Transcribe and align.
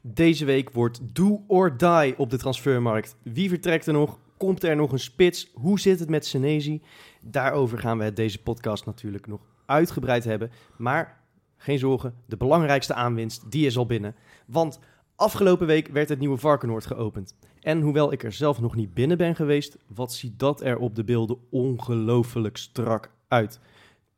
Deze 0.00 0.44
week 0.44 0.70
wordt 0.70 1.00
do 1.14 1.44
or 1.46 1.76
die 1.76 2.18
op 2.18 2.30
de 2.30 2.36
transfermarkt. 2.36 3.16
Wie 3.22 3.48
vertrekt 3.48 3.86
er 3.86 3.92
nog? 3.92 4.18
Komt 4.36 4.64
er 4.64 4.76
nog 4.76 4.92
een 4.92 4.98
spits? 4.98 5.50
Hoe 5.54 5.80
zit 5.80 5.98
het 5.98 6.08
met 6.08 6.26
Senezi? 6.26 6.82
Daarover 7.20 7.78
gaan 7.78 7.98
we 7.98 8.04
het 8.04 8.16
deze 8.16 8.42
podcast 8.42 8.86
natuurlijk 8.86 9.26
nog 9.26 9.40
uitgebreid 9.66 10.24
hebben. 10.24 10.50
Maar 10.76 11.20
geen 11.56 11.78
zorgen, 11.78 12.14
de 12.26 12.36
belangrijkste 12.36 12.94
aanwinst, 12.94 13.50
die 13.50 13.66
is 13.66 13.76
al 13.76 13.86
binnen. 13.86 14.14
Want 14.46 14.78
afgelopen 15.16 15.66
week 15.66 15.88
werd 15.88 16.08
het 16.08 16.18
nieuwe 16.18 16.38
Varkenoord 16.38 16.86
geopend. 16.86 17.36
En 17.60 17.80
hoewel 17.80 18.12
ik 18.12 18.22
er 18.22 18.32
zelf 18.32 18.60
nog 18.60 18.74
niet 18.74 18.94
binnen 18.94 19.18
ben 19.18 19.34
geweest, 19.34 19.78
wat 19.94 20.12
ziet 20.12 20.38
dat 20.38 20.62
er 20.62 20.78
op 20.78 20.94
de 20.94 21.04
beelden 21.04 21.38
ongelooflijk 21.50 22.56
strak 22.56 23.10
uit. 23.28 23.60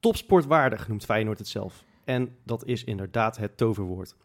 Topsportwaardig 0.01 0.89
noemt 0.89 1.05
Feyenoord 1.05 1.39
het 1.39 1.49
zelf. 1.49 1.85
En 2.05 2.37
dat 2.45 2.65
is 2.65 2.85
inderdaad 2.85 3.37
het 3.37 3.57
toverwoord. 3.57 4.17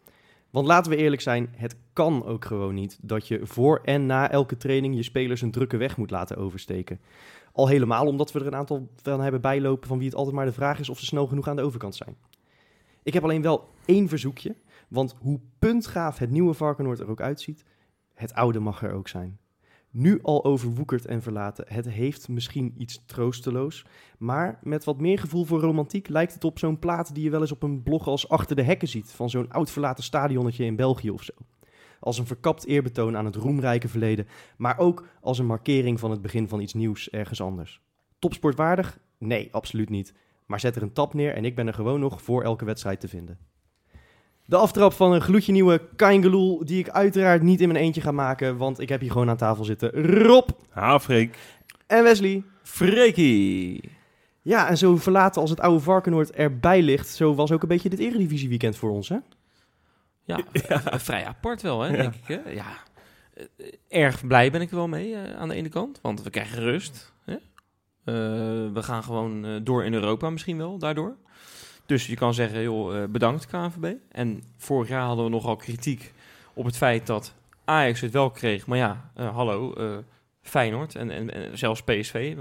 Want 0.54 0.66
laten 0.66 0.90
we 0.90 0.96
eerlijk 0.96 1.22
zijn, 1.22 1.48
het 1.56 1.76
kan 1.92 2.24
ook 2.24 2.44
gewoon 2.44 2.74
niet 2.74 2.98
dat 3.02 3.28
je 3.28 3.40
voor 3.42 3.80
en 3.82 4.06
na 4.06 4.30
elke 4.30 4.56
training 4.56 4.94
je 4.94 5.02
spelers 5.02 5.42
een 5.42 5.50
drukke 5.50 5.76
weg 5.76 5.96
moet 5.96 6.10
laten 6.10 6.36
oversteken. 6.36 7.00
Al 7.52 7.68
helemaal 7.68 8.06
omdat 8.06 8.32
we 8.32 8.40
er 8.40 8.46
een 8.46 8.54
aantal 8.54 8.88
van 9.02 9.20
hebben 9.20 9.40
bijlopen 9.40 9.88
van 9.88 9.98
wie 9.98 10.06
het 10.06 10.16
altijd 10.16 10.34
maar 10.34 10.44
de 10.44 10.52
vraag 10.52 10.78
is 10.78 10.88
of 10.88 10.98
ze 10.98 11.04
snel 11.04 11.26
genoeg 11.26 11.48
aan 11.48 11.56
de 11.56 11.62
overkant 11.62 11.94
zijn. 11.94 12.16
Ik 13.02 13.12
heb 13.12 13.22
alleen 13.22 13.42
wel 13.42 13.68
één 13.84 14.08
verzoekje, 14.08 14.56
want 14.88 15.14
hoe 15.18 15.40
puntgaaf 15.58 16.18
het 16.18 16.30
nieuwe 16.30 16.54
Varkenoord 16.54 17.00
er 17.00 17.10
ook 17.10 17.20
uitziet, 17.20 17.64
het 18.14 18.34
oude 18.34 18.58
mag 18.60 18.82
er 18.82 18.92
ook 18.92 19.08
zijn. 19.08 19.38
Nu 19.96 20.18
al 20.22 20.44
overwoekerd 20.44 21.06
en 21.06 21.22
verlaten, 21.22 21.64
het 21.68 21.88
heeft 21.88 22.28
misschien 22.28 22.74
iets 22.78 23.02
troosteloos, 23.06 23.86
maar 24.18 24.58
met 24.62 24.84
wat 24.84 25.00
meer 25.00 25.18
gevoel 25.18 25.44
voor 25.44 25.60
romantiek 25.60 26.08
lijkt 26.08 26.34
het 26.34 26.44
op 26.44 26.58
zo'n 26.58 26.78
plaat 26.78 27.14
die 27.14 27.24
je 27.24 27.30
wel 27.30 27.40
eens 27.40 27.52
op 27.52 27.62
een 27.62 27.82
blog 27.82 28.06
als 28.06 28.28
Achter 28.28 28.56
de 28.56 28.62
Hekken 28.62 28.88
ziet, 28.88 29.10
van 29.10 29.30
zo'n 29.30 29.50
oud 29.50 29.70
verlaten 29.70 30.04
stadionnetje 30.04 30.64
in 30.64 30.76
België 30.76 31.10
of 31.10 31.22
zo. 31.22 31.32
Als 32.00 32.18
een 32.18 32.26
verkapt 32.26 32.66
eerbetoon 32.66 33.16
aan 33.16 33.24
het 33.24 33.36
roemrijke 33.36 33.88
verleden, 33.88 34.26
maar 34.56 34.78
ook 34.78 35.06
als 35.20 35.38
een 35.38 35.46
markering 35.46 36.00
van 36.00 36.10
het 36.10 36.22
begin 36.22 36.48
van 36.48 36.60
iets 36.60 36.74
nieuws 36.74 37.10
ergens 37.10 37.40
anders. 37.40 37.80
Topsportwaardig? 38.18 38.98
Nee, 39.18 39.48
absoluut 39.52 39.90
niet. 39.90 40.14
Maar 40.46 40.60
zet 40.60 40.76
er 40.76 40.82
een 40.82 40.92
tap 40.92 41.14
neer 41.14 41.34
en 41.34 41.44
ik 41.44 41.54
ben 41.54 41.66
er 41.66 41.74
gewoon 41.74 42.00
nog 42.00 42.22
voor 42.22 42.42
elke 42.42 42.64
wedstrijd 42.64 43.00
te 43.00 43.08
vinden. 43.08 43.38
De 44.46 44.56
aftrap 44.56 44.92
van 44.92 45.12
een 45.12 45.20
gloedje 45.20 45.52
nieuwe 45.52 45.80
Kaingeloel, 45.96 46.64
die 46.64 46.78
ik 46.78 46.88
uiteraard 46.88 47.42
niet 47.42 47.60
in 47.60 47.68
mijn 47.68 47.84
eentje 47.84 48.00
ga 48.00 48.10
maken, 48.12 48.56
want 48.56 48.80
ik 48.80 48.88
heb 48.88 49.00
hier 49.00 49.10
gewoon 49.10 49.28
aan 49.30 49.36
tafel 49.36 49.64
zitten 49.64 49.90
Rob 50.22 50.48
Ha, 50.70 51.00
Freek. 51.00 51.38
en 51.86 52.02
Wesley. 52.02 52.42
Freekie. 52.62 53.90
Ja, 54.42 54.68
en 54.68 54.78
zo 54.78 54.96
verlaten 54.96 55.40
als 55.40 55.50
het 55.50 55.60
oude 55.60 55.80
Varkenoord 55.80 56.30
erbij 56.30 56.82
ligt, 56.82 57.08
zo 57.08 57.34
was 57.34 57.52
ook 57.52 57.62
een 57.62 57.68
beetje 57.68 57.88
dit 57.88 57.98
Eredivisie 57.98 58.48
weekend 58.48 58.76
voor 58.76 58.90
ons, 58.90 59.08
hè? 59.08 59.16
Ja, 60.24 60.38
vrij 61.08 61.24
apart 61.26 61.62
wel, 61.62 61.80
hè, 61.80 61.96
denk 61.96 62.14
ik. 62.14 62.26
Hè? 62.26 62.50
Ja. 62.50 62.66
Eh, 63.34 63.44
Erg 63.88 64.26
blij 64.26 64.50
ben 64.50 64.60
ik 64.60 64.70
er 64.70 64.76
wel 64.76 64.88
mee 64.88 65.14
eh, 65.14 65.34
aan 65.36 65.48
de 65.48 65.54
ene 65.54 65.68
kant, 65.68 65.98
want 66.02 66.22
we 66.22 66.30
krijgen 66.30 66.58
rust. 66.58 67.12
Hè? 67.24 67.32
Eh, 67.32 67.40
we 68.72 68.82
gaan 68.82 69.02
gewoon 69.02 69.44
eh, 69.44 69.50
door 69.62 69.84
in 69.84 69.94
Europa 69.94 70.30
misschien 70.30 70.56
wel, 70.56 70.78
daardoor. 70.78 71.16
Dus 71.86 72.06
je 72.06 72.16
kan 72.16 72.34
zeggen, 72.34 72.62
joh, 72.62 73.02
eh, 73.02 73.08
bedankt 73.08 73.46
KNVB. 73.46 73.94
En 74.10 74.42
vorig 74.56 74.88
jaar 74.88 75.02
hadden 75.06 75.24
we 75.24 75.30
nogal 75.30 75.56
kritiek 75.56 76.12
op 76.54 76.64
het 76.64 76.76
feit 76.76 77.06
dat 77.06 77.34
Ajax 77.64 78.00
het 78.00 78.12
wel 78.12 78.30
kreeg. 78.30 78.66
Maar 78.66 78.78
ja, 78.78 79.10
eh, 79.14 79.34
hallo, 79.34 79.72
eh, 79.74 79.96
Feyenoord 80.42 80.94
en, 80.94 81.10
en, 81.10 81.34
en 81.34 81.58
zelfs 81.58 81.82
PSV. 81.82 82.36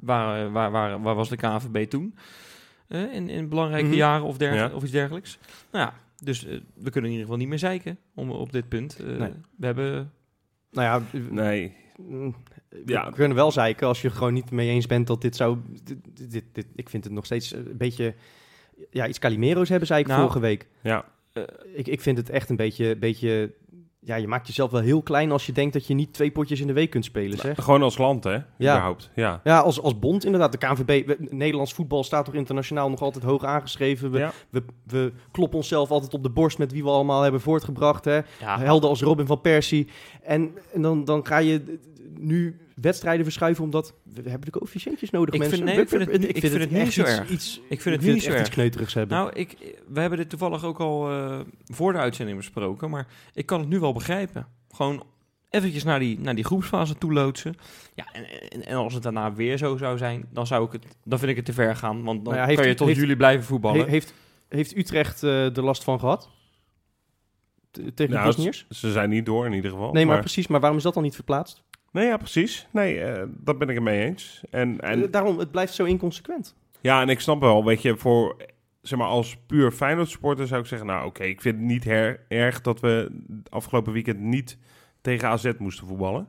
waar, 0.00 0.50
waar, 0.52 0.70
waar, 0.70 1.02
waar 1.02 1.14
was 1.14 1.28
de 1.28 1.36
KNVB 1.36 1.88
toen? 1.88 2.14
Eh, 2.88 3.14
in, 3.14 3.28
in 3.28 3.48
belangrijke 3.48 3.86
Mhm. 3.86 3.96
jaren 3.96 4.26
of, 4.26 4.36
derg- 4.36 4.54
Ja. 4.54 4.70
of 4.74 4.82
iets 4.82 4.92
dergelijks. 4.92 5.38
Nou 5.70 5.84
ja, 5.86 5.94
dus 6.24 6.42
we 6.74 6.90
kunnen 6.90 7.10
in 7.10 7.16
ieder 7.16 7.20
geval 7.20 7.36
niet 7.36 7.48
meer 7.48 7.58
zeiken 7.58 7.98
om, 8.14 8.30
op 8.30 8.52
dit 8.52 8.68
punt. 8.68 8.96
Eh, 8.98 9.06
Nee. 9.16 9.32
We 9.56 9.66
hebben... 9.66 10.12
Nou 10.70 10.86
ja, 10.86 11.18
Nee. 11.30 11.74
mm, 11.96 12.34
we 12.68 12.82
Ja. 12.86 13.10
kunnen 13.10 13.36
wel 13.36 13.50
zeiken 13.52 13.86
als 13.86 14.02
je 14.02 14.08
er 14.08 14.14
gewoon 14.14 14.32
niet 14.34 14.50
mee 14.50 14.68
eens 14.68 14.86
bent 14.86 15.06
dat 15.06 15.20
dit 15.20 15.36
zou... 15.36 15.58
Dit, 15.84 15.98
dit, 16.30 16.44
dit- 16.52 16.66
ik 16.74 16.88
vind 16.88 17.04
het 17.04 17.12
nog 17.12 17.24
steeds 17.24 17.52
een 17.52 17.76
beetje... 17.76 18.14
Ja, 18.90 19.06
iets 19.06 19.18
Calimero's 19.18 19.68
hebben, 19.68 19.86
zei 19.86 20.00
ik 20.00 20.06
Nou. 20.06 20.20
vorige 20.20 20.40
week. 20.40 20.68
Ja. 20.82 21.04
eh, 21.32 21.42
Ik, 21.74 21.86
ik 21.88 22.00
vind 22.00 22.16
het 22.18 22.30
echt 22.30 22.50
een 22.50 22.56
beetje, 22.56 22.96
beetje... 22.96 23.52
Ja, 24.04 24.14
je 24.16 24.28
maakt 24.28 24.46
jezelf 24.46 24.70
wel 24.70 24.80
heel 24.80 25.02
klein 25.02 25.32
als 25.32 25.46
je 25.46 25.52
denkt 25.52 25.72
dat 25.72 25.86
je 25.86 25.94
niet 25.94 26.12
twee 26.12 26.30
potjes 26.30 26.60
in 26.60 26.66
de 26.66 26.72
week 26.72 26.90
kunt 26.90 27.04
spelen, 27.04 27.38
zeg. 27.38 27.62
Gewoon 27.64 27.82
als 27.82 27.98
land, 27.98 28.24
hè? 28.24 28.38
Überhaupt. 28.60 29.10
Ja. 29.14 29.40
Ja, 29.44 29.58
als, 29.58 29.80
als 29.80 29.98
bond 29.98 30.24
inderdaad. 30.24 30.52
De 30.52 30.58
KNVB, 30.58 31.06
we- 31.06 31.16
Nederlands 31.30 31.72
voetbal 31.74 32.04
staat 32.04 32.24
toch 32.24 32.34
internationaal 32.34 32.90
nog 32.90 33.00
altijd 33.02 33.24
hoog 33.24 33.44
aangeschreven. 33.44 34.10
We, 34.10 34.18
Ja. 34.18 34.32
we, 34.50 34.62
we 34.86 35.12
kloppen 35.30 35.56
onszelf 35.58 35.90
altijd 35.90 36.14
op 36.14 36.22
de 36.22 36.30
borst 36.30 36.58
met 36.58 36.72
wie 36.72 36.82
we 36.82 36.88
allemaal 36.90 37.22
hebben 37.22 37.40
voortgebracht. 37.40 38.04
Hè? 38.04 38.20
ja, 38.40 38.58
Helden 38.58 38.88
als 38.88 39.02
Robin 39.02 39.26
van 39.26 39.40
Persie. 39.40 39.88
En, 40.22 40.50
en 40.72 40.82
dan, 40.82 41.04
dan 41.04 41.26
ga 41.26 41.38
je 41.38 41.78
nu 42.18 42.60
wedstrijden 42.82 43.24
verschuiven 43.24 43.64
omdat... 43.64 43.94
We 44.02 44.30
hebben 44.30 44.52
de 44.52 44.58
coëfficiëntjes 44.58 45.10
nodig, 45.10 45.34
Ik 45.34 45.40
mensen. 45.40 45.58
vind- 45.58 45.70
nee, 45.70 45.80
ik 45.80 45.88
vind 45.88 46.00
het- 46.06 46.28
ik 46.36 46.38
vind 46.40 46.52
het 46.52 46.70
niet 46.70 46.80
echt 46.80 46.92
zo 46.92 47.02
erg. 47.02 47.28
Iets, 47.30 47.60
ik 47.68 47.80
vind 47.80 47.94
het 47.96 48.04
nu 48.04 48.12
niet 48.12 48.22
zo 48.22 48.30
erg. 48.30 48.40
iets 48.40 48.48
kneuterigs 48.50 48.94
hebben. 48.94 49.16
Nou, 49.16 49.30
ik, 49.32 49.56
we 49.88 50.00
hebben 50.00 50.18
dit 50.18 50.28
toevallig 50.30 50.64
ook 50.64 50.78
al 50.80 51.10
eh, 51.10 51.40
voor 51.64 51.92
de 51.92 51.98
uitzending 51.98 52.36
besproken, 52.38 52.90
maar 52.90 53.06
ik 53.34 53.46
kan 53.46 53.60
het 53.60 53.68
nu 53.68 53.80
wel 53.80 53.92
begrijpen. 53.92 54.46
Gewoon 54.70 55.04
eventjes 55.50 55.84
naar 55.84 55.98
die, 55.98 56.20
naar 56.20 56.34
die 56.34 56.44
groepsfase 56.44 56.98
toeloodsen. 56.98 57.54
Ja, 57.94 58.06
en, 58.12 58.24
en, 58.50 58.66
en 58.66 58.76
als 58.76 58.94
het 58.94 59.02
daarna 59.02 59.32
weer 59.32 59.56
zo 59.58 59.76
zou 59.76 59.98
zijn, 59.98 60.24
dan, 60.30 60.46
zou 60.46 60.64
ik 60.66 60.72
het, 60.72 60.84
dan 61.04 61.18
vind 61.18 61.30
ik 61.30 61.36
het 61.36 61.44
te 61.44 61.52
ver 61.52 61.76
gaan. 61.76 62.02
Want 62.02 62.24
dan 62.24 62.34
Nou 62.34 62.36
ja, 62.36 62.44
heeft 62.46 62.58
kan 62.60 62.68
je 62.68 62.74
tot 62.74 62.86
heeft- 62.86 63.00
jullie 63.00 63.16
blijven 63.16 63.44
voetballen. 63.44 63.84
He- 63.84 63.90
heeft, 63.90 64.14
heeft 64.48 64.76
Utrecht 64.76 65.22
eh 65.22 65.56
er 65.56 65.62
last 65.64 65.84
van 65.84 65.98
gehad? 66.00 66.30
T- 67.70 67.74
tegen 67.74 67.94
de 67.96 68.08
Nou, 68.08 68.24
Bosniërs? 68.26 68.66
Ze 68.68 68.92
zijn 68.92 69.10
niet 69.10 69.26
door 69.26 69.46
in 69.46 69.52
ieder 69.52 69.70
geval. 69.70 69.92
Nee, 69.92 70.06
maar, 70.06 70.18
precies. 70.20 70.46
Maar 70.46 70.60
waarom 70.60 70.78
is 70.78 70.84
dat 70.84 70.94
dan 70.94 71.02
niet 71.02 71.14
verplaatst? 71.14 71.62
Nee, 71.92 72.06
ja, 72.06 72.16
precies. 72.16 72.66
Nee, 72.70 73.00
eh 73.00 73.22
dat 73.28 73.58
ben 73.58 73.68
ik 73.68 73.74
het 73.74 73.84
mee 73.84 74.04
eens. 74.04 74.42
En, 74.50 74.80
en, 74.80 75.02
Eh, 75.02 75.10
Daarom, 75.10 75.38
het 75.38 75.50
blijft 75.50 75.74
zo 75.74 75.84
inconsequent. 75.84 76.54
ja, 76.80 77.00
en 77.00 77.08
ik 77.08 77.20
snap 77.20 77.40
wel, 77.40 77.64
weet 77.64 77.82
je, 77.82 77.96
voor, 77.96 78.36
zeg 78.82 78.98
maar, 78.98 79.08
als 79.08 79.36
puur 79.46 79.70
Feyenoord 79.70 80.08
supporter 80.08 80.46
zou 80.46 80.60
ik 80.60 80.66
zeggen, 80.66 80.86
nou 80.86 81.06
oké, 81.06 81.22
ik 81.24 81.40
vind 81.40 81.56
het 81.56 81.64
niet 81.64 81.84
her- 81.84 82.20
erg 82.28 82.60
dat 82.60 82.80
we 82.80 83.10
afgelopen 83.48 83.92
weekend 83.92 84.20
niet 84.20 84.58
tegen 85.00 85.28
AZ 85.28 85.50
moesten 85.58 85.86
voetballen. 85.86 86.28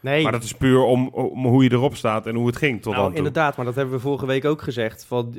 Nee, 0.00 0.22
Maar 0.22 0.32
dat 0.32 0.42
is 0.42 0.52
puur 0.54 0.80
om, 0.82 1.08
om 1.08 1.46
hoe 1.46 1.62
je 1.64 1.72
erop 1.72 1.96
staat 1.96 2.26
en 2.26 2.34
hoe 2.34 2.46
het 2.46 2.56
ging 2.56 2.82
tot 2.82 2.92
nou, 2.92 2.96
dan 2.96 3.06
toe. 3.08 3.16
inderdaad. 3.18 3.56
Maar 3.56 3.64
dat 3.66 3.74
hebben 3.74 3.94
we 3.94 4.00
vorige 4.00 4.26
week 4.26 4.44
ook 4.44 4.62
gezegd. 4.62 5.04
Van, 5.04 5.34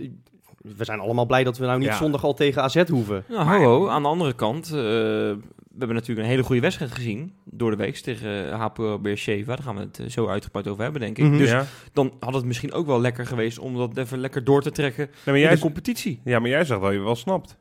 we 0.58 0.84
zijn 0.86 1.00
allemaal 1.00 1.26
blij 1.26 1.44
dat 1.44 1.58
we 1.58 1.66
nou 1.66 1.80
niet 1.80 1.88
Ja. 1.88 1.96
zondag 1.96 2.24
al 2.24 2.34
tegen 2.34 2.62
AZ 2.64 2.84
hoeven. 2.90 3.24
Nou, 3.28 3.44
hallo, 3.46 3.88
aan 3.88 4.02
de 4.02 4.08
andere 4.08 4.34
kant, 4.34 4.72
eh, 4.74 5.32
we 5.78 5.84
hebben 5.86 5.96
natuurlijk 5.96 6.28
een 6.28 6.34
hele 6.34 6.44
goede 6.46 6.62
wedstrijd 6.62 6.92
gezien 6.92 7.34
door 7.44 7.72
de 7.72 7.78
week 7.78 7.96
tegen 7.96 8.52
HPO 8.52 9.00
Beersheva. 9.00 9.56
Daar 9.56 9.64
gaan 9.64 9.76
we 9.76 9.82
het 9.82 10.00
eh, 10.00 10.10
zo 10.10 10.28
uitgebreid 10.28 10.68
over 10.68 10.84
hebben, 10.84 11.02
denk 11.02 11.18
ik. 11.18 11.26
Mhm. 11.26 11.38
Dus 11.38 11.50
ja. 11.50 11.66
dan 11.94 12.14
had 12.20 12.34
het 12.34 12.46
misschien 12.46 12.74
ook 12.74 12.86
wel 12.86 13.02
lekker 13.02 13.26
geweest 13.26 13.60
om 13.60 13.78
dat 13.78 13.98
even 13.98 14.20
lekker 14.20 14.44
door 14.44 14.62
te 14.62 14.72
trekken 14.72 15.06
Nee, 15.06 15.16
maar 15.26 15.36
in 15.36 15.42
jij, 15.42 15.54
de 15.54 15.60
competitie. 15.60 16.22
ja, 16.24 16.40
maar 16.40 16.50
jij 16.50 16.66
zegt 16.66 16.82
dat 16.82 16.92
je 16.92 17.00
wel 17.00 17.16
snapt. 17.16 17.58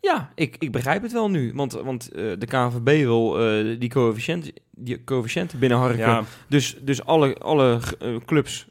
Ja, 0.00 0.32
ik, 0.34 0.56
ik 0.58 0.72
begrijp 0.72 1.02
het 1.02 1.12
wel 1.12 1.30
nu. 1.30 1.52
Want, 1.54 1.72
want 1.72 2.10
eh, 2.12 2.24
de 2.38 2.46
KNVB 2.46 3.04
wil 3.04 3.40
eh, 3.40 3.80
die, 3.80 3.90
coëfficiënt, 3.90 4.52
die 4.70 5.04
coëfficiënten 5.04 5.58
binnenharken. 5.58 5.98
Ja, 5.98 6.24
Dus, 6.48 6.76
dus 6.80 7.04
alle, 7.04 7.34
alle 7.34 7.80
clubs, 8.24 8.66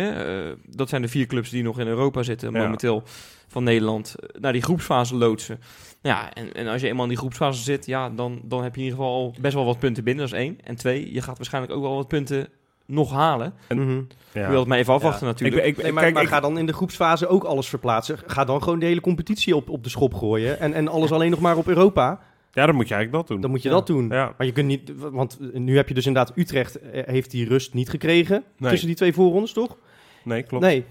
eh, 0.00 0.52
dat 0.66 0.88
zijn 0.88 1.02
de 1.02 1.08
vier 1.08 1.26
clubs 1.26 1.50
die 1.50 1.62
nog 1.62 1.78
in 1.78 1.86
Europa 1.86 2.22
zitten 2.22 2.52
Ja. 2.52 2.62
momenteel 2.62 3.02
van 3.48 3.64
Nederland, 3.64 4.14
eh, 4.18 4.40
naar 4.40 4.52
die 4.52 4.62
groepsfase 4.62 5.14
loodsen. 5.16 5.60
Ja, 6.02 6.32
en, 6.34 6.52
en 6.54 6.66
als 6.66 6.80
je 6.80 6.86
eenmaal 6.88 7.02
in 7.02 7.08
die 7.08 7.18
groepsfase 7.18 7.62
zit, 7.62 7.86
ja, 7.86 8.10
dan, 8.10 8.40
dan 8.44 8.62
heb 8.62 8.74
je 8.74 8.80
in 8.80 8.86
ieder 8.86 8.98
geval 9.00 9.14
al 9.14 9.34
best 9.40 9.54
wel 9.54 9.64
wat 9.64 9.78
punten 9.78 10.04
binnen. 10.04 10.24
Dat 10.28 10.32
is 10.34 10.40
één. 10.40 10.58
En 10.64 10.76
twee, 10.76 11.12
je 11.12 11.22
gaat 11.22 11.36
waarschijnlijk 11.36 11.74
ook 11.74 11.82
wel 11.82 11.94
wat 11.94 12.08
punten 12.08 12.48
nog 12.86 13.10
halen. 13.12 13.54
En- 13.68 13.78
Mhm. 13.78 14.02
ja. 14.32 14.40
Je 14.40 14.46
wilt 14.46 14.58
het 14.58 14.68
maar 14.68 14.78
even 14.78 14.94
afwachten 14.94 15.26
ik, 15.28 15.32
natuurlijk. 15.32 15.66
ik, 15.66 15.82
Nee, 15.82 15.92
maar, 15.92 16.02
kijk, 16.02 16.14
maar 16.14 16.22
ik- 16.22 16.28
ga 16.28 16.40
dan 16.40 16.58
in 16.58 16.66
de 16.66 16.72
groepsfase 16.72 17.26
ook 17.26 17.44
alles 17.44 17.68
verplaatsen. 17.68 18.18
Ga 18.26 18.44
dan 18.44 18.62
gewoon 18.62 18.78
de 18.78 18.86
hele 18.86 19.00
competitie 19.00 19.56
op, 19.56 19.68
op 19.68 19.84
de 19.84 19.90
schop 19.90 20.14
gooien. 20.14 20.60
En, 20.60 20.72
en 20.74 20.88
alles 20.88 21.12
alleen 21.12 21.30
nog 21.30 21.40
maar 21.40 21.56
op 21.56 21.66
Europa. 21.68 22.20
Ja, 22.52 22.66
dan 22.66 22.74
moet 22.74 22.88
je 22.88 22.94
eigenlijk 22.94 23.12
dat 23.12 23.26
doen. 23.32 23.40
Dan 23.40 23.50
moet 23.50 23.62
je 23.62 23.68
Ja. 23.68 23.74
dat 23.74 23.86
doen. 23.86 24.08
Ja. 24.08 24.34
Maar 24.38 24.46
je 24.46 24.52
kunt 24.52 24.66
niet... 24.66 24.92
Want 24.96 25.38
nu 25.52 25.76
heb 25.76 25.88
je 25.88 25.94
dus 25.94 26.06
inderdaad... 26.06 26.36
Utrecht 26.36 26.80
eh, 26.80 27.02
heeft 27.06 27.30
die 27.30 27.48
rust 27.48 27.74
niet 27.74 27.90
gekregen. 27.90 28.44
Nee. 28.58 28.70
Tussen 28.70 28.88
die 28.88 28.96
twee 28.96 29.12
voorrondes, 29.12 29.52
toch? 29.52 29.76
Nee, 30.24 30.42
klopt. 30.42 30.64
Nee. 30.64 30.84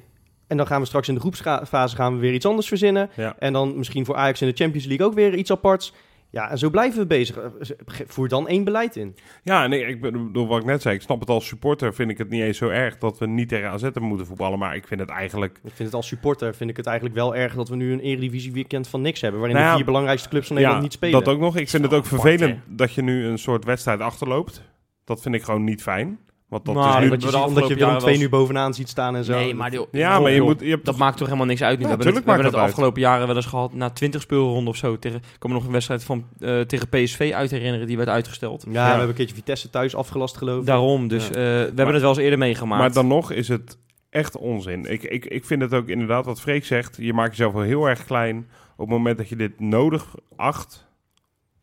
En 0.47 0.57
dan 0.57 0.67
gaan 0.67 0.81
we 0.81 0.87
straks 0.87 1.07
in 1.07 1.13
de 1.13 1.19
groepsfase 1.19 1.95
gaan 1.95 2.13
we 2.13 2.19
weer 2.19 2.33
iets 2.33 2.45
anders 2.45 2.67
verzinnen. 2.67 3.09
Ja. 3.15 3.35
En 3.39 3.53
dan 3.53 3.77
misschien 3.77 4.05
voor 4.05 4.15
Ajax 4.15 4.41
in 4.41 4.47
de 4.47 4.55
Champions 4.55 4.85
League 4.85 5.05
ook 5.05 5.13
weer 5.13 5.35
iets 5.35 5.51
aparts. 5.51 5.93
Ja, 6.31 6.49
en 6.49 6.57
zo 6.57 6.69
blijven 6.69 6.99
we 6.99 7.05
bezig. 7.05 7.37
Eh, 7.37 7.45
ge- 7.85 8.03
Voer 8.07 8.27
dan 8.27 8.47
één 8.47 8.63
beleid 8.63 8.95
in. 8.95 9.15
Ja, 9.43 9.67
nee, 9.67 9.85
ik 9.85 10.01
bedoel 10.01 10.47
wat 10.47 10.59
ik 10.59 10.65
net 10.65 10.81
zei. 10.81 10.95
Ik 10.95 11.01
snap 11.01 11.19
het 11.19 11.29
als 11.29 11.47
supporter. 11.47 11.93
Vind 11.93 12.11
ik 12.11 12.17
het 12.17 12.29
niet 12.29 12.41
eens 12.41 12.57
zo 12.57 12.69
erg 12.69 12.97
dat 12.97 13.17
we 13.17 13.27
niet 13.27 13.49
tegen 13.49 13.69
AZ 13.69 13.87
moeten 13.99 14.27
voetballen. 14.27 14.59
Maar 14.59 14.75
ik 14.75 14.87
vind 14.87 14.99
het 14.99 15.09
eigenlijk. 15.09 15.55
Ik 15.63 15.71
vind 15.73 15.77
het 15.87 15.93
als 15.93 16.07
supporter 16.07 16.55
vind 16.55 16.69
ik 16.69 16.77
het 16.77 16.85
eigenlijk 16.85 17.15
wel 17.17 17.35
erg 17.35 17.53
dat 17.55 17.69
we 17.69 17.75
nu 17.75 17.91
een 17.91 17.99
Eredivisie 17.99 18.51
weekend 18.51 18.87
van 18.87 19.01
niks 19.01 19.21
hebben. 19.21 19.39
Waarin 19.39 19.57
Nou 19.57 19.67
ja, 19.69 19.73
de 19.75 19.77
vier 19.83 19.91
belangrijkste 19.91 20.29
clubs 20.29 20.47
van 20.47 20.55
Nederland 20.55 20.81
ja, 20.83 20.87
niet 20.89 20.97
spelen. 20.97 21.23
dat 21.23 21.33
ook 21.33 21.39
nog. 21.39 21.57
Ik 21.57 21.69
vind 21.69 21.83
het 21.83 21.93
ook 21.93 22.05
apart, 22.05 22.21
vervelend 22.21 22.59
dat 22.67 22.93
je 22.93 23.01
nu 23.01 23.25
een 23.25 23.39
soort 23.39 23.65
wedstrijd 23.65 23.99
achterloopt. 23.99 24.61
Dat 25.03 25.21
vind 25.21 25.35
ik 25.35 25.43
gewoon 25.43 25.63
niet 25.63 25.81
fijn. 25.81 26.19
Want 26.51 26.65
dat 26.65 26.75
Nou, 26.75 26.87
is 27.03 27.09
nu... 27.09 27.17
dat 27.17 27.33
Omdat 27.33 27.67
we 27.67 27.75
je, 27.77 27.85
omdat 27.85 27.99
je 27.99 28.05
Willem 28.05 28.19
nu 28.19 28.29
bovenaan 28.29 28.73
ziet 28.73 28.89
staan 28.89 29.15
en 29.15 29.23
zo. 29.23 29.33
Nee, 29.33 29.53
maar 29.55 29.69
die- 29.71 29.85
Ja, 29.91 30.19
maar 30.19 30.29
je 30.31 30.37
joh, 30.37 30.45
moet... 30.45 30.59
Je 30.59 30.69
hebt 30.69 30.85
Dat 30.85 30.97
maakt 30.97 31.17
toch 31.17 31.25
helemaal 31.27 31.47
niks 31.47 31.61
uit 31.63 31.77
nu. 31.79 31.83
Ja, 31.85 31.89
we 31.89 31.95
hebben 31.95 32.05
het, 32.07 32.15
tuurlijk 32.25 32.25
we 32.25 32.31
hebben 32.31 32.51
maakt 32.51 32.65
het 32.65 32.73
de 32.75 32.81
afgelopen 32.81 33.01
jaren 33.01 33.27
wel 33.27 33.35
eens 33.35 33.45
gehad 33.45 33.73
na 33.73 33.89
20 33.89 34.21
speelronden 34.21 34.67
of 34.67 34.75
zo. 34.75 34.99
Tegen, 34.99 35.17
ik 35.17 35.39
kan 35.39 35.49
me 35.49 35.55
nog 35.55 35.65
een 35.65 35.71
wedstrijd 35.71 36.03
van, 36.03 36.25
eh, 36.39 36.59
tegen 36.59 36.89
PSV 36.89 37.31
uit 37.35 37.51
herinneren, 37.51 37.87
die 37.87 37.97
werd 37.97 38.09
uitgesteld. 38.09 38.63
Ja, 38.65 38.71
Ja. 38.71 38.81
we 38.83 38.89
hebben 38.89 39.07
een 39.09 39.13
keertje 39.15 39.35
Vitesse 39.35 39.69
thuis 39.69 39.95
afgelast 39.95 40.37
geloof 40.37 40.59
ik. 40.59 40.65
Daarom, 40.65 41.07
dus 41.07 41.23
Ja. 41.27 41.29
eh, 41.29 41.35
we 41.35 41.71
hebben 41.75 41.87
het 41.93 42.01
wel 42.01 42.09
eens 42.09 42.19
eerder 42.19 42.39
meegemaakt. 42.39 42.81
Maar 42.81 42.93
dan 42.93 43.07
nog 43.07 43.31
is 43.31 43.47
het 43.47 43.77
echt 44.09 44.37
onzin. 44.37 44.85
Ik, 44.91 45.03
ik, 45.03 45.25
ik 45.25 45.45
vind 45.45 45.61
het 45.61 45.73
ook 45.73 45.87
inderdaad, 45.87 46.25
wat 46.25 46.41
Freek 46.41 46.65
zegt, 46.65 46.97
je 46.99 47.13
maakt 47.13 47.29
jezelf 47.31 47.53
wel 47.53 47.61
heel 47.63 47.85
erg 47.89 48.05
klein 48.05 48.37
op 48.75 48.87
het 48.87 48.97
moment 48.97 49.17
dat 49.17 49.29
je 49.29 49.35
dit 49.35 49.59
nodig 49.59 50.05
acht 50.35 50.89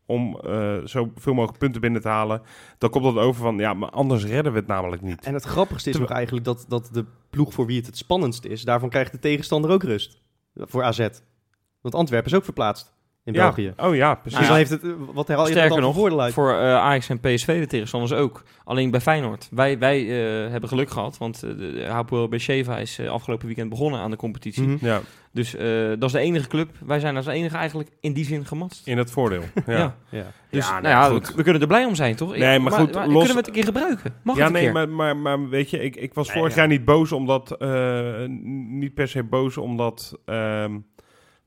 om 0.09 0.39
eh 0.39 0.77
zoveel 0.83 1.33
mogelijk 1.33 1.57
punten 1.59 1.81
binnen 1.81 2.01
te 2.01 2.07
halen. 2.07 2.41
Dan 2.77 2.89
komt 2.89 3.03
dat 3.03 3.17
over 3.17 3.41
van, 3.41 3.57
ja, 3.57 3.73
maar 3.73 3.89
anders 3.89 4.25
redden 4.25 4.51
we 4.51 4.57
het 4.59 4.67
namelijk 4.67 5.01
niet. 5.01 5.25
En 5.25 5.33
het 5.33 5.43
grappigste 5.43 5.89
is 5.89 5.95
Terwijl- 5.95 6.07
nog 6.09 6.17
eigenlijk 6.17 6.45
dat, 6.45 6.65
dat 6.67 6.89
de 6.93 7.05
ploeg 7.29 7.53
voor 7.53 7.65
wie 7.65 7.77
het 7.77 7.85
het 7.85 7.97
spannendst 7.97 8.45
is, 8.45 8.63
daarvan 8.63 8.89
krijgt 8.89 9.11
de 9.11 9.19
tegenstander 9.19 9.71
ook 9.71 9.83
rust. 9.83 10.21
Voor 10.55 10.83
AZ. 10.83 11.07
Want 11.81 11.95
Antwerpen 11.95 12.31
is 12.31 12.37
ook 12.37 12.43
verplaatst 12.43 12.93
in 13.23 13.33
ja. 13.33 13.41
België. 13.41 13.73
Oh 13.77 13.95
ja, 13.95 14.15
precies. 14.15 14.39
Dus 14.39 14.47
Nou 14.47 14.47
dan 14.47 14.55
heeft 14.57 14.69
het, 14.69 14.83
eh, 14.83 15.13
wat 15.13 15.29
er 15.29 15.37
Sterker 15.47 15.69
dan 15.69 15.79
nog, 15.81 15.93
voor 15.93 15.93
voordeel 16.01 16.21
uit? 16.21 16.33
Voor 16.33 16.51
eh, 16.51 16.75
Ajax 16.75 17.09
en 17.09 17.19
PSV 17.19 17.59
de 17.59 17.67
tegenstanders 17.67 18.13
ook. 18.13 18.43
Alleen 18.63 18.91
bij 18.91 19.01
Feyenoord. 19.01 19.47
Wij, 19.51 19.79
wij 19.79 19.99
eh, 20.01 20.51
hebben 20.51 20.69
geluk 20.69 20.89
gehad, 20.89 21.17
want 21.17 21.43
eh, 21.43 21.49
de 21.57 21.85
Hapoel 21.89 22.27
Beersheva 22.27 22.77
is 22.77 22.99
afgelopen 22.99 23.45
weekend 23.45 23.69
begonnen 23.69 23.99
aan 23.99 24.11
de 24.11 24.17
competitie. 24.17 24.63
Mhm. 24.67 24.85
Ja, 24.85 25.01
Dus 25.31 25.55
eh, 25.55 25.87
dat 25.89 26.03
is 26.03 26.11
de 26.11 26.19
enige 26.19 26.47
club. 26.47 26.69
Wij 26.85 26.99
zijn 26.99 27.15
als 27.15 27.25
enige 27.25 27.57
eigenlijk 27.57 27.89
in 27.99 28.13
die 28.13 28.25
zin 28.25 28.45
gematst. 28.45 28.87
in 28.87 28.97
het 28.97 29.11
voordeel. 29.11 29.41
Ja, 29.65 29.73
Ja. 29.77 29.95
Ja. 30.09 30.25
Dus 30.49 30.65
Ja, 30.65 30.71
nou 30.71 30.81
nee, 30.83 30.91
ja, 30.91 31.03
goed. 31.09 31.27
we, 31.27 31.35
we 31.35 31.43
kunnen 31.43 31.61
er 31.61 31.67
blij 31.67 31.85
om 31.85 31.95
zijn, 31.95 32.15
toch? 32.15 32.37
Nee, 32.37 32.59
maar 32.59 32.71
goed, 32.71 32.93
los- 32.95 33.03
Kunnen 33.05 33.27
we 33.27 33.33
het 33.33 33.47
een 33.47 33.53
keer 33.53 33.63
gebruiken? 33.63 34.13
Mag 34.23 34.35
Ja, 34.37 34.41
het 34.45 34.55
een 34.55 34.61
nee, 34.61 34.71
keer? 34.71 34.87
maar, 34.87 34.89
maar, 34.89 35.17
maar 35.17 35.49
weet 35.49 35.69
je, 35.69 35.79
ik, 35.83 35.95
ik 35.95 36.13
was 36.13 36.27
Nee, 36.27 36.37
vorig 36.37 36.53
ja. 36.53 36.59
jaar 36.59 36.67
niet 36.69 36.85
boos 36.85 37.11
omdat, 37.11 37.51
eh, 37.57 38.23
niet 38.69 38.93
per 38.93 39.07
se 39.07 39.23
boos 39.23 39.57
omdat, 39.57 40.19
ehm, 40.25 40.77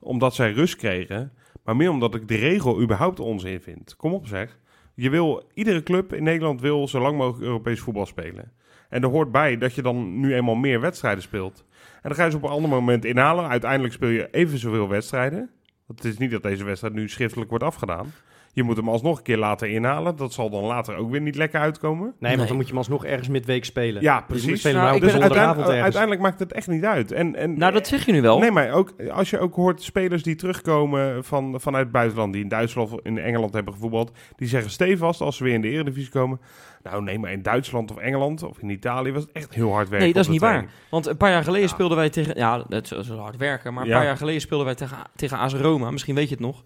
omdat 0.00 0.34
zij 0.34 0.52
rust 0.52 0.76
kregen, 0.76 1.32
maar 1.64 1.76
meer 1.76 1.90
omdat 1.90 2.14
ik 2.14 2.28
de 2.28 2.36
regel 2.36 2.80
überhaupt 2.80 3.20
onzin 3.20 3.60
vind. 3.60 3.96
Kom 3.96 4.12
op 4.12 4.26
zeg. 4.26 4.58
Je 4.94 5.10
wil, 5.10 5.50
iedere 5.54 5.82
club 5.82 6.12
in 6.12 6.22
Nederland 6.22 6.60
wil 6.60 6.88
zo 6.88 7.00
lang 7.00 7.16
mogelijk 7.16 7.44
Europees 7.44 7.80
voetbal 7.80 8.06
spelen. 8.06 8.52
En 8.88 9.02
er 9.02 9.08
hoort 9.08 9.32
bij 9.32 9.58
dat 9.58 9.74
je 9.74 9.82
dan 9.82 10.20
nu 10.20 10.34
eenmaal 10.34 10.54
meer 10.54 10.80
wedstrijden 10.80 11.22
speelt. 11.22 11.64
En 11.94 12.08
dan 12.08 12.14
ga 12.14 12.24
je 12.24 12.30
ze 12.30 12.36
op 12.36 12.42
een 12.42 12.48
ander 12.48 12.70
moment 12.70 13.04
inhalen. 13.04 13.48
Uiteindelijk 13.48 13.94
speel 13.94 14.08
je 14.08 14.28
even 14.30 14.58
zoveel 14.58 14.88
wedstrijden. 14.88 15.50
Het 15.86 16.04
is 16.04 16.18
niet 16.18 16.30
dat 16.30 16.42
deze 16.42 16.64
wedstrijd 16.64 16.94
nu 16.94 17.08
schriftelijk 17.08 17.50
wordt 17.50 17.64
afgedaan. 17.64 18.12
Je 18.54 18.62
moet 18.62 18.76
hem 18.76 18.88
alsnog 18.88 19.16
een 19.18 19.22
keer 19.22 19.36
later 19.38 19.68
inhalen. 19.68 20.16
Dat 20.16 20.32
zal 20.32 20.50
dan 20.50 20.64
later 20.64 20.96
ook 20.96 21.10
weer 21.10 21.20
niet 21.20 21.36
lekker 21.36 21.60
uitkomen. 21.60 22.04
Nee, 22.06 22.14
want 22.20 22.36
Nee. 22.36 22.46
dan 22.46 22.54
moet 22.56 22.64
je 22.64 22.68
hem 22.70 22.78
alsnog 22.78 23.04
ergens 23.04 23.28
midweek 23.28 23.64
spelen. 23.64 24.02
Ja, 24.02 24.16
Dus 24.18 24.26
precies. 24.26 24.58
spelen 24.60 24.82
Nou, 24.82 25.00
Dus 25.00 25.14
uiteindelijk, 25.16 26.20
maakt 26.20 26.38
het 26.38 26.52
echt 26.52 26.66
niet 26.68 26.84
uit. 26.84 27.12
En, 27.12 27.36
en, 27.36 27.58
Nou, 27.58 27.72
dat 27.72 27.86
zeg 27.86 28.06
je 28.06 28.12
nu 28.12 28.22
wel. 28.22 28.38
Nee, 28.38 28.50
maar 28.50 28.70
ook 28.70 28.92
als 29.12 29.30
je 29.30 29.38
ook 29.38 29.54
hoort 29.54 29.82
spelers 29.82 30.22
die 30.22 30.34
terugkomen 30.34 31.24
van, 31.24 31.60
vanuit 31.60 31.82
het 31.84 31.92
buitenland, 31.92 32.32
die 32.32 32.42
in 32.42 32.48
Duitsland 32.48 32.92
of 32.92 33.00
in 33.02 33.18
Engeland 33.18 33.52
hebben 33.54 33.72
gevoetbald, 33.74 34.12
die 34.36 34.48
zeggen 34.48 34.70
stevast 34.70 35.20
als 35.20 35.36
ze 35.36 35.44
weer 35.44 35.54
in 35.54 35.60
de 35.60 35.68
Eredivisie 35.68 36.10
komen. 36.10 36.40
Nou, 36.82 37.02
nee, 37.02 37.18
maar 37.18 37.32
in 37.32 37.42
Duitsland 37.42 37.90
of 37.90 37.96
Engeland 37.96 38.42
of 38.42 38.58
in 38.58 38.70
Italië 38.70 39.12
was 39.12 39.22
het 39.22 39.32
echt 39.32 39.54
heel 39.54 39.72
hard 39.72 39.88
werken. 39.88 40.04
Nee, 40.06 40.14
dat 40.14 40.24
is 40.24 40.30
niet 40.30 40.40
waar. 40.40 40.66
Want 40.90 41.06
een 41.06 41.16
paar 41.16 41.30
jaar 41.30 41.44
geleden 41.44 41.66
Ja. 41.68 41.72
speelden 41.74 41.96
wij 41.96 42.10
tegen... 42.10 42.36
Ja, 42.36 42.64
dat 42.68 42.92
is 42.92 43.08
hard 43.08 43.36
werken. 43.36 43.74
Maar 43.74 43.82
een 43.82 43.88
Ja. 43.88 43.96
paar 43.96 44.04
jaar 44.04 44.16
geleden 44.16 44.40
speelden 44.40 44.66
wij 44.66 44.74
tegen, 44.74 44.96
tegen 45.16 45.38
AS 45.38 45.54
Roma. 45.54 45.90
Misschien 45.90 46.14
weet 46.14 46.28
je 46.28 46.34
het 46.34 46.44
nog. 46.44 46.62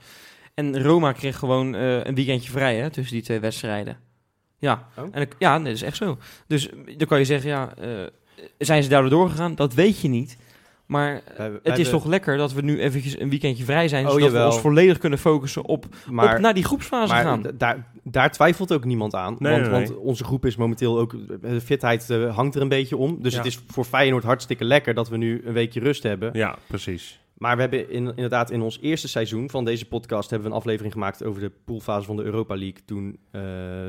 En 0.56 0.82
Roma 0.82 1.12
kreeg 1.12 1.36
gewoon 1.38 1.74
eh, 1.74 2.04
een 2.04 2.14
weekendje 2.14 2.50
vrij 2.50 2.76
hè, 2.76 2.90
tussen 2.90 3.14
die 3.14 3.24
twee 3.24 3.40
wedstrijden. 3.40 3.98
Ja, 4.58 4.88
Oh. 4.98 5.08
en 5.10 5.28
ja 5.38 5.54
nee, 5.56 5.64
dat 5.66 5.74
is 5.74 5.82
echt 5.82 5.96
zo. 5.96 6.18
Dus 6.46 6.68
dan 6.96 7.06
kan 7.06 7.18
je 7.18 7.24
zeggen, 7.24 7.50
ja, 7.50 7.74
eh, 7.76 7.88
zijn 8.58 8.82
ze 8.82 8.88
daardoor 8.88 9.10
doorgegaan? 9.10 9.54
Dat 9.54 9.74
weet 9.74 10.00
je 10.00 10.08
niet. 10.08 10.36
Maar 10.86 11.22
Wij- 11.36 11.50
wij 11.50 11.60
het 11.62 11.78
is 11.78 11.88
toch 11.88 12.04
lekker 12.04 12.36
dat 12.36 12.52
we 12.52 12.62
nu 12.62 12.80
eventjes 12.80 13.20
een 13.20 13.30
weekendje 13.30 13.64
vrij 13.64 13.88
zijn. 13.88 14.06
Oh, 14.06 14.12
zodat 14.12 14.32
we 14.32 14.44
ons 14.44 14.58
volledig 14.58 14.98
kunnen 14.98 15.18
focussen 15.18 15.64
op, 15.64 15.86
Maar, 16.10 16.34
op 16.34 16.40
naar 16.40 16.54
die 16.54 16.64
groepsfase 16.64 17.12
maar 17.12 17.22
gaan. 17.24 17.42
daar, 17.54 17.86
daar 18.02 18.32
twijfelt 18.32 18.72
ook 18.72 18.84
niemand 18.84 19.14
aan. 19.14 19.36
Nee, 19.38 19.52
want, 19.52 19.70
nee, 19.70 19.78
nee. 19.80 19.86
want 19.88 20.00
onze 20.00 20.24
groep 20.24 20.46
is 20.46 20.56
momenteel 20.56 20.98
ook... 20.98 21.14
De 21.42 21.60
fitheid 21.60 22.10
eh, 22.10 22.36
hangt 22.36 22.54
er 22.54 22.60
een 22.62 22.68
beetje 22.68 22.96
om. 22.96 23.22
Dus 23.22 23.32
Ja. 23.32 23.38
het 23.38 23.46
is 23.46 23.60
voor 23.66 23.84
Feyenoord 23.84 24.24
hartstikke 24.24 24.64
lekker 24.64 24.94
dat 24.94 25.08
we 25.08 25.16
nu 25.16 25.42
een 25.44 25.52
weekje 25.52 25.80
rust 25.80 26.02
hebben. 26.02 26.30
Ja, 26.32 26.56
precies. 26.66 27.20
Maar 27.38 27.54
we 27.54 27.60
hebben 27.60 27.90
in, 27.90 28.06
inderdaad 28.06 28.50
in 28.50 28.60
ons 28.62 28.78
eerste 28.80 29.08
seizoen 29.08 29.50
van 29.50 29.64
deze 29.64 29.84
podcast... 29.88 30.30
hebben 30.30 30.48
we 30.48 30.54
een 30.54 30.60
aflevering 30.60 30.92
gemaakt 30.92 31.24
over 31.24 31.40
de 31.40 31.50
poolfase 31.64 32.06
van 32.06 32.16
de 32.16 32.22
Europa 32.22 32.54
League. 32.56 32.78
Toen 32.84 33.18
eh, 33.30 33.40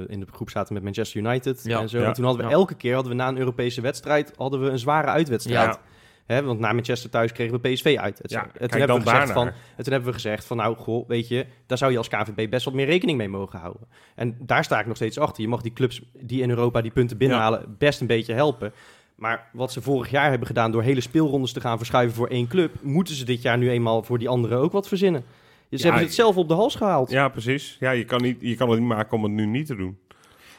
in 0.08 0.20
de 0.20 0.26
groep 0.32 0.50
zaten 0.50 0.74
met 0.74 0.84
Manchester 0.84 1.22
United 1.22 1.62
Ja. 1.64 1.80
en 1.80 1.90
zo. 1.90 2.00
Ja. 2.00 2.06
En 2.06 2.14
toen 2.14 2.24
hadden 2.26 2.44
we 2.46 2.50
Ja. 2.52 2.56
elke 2.58 2.76
keer 2.76 2.94
hadden 2.94 3.12
we 3.12 3.18
na 3.18 3.28
een 3.28 3.38
Europese 3.38 3.82
wedstrijd... 3.82 4.34
hadden 4.36 4.64
we 4.64 4.70
een 4.70 4.80
zware 4.80 5.08
uitwedstrijd. 5.08 5.80
Hè, 6.28 6.44
want 6.44 6.60
na 6.60 6.74
Manchester 6.74 7.10
thuis 7.10 7.32
kregen 7.32 7.62
we 7.62 7.70
PSV 7.70 7.98
uit. 8.00 8.22
Et 8.22 8.32
Ja, 8.32 8.44
en, 8.44 8.52
kijk 8.52 8.72
toen 8.72 8.80
hebben 8.80 8.98
we 8.98 9.10
gezegd 9.10 9.26
van, 9.32 9.36
daarnaar. 9.36 9.62
en 9.76 9.84
toen 9.84 9.94
hebben 9.94 10.10
we 10.10 10.16
gezegd 10.16 10.46
van, 10.46 10.58
nou, 10.58 10.76
goh, 10.76 11.08
weet 11.08 11.28
je, 11.28 11.46
daar 11.66 11.78
zou 11.78 11.92
je 11.92 11.98
als 11.98 12.08
KVB 12.08 12.50
best 12.50 12.66
wat 12.66 12.74
meer 12.74 12.86
rekening 12.86 13.18
mee 13.18 13.30
mogen 13.30 13.60
houden. 13.60 13.88
En 14.16 14.38
daar 14.40 14.64
sta 14.64 14.80
ik 14.80 14.86
nog 14.86 14.96
steeds 14.96 15.20
achter. 15.20 15.42
Je 15.44 15.50
mag 15.50 15.62
die 15.62 15.74
clubs 15.74 16.02
die 16.14 16.42
in 16.42 16.50
Europa 16.50 16.82
die 16.82 16.92
punten 16.92 17.18
binnenhalen 17.18 17.76
best 17.78 18.02
een 18.02 18.08
beetje 18.08 18.34
helpen. 18.34 18.74
Maar 19.16 19.50
wat 19.54 19.72
ze 19.72 19.82
vorig 19.82 20.10
jaar 20.10 20.30
hebben 20.30 20.48
gedaan 20.48 20.72
door 20.72 20.82
hele 20.84 21.02
speelrondes 21.02 21.54
te 21.54 21.62
gaan 21.62 21.78
verschuiven 21.78 22.16
voor 22.16 22.28
één 22.28 22.48
club, 22.48 22.76
moeten 22.82 23.16
ze 23.16 23.26
dit 23.26 23.42
jaar 23.42 23.58
nu 23.58 23.70
eenmaal 23.70 24.04
voor 24.04 24.20
die 24.20 24.30
anderen 24.30 24.58
ook 24.58 24.72
wat 24.72 24.88
verzinnen. 24.88 25.24
Dus 25.70 25.80
Ja, 25.80 25.86
hebben 25.86 26.02
ze 26.02 26.08
het 26.08 26.26
zelf 26.26 26.38
op 26.38 26.48
de 26.48 26.54
hals 26.54 26.76
gehaald. 26.76 27.10
Ja, 27.10 27.30
precies. 27.30 27.78
Ja, 27.80 27.92
je 27.92 28.06
kan, 28.06 28.22
niet, 28.22 28.38
je 28.40 28.56
kan 28.56 28.70
het 28.70 28.80
niet 28.80 28.88
maken 28.88 29.18
om 29.18 29.24
het 29.24 29.32
nu 29.32 29.46
niet 29.46 29.66
te 29.66 29.76
doen. 29.76 29.98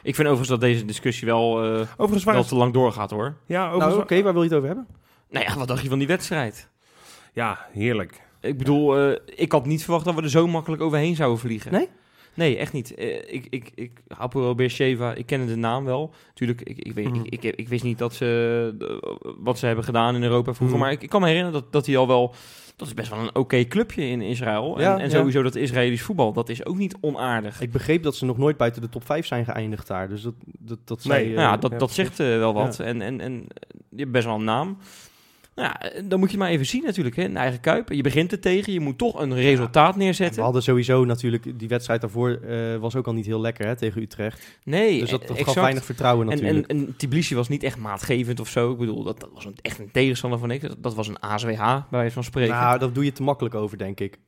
Ik 0.02 0.14
vind 0.14 0.28
overigens 0.28 0.48
dat 0.48 0.60
deze 0.60 0.84
discussie 0.84 1.26
wel, 1.26 1.64
eh, 1.64 1.80
Overigens 1.96 2.24
wel 2.24 2.44
te 2.44 2.54
lang 2.56 2.72
doorgaat 2.72 3.10
hoor. 3.10 3.34
ja, 3.46 3.62
Nou, 3.62 3.74
overigens, 3.74 4.02
oké, 4.02 4.22
waar 4.22 4.32
wil 4.32 4.42
je 4.42 4.48
het 4.48 4.56
over 4.56 4.68
hebben? 4.68 4.86
Nou 5.30 5.44
ja, 5.44 5.54
wat 5.56 5.68
dacht 5.68 5.82
je 5.82 5.88
van 5.88 5.98
die 5.98 6.08
wedstrijd? 6.08 6.68
ja, 7.32 7.66
heerlijk. 7.72 8.20
Ik 8.40 8.58
bedoel, 8.58 8.98
eh, 8.98 9.16
ik 9.34 9.52
had 9.52 9.66
niet 9.66 9.82
verwacht 9.82 10.04
dat 10.04 10.14
we 10.14 10.22
er 10.22 10.30
zo 10.30 10.46
makkelijk 10.46 10.82
overheen 10.82 11.16
zouden 11.16 11.38
vliegen. 11.38 11.72
Nee? 11.72 11.88
Nee, 12.34 12.56
echt 12.56 12.72
niet. 12.72 12.94
Eh, 12.94 13.34
ik, 13.34 13.46
ik, 13.50 13.70
ik, 13.74 13.90
Hapoel 14.08 14.54
Beersheva, 14.54 15.14
ik 15.14 15.26
kende 15.26 15.46
de 15.46 15.56
naam 15.56 15.84
wel. 15.84 16.14
Tuurlijk, 16.34 16.62
ik, 16.62 16.78
ik, 16.78 16.92
weet, 16.92 17.08
Mhm. 17.08 17.24
ik, 17.24 17.44
ik, 17.44 17.56
ik 17.56 17.68
wist 17.68 17.84
niet 17.84 17.98
dat 17.98 18.14
ze, 18.14 19.34
wat 19.38 19.58
ze 19.58 19.66
hebben 19.66 19.84
gedaan 19.84 20.14
in 20.14 20.22
Europa 20.22 20.54
vroeger. 20.54 20.76
Mhm. 20.76 20.84
Maar 20.86 20.94
ik, 20.94 21.02
ik 21.02 21.08
kan 21.08 21.20
me 21.20 21.26
herinneren 21.26 21.60
dat, 21.60 21.72
dat 21.72 21.86
hij 21.86 21.96
al 21.96 22.06
wel... 22.06 22.34
Dat 22.76 22.86
is 22.86 22.94
best 22.94 23.10
wel 23.10 23.18
een 23.18 23.34
oké 23.34 23.64
clubje 23.64 24.02
in 24.02 24.20
Israël. 24.20 24.76
En, 24.76 24.82
Ja, 24.82 24.98
en 24.98 25.10
sowieso 25.10 25.42
dat 25.42 25.54
Israëlisch 25.54 26.02
voetbal, 26.02 26.32
dat 26.32 26.48
is 26.48 26.64
ook 26.64 26.76
niet 26.76 26.96
onaardig. 27.00 27.60
Ik 27.60 27.72
begreep 27.72 28.02
dat 28.02 28.16
ze 28.16 28.24
nog 28.24 28.38
nooit 28.38 28.56
buiten 28.56 28.82
de 28.82 28.88
top 28.88 29.04
5 29.06 29.26
zijn 29.26 29.44
geëindigd 29.44 29.86
daar. 29.86 30.08
Dus 30.08 30.22
dat, 30.22 30.34
dat, 30.58 30.78
dat 30.84 31.04
Nee, 31.04 31.24
nou 31.24 31.40
ja, 31.40 31.54
eh, 31.54 31.60
dat, 31.60 31.70
ja, 31.70 31.78
dat 31.78 31.90
zegt 31.90 32.20
eh, 32.20 32.26
wel 32.26 32.54
wat. 32.54 32.80
En, 32.80 33.02
en, 33.02 33.20
en 33.20 33.46
je 33.90 33.98
hebt 33.98 34.12
best 34.12 34.24
wel 34.26 34.34
een 34.34 34.44
naam. 34.44 34.78
Nou 35.58 35.70
ja, 35.70 35.80
eh, 35.80 36.02
dan 36.04 36.18
moet 36.18 36.30
je 36.30 36.38
maar 36.38 36.48
even 36.50 36.66
zien 36.66 36.82
natuurlijk, 36.84 37.16
hè, 37.16 37.22
in 37.22 37.36
eigen 37.36 37.60
kuip. 37.60 37.92
Je 37.92 38.02
begint 38.02 38.32
er 38.32 38.40
tegen, 38.40 38.72
je 38.72 38.80
moet 38.80 38.98
toch 38.98 39.20
een 39.20 39.34
resultaat 39.34 39.94
We 39.94 40.02
neerzetten. 40.02 40.42
hadden 40.42 40.62
sowieso 40.62 41.04
natuurlijk, 41.04 41.58
die 41.58 41.68
wedstrijd 41.68 42.00
daarvoor 42.00 42.30
eh, 42.30 42.76
was 42.76 42.96
ook 42.96 43.06
al 43.06 43.12
niet 43.12 43.26
heel 43.26 43.40
lekker 43.40 43.66
hè, 43.66 43.76
tegen 43.76 44.02
Utrecht. 44.02 44.58
Nee, 44.64 45.00
Dus 45.00 45.10
dat, 45.10 45.26
dat 45.26 45.42
gaf 45.42 45.54
weinig 45.54 45.84
vertrouwen 45.84 46.30
En, 46.30 46.36
natuurlijk. 46.38 46.70
en, 46.70 46.78
en 46.78 46.94
Tbilisi 46.96 47.34
was 47.34 47.48
niet 47.48 47.62
echt 47.62 47.76
maatgevend 47.76 48.40
of 48.40 48.48
zo. 48.48 48.72
Ik 48.72 48.78
bedoel, 48.78 49.02
dat, 49.02 49.20
dat 49.20 49.30
was 49.34 49.44
een, 49.44 49.56
echt 49.62 49.78
een 49.78 49.90
tegenstander 49.92 50.38
van 50.38 50.50
ik. 50.50 50.60
Dat, 50.60 50.76
dat 50.78 50.94
was 50.94 51.08
een 51.08 51.20
ASWH, 51.20 51.58
bij 51.66 51.82
wijze 51.90 52.12
van 52.14 52.24
spreken. 52.24 52.54
nou, 52.54 52.78
dat 52.78 52.94
doe 52.94 53.04
je 53.04 53.12
te 53.12 53.22
makkelijk 53.22 53.54
over, 53.54 53.78
denk 53.78 54.00
ik. 54.00 54.18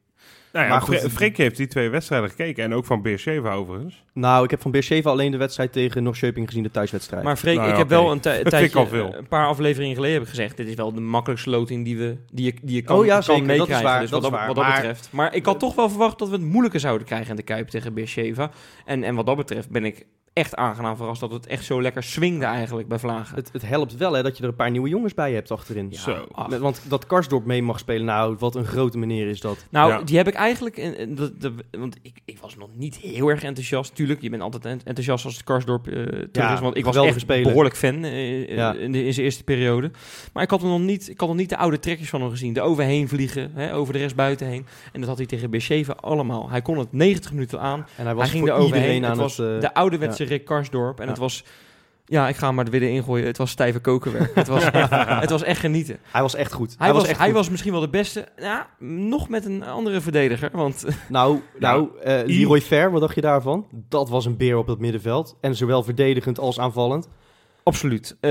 Nou 0.53 0.65
ja, 0.65 0.71
Maar 0.71 0.81
goed, 0.81 0.97
Fre- 0.97 1.11
Freek 1.11 1.37
heeft 1.37 1.57
die 1.57 1.67
twee 1.67 1.89
wedstrijden 1.89 2.29
gekeken 2.31 2.65
en 2.65 2.75
ook 2.75 2.85
van 2.85 3.03
Beersheva 3.03 3.53
overigens. 3.53 4.05
Nou, 4.13 4.45
ik 4.45 4.51
heb 4.51 4.61
van 4.61 4.71
Beersheva 4.71 5.11
alleen 5.11 5.31
de 5.31 5.37
wedstrijd 5.37 5.73
tegen 5.73 6.03
Norrköping 6.03 6.47
gezien, 6.47 6.63
de 6.63 6.71
thuiswedstrijd. 6.71 7.23
maar 7.25 7.37
Freek, 7.37 7.57
Nou 7.57 7.71
ik 7.71 7.77
heb 7.77 7.89
wel 7.89 8.11
een, 8.13 8.21
tijdje, 8.51 8.79
al 8.79 8.87
veel. 8.87 9.13
eh, 9.13 9.19
een 9.19 9.29
paar 9.29 9.47
afleveringen 9.47 9.95
geleden 9.95 10.15
heb 10.15 10.23
ik 10.23 10.29
gezegd... 10.29 10.57
dit 10.57 10.69
is 10.69 10.75
wel 10.75 10.93
de 10.93 11.01
makkelijkste 11.01 11.51
loting 11.51 11.85
die, 11.85 11.97
we, 11.99 12.17
die, 12.33 12.45
je, 12.45 12.55
die 12.63 12.75
je 12.75 12.83
kan, 12.83 12.99
Oh 12.99 13.05
ja, 13.05 13.19
kan 13.19 13.27
dat 13.27 13.37
is 13.37 13.47
meekrijgen. 13.59 13.85
waar, 13.85 14.01
dus 14.01 14.11
dat 14.11 14.23
wat, 14.23 14.31
is 14.33 14.37
dat, 14.39 14.39
waar. 14.39 14.47
wat 14.47 14.57
dat 14.57 14.65
Maar- 14.65 14.75
betreft. 14.77 15.09
Maar 15.13 15.35
ik 15.35 15.45
had 15.45 15.59
toch 15.59 15.75
wel 15.75 15.89
verwacht 15.89 16.19
dat 16.19 16.29
we 16.29 16.35
het 16.35 16.45
moeilijker 16.45 16.81
zouden 16.81 17.07
krijgen 17.07 17.31
in 17.31 17.37
de 17.37 17.43
Kuip 17.43 17.69
tegen 17.69 17.95
Beersheva. 17.95 18.51
En, 18.85 19.05
en 19.05 19.15
wat 19.15 19.27
dat 19.27 19.37
betreft 19.37 19.71
ben 19.71 19.85
ik 19.85 20.07
echt 20.33 20.57
aangenaam 20.57 20.97
verrast... 20.97 21.21
dat 21.21 21.31
het 21.33 21.47
echt 21.47 21.65
zo 21.65 21.83
lekker 21.83 22.03
swingde 22.03 22.45
eigenlijk 22.45 22.89
bij 22.89 22.99
Vlagen. 22.99 23.35
het, 23.37 23.49
het 23.53 23.63
helpt 23.67 23.97
wel 23.97 24.13
hè, 24.13 24.23
dat 24.23 24.37
je 24.37 24.43
er 24.43 24.49
een 24.49 24.55
paar 24.55 24.71
nieuwe 24.71 24.89
jongens 24.89 25.15
bij 25.15 25.33
hebt 25.33 25.51
achterin. 25.51 25.87
Ja, 25.91 25.99
Zo. 26.01 26.27
ach. 26.33 26.59
Want 26.59 26.83
dat 26.89 27.07
Karsdorp 27.07 27.45
mee 27.45 27.63
mag 27.63 27.79
spelen, 27.79 28.05
nou, 28.07 28.37
wat 28.39 28.55
een 28.55 28.65
grote 28.65 28.99
meneer 28.99 29.29
is 29.29 29.41
dat. 29.41 29.67
Nou, 29.71 29.91
Ja. 29.93 30.03
die 30.03 30.17
heb 30.17 30.29
ik 30.29 30.35
eigenlijk... 30.35 30.77
in- 30.77 30.97
in 30.99 31.15
dat- 31.15 31.41
dat- 31.41 31.53
want 31.71 31.97
ik, 32.03 32.19
ik 32.25 32.39
was 32.39 32.57
nog 32.57 32.69
niet 32.75 32.97
heel 32.97 33.29
erg 33.29 33.43
enthousiast. 33.43 33.95
Tuurlijk, 33.95 34.21
je 34.23 34.31
bent 34.31 34.43
altijd 34.43 34.65
ent- 34.65 34.83
enthousiast 34.85 35.25
als 35.25 35.35
het 35.35 35.45
Karsdorp 35.45 35.87
eh 35.87 35.93
terug 35.95 36.29
Ja, 36.33 36.53
is. 36.55 36.61
Want 36.61 36.77
ik 36.77 36.85
was 36.85 36.97
echt 36.97 37.21
speler. 37.21 37.43
behoorlijk 37.43 37.77
fan 37.77 38.05
eh, 38.05 38.43
eh, 38.43 38.57
Ja. 38.57 38.75
in, 38.75 38.93
de, 38.93 39.05
in 39.05 39.13
zijn 39.15 39.25
eerste 39.27 39.45
periode. 39.45 39.91
Maar 40.33 40.43
ik 40.43 40.51
had, 40.51 40.61
hem 40.61 40.71
nog 40.71 40.81
niet, 40.81 41.09
ik 41.09 41.21
had 41.21 41.29
nog 41.29 41.37
niet 41.39 41.49
de 41.49 41.57
oude 41.57 41.79
trekjes 41.79 42.09
van 42.09 42.21
hem 42.21 42.31
gezien. 42.31 42.53
De 42.53 42.61
overheen 42.61 43.09
vliegen, 43.09 43.51
hè, 43.55 43.75
over 43.75 43.93
de 43.93 43.99
rest 43.99 44.15
buiten 44.15 44.47
heen. 44.47 44.67
En 44.93 45.01
dat 45.01 45.09
had 45.09 45.19
hij 45.19 45.27
tegen 45.27 45.51
B7 45.51 45.97
allemaal. 46.01 46.51
Hij 46.51 46.63
kon 46.63 46.79
het 46.79 46.93
90 46.93 47.33
minuten 47.33 47.61
aan. 47.61 47.87
En 47.97 48.05
hij 48.05 48.15
was 48.15 48.23
hij 48.23 48.33
ging 48.33 48.49
voor 48.49 48.57
er 48.57 48.63
overheen. 48.63 48.81
iedereen 48.83 49.03
Het 49.03 49.13
aan 49.13 49.19
was 49.19 49.37
het... 49.37 49.55
eh, 49.55 49.61
de 49.61 49.75
ouderwetse 49.75 50.20
Rick 50.25 50.45
Karsdorp. 50.45 50.99
En 50.99 51.05
Ja. 51.05 51.11
het 51.11 51.19
was... 51.21 51.45
Ja, 52.05 52.29
ik 52.29 52.37
ga 52.37 52.47
hem 52.47 52.55
maar 52.55 52.65
er 52.65 52.71
weer 52.71 52.83
in 52.83 53.05
gooien. 53.05 53.27
Het 53.27 53.37
was 53.37 53.51
stijve 53.51 53.79
kokenwerk. 53.81 54.35
het, 54.35 54.47
was 54.49 54.65
echt, 54.71 54.91
het 55.21 55.31
was 55.31 55.43
echt 55.43 55.61
genieten. 55.61 55.99
hij 56.03 56.23
was 56.23 56.35
echt 56.35 56.53
goed. 56.53 56.75
Hij, 56.79 56.93
was, 56.93 57.07
echt 57.07 57.19
hij 57.19 57.27
goed. 57.27 57.37
was 57.37 57.51
misschien 57.51 57.73
wel 57.73 57.81
de 57.81 57.89
beste. 57.89 58.29
Ja, 58.37 58.67
nog 58.79 59.29
met 59.29 59.45
een 59.45 59.65
andere 59.65 60.01
verdediger. 60.01 60.51
Want 60.53 60.85
Nou, 61.09 61.41
nou 61.59 61.89
eh, 62.03 62.21
Leroy 62.25 62.61
Fair, 62.61 62.91
wat 62.91 63.01
dacht 63.01 63.15
je 63.15 63.21
daarvan? 63.21 63.67
Dat 63.89 64.09
was 64.09 64.25
een 64.25 64.37
beer 64.37 64.57
op 64.57 64.67
het 64.67 64.79
middenveld. 64.79 65.37
En 65.41 65.55
zowel 65.57 65.83
verdedigend 65.83 66.39
als 66.39 66.61
aanvallend. 66.61 67.09
Absoluut. 67.71 68.17
Eh, 68.21 68.31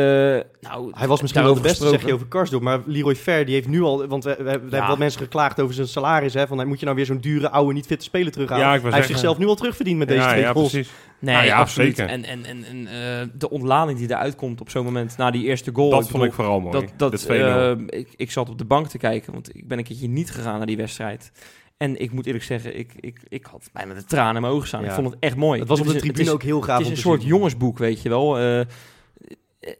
nou, 0.61 0.91
Hij 0.91 1.07
was 1.07 1.21
misschien 1.21 1.43
wel 1.43 1.53
de 1.53 1.61
beste, 1.61 1.87
zeg 1.89 2.05
je 2.05 2.13
over 2.13 2.27
Karsdorp. 2.27 2.63
Maar 2.63 2.79
Leroy 2.85 3.15
Fer, 3.15 3.45
die 3.45 3.53
heeft 3.53 3.67
nu 3.67 3.81
al... 3.81 4.07
Want 4.07 4.23
we, 4.23 4.35
we, 4.37 4.43
we 4.43 4.49
hebben 4.51 4.87
wat 4.87 4.97
mensen 4.97 5.21
geklaagd 5.21 5.59
over 5.61 5.73
zijn 5.75 5.87
salaris. 5.87 6.33
Hè, 6.33 6.47
van, 6.47 6.67
moet 6.67 6.79
je 6.79 6.85
nou 6.85 6.97
weer 6.97 7.05
zo'n 7.05 7.19
dure, 7.19 7.49
oude, 7.49 7.73
niet 7.73 7.85
fitte 7.85 8.05
speler 8.05 8.31
terughalen? 8.31 8.63
Ja, 8.65 8.73
ik 8.73 8.81
Hij 8.81 8.81
wou 8.81 8.93
heeft 8.95 9.07
zeggen- 9.07 9.21
zichzelf 9.27 9.37
nu 9.45 9.51
al 9.51 9.55
terugverdiend 9.61 9.97
met 9.97 10.07
deze 10.07 10.21
ja, 10.21 10.29
twee 10.29 10.41
ja, 10.41 10.51
goals. 10.51 10.71
precies. 10.71 10.91
Nee, 11.19 11.33
Nou 11.35 11.45
ja, 11.47 11.57
absoluut. 11.57 11.95
zeker. 11.95 12.11
En, 12.13 12.23
en, 12.25 12.45
en, 12.45 12.63
en 12.63 12.87
eh, 12.87 13.27
de 13.33 13.49
ontlading 13.49 13.97
die 13.99 14.09
eruit 14.09 14.35
komt 14.35 14.61
op 14.61 14.69
zo'n 14.69 14.85
moment 14.85 15.17
na 15.17 15.31
die 15.31 15.43
eerste 15.43 15.71
goal. 15.73 15.89
Dat 15.89 16.03
ik 16.03 16.09
vond 16.09 16.11
bedoel, 16.23 16.27
ik 16.27 16.33
vooral 16.33 16.59
mooi. 16.59 16.71
Dat, 16.71 17.11
dat, 17.11 17.11
de 17.21 17.77
2-0. 17.87 17.91
eh, 17.91 17.99
ik, 17.99 18.07
ik 18.15 18.31
zat 18.31 18.49
op 18.49 18.57
de 18.57 18.65
bank 18.65 18.87
te 18.87 18.97
kijken, 18.97 19.33
want 19.33 19.55
ik 19.55 19.67
ben 19.67 19.77
een 19.77 19.83
keertje 19.83 20.07
niet 20.07 20.31
gegaan 20.31 20.57
naar 20.57 20.67
die 20.67 20.77
wedstrijd. 20.77 21.31
En 21.77 22.01
ik 22.01 22.11
moet 22.11 22.25
eerlijk 22.25 22.43
zeggen, 22.43 22.77
ik, 22.79 22.91
ik, 22.99 23.19
ik 23.27 23.45
had 23.51 23.69
bijna 23.73 23.93
de 23.93 24.03
tranen 24.03 24.35
in 24.35 24.41
mijn 24.41 24.53
ogen 24.53 24.67
staan. 24.67 24.81
Ja. 24.81 24.87
Ik 24.87 24.93
vond 24.93 25.07
het 25.09 25.17
echt 25.19 25.35
mooi. 25.35 25.59
Het 25.59 25.69
was 25.69 25.79
op 25.79 25.85
is 25.85 25.91
de 25.93 25.99
tribune 25.99 26.23
is- 26.23 26.29
ook 26.29 26.43
heel 26.43 26.61
gaaf 26.61 26.77
Het 26.77 26.85
is 26.87 26.91
een 26.91 26.97
soort 26.97 27.19
zien. 27.21 27.29
jongensboek, 27.29 27.77
weet 27.77 28.01
je 28.01 28.09
wel. 28.09 28.37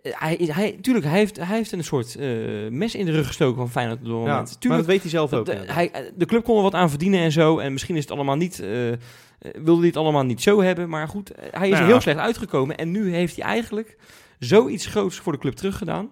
Hij, 0.02 0.50
hij, 0.52 0.78
tuurlijk, 0.82 1.06
hij 1.06 1.18
heeft, 1.18 1.38
hij 1.38 1.56
heeft 1.56 1.72
een 1.72 1.84
soort 1.84 2.16
eh, 2.16 2.28
mes 2.70 2.96
in 2.96 3.06
de 3.06 3.12
rug 3.12 3.28
gestoken 3.28 3.58
van 3.58 3.70
Feyenoord 3.70 4.00
het 4.00 4.08
Ja, 4.08 4.16
maar 4.24 4.46
Tuurlijk, 4.60 4.82
dat 4.82 4.92
weet 4.92 5.02
hij 5.02 5.10
zelf 5.10 5.34
ook. 5.34 5.48
hij, 5.48 6.12
de 6.16 6.26
club 6.26 6.44
kon 6.44 6.58
er 6.58 6.64
wat 6.64 6.74
aan 6.74 6.90
verdienen 6.90 7.20
en 7.20 7.32
zo. 7.32 7.58
En 7.58 7.72
misschien 7.72 7.96
is 7.96 8.02
het 8.02 8.12
allemaal 8.12 8.36
niet... 8.36 8.60
eh, 8.60 8.92
eh, 9.40 9.52
wilde 9.54 9.80
hij 9.80 9.88
het 9.88 9.98
allemaal 9.98 10.24
niet 10.24 10.42
zo 10.42 10.62
hebben. 10.62 10.90
Maar 10.90 11.08
goed, 11.08 11.32
eh, 11.32 11.48
hij 11.52 11.68
is 11.68 11.74
Nou 11.74 11.84
er 11.84 11.90
heel 11.90 12.02
slecht 12.02 12.20
uitgekomen. 12.20 12.78
En 12.78 12.92
nu 12.92 13.14
heeft 13.14 13.36
hij 13.36 13.46
eigenlijk 13.46 13.98
zoiets 14.40 14.86
groots 14.86 15.18
voor 15.18 15.32
de 15.32 15.40
club 15.40 15.54
teruggedaan. 15.54 16.10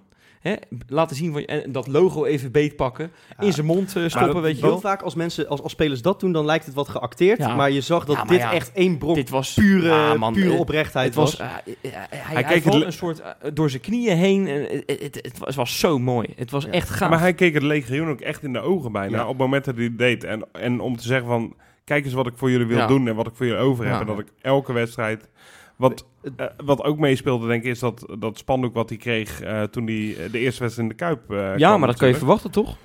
Hè? 0.48 0.56
Laten 0.88 1.16
zien 1.16 1.32
van, 1.34 1.42
en 1.46 1.72
dat 1.72 1.88
logo 1.88 2.26
even 2.26 2.52
beetpakken. 2.52 3.12
Ja. 3.40 3.46
In 3.46 3.54
zijn 3.54 3.66
mond 3.66 3.96
eh, 3.96 4.08
stoppen, 4.08 4.42
weet 4.42 4.56
je 4.56 4.62
Heel 4.62 4.70
wel. 4.70 4.80
vaak 4.80 5.02
als 5.02 5.16
mensen, 5.16 5.48
als, 5.48 5.62
als 5.62 5.72
spelers 5.72 6.02
dat 6.02 6.20
doen, 6.20 6.32
dan 6.32 6.46
lijkt 6.46 6.66
het 6.66 6.74
wat 6.76 6.90
geacteerd. 6.90 7.38
Ja. 7.38 7.56
Maar 7.56 7.72
je 7.72 7.82
zag 7.82 8.06
dat 8.06 8.16
Ja, 8.16 8.24
dit 8.26 8.38
ja, 8.40 8.54
echt 8.54 8.72
één 8.72 8.98
brok 8.98 9.16
Dit 9.16 9.30
was 9.30 9.54
pure, 9.54 9.88
ja, 9.88 10.14
man, 10.14 10.34
pure 10.34 10.54
eh, 10.54 10.60
oprechtheid 10.60 11.06
Het 11.06 11.16
was, 11.16 11.38
was. 11.38 11.48
eh, 11.48 11.54
hij, 11.92 12.08
hij, 12.10 12.44
keek 12.44 12.64
hij 12.64 12.86
een 12.86 12.94
soort 12.94 13.22
door 13.54 13.70
zijn 13.70 13.82
knieën 13.82 14.18
heen. 14.18 14.48
en 14.48 14.62
Het, 14.62 14.84
het, 14.86 15.02
het, 15.04 15.16
het 15.22 15.38
was, 15.38 15.56
was 15.56 15.80
zo 15.80 16.00
mooi. 16.00 16.28
Het 16.36 16.52
was 16.52 16.64
Ja. 16.66 16.72
echt 16.72 16.90
gaaf. 16.90 17.10
Maar 17.10 17.20
hij 17.20 17.34
keek 17.34 17.54
het 17.54 17.64
legioen 17.64 18.10
ook 18.10 18.22
echt 18.22 18.44
in 18.44 18.54
de 18.54 18.60
ogen 18.60 18.92
bijna. 18.92 19.18
Ja. 19.18 19.24
Op 19.24 19.30
het 19.30 19.38
moment 19.38 19.66
dat 19.66 19.76
hij 19.76 19.84
het 19.84 19.98
deed. 19.98 20.24
En, 20.24 20.46
en 20.52 20.80
om 20.80 20.98
te 20.98 21.04
zeggen 21.04 21.28
van... 21.28 21.56
Kijk 21.84 22.06
eens 22.06 22.14
wat 22.14 22.28
ik 22.28 22.34
voor 22.36 22.52
jullie 22.52 22.66
wil 22.66 22.78
Ja. 22.78 22.88
doen. 22.88 23.08
En 23.08 23.16
wat 23.16 23.28
ik 23.28 23.36
voor 23.36 23.46
jullie 23.46 23.62
over 23.62 23.84
heb. 23.86 23.94
Ja. 23.94 24.00
En 24.00 24.06
dat 24.08 24.20
ik 24.20 24.28
elke 24.42 24.74
wedstrijd... 24.74 25.30
Wat, 25.78 26.06
eh, 26.38 26.46
wat 26.66 26.84
ook 26.84 26.98
meespeelde, 26.98 27.48
denk 27.48 27.64
ik, 27.64 27.70
is 27.70 27.80
dat, 27.80 28.16
dat 28.20 28.38
spandoek 28.38 28.74
wat 28.74 28.90
hij 28.90 28.98
kreeg 28.98 29.42
eh, 29.42 29.64
toen 29.64 29.86
hij 29.86 30.16
eh, 30.18 30.32
de 30.32 30.40
eerste 30.40 30.62
wedstrijd 30.64 30.78
in 30.78 30.88
de 30.88 30.94
Kuip 31.04 31.32
eh, 31.32 31.38
ja, 31.38 31.56
kwam 31.68 31.80
maar 31.80 31.90
dat 31.90 31.98
kan 31.98 32.08
je 32.08 32.16
verwachten, 32.16 32.52
toch? 32.52 32.78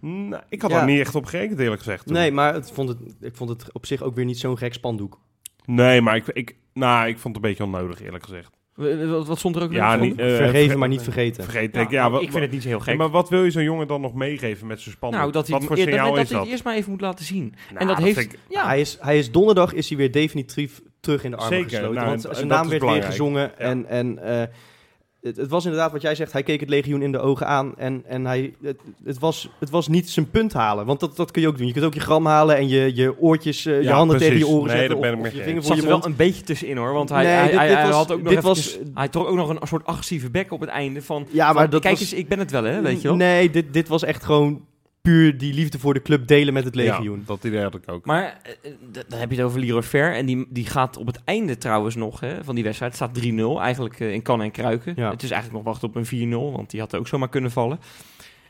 Nou, 0.00 0.42
ik 0.48 0.62
had 0.62 0.70
Ja. 0.70 0.76
daar 0.76 0.86
niet 0.86 1.00
echt 1.00 1.14
op 1.14 1.24
gerekend, 1.24 1.58
eerlijk 1.58 1.82
gezegd. 1.82 2.06
toen. 2.06 2.14
Nee, 2.14 2.32
maar 2.32 2.54
het 2.54 2.70
vond 2.72 2.88
het, 2.88 2.98
ik 3.20 3.36
vond 3.36 3.50
het 3.50 3.72
op 3.72 3.86
zich 3.86 4.02
ook 4.02 4.14
weer 4.14 4.24
niet 4.24 4.38
zo'n 4.38 4.58
gek 4.58 4.74
spandoek. 4.74 5.20
Nee, 5.64 6.00
maar 6.00 6.16
ik, 6.16 6.26
ik, 6.28 6.56
nou, 6.74 7.08
ik 7.08 7.18
vond 7.18 7.34
het 7.36 7.44
een 7.44 7.50
beetje 7.50 7.64
onnodig, 7.64 8.02
eerlijk 8.02 8.24
gezegd. 8.24 8.58
Wat, 8.74 9.26
wat 9.26 9.38
stond 9.38 9.56
er 9.56 9.62
ook 9.62 9.72
Ja, 9.72 9.96
niet, 9.96 10.14
Vergeven, 10.14 10.50
verge- 10.50 10.76
maar 10.78 10.88
niet 10.88 11.02
vergeten. 11.02 11.44
Vergeten. 11.44 11.80
Ja, 11.80 11.86
ik, 11.86 11.92
ja, 11.92 12.00
nou, 12.00 12.12
wat, 12.12 12.22
ik 12.22 12.30
vind 12.30 12.42
het 12.42 12.52
niet 12.52 12.62
zo 12.62 12.68
heel 12.68 12.80
gek. 12.80 12.96
maar 12.96 13.10
wat 13.10 13.28
wil 13.28 13.44
je 13.44 13.50
zo'n 13.50 13.62
jongen 13.62 13.86
dan 13.86 14.00
nog 14.00 14.14
meegeven 14.14 14.66
met 14.66 14.80
zijn 14.80 14.94
spandoek? 14.94 15.20
nou, 15.20 15.32
dat 15.32 15.46
hij, 15.48 15.58
wat 15.58 15.66
voor 15.66 15.76
dat, 15.76 15.86
dat 15.86 15.94
is 15.96 16.00
hij 16.00 16.14
dat? 16.26 16.40
het 16.40 16.48
eerst 16.48 16.64
maar 16.64 16.74
even 16.74 16.90
moet 16.90 17.00
laten 17.00 17.24
zien. 17.24 17.42
Nou, 17.68 17.80
en 17.80 17.86
dat, 17.86 17.96
dat 17.96 18.04
heeft... 18.04 18.18
ik- 18.18 18.38
ja, 18.48 18.66
Hij, 18.66 18.80
is, 18.80 18.98
hij 19.00 19.18
is 19.18 19.30
donderdag 19.30 19.72
is 19.72 19.88
hij 19.88 19.98
weer 19.98 20.12
definitief 20.12 20.80
terug 21.00 21.24
in 21.24 21.30
de 21.30 21.36
armen 21.36 21.58
Zeker, 21.58 21.70
gesloten. 21.70 21.94
nou, 21.94 22.08
want 22.08 22.26
zijn 22.36 22.46
naam 22.46 22.68
werd 22.68 22.82
weer 22.82 23.02
gezongen. 23.02 23.42
Ja. 23.58 23.64
En, 23.64 23.86
en 23.88 24.18
eh, 24.24 24.42
het, 25.20 25.36
het 25.36 25.50
was 25.50 25.64
inderdaad 25.64 25.92
wat 25.92 26.02
jij 26.02 26.14
zegt. 26.14 26.32
Hij 26.32 26.42
keek 26.42 26.60
het 26.60 26.68
legioen 26.68 27.02
in 27.02 27.12
de 27.12 27.18
ogen 27.18 27.46
aan. 27.46 27.72
En, 27.76 28.02
en 28.06 28.24
hij, 28.26 28.54
het, 28.62 28.76
het, 29.04 29.18
was, 29.18 29.48
het 29.58 29.70
was 29.70 29.88
niet 29.88 30.10
zijn 30.10 30.30
punt 30.30 30.52
halen. 30.52 30.86
Want 30.86 31.00
dat, 31.00 31.16
dat 31.16 31.30
kun 31.30 31.42
je 31.42 31.48
ook 31.48 31.56
doen. 31.58 31.66
Je 31.66 31.72
kunt 31.72 31.84
ook 31.84 31.94
je 31.94 32.00
gram 32.00 32.26
halen 32.26 32.56
en 32.56 32.68
je, 32.68 32.94
je 32.94 33.18
oortjes, 33.20 33.66
eh, 33.66 33.82
je 33.82 33.90
handen 33.90 34.18
tegen 34.18 34.38
je 34.38 34.46
oren 34.46 34.66
Nee, 34.68 34.78
zetten. 34.78 35.00
ben 35.00 35.12
ik 35.12 35.20
met 35.20 35.32
je 35.34 35.42
vinger 35.42 35.62
voor 35.62 35.66
zat 35.66 35.76
je 35.76 35.82
er 35.82 35.88
wel 35.88 35.96
mond. 35.98 36.10
een 36.10 36.16
beetje 36.16 36.42
tussenin 36.42 36.76
hoor. 36.76 36.92
Want 36.92 37.08
hij, 37.08 37.22
Nee, 37.24 37.32
hij, 37.32 37.46
dit- 37.48 37.56
hij, 37.56 37.66
dit 37.68 37.76
hij 37.76 37.86
was- 37.86 37.94
had 37.94 38.12
ook 38.12 38.18
nog 38.22 38.28
dit 38.28 38.36
even, 38.38 38.48
was- 38.48 38.78
hij 38.94 39.08
trok 39.08 39.26
ook 39.28 39.36
nog 39.36 39.48
een, 39.48 39.58
soort 39.66 39.86
agressieve 39.86 40.30
bek 40.30 40.52
op 40.52 40.60
het 40.60 40.68
einde 40.70 41.02
van... 41.02 41.26
Ja, 41.30 41.46
van, 41.46 41.54
maar 41.54 41.70
dat 41.70 41.80
kijk 41.80 41.92
was- 41.98 42.02
eens, 42.02 42.12
ik 42.20 42.28
ben 42.28 42.38
het 42.38 42.50
wel 42.50 42.64
hè, 42.64 42.80
weet 42.80 43.02
je 43.02 43.08
wel. 43.08 43.16
Nee, 43.16 43.50
dit, 43.50 43.72
dit 43.72 43.88
was 43.88 44.02
echt 44.04 44.24
gewoon 44.24 44.64
puur 45.02 45.38
die 45.38 45.54
liefde 45.54 45.78
voor 45.78 45.94
de 45.94 46.02
club 46.02 46.26
delen 46.26 46.54
met 46.54 46.64
het 46.64 46.74
legioen. 46.74 47.18
Ja, 47.18 47.24
dat 47.26 47.44
idee 47.44 47.62
had 47.62 47.74
ik 47.74 47.82
ook. 47.86 48.04
Maar 48.04 48.40
eh, 48.42 48.52
eh, 48.70 48.76
dan 49.08 49.18
heb 49.18 49.30
je 49.30 49.36
het 49.36 49.44
over 49.44 49.60
Leroy 49.60 49.82
Fer. 49.82 50.14
En 50.14 50.26
die, 50.26 50.46
die 50.50 50.66
gaat 50.66 50.96
op 50.96 51.06
het 51.06 51.20
einde 51.24 51.58
trouwens 51.58 51.94
nog 51.94 52.20
hè, 52.20 52.44
van 52.44 52.54
die 52.54 52.64
wedstrijd. 52.64 52.98
Het 52.98 53.10
staat 53.12 53.24
3-0. 53.58 53.60
Eigenlijk 53.60 54.00
eh, 54.00 54.12
in 54.12 54.22
kan 54.22 54.42
en 54.42 54.50
kruiken. 54.50 54.92
Ja. 54.96 55.10
Het 55.10 55.22
is 55.22 55.30
eigenlijk 55.30 55.64
nog 55.64 55.72
wachten 55.72 55.88
op 55.88 56.10
een 56.10 56.28
4-0. 56.52 56.56
Want 56.56 56.70
die 56.70 56.80
had 56.80 56.94
ook 56.96 57.08
zomaar 57.08 57.28
kunnen 57.28 57.50
vallen. 57.50 57.80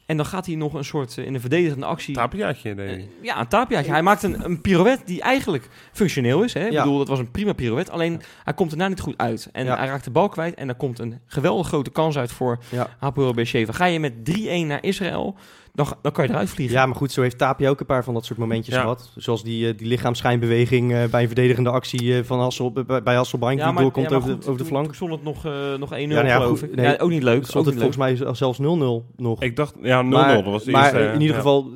En 0.07 0.17
dan 0.17 0.27
gaat 0.27 0.47
hij 0.47 0.55
nog 0.55 0.75
een 0.75 0.85
soort 0.85 1.17
in 1.17 1.35
een 1.35 1.41
verdedigende 1.41 1.87
actie. 1.87 2.15
Tapiaatje, 2.15 2.75
hij. 2.75 3.09
ja, 3.23 3.41
een 3.41 3.49
tapiaatje. 3.49 3.91
Hij 3.91 4.03
maakt 4.03 4.23
een, 4.23 4.45
een 4.45 4.61
pirouette 4.61 5.05
die 5.05 5.21
eigenlijk 5.21 5.69
functioneel 5.93 6.43
is. 6.43 6.55
Hè? 6.55 6.67
Ik 6.67 6.73
Ja. 6.73 6.83
bedoel, 6.83 6.99
dat 6.99 7.09
was 7.09 7.19
een 7.19 7.31
prima 7.31 7.53
pirouette. 7.53 7.93
Alleen 7.93 8.21
hij 8.45 8.55
komt 8.55 8.71
erna 8.73 8.89
niet 8.89 9.01
goed 9.01 9.19
uit. 9.19 9.49
En 9.53 9.65
Ja. 9.65 9.77
hij 9.77 9.87
raakt 9.87 10.05
de 10.05 10.11
bal 10.11 10.29
kwijt. 10.29 10.55
En 10.55 10.67
daar 10.67 10.77
komt 10.77 10.99
een 10.99 11.19
geweldig 11.27 11.67
grote 11.67 11.91
kans 11.91 12.19
uit 12.19 12.33
voor 12.33 12.59
Ja. 12.71 12.97
Hapoel 12.99 13.35
Beersheva. 13.35 13.73
Ga 13.73 13.85
je 13.85 14.01
met 14.01 14.13
3-1 14.25 14.67
naar 14.67 14.85
Israël, 14.85 15.37
dan, 15.75 15.87
dan 16.03 16.13
kan 16.13 16.25
je 16.25 16.31
eruit 16.31 16.51
vliegen. 16.51 16.77
Ja, 16.77 16.87
maar 16.87 16.97
goed, 16.97 17.13
zo 17.13 17.23
heeft 17.23 17.39
Tapia 17.39 17.69
ook 17.69 17.81
een 17.81 17.87
paar 17.87 18.05
van 18.05 18.15
dat 18.15 18.25
soort 18.25 18.39
momentjes 18.39 18.75
Ja. 18.75 18.81
gehad. 18.81 19.11
Zoals 19.17 19.43
die, 19.43 19.69
eh, 19.69 19.77
die 19.79 19.87
lichaamschijnbeweging 19.87 20.93
eh, 20.93 21.05
bij 21.05 21.21
een 21.21 21.27
verdedigende 21.27 21.71
actie 21.71 22.17
eh, 22.17 22.25
van 22.25 22.39
Hassel, 22.41 22.73
bij, 22.73 23.15
Hasselbank, 23.15 23.57
die 23.57 23.73
maar- 23.73 23.83
doorkomt 23.83 24.05
ja, 24.05 24.11
maar 24.11 24.21
over, 24.21 24.33
goed, 24.33 24.43
de, 24.43 24.49
over 24.49 24.63
de 24.63 24.69
flank. 24.69 24.85
Toen 24.87 24.95
stond 24.95 25.11
het 25.11 25.23
nog, 25.23 25.45
eh, 25.47 25.53
nog 25.79 25.91
1-0 25.93 25.99
Ja, 25.99 26.07
nou 26.07 26.27
ja, 26.27 26.37
geloof 26.37 26.63
ik. 26.63 26.75
nee, 26.75 26.87
ja, 26.87 26.97
ook 26.99 27.11
niet 27.11 27.23
leuk. 27.23 27.47
stond 27.47 27.67
het 27.67 27.75
leuk. 27.75 27.93
volgens 27.95 28.21
mij 28.21 28.35
zelfs 28.35 28.59
0-0 28.59 29.05
nog. 29.17 29.43
Ik 29.43 29.57
dacht, 29.57 29.75
ja, 29.83 30.03
0-0. 30.03 30.05
maar 30.09 30.35
dat 30.35 30.45
was 30.45 30.65
de 30.65 30.71
maar 30.71 30.83
eerste, 30.95 30.99
in 31.13 31.21
ieder 31.21 31.37
ja. 31.37 31.43
geval, 31.43 31.67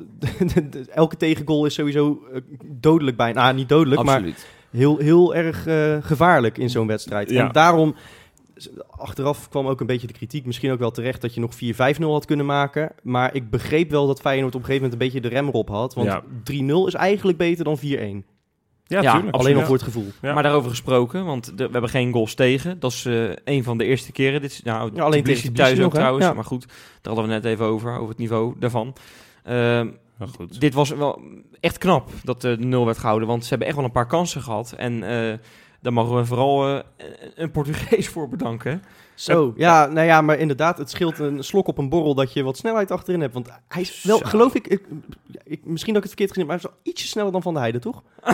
elke 0.93 1.17
tegengoal 1.17 1.65
is 1.65 1.73
sowieso 1.73 2.19
dodelijk 2.65 3.17
bijna. 3.17 3.41
Nou, 3.43 3.55
niet 3.55 3.69
dodelijk, 3.69 4.03
maar 4.03 4.23
heel, 4.71 4.97
heel 4.97 5.35
erg 5.35 5.67
gevaarlijk 6.05 6.57
in 6.57 6.69
zo'n 6.69 6.87
wedstrijd. 6.87 7.29
Ja. 7.29 7.45
En 7.45 7.51
daarom, 7.51 7.95
achteraf 8.89 9.49
kwam 9.49 9.67
ook 9.67 9.79
een 9.79 9.85
beetje 9.87 10.07
de 10.07 10.13
kritiek, 10.13 10.45
misschien 10.45 10.71
ook 10.71 10.79
wel 10.79 10.91
terecht, 10.91 11.21
dat 11.21 11.33
je 11.33 11.39
nog 11.39 11.53
4-5-0 11.55 12.11
had 12.11 12.25
kunnen 12.25 12.45
maken. 12.45 12.91
Maar 13.03 13.35
ik 13.35 13.49
begreep 13.49 13.89
wel 13.89 14.07
dat 14.07 14.21
Feyenoord 14.21 14.55
op 14.55 14.59
een 14.59 14.65
gegeven 14.65 14.83
moment 14.89 15.01
een 15.01 15.07
beetje 15.11 15.29
de 15.29 15.35
rem 15.35 15.47
erop 15.47 15.69
had. 15.69 15.93
Want 15.93 16.07
Ja. 16.07 16.23
3-0 16.43 16.87
is 16.87 16.93
eigenlijk 16.93 17.37
beter 17.37 17.63
dan 17.63 17.77
4-1. 17.77 18.25
Ja, 18.87 19.01
Ja, 19.01 19.13
tuurlijk. 19.13 19.35
Alleen 19.35 19.55
al 19.55 19.61
voor 19.65 19.75
het 19.75 19.83
gevoel. 19.83 20.07
Ja. 20.21 20.33
Maar 20.33 20.43
daarover 20.43 20.69
gesproken, 20.69 21.25
want 21.25 21.45
de- 21.57 21.65
we 21.65 21.71
hebben 21.71 21.89
geen 21.89 22.11
goals 22.11 22.33
tegen. 22.33 22.79
Dat 22.79 22.91
is 22.91 23.05
eh, 23.05 23.23
een 23.43 23.63
van 23.63 23.77
de 23.77 23.85
eerste 23.85 24.11
keren. 24.11 24.41
Dit 24.41 24.51
is, 24.51 24.61
nou, 24.63 24.91
Ja, 24.93 25.03
alleen 25.03 25.23
tegen 25.23 25.53
thuis 25.53 25.77
ook 25.77 25.83
nog, 25.83 25.93
trouwens. 25.93 26.25
Ja. 26.25 26.33
Maar 26.33 26.43
goed, 26.43 26.65
daar 27.01 27.13
hadden 27.13 27.23
we 27.25 27.31
net 27.31 27.45
even 27.45 27.65
over, 27.65 27.95
over 27.95 28.09
het 28.09 28.17
niveau 28.17 28.55
daarvan. 28.59 28.95
Ehm, 29.43 29.87
goed. 30.35 30.59
dit 30.59 30.73
was 30.73 30.89
wel 30.89 31.21
echt 31.59 31.77
knap 31.77 32.09
dat 32.23 32.41
de 32.41 32.55
0 32.59 32.85
werd 32.85 32.97
gehouden. 32.97 33.27
Want 33.27 33.43
ze 33.43 33.49
hebben 33.49 33.67
echt 33.67 33.75
wel 33.75 33.85
een 33.85 33.91
paar 33.91 34.07
kansen 34.07 34.41
gehad. 34.41 34.71
En 34.77 35.03
eh, 35.03 35.37
daar 35.85 35.93
mogen 35.93 36.15
we 36.15 36.25
vooral 36.25 36.67
eh, 36.67 36.83
een 37.35 37.51
Portugees 37.51 38.07
voor 38.07 38.29
bedanken. 38.29 38.83
Zo, 39.15 39.53
ja, 39.57 39.85
nou 39.85 40.05
ja, 40.07 40.21
maar 40.21 40.37
inderdaad, 40.37 40.77
het 40.77 40.89
scheelt 40.89 41.19
een 41.19 41.43
slok 41.43 41.67
op 41.67 41.77
een 41.77 41.89
borrel 41.89 42.15
dat 42.15 42.33
je 42.33 42.43
wat 42.43 42.57
snelheid 42.57 42.91
achterin 42.91 43.21
hebt. 43.21 43.33
Want 43.33 43.49
hij 43.67 43.81
is 43.81 44.03
wel, 44.03 44.17
Zo. 44.17 44.25
geloof 44.25 44.53
ik, 44.55 44.67
ik, 44.67 44.81
ik- 45.43 45.65
misschien 45.65 45.93
dat 45.93 46.03
ik 46.03 46.09
het 46.09 46.19
verkeerd 46.19 46.29
gezien 46.31 46.37
heb, 46.37 46.47
maar 46.47 46.57
hij 46.61 46.69
is 46.69 46.75
wel 46.83 46.93
ietsje 46.93 47.07
sneller 47.07 47.31
dan 47.31 47.41
Van 47.41 47.53
der 47.53 47.61
Heijden, 47.61 47.81
toch? 47.81 48.03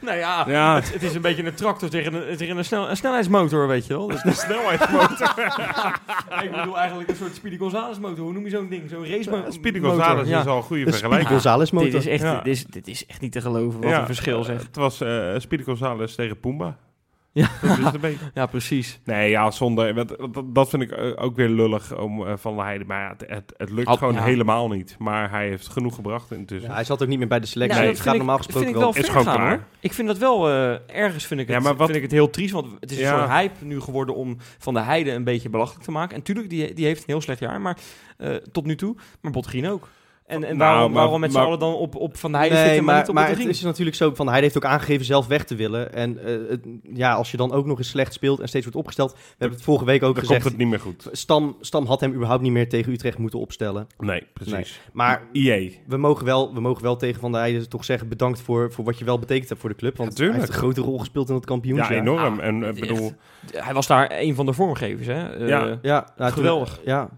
Nou 0.00 0.16
ja, 0.18 0.44
Ja. 0.48 0.74
het, 0.74 0.92
het 0.92 1.02
is 1.02 1.14
een 1.14 1.20
beetje 1.20 1.44
een 1.46 1.54
tractor 1.54 1.88
tegen 1.88 2.30
een, 2.30 2.36
tegen 2.36 2.56
een, 2.56 2.64
snel, 2.64 2.90
een 2.90 2.96
snelheidsmotor, 2.96 3.66
weet 3.68 3.86
je 3.86 3.92
wel. 3.92 4.06
Dus 4.06 4.22
De 4.22 4.32
snelheidsmotor. 4.32 5.34
ik 6.44 6.50
bedoel 6.50 6.78
eigenlijk 6.78 7.10
een 7.10 7.16
soort 7.16 7.34
Speedy 7.34 7.56
Gonzales 7.58 7.98
motor. 7.98 8.24
Hoe 8.24 8.32
noem 8.32 8.44
je 8.44 8.50
zo'n 8.50 8.68
ding? 8.68 8.90
Zo'n 8.90 9.06
race 9.06 9.30
motor. 9.30 9.52
Speedy 9.52 9.80
Gonzales 9.80 10.28
ja. 10.28 10.40
is 10.40 10.46
al 10.46 10.56
een 10.56 10.62
goede 10.62 10.82
Een 10.82 10.86
Speedy 10.88 10.98
vergelijking. 10.98 11.28
Gonzales 11.28 11.70
motor. 11.70 11.90
Dit 11.90 12.00
is, 12.00 12.06
echt, 12.06 12.22
Ja. 12.22 12.40
dit, 12.40 12.46
is, 12.54 12.64
dit 12.64 12.88
is 12.88 13.06
echt 13.06 13.20
niet 13.20 13.32
te 13.32 13.40
geloven 13.40 13.80
wat 13.80 13.90
Ja, 13.90 14.00
een 14.00 14.06
verschil 14.06 14.44
zeg. 14.44 14.62
Het 14.62 14.76
was 14.76 15.00
eh 15.00 15.34
Speedy 15.38 15.62
Gonzales 15.64 16.14
tegen 16.14 16.40
Pumba. 16.40 16.76
Ja. 17.32 17.48
Dat 17.62 17.78
is 17.78 17.84
het 17.84 17.94
een 17.94 18.00
beetje. 18.00 18.30
Ja, 18.34 18.46
precies. 18.46 19.00
Nee, 19.04 19.30
ja, 19.30 19.50
zonder... 19.50 19.94
Dat, 19.94 20.16
dat, 20.44 20.68
vind 20.68 20.82
ik 20.82 20.90
eh, 20.90 21.12
ook 21.24 21.36
weer 21.36 21.48
lullig 21.48 21.98
om 21.98 22.26
eh, 22.26 22.32
Van 22.36 22.54
der 22.56 22.64
Heijden. 22.64 22.86
Maar 22.86 23.00
ja, 23.00 23.08
het, 23.18 23.24
het, 23.30 23.54
het 23.56 23.70
lukt 23.70 23.90
gewoon 23.98 24.14
ja. 24.14 24.22
helemaal 24.22 24.68
niet. 24.68 24.96
Maar 24.98 25.30
hij 25.30 25.48
heeft 25.48 25.68
genoeg 25.68 25.94
gebracht 25.94 26.30
intussen. 26.32 26.68
Ja, 26.68 26.74
hij 26.74 26.84
zat 26.84 27.02
ook 27.02 27.08
niet 27.08 27.18
meer 27.18 27.28
bij 27.28 27.40
de 27.40 27.46
selectie. 27.46 27.78
Nou, 27.78 27.88
het 27.88 27.96
dat 27.96 28.06
gaat 28.06 28.12
vind 28.14 28.22
ik- 28.22 28.28
normaal 28.28 28.44
vind 28.44 28.56
gesproken 28.56 28.80
ik 28.80 28.84
wel 28.84 28.92
wel. 28.94 29.02
Is 29.02 29.08
gewoon 29.08 29.24
gaan, 29.24 29.34
klaar. 29.34 29.50
hoor. 29.56 29.64
Ik 29.80 29.92
vind 29.92 30.08
dat 30.08 30.18
wel, 30.18 30.48
eh, 30.48 30.96
ergens 30.96 31.26
vind 31.26 31.40
ik, 31.40 31.46
het, 31.46 31.56
Ja, 31.56 31.62
maar 31.62 31.76
wat- 31.76 31.84
vind 31.86 31.96
ik 31.96 32.02
het 32.04 32.12
heel 32.12 32.30
triest. 32.30 32.52
Want 32.52 32.66
het 32.80 32.90
is 32.90 32.96
een 32.96 33.02
Ja. 33.02 33.18
soort 33.18 33.30
hype 33.30 33.64
nu 33.64 33.80
geworden 33.80 34.14
om 34.14 34.36
Van 34.58 34.74
de 34.74 34.80
Heide 34.80 35.10
een 35.12 35.24
beetje 35.24 35.48
belachelijk 35.50 35.84
te 35.84 35.90
maken. 35.90 36.16
En 36.16 36.22
tuurlijk, 36.22 36.50
die, 36.50 36.74
die 36.74 36.84
heeft 36.86 36.98
een 37.00 37.04
heel 37.06 37.20
slecht 37.20 37.40
jaar, 37.40 37.60
maar 37.60 37.76
eh, 38.16 38.34
tot 38.34 38.66
nu 38.66 38.76
toe. 38.76 38.96
Maar 39.20 39.32
Botterien 39.32 39.68
ook. 39.68 39.88
En, 40.30 40.44
en 40.44 40.56
Nou, 40.56 40.58
waarom, 40.58 40.92
maar- 40.92 41.00
waarom 41.02 41.20
met 41.20 41.30
z'n 41.30 41.36
maar- 41.36 41.46
allen 41.46 41.58
dan 41.58 41.74
op, 41.74 41.94
op 41.96 42.16
Van 42.16 42.30
de 42.32 42.36
Heide 42.38 42.54
Nee, 42.54 42.64
zitten, 42.64 42.84
maar, 42.84 42.92
maar, 42.92 43.00
niet 43.02 43.08
op 43.08 43.14
maar 43.14 43.28
het 43.28 43.46
is 43.46 43.62
natuurlijk 43.62 43.96
zo 43.96 44.14
van 44.14 44.28
hij 44.28 44.40
heeft 44.40 44.56
ook 44.56 44.64
aangegeven 44.64 45.04
zelf 45.06 45.26
weg 45.26 45.44
te 45.44 45.54
willen. 45.54 45.92
En 45.92 46.18
eh, 46.24 46.48
het- 46.48 46.66
ja, 46.94 47.12
als 47.14 47.30
je 47.30 47.36
dan 47.36 47.52
ook 47.52 47.66
nog 47.66 47.78
eens 47.78 47.88
slecht 47.88 48.12
speelt 48.12 48.40
en 48.40 48.48
steeds 48.48 48.64
wordt 48.64 48.78
opgesteld. 48.78 49.12
We 49.12 49.18
hebben 49.38 49.56
het 49.56 49.66
vorige 49.66 49.84
week 49.84 50.02
ook 50.02 50.14
Dan 50.14 50.22
gezegd. 50.24 50.40
komt 50.42 50.52
het 50.52 50.62
niet 50.62 50.70
meer 50.70 50.80
goed. 50.80 51.08
Stam, 51.12 51.56
Stam 51.60 51.86
had 51.86 52.00
hem 52.00 52.12
überhaupt 52.14 52.42
niet 52.42 52.52
meer 52.52 52.68
tegen 52.68 52.92
Utrecht 52.92 53.18
moeten 53.18 53.38
opstellen. 53.38 53.86
Nee, 53.98 54.26
precies. 54.34 54.80
Maar 54.92 55.22
IE. 55.32 55.78
we 55.86 55.96
mogen 55.96 56.24
wel, 56.24 56.54
we 56.54 56.60
mogen 56.60 56.82
wel 56.82 56.96
tegen 56.96 57.20
Van 57.20 57.32
Heijden 57.32 57.68
toch 57.68 57.84
zeggen 57.84 58.08
bedankt 58.08 58.40
voor, 58.40 58.72
voor 58.72 58.84
wat 58.84 58.98
je 58.98 59.04
wel 59.04 59.18
betekend 59.18 59.48
hebt 59.48 59.60
voor 59.60 59.70
de 59.70 59.76
club. 59.76 59.96
Want 59.96 60.18
Ja, 60.18 60.24
hij 60.24 60.34
heeft 60.34 60.48
een 60.48 60.54
grote 60.54 60.80
rol 60.80 60.98
gespeeld 60.98 61.28
in 61.28 61.34
het 61.34 61.44
Ja, 61.44 61.50
kampioenschap. 61.50 61.96
enorm. 61.96 62.38
Ah, 62.40 62.46
en 62.46 62.62
is 62.62 62.80
bedoel, 62.80 63.12
Hij 63.56 63.74
was 63.74 63.86
daar 63.86 64.10
een 64.14 64.34
van 64.34 64.46
de 64.46 64.52
vormgevers, 64.52 65.06
hè? 65.06 65.28
Eh, 65.34 65.48
Ja. 65.48 65.78
Ja, 65.82 66.06
nou, 66.16 66.30
toen- 66.30 66.30
Geweldig. 66.32 66.80
ja, 66.84 66.98
hij 66.98 67.08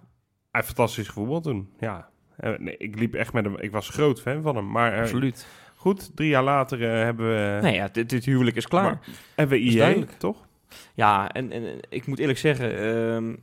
heeft 0.50 0.66
fantastisch 0.66 1.06
gevoetbald 1.06 1.42
toen. 1.42 1.68
Ja. 1.78 2.10
Eh, 2.42 2.52
nee, 2.58 2.76
ik 2.76 2.98
liep 2.98 3.14
echt 3.14 3.32
met 3.32 3.44
hem. 3.44 3.56
Ik 3.58 3.70
was 3.70 3.88
groot 3.88 4.20
fan 4.20 4.42
van 4.42 4.56
hem. 4.56 4.70
Maar 4.70 4.92
eh, 4.94 5.00
Absoluut. 5.00 5.46
goed, 5.76 6.10
drie 6.16 6.28
jaar 6.28 6.42
later 6.42 6.82
eh, 6.82 7.02
hebben 7.02 7.28
we... 7.28 7.58
Nee, 7.62 7.74
ja, 7.74 7.88
dit, 7.92 8.10
dit 8.10 8.24
huwelijk 8.24 8.56
is 8.56 8.66
klaar. 8.68 8.82
Maar- 8.84 9.00
Hebben 9.34 9.58
we 9.58 9.64
IE, 9.64 9.76
duidelijk. 9.76 10.12
toch? 10.12 10.46
Ja, 10.94 11.32
en, 11.32 11.52
en 11.52 11.64
en 11.66 11.78
ik 11.88 12.06
moet 12.06 12.18
eerlijk 12.18 12.38
zeggen, 12.38 12.78
ehm, 12.78 13.34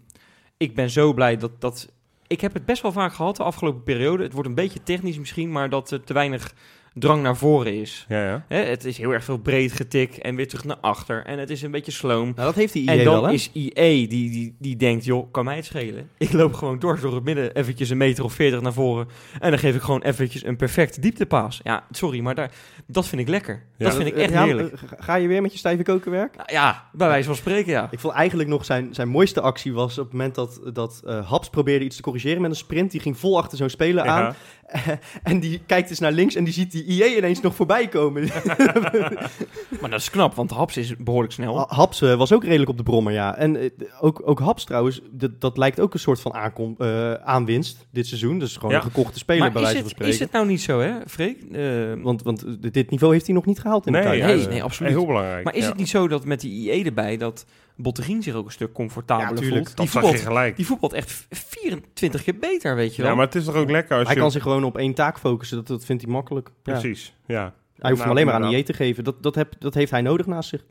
ik 0.57 0.75
ben 0.75 0.89
zo 0.89 1.13
blij 1.13 1.37
dat, 1.37 1.61
dat... 1.61 1.91
Ik 2.27 2.41
heb 2.41 2.53
het 2.53 2.65
best 2.65 2.81
wel 2.81 2.91
vaak 2.91 3.13
gehad 3.13 3.35
de 3.35 3.43
afgelopen 3.43 3.83
periode. 3.83 4.23
Het 4.23 4.33
wordt 4.33 4.47
een 4.49 4.55
beetje 4.55 4.83
technisch 4.83 5.17
misschien, 5.19 5.51
maar 5.51 5.69
dat 5.69 5.91
er 5.91 6.03
te 6.03 6.13
weinig 6.13 6.53
drang 6.99 7.21
naar 7.23 7.37
voren 7.37 7.73
is. 7.73 8.05
Ja, 8.09 8.23
ja. 8.27 8.45
Hè, 8.47 8.57
het 8.63 8.85
is 8.85 8.97
heel 8.97 9.11
erg 9.11 9.23
veel 9.23 9.37
breed 9.37 9.71
getik 9.71 10.15
en 10.15 10.35
weer 10.35 10.47
terug 10.47 10.63
naar 10.63 10.77
achter. 10.81 11.25
En 11.25 11.39
het 11.39 11.49
is 11.49 11.61
een 11.61 11.71
beetje 11.71 11.91
sloom. 11.91 12.23
Nou, 12.35 12.47
dat 12.47 12.55
heeft 12.55 12.73
die 12.73 12.87
En 12.89 12.97
IE 12.97 13.03
dan 13.03 13.13
wel, 13.13 13.23
hè? 13.23 13.33
is 13.33 13.49
IE 13.53 14.07
die, 14.07 14.07
die, 14.29 14.55
die 14.59 14.75
denkt, 14.75 15.05
joh, 15.05 15.31
kan 15.31 15.45
mij 15.45 15.55
het 15.55 15.65
schelen. 15.65 16.09
Ik 16.17 16.31
loop 16.31 16.53
gewoon 16.53 16.79
dwars 16.79 17.01
door 17.01 17.13
het 17.15 17.23
midden, 17.23 17.55
eventjes 17.55 17.89
een 17.89 17.97
meter 17.97 18.23
of 18.23 18.33
veertig 18.33 18.61
naar 18.61 18.73
voren. 18.73 19.07
En 19.39 19.49
dan 19.49 19.59
geef 19.59 19.75
ik 19.75 19.81
gewoon 19.81 20.01
eventjes 20.01 20.45
een 20.45 20.55
perfecte 20.55 21.01
dieptepaas. 21.01 21.59
Ja, 21.63 21.83
sorry, 21.91 22.19
maar 22.19 22.35
daar, 22.35 22.51
dat 22.87 23.07
vind 23.07 23.21
ik 23.21 23.27
lekker. 23.27 23.63
Ja, 23.77 23.85
dat 23.85 23.95
vind 23.95 24.07
ik 24.07 24.15
echt 24.15 24.31
Ja, 24.33 24.43
heerlijk. 24.43 24.73
eh, 24.73 24.79
Ga 24.99 25.15
je 25.15 25.27
weer 25.27 25.41
met 25.41 25.51
je 25.51 25.57
stijve 25.57 25.83
kokenwerk? 25.83 26.35
Nou 26.35 26.47
ja, 26.51 26.89
bij 26.93 27.07
wijze 27.07 27.27
van 27.27 27.35
spreken, 27.35 27.71
ja. 27.71 27.87
Ik 27.91 27.99
vond 27.99 28.13
eigenlijk 28.13 28.49
nog 28.49 28.65
zijn, 28.65 28.93
zijn 28.95 29.07
mooiste 29.07 29.41
actie 29.41 29.73
was 29.73 29.97
op 29.97 30.03
het 30.03 30.13
moment 30.13 30.35
dat, 30.35 30.61
dat 30.73 31.01
eh, 31.05 31.29
Haps 31.29 31.49
probeerde 31.49 31.85
iets 31.85 31.95
te 31.95 32.01
corrigeren 32.01 32.41
met 32.41 32.51
een 32.51 32.57
sprint. 32.57 32.91
Die 32.91 32.99
ging 33.01 33.17
vol 33.17 33.37
achter 33.37 33.57
zo'n 33.57 33.69
speler 33.69 34.03
aan. 34.03 34.35
En 35.23 35.39
die 35.39 35.61
kijkt 35.65 35.89
eens 35.89 35.99
naar 35.99 36.11
links 36.11 36.35
en 36.35 36.43
die 36.43 36.53
ziet 36.53 36.71
die 36.71 36.85
IE 36.89 37.17
ineens 37.17 37.41
nog 37.41 37.55
voorbij 37.55 37.87
komen. 37.87 38.23
Maar 39.81 39.89
dat 39.89 39.99
is 39.99 40.09
knap, 40.09 40.33
want 40.35 40.51
Haps 40.51 40.77
is 40.77 40.95
behoorlijk 40.97 41.33
snel. 41.33 41.57
Ha- 41.57 41.65
Haps 41.75 42.01
eh, 42.01 42.15
was 42.15 42.31
ook 42.33 42.43
redelijk 42.43 42.69
op 42.69 42.77
de 42.77 42.83
brommer, 42.83 43.13
ja. 43.13 43.35
En 43.37 43.55
eh, 43.55 43.69
ook, 43.99 44.21
ook 44.25 44.39
Haps 44.39 44.63
trouwens, 44.63 45.01
dat, 45.11 45.41
dat 45.41 45.57
lijkt 45.57 45.79
ook 45.79 45.93
een 45.93 45.99
soort 45.99 46.19
van 46.21 46.33
aankom, 46.33 46.75
eh, 46.77 47.13
aanwinst 47.13 47.87
dit 47.91 48.07
seizoen. 48.07 48.39
Dus 48.39 48.55
gewoon 48.55 48.71
Ja. 48.71 48.77
een 48.77 48.83
gekochte 48.83 49.17
speler 49.19 49.41
maar 49.41 49.51
bij 49.51 49.61
is 49.61 49.67
wijze 49.67 49.79
van 49.81 49.87
het, 49.89 49.95
spreken. 49.97 50.13
is 50.13 50.19
het 50.19 50.31
nou 50.31 50.47
niet 50.47 50.61
zo, 50.61 50.79
hè, 50.79 50.93
Freek? 51.07 51.41
Eh, 51.51 52.03
Want, 52.03 52.23
want 52.23 52.45
dit 52.73 52.89
niveau 52.89 53.13
heeft 53.13 53.25
hij 53.25 53.35
nog 53.35 53.45
niet 53.45 53.59
gehaald 53.59 53.85
in 53.85 53.91
Nee, 53.91 54.01
de 54.01 54.07
tijd. 54.07 54.23
Nee, 54.37 54.47
nee, 54.47 54.63
absoluut. 54.63 54.91
Heel 54.91 55.05
belangrijk. 55.05 55.43
maar 55.43 55.55
is 55.55 55.63
ja. 55.63 55.69
het 55.69 55.77
niet 55.77 55.89
zo 55.89 56.07
dat 56.07 56.25
met 56.25 56.39
die 56.41 56.71
IE 56.73 56.85
erbij, 56.85 57.17
dat 57.17 57.45
Bottegien 57.81 58.23
zich 58.23 58.33
ook 58.33 58.45
een 58.45 58.51
stuk 58.51 58.73
comfortabeler 58.73 59.43
Ja, 59.43 59.49
voelt? 59.49 59.65
Dat 59.67 59.75
Die 59.75 59.85
je 59.85 59.91
voetbalt, 59.91 60.19
gelijk. 60.19 60.55
die 60.55 60.65
voetbalt 60.65 60.93
echt 60.93 61.27
24 61.29 62.23
keer 62.23 62.37
beter, 62.39 62.75
weet 62.75 62.95
je 62.95 63.01
wel. 63.01 63.11
Ja, 63.11 63.17
maar 63.17 63.25
het 63.25 63.35
is 63.35 63.45
toch 63.45 63.55
ook 63.55 63.69
lekker 63.69 63.97
als 63.97 64.05
Hij 64.05 64.15
je... 64.15 64.21
kan 64.21 64.31
zich 64.31 64.41
gewoon 64.43 64.63
op 64.63 64.77
één 64.77 64.93
taak 64.93 65.19
focussen, 65.19 65.57
dat, 65.57 65.67
dat 65.67 65.85
vindt 65.85 66.01
hij 66.03 66.11
makkelijk. 66.11 66.47
Ja. 66.47 66.53
Precies, 66.71 67.15
ja. 67.25 67.41
Hij 67.41 67.49
hoeft 67.49 67.81
Nou, 67.81 67.97
hem 67.99 68.09
alleen 68.09 68.25
maar 68.25 68.49
aan. 68.49 68.53
IE 68.55 68.63
te 68.63 68.73
geven. 68.73 69.03
Dat, 69.03 69.23
dat, 69.23 69.35
heb, 69.35 69.53
dat 69.59 69.73
heeft 69.73 69.91
hij 69.91 70.01
nodig 70.01 70.25
naast 70.25 70.49
zich. 70.49 70.65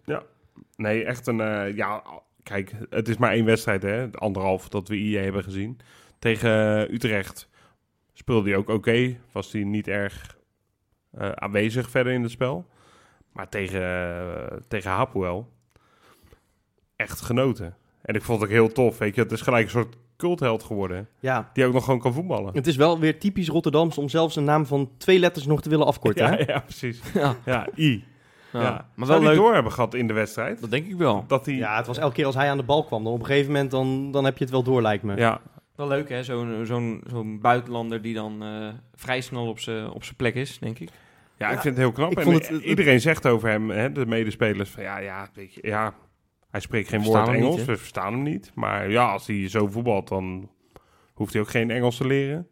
Nee, 0.76 1.04
echt 1.04 1.26
een... 1.26 1.40
eh, 1.40 1.76
ja, 1.76 2.02
kijk, 2.42 2.72
het 2.90 3.08
is 3.08 3.16
maar 3.16 3.32
één 3.32 3.44
wedstrijd, 3.44 3.82
hè. 3.82 4.08
Anderhalf 4.12 4.68
dat 4.68 4.88
we 4.88 4.96
IE 4.96 5.18
hebben 5.18 5.42
gezien. 5.44 5.78
Tegen 6.18 6.78
eh, 6.88 6.94
Utrecht 6.94 7.48
speelde 8.12 8.48
hij 8.48 8.58
ook 8.58 8.68
oké. 8.68 9.16
Was 9.32 9.52
hij 9.52 9.64
niet 9.64 9.88
erg 9.88 10.36
eh, 11.10 11.30
aanwezig 11.30 11.90
verder 11.90 12.12
in 12.12 12.22
het 12.22 12.30
spel. 12.30 12.66
Maar 13.32 13.48
tegen, 13.48 14.64
tegen 14.68 14.90
Hapoel 14.90 15.48
echt 16.99 17.21
genoten. 17.21 17.75
En 18.02 18.14
ik 18.14 18.23
vond 18.23 18.40
het 18.40 18.49
ook 18.49 18.55
heel 18.55 18.73
tof, 18.73 18.99
weet 18.99 19.14
je. 19.14 19.21
Het 19.21 19.33
is 19.33 19.40
gelijk 19.40 19.64
een 19.64 19.71
soort 19.71 19.97
cultheld 20.17 20.62
geworden. 20.62 21.09
Ja, 21.21 21.50
Die 21.52 21.64
ook 21.64 21.73
nog 21.73 21.85
gewoon 21.85 22.00
kan 22.00 22.12
voetballen. 22.12 22.55
het 22.55 22.67
is 22.67 22.76
wel 22.76 22.99
weer 22.99 23.19
typisch 23.19 23.49
Rotterdams 23.49 23.99
om 23.99 24.09
zelfs 24.09 24.37
een 24.37 24.45
naam 24.45 24.67
van 24.67 24.90
twee 24.97 25.19
letters 25.19 25.47
nog 25.47 25.62
te 25.62 25.69
willen 25.69 25.87
afkorten. 25.87 26.25
Ja, 26.25 26.31
hè? 26.37 26.52
ja, 26.52 26.59
precies. 26.61 27.00
Ja, 27.14 27.37
Ja, 27.45 27.67
I. 27.76 28.05
ja. 28.52 28.61
Ja. 28.61 28.88
maar 28.95 29.07
Zou 29.07 29.09
wel 29.09 29.19
die 29.19 29.28
leuk. 29.28 29.37
door 29.38 29.55
hebben 29.55 29.73
gehad 29.73 29.95
in 29.95 30.07
de 30.07 30.12
wedstrijd? 30.12 30.61
Dat 30.61 30.71
denk 30.71 30.87
ik 30.87 30.97
wel. 30.97 31.25
Dat 31.26 31.47
hij... 31.47 31.55
Ja, 31.55 31.76
het 31.76 31.87
was 31.87 31.99
elke 31.99 32.14
keer 32.14 32.26
als 32.26 32.35
hij 32.35 32.50
aan 32.50 32.57
de 32.57 32.62
bal 32.62 32.85
kwam. 32.85 33.05
Dan 33.05 33.12
op 33.12 33.21
een 33.21 33.26
gegeven 33.26 33.52
moment 33.52 33.71
dan, 33.71 34.11
dan 34.11 34.25
heb 34.25 34.38
je 34.38 34.45
het 34.45 34.52
wel 34.52 34.62
door, 34.62 34.83
lijkt 34.83 35.02
me. 35.02 35.17
ja, 35.17 35.40
Wel 35.76 35.88
leuk, 35.88 36.09
hè? 36.09 36.23
Zo'n 36.23 36.61
zo'n 36.67 37.02
zo'n 37.07 37.40
buitenlander 37.40 38.02
die 38.02 38.14
dan 38.14 38.43
eh, 38.43 38.69
vrij 38.95 39.21
snel 39.21 39.47
op 39.49 39.59
zijn 39.59 39.90
op 39.90 40.05
zijn 40.05 40.17
plek 40.17 40.35
is, 40.35 40.59
denk 40.59 40.78
ik. 40.78 40.88
Ja, 41.37 41.47
ik 41.47 41.61
vind 41.61 41.75
het 41.76 41.85
heel 41.85 41.93
knap. 41.93 42.11
ik 42.11 42.19
En 42.19 42.25
vond 42.25 42.37
het- 42.38 42.49
het- 42.49 42.62
iedereen 42.62 43.00
zegt 43.00 43.26
over 43.26 43.49
hem, 43.49 43.71
hè, 43.71 43.93
de 43.93 44.07
medespelers, 44.07 44.71
van 44.71 44.83
ja, 44.83 44.99
ja, 44.99 45.28
weet 45.35 45.55
je, 45.55 45.61
ja, 45.62 45.95
hij 46.58 46.66
spreekt 46.66 46.88
geen 46.88 47.02
woord 47.02 47.28
Engels, 47.28 47.56
niet, 47.56 47.66
we 47.66 47.76
verstaan 47.76 48.12
hem 48.12 48.22
niet. 48.22 48.50
Maar 48.54 48.90
ja, 48.90 49.12
als 49.12 49.26
hij 49.26 49.48
zo 49.48 49.66
voetbalt, 49.66 50.08
dan 50.08 50.48
hoeft 51.14 51.32
hij 51.32 51.42
ook 51.42 51.48
geen 51.48 51.70
Engels 51.70 51.97
te 51.97 52.06
leren. 52.06 52.47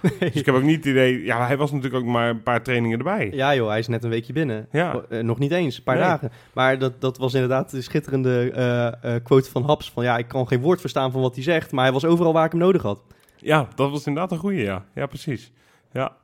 Dus 0.18 0.34
ik 0.34 0.46
heb 0.46 0.54
ook 0.54 0.62
niet 0.62 0.76
het 0.76 0.84
idee, 0.86 1.24
ja, 1.24 1.46
hij 1.46 1.56
was 1.56 1.72
natuurlijk 1.72 2.02
ook 2.04 2.10
maar 2.10 2.28
een 2.28 2.42
paar 2.42 2.62
trainingen 2.62 2.98
erbij. 2.98 3.30
Ja 3.32 3.54
joh, 3.54 3.68
hij 3.68 3.78
is 3.78 3.88
net 3.88 4.04
een 4.04 4.10
weekje 4.10 4.32
binnen. 4.32 4.68
Ja. 4.70 4.94
Oh, 4.96 5.02
eh, 5.08 5.22
nog 5.24 5.38
niet 5.38 5.50
eens, 5.52 5.76
een 5.76 5.82
paar 5.82 5.96
Nee. 5.96 6.04
dagen. 6.04 6.30
Maar 6.52 6.78
dat, 6.78 7.00
dat 7.00 7.18
was 7.18 7.34
inderdaad 7.34 7.70
de 7.70 7.82
schitterende 7.82 8.50
eh, 8.50 9.14
eh, 9.14 9.24
quote 9.24 9.50
van 9.50 9.62
Haps. 9.64 9.90
Van 9.90 10.04
ja, 10.04 10.18
ik 10.18 10.28
kan 10.28 10.48
geen 10.48 10.60
woord 10.60 10.80
verstaan 10.80 11.12
van 11.12 11.20
wat 11.20 11.34
hij 11.34 11.44
zegt. 11.44 11.72
Maar 11.72 11.84
hij 11.84 11.92
was 11.92 12.04
overal 12.04 12.32
waar 12.32 12.44
ik 12.44 12.50
hem 12.52 12.60
nodig 12.60 12.82
had. 12.82 13.02
Ja, 13.36 13.68
dat 13.74 13.90
was 13.90 14.06
inderdaad 14.06 14.32
een 14.32 14.38
goeie, 14.38 14.62
ja. 14.62 14.84
Ja, 14.94 15.06
precies. 15.06 15.52
Ja. 15.92 16.16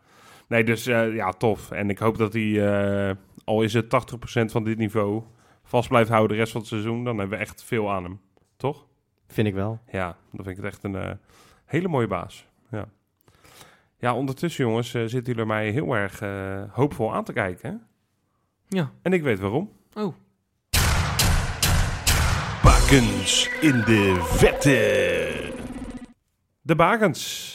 Nee, 0.49 0.65
dus 0.65 0.85
ja, 0.85 1.33
tof. 1.33 1.71
En 1.71 1.91
ik 1.91 1.99
hoop 1.99 2.19
dat 2.19 2.33
hij, 2.33 3.17
al 3.45 3.63
is 3.63 3.73
het 3.73 3.89
80% 3.89 4.51
van 4.53 4.65
dit 4.65 4.79
niveau, 4.79 5.23
vast 5.67 5.89
blijft 5.89 6.09
houden 6.11 6.37
de 6.37 6.43
rest 6.43 6.53
van 6.53 6.61
het 6.61 6.71
seizoen. 6.71 7.05
Dan 7.05 7.19
hebben 7.19 7.39
we 7.39 7.45
echt 7.45 7.65
veel 7.65 7.93
aan 7.93 8.03
hem. 8.05 8.21
Toch? 8.57 8.87
Vind 9.29 9.49
ik 9.49 9.55
wel. 9.55 9.79
Ja, 9.91 10.07
dan 10.07 10.45
vind 10.45 10.49
ik 10.49 10.57
het 10.57 10.73
echt 10.73 10.85
een 10.85 10.97
eh, 10.97 11.11
hele 11.65 11.89
mooie 11.89 12.07
baas. 12.07 12.47
Ja, 12.71 12.89
ja 13.99 14.15
ondertussen 14.15 14.65
jongens 14.65 14.95
eh, 14.95 15.03
zitten 15.05 15.33
jullie 15.33 15.49
mij 15.49 15.71
heel 15.71 15.95
erg 15.97 16.21
eh, 16.21 16.63
hoopvol 16.71 17.15
aan 17.15 17.25
te 17.25 17.33
kijken. 17.33 17.71
hè? 17.71 17.77
Ja. 18.79 18.91
En 19.03 19.13
ik 19.13 19.23
weet 19.23 19.39
waarom. 19.41 19.71
Oh. 19.95 20.15
Bakens 22.63 23.51
in 23.61 23.81
de 23.81 24.15
vette. 24.25 25.53
De 26.63 26.75
bakens. 26.77 27.55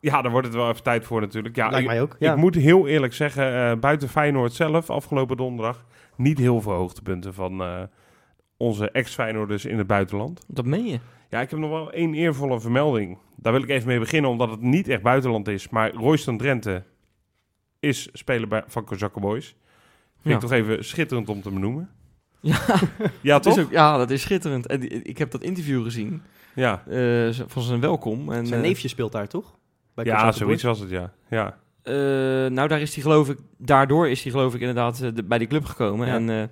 Ja, 0.00 0.22
daar 0.22 0.30
wordt 0.30 0.46
het 0.46 0.56
wel 0.56 0.68
even 0.68 0.82
tijd 0.82 1.04
voor 1.04 1.20
natuurlijk. 1.20 1.56
Ja, 1.56 1.68
Lijkt 1.68 1.84
ik, 1.84 1.90
mij 1.90 2.00
ook. 2.02 2.16
Ja. 2.18 2.32
ik 2.32 2.38
moet 2.38 2.54
heel 2.54 2.86
eerlijk 2.86 3.12
zeggen, 3.12 3.70
eh, 3.70 3.78
buiten 3.78 4.08
Feyenoord 4.08 4.52
zelf, 4.52 4.90
afgelopen 4.90 5.36
donderdag, 5.36 5.84
niet 6.18 6.38
heel 6.38 6.60
veel 6.60 6.72
hoogtepunten 6.72 7.34
van 7.34 7.60
eh, 7.62 7.82
onze 8.56 8.90
ex-Feyenoorders 8.90 9.64
in 9.64 9.78
het 9.78 9.86
buitenland. 9.86 10.44
Dat 10.46 10.64
meen 10.64 10.86
je. 10.86 10.98
Ja, 11.30 11.40
ik 11.40 11.50
heb 11.50 11.58
nog 11.58 11.70
wel 11.70 11.92
één 11.92 12.14
eervolle 12.14 12.60
vermelding. 12.60 13.18
Daar 13.36 13.52
wil 13.52 13.62
ik 13.62 13.68
even 13.68 13.88
mee 13.88 13.98
beginnen, 13.98 14.30
omdat 14.30 14.50
het 14.50 14.60
niet 14.60 14.88
echt 14.88 15.02
buitenland 15.02 15.48
is. 15.48 15.68
Maar 15.68 15.92
Royston 15.92 16.38
Drenthe 16.38 16.82
is 17.80 18.08
speler 18.12 18.48
bij, 18.48 18.62
van 18.66 18.84
Kozakke 18.84 19.20
Boys. 19.20 19.46
Vind 19.46 19.56
Ja. 20.22 20.34
ik 20.34 20.40
toch 20.40 20.52
even 20.52 20.84
schitterend 20.84 21.28
om 21.28 21.42
te 21.42 21.50
benoemen. 21.50 21.90
Ja, 22.40 22.58
Ja, 23.22 23.32
dat 23.34 23.42
toch? 23.42 23.56
is 23.58 23.64
ook, 23.64 23.70
ja, 23.70 23.96
dat 23.96 24.10
is 24.10 24.22
schitterend. 24.22 24.66
En 24.66 24.80
die- 24.80 24.88
ik 25.02 25.18
heb 25.18 25.30
dat 25.30 25.42
interview 25.42 25.82
gezien 25.82 26.22
Ja, 26.54 26.82
eh, 26.86 27.28
z- 27.28 27.42
van 27.46 27.62
zijn 27.62 27.80
welkom. 27.80 28.32
En, 28.32 28.46
Zijn 28.46 28.60
eh, 28.60 28.66
neefje 28.66 28.88
speelt 28.88 29.12
daar 29.12 29.28
toch? 29.28 29.56
Bij 29.94 30.04
ja 30.04 30.32
zoiets 30.32 30.62
was 30.62 30.78
het, 30.80 30.90
ja. 30.90 31.12
ja. 31.30 31.58
Eh, 31.88 32.50
nou, 32.50 32.68
daar 32.68 32.80
is 32.80 32.94
hij 32.94 33.02
geloof 33.02 33.28
ik, 33.28 33.38
daardoor 33.58 34.08
is 34.08 34.22
hij 34.22 34.32
geloof 34.32 34.54
ik 34.54 34.60
inderdaad 34.60 35.00
eh, 35.00 35.08
de- 35.14 35.24
bij 35.24 35.38
die 35.38 35.46
club 35.46 35.64
gekomen. 35.64 36.06
Ja. 36.06 36.14
En 36.14 36.30
eh, 36.30 36.42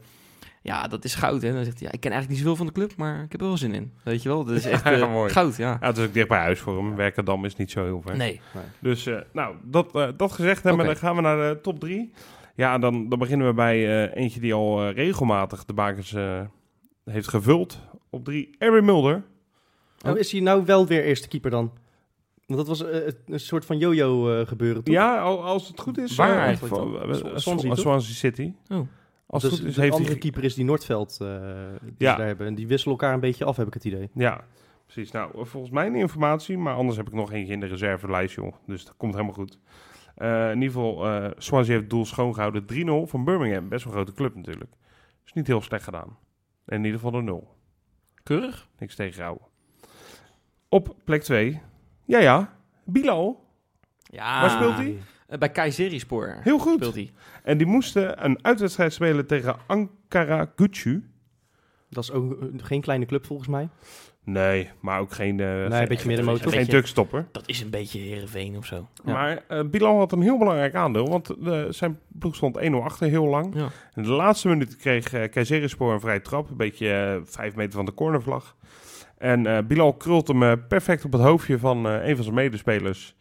ja, 0.62 0.88
dat 0.88 1.04
is 1.04 1.14
goud. 1.14 1.42
Hè. 1.42 1.52
Dan 1.52 1.64
zegt 1.64 1.78
hij, 1.78 1.86
ja, 1.88 1.92
ik 1.94 2.00
ken 2.00 2.10
eigenlijk 2.12 2.28
niet 2.28 2.38
zoveel 2.38 2.56
van 2.56 2.66
de 2.66 2.72
club, 2.72 2.96
maar 2.96 3.22
ik 3.22 3.32
heb 3.32 3.40
er 3.40 3.46
wel 3.46 3.56
zin 3.56 3.74
in. 3.74 3.92
Weet 4.04 4.22
je 4.22 4.28
wel, 4.28 4.44
dat 4.44 4.56
is 4.56 4.64
echt 4.74 4.84
Ja, 4.84 5.06
mooi. 5.06 5.30
goud, 5.32 5.56
ja. 5.56 5.76
ja, 5.80 5.86
het 5.86 5.96
is 5.98 6.04
ook 6.06 6.12
dicht 6.14 6.28
bij 6.28 6.38
huis 6.38 6.60
voor 6.60 6.76
hem. 6.76 6.96
Werkendam 6.96 7.44
is 7.44 7.56
niet 7.56 7.70
zo 7.70 7.84
heel 7.84 8.02
ver. 8.06 8.16
Nee. 8.16 8.40
Dus, 8.80 9.06
eh, 9.06 9.16
nou, 9.32 9.54
dat, 9.62 9.94
eh, 9.94 10.08
dat 10.16 10.32
gezegd 10.32 10.62
hebben, 10.62 10.86
dan 10.86 10.96
gaan 10.96 11.16
we 11.16 11.20
naar 11.22 11.36
de 11.54 11.60
top 11.60 11.80
drie. 11.80 12.12
Ja, 12.54 12.78
dan, 12.78 13.08
dan 13.08 13.18
beginnen 13.18 13.46
we 13.46 13.52
bij 13.54 14.06
eh, 14.08 14.22
eentje 14.22 14.40
die 14.40 14.54
al 14.54 14.88
regelmatig 14.90 15.64
de 15.64 15.72
bakens 15.72 16.12
eh, 16.12 16.40
heeft 17.04 17.28
gevuld. 17.28 17.80
Op 18.10 18.24
drie, 18.24 18.54
Erwin 18.58 18.84
Mulder. 18.84 19.22
Oh, 20.06 20.18
is 20.18 20.32
hij 20.32 20.40
nou 20.40 20.64
wel 20.64 20.86
weer 20.86 21.04
eerste 21.04 21.28
keeper 21.28 21.50
dan? 21.50 21.72
Want 22.46 22.66
dat 22.66 22.78
was 22.78 22.90
eh, 22.90 23.12
een 23.26 23.40
soort 23.40 23.64
van 23.64 23.78
yo-yo 23.78 24.40
eh, 24.40 24.46
gebeuren, 24.46 24.84
toch? 24.84 24.94
Ja, 24.94 25.18
al- 25.20 25.44
als 25.44 25.68
het 25.68 25.80
goed 25.80 25.98
is. 25.98 26.16
Waar 26.16 26.30
eh, 26.30 26.36
eigenlijk 26.38 26.74
van- 26.74 27.40
Swansea, 27.76 27.98
City. 28.14 28.52
Oh. 28.68 28.78
Als 29.26 29.42
dus 29.42 29.50
het 29.50 29.60
goed 29.60 29.68
is, 29.68 29.74
de 29.74 29.80
heeft 29.80 29.92
andere 29.92 30.10
hij... 30.12 30.20
keeper 30.20 30.44
is 30.44 30.54
die 30.54 30.64
Noordveld 30.64 31.18
eh 31.20 31.28
die 31.82 31.94
Ja. 31.98 32.10
ze 32.12 32.16
daar 32.18 32.26
hebben. 32.26 32.46
En 32.46 32.54
die 32.54 32.66
wisselen 32.66 32.94
elkaar 32.96 33.14
een 33.14 33.20
beetje 33.20 33.44
af, 33.44 33.56
heb 33.56 33.66
ik 33.66 33.74
het 33.74 33.84
idee. 33.84 34.10
Ja, 34.14 34.44
precies. 34.86 35.10
Nou, 35.10 35.46
volgens 35.46 35.72
mij 35.72 35.86
een 35.86 35.94
informatie, 35.94 36.58
maar 36.58 36.74
anders 36.74 36.96
heb 36.96 37.06
ik 37.06 37.12
nog 37.12 37.32
eentje 37.32 37.52
in 37.52 37.60
de 37.60 37.66
reservelijst, 37.66 38.34
joh. 38.34 38.54
Dus 38.66 38.84
dat 38.84 38.94
komt 38.96 39.12
helemaal 39.12 39.34
goed. 39.34 39.58
Eh, 40.14 40.50
in 40.50 40.54
ieder 40.62 40.70
geval, 40.74 41.06
eh 41.06 41.30
Swansea 41.36 41.70
heeft 41.72 41.80
het 41.84 41.90
doel 41.90 42.04
schoongehouden. 42.04 42.64
3-0 42.66 43.06
van 43.06 43.24
Birmingham. 43.24 43.68
Best 43.68 43.84
wel 43.84 43.92
een 43.92 43.98
grote 43.98 44.16
club 44.16 44.34
natuurlijk. 44.34 44.70
Dus 45.22 45.32
niet 45.32 45.46
heel 45.46 45.62
slecht 45.62 45.84
gedaan. 45.84 46.18
En 46.64 46.76
in 46.78 46.84
ieder 46.84 47.00
geval 47.00 47.10
de 47.20 47.22
0. 47.22 47.54
Keurig. 48.22 48.68
Niks 48.78 48.94
tegenhouden. 48.94 49.46
Op 50.68 50.94
plek 51.04 51.22
2, 51.22 51.60
ja 52.06 52.18
ja, 52.18 52.56
Bilal. 52.84 53.44
Ja. 54.10 54.40
Waar 54.40 54.50
speelt 54.50 54.76
hij? 54.76 54.98
Eh, 55.26 55.38
bij 55.38 55.50
Kayserispor 55.50 56.36
Heel 56.40 56.58
goed. 56.58 56.74
speelt 56.74 56.94
hij. 56.94 57.12
En 57.42 57.58
die 57.58 57.66
moesten 57.66 58.24
een 58.24 58.38
uitwedstrijd 58.44 58.92
spelen 58.92 59.26
tegen 59.26 59.56
Ankara 59.66 60.46
Gücü. 60.46 61.00
Dat 61.90 62.02
is 62.02 62.12
ook 62.12 62.40
eh, 62.40 62.48
geen 62.56 62.80
kleine 62.80 63.06
club 63.06 63.26
volgens 63.26 63.48
mij. 63.48 63.68
Nee, 64.24 64.70
maar 64.80 65.00
ook 65.00 65.12
geen, 65.12 65.40
eh 65.40 65.62
een 65.62 65.72
geen, 65.72 65.88
beetje 65.88 66.06
middenmotor. 66.06 66.52
geen 66.52 66.66
tukstopper. 66.66 67.26
Dat 67.32 67.42
is 67.48 67.60
een 67.60 67.70
beetje 67.70 67.98
Heerenveen 67.98 68.56
of 68.56 68.66
zo. 68.66 68.88
Ja. 69.04 69.12
Maar 69.12 69.44
eh, 69.48 69.64
Bilal 69.64 69.98
had 69.98 70.12
een 70.12 70.22
heel 70.22 70.38
belangrijk 70.38 70.74
aandeel, 70.74 71.08
want 71.08 71.34
zijn 71.74 71.98
ploeg 72.18 72.34
stond 72.34 72.58
1-0 72.58 72.70
achter 72.72 73.08
heel 73.08 73.26
lang. 73.26 73.54
Ja. 73.54 73.68
In 73.94 74.02
de 74.02 74.08
laatste 74.08 74.48
minuut 74.48 74.76
kreeg 74.76 75.12
uh, 75.14 75.28
Kayserispor 75.30 75.92
een 75.92 76.00
vrije 76.00 76.22
trap, 76.22 76.50
een 76.50 76.56
beetje 76.56 77.20
vijf 77.24 77.54
meter 77.54 77.72
van 77.72 77.84
de 77.84 77.94
cornervlag. 77.94 78.56
En 79.18 79.46
eh, 79.46 79.58
Bilal 79.66 79.94
krult 79.94 80.28
hem 80.28 80.42
eh, 80.42 80.52
perfect 80.68 81.04
op 81.04 81.12
het 81.12 81.22
hoofdje 81.22 81.58
van 81.58 81.88
eh, 81.88 82.08
een 82.08 82.14
van 82.14 82.24
zijn 82.24 82.36
medespelers. 82.36 83.14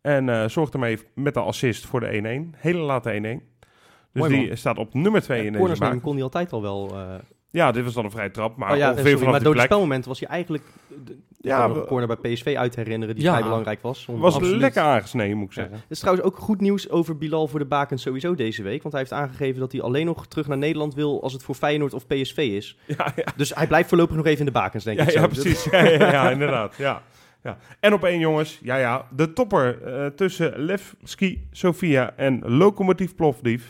En 0.00 0.50
zorgt 0.50 0.72
ermee 0.72 0.98
met 1.14 1.34
de 1.34 1.40
assist 1.40 1.86
voor 1.86 2.00
de 2.00 2.50
1-1. 2.54 2.58
Hele 2.58 2.78
late 2.78 3.10
1-1. 3.10 3.20
Dus 3.20 3.38
Mooi, 4.12 4.38
die 4.38 4.48
man. 4.48 4.56
staat 4.56 4.78
op 4.78 4.94
nummer 4.94 5.22
2 5.22 5.44
in 5.44 5.52
deze 5.52 5.82
nemen 5.82 6.00
kon 6.00 6.14
hij 6.14 6.22
altijd 6.22 6.52
al 6.52 6.62
wel. 6.62 6.96
Ja, 7.54 7.72
dit 7.72 7.84
was 7.84 7.94
dan 7.94 8.04
een 8.04 8.10
vrije 8.10 8.30
trap, 8.30 8.56
maar 8.56 8.70
oh 8.72 8.76
ja, 8.76 8.82
ongeveer 8.90 9.02
sorry, 9.02 9.16
vanaf 9.18 9.30
maar 9.30 9.34
die 9.40 9.42
door 9.44 9.52
de 9.52 9.58
plek. 9.58 9.70
spelmomenten 9.72 10.08
was 10.08 10.20
hij 10.20 10.28
eigenlijk... 10.28 10.64
de- 11.04 11.18
Ja, 11.40 11.64
een 11.64 11.84
corner 11.86 12.16
bij 12.20 12.32
PSV 12.32 12.54
uit 12.58 12.76
herinneren 12.76 13.14
die 13.14 13.24
Ja. 13.24 13.30
vrij 13.32 13.42
belangrijk 13.44 13.82
was. 13.82 14.06
Was 14.10 14.34
Absoluut. 14.34 14.60
lekker 14.60 14.82
aangesneden, 14.82 15.36
moet 15.36 15.48
ik 15.50 15.54
Ja. 15.54 15.60
zeggen. 15.62 15.78
Er 15.78 15.84
is 15.88 15.98
trouwens 15.98 16.26
ook 16.26 16.36
goed 16.38 16.60
nieuws 16.60 16.90
over 16.90 17.16
Bilal 17.18 17.46
voor 17.48 17.58
de 17.58 17.64
bakens 17.64 18.02
sowieso 18.02 18.34
deze 18.34 18.62
week. 18.62 18.82
Want 18.82 18.94
hij 18.94 19.02
heeft 19.02 19.14
aangegeven 19.14 19.60
dat 19.60 19.72
hij 19.72 19.80
alleen 19.80 20.06
nog 20.06 20.26
terug 20.26 20.46
naar 20.46 20.58
Nederland 20.58 20.94
wil 20.94 21.22
als 21.22 21.32
het 21.32 21.42
voor 21.42 21.54
Feyenoord 21.54 21.94
of 21.94 22.06
PSV 22.06 22.36
is. 22.38 22.78
Ja, 22.96 23.12
ja. 23.16 23.24
Dus 23.36 23.54
hij 23.54 23.66
blijft 23.66 23.88
voorlopig 23.88 24.16
nog 24.16 24.26
even 24.26 24.38
in 24.38 24.44
de 24.46 24.52
bakens, 24.52 24.84
denk 24.84 24.98
Ja, 24.98 25.04
ik. 25.04 25.10
zo. 25.10 25.20
ja 25.20 25.26
precies. 25.26 25.64
Ja, 25.64 25.84
ja, 25.84 26.10
ja, 26.12 26.30
inderdaad. 26.30 26.74
Ja. 26.76 27.02
Ja. 27.42 27.56
En 27.80 27.92
op 27.92 28.04
één, 28.04 28.18
jongens. 28.18 28.58
Ja, 28.62 28.76
ja. 28.76 29.06
De 29.16 29.32
topper 29.32 29.82
eh, 29.82 30.06
tussen 30.06 30.58
Levski 30.58 31.48
Sofia 31.50 32.12
en 32.16 32.40
Lokomotief 32.44 33.14
Plovdiv 33.14 33.64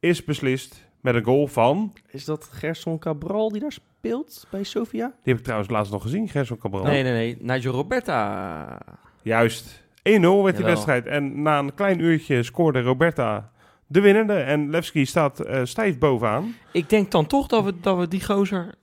is 0.00 0.24
beslist 0.24 0.84
met 1.06 1.14
een 1.14 1.24
goal 1.24 1.46
van... 1.46 1.92
Is 2.10 2.24
dat 2.24 2.48
Gerson 2.52 2.98
Cabral 2.98 3.48
die 3.50 3.60
daar 3.60 3.72
speelt 3.72 4.46
bij 4.50 4.62
Sofia? 4.62 5.06
Die 5.06 5.16
heb 5.22 5.36
ik 5.36 5.42
trouwens 5.42 5.70
laatst 5.70 5.92
nog 5.92 6.02
gezien, 6.02 6.28
Gerson 6.28 6.58
Cabral. 6.58 6.82
Nee, 6.84 7.02
nee, 7.02 7.12
nee. 7.12 7.36
Nigel 7.40 7.72
Roberta. 7.72 8.78
Juist. 9.22 9.82
1-0 9.88 10.02
werd 10.02 10.22
die 10.22 10.42
Jawel. 10.42 10.64
wedstrijd. 10.64 11.06
En 11.06 11.42
na 11.42 11.58
een 11.58 11.74
klein 11.74 12.00
uurtje 12.00 12.42
scoorde 12.42 12.80
Roberta 12.82 13.50
de 13.86 14.00
winnende. 14.00 14.32
En 14.34 14.70
Levski 14.70 15.04
staat 15.04 15.40
eh, 15.40 15.64
stijf 15.64 15.98
bovenaan. 15.98 16.54
Ik 16.72 16.88
denk 16.88 17.10
dan 17.10 17.26
toch 17.26 17.46
dat 17.46 17.64
we, 17.64 17.80
dat 17.80 17.98
we 17.98 18.08
die 18.08 18.24
gozer 18.24 18.74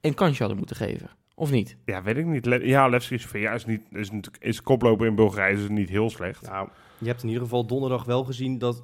een 0.00 0.14
kansje 0.14 0.38
hadden 0.38 0.56
moeten 0.58 0.76
geven. 0.76 1.10
Of 1.34 1.50
niet? 1.50 1.76
Ja, 1.84 2.02
weet 2.02 2.16
ik 2.16 2.26
niet. 2.26 2.46
Le- 2.46 2.64
ja, 2.66 2.88
Levski 2.88 3.18
Sofia 3.18 3.52
is, 3.52 3.64
niet, 3.66 3.82
is, 3.90 4.10
natuurlijk, 4.10 4.44
is 4.44 4.62
koploper 4.62 5.06
in 5.06 5.14
Bulgarije 5.14 5.56
is 5.62 5.68
niet 5.68 5.88
heel 5.88 6.10
slecht. 6.10 6.42
Nou, 6.46 6.68
je 6.98 7.06
hebt 7.06 7.22
in 7.22 7.28
ieder 7.28 7.42
geval 7.42 7.66
donderdag 7.66 8.04
wel 8.04 8.24
gezien 8.24 8.58
dat 8.58 8.82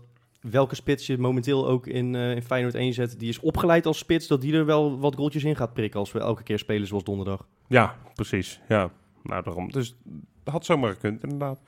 welke 0.50 0.74
spits 0.74 1.06
je 1.06 1.18
momenteel 1.18 1.68
ook 1.68 1.86
in, 1.86 2.14
eh 2.14 2.34
in 2.34 2.42
Feyenoord 2.42 2.74
1 2.74 2.92
zet, 2.92 3.18
die 3.18 3.28
is 3.28 3.40
opgeleid 3.40 3.86
als 3.86 3.98
spits, 3.98 4.26
dat 4.26 4.40
die 4.40 4.54
er 4.54 4.66
wel 4.66 4.98
wat 4.98 5.14
goaltjes 5.14 5.44
in 5.44 5.56
gaat 5.56 5.72
prikken 5.72 6.00
als 6.00 6.12
we 6.12 6.18
elke 6.18 6.42
keer 6.42 6.58
spelen 6.58 6.86
zoals 6.86 7.04
donderdag. 7.04 7.46
Ja, 7.68 7.96
precies. 8.14 8.60
Ja, 8.68 8.90
nou 9.22 9.42
daarom. 9.42 9.70
Dus 9.70 9.96
dat 10.42 10.52
had 10.52 10.64
zomaar 10.64 10.92
gekund, 10.92 11.22
inderdaad. 11.22 11.60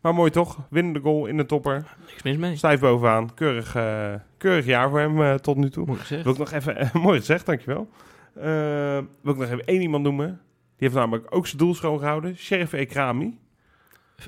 Maar 0.00 0.14
mooi 0.14 0.30
toch? 0.30 0.58
Winnende 0.70 1.00
goal 1.00 1.26
in 1.26 1.36
de 1.36 1.46
topper. 1.46 1.96
Niks 2.06 2.22
mis 2.22 2.36
mee. 2.36 2.56
Stijf 2.56 2.80
bovenaan. 2.80 3.34
Keurig, 3.34 3.74
eh, 3.74 4.14
keurig 4.36 4.66
jaar 4.66 4.90
voor 4.90 4.98
hem 4.98 5.22
eh, 5.22 5.34
tot 5.34 5.56
nu 5.56 5.70
toe. 5.70 5.86
Moet 5.86 5.98
ik 5.98 6.04
zeggen. 6.04 6.22
Wil 6.22 6.32
ik 6.32 6.50
nog 6.50 6.52
even... 6.52 6.90
mooi 7.02 7.18
gezegd, 7.18 7.46
dankjewel. 7.46 7.88
Eh 8.34 8.98
wil 9.22 9.32
ik 9.32 9.38
nog 9.38 9.50
even 9.50 9.64
één 9.64 9.80
iemand 9.80 10.04
noemen. 10.04 10.26
Die 10.26 10.88
heeft 10.88 10.94
namelijk 10.94 11.34
ook 11.34 11.46
zijn 11.46 11.58
doel 11.58 11.74
schoongehouden. 11.74 12.36
Sheriff 12.36 12.72
Ekrami. 12.72 13.38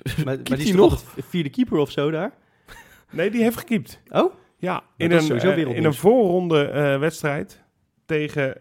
Maar, 0.05 0.25
maar 0.25 0.43
die 0.43 0.57
is 0.57 0.73
nog? 0.73 1.03
vierde 1.17 1.51
keeper 1.51 1.79
of 1.79 1.91
zo 1.91 2.11
daar? 2.11 2.33
Nee, 3.13 3.31
die 3.31 3.43
heeft 3.43 3.57
gekiept. 3.59 4.01
Oh? 4.09 4.33
Ja, 4.57 4.83
in 4.97 5.09
dat 5.11 5.23
is 5.23 5.29
een, 5.29 5.41
eh, 5.41 5.59
in 5.77 5.85
een 5.85 5.95
voorronde 5.95 6.65
eh, 6.65 6.99
wedstrijd 6.99 7.63
tegen 8.07 8.57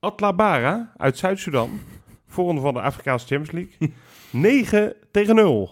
Atlabara 0.00 0.92
uit 0.96 1.18
Zuid-Soedan. 1.18 1.80
Voorronde 2.26 2.60
van 2.60 2.74
de 2.74 2.80
Afrikaanse 2.80 3.26
Champions 3.26 3.52
League. 3.78 3.92
9 4.30 4.94
tegen 5.10 5.34
0. 5.34 5.70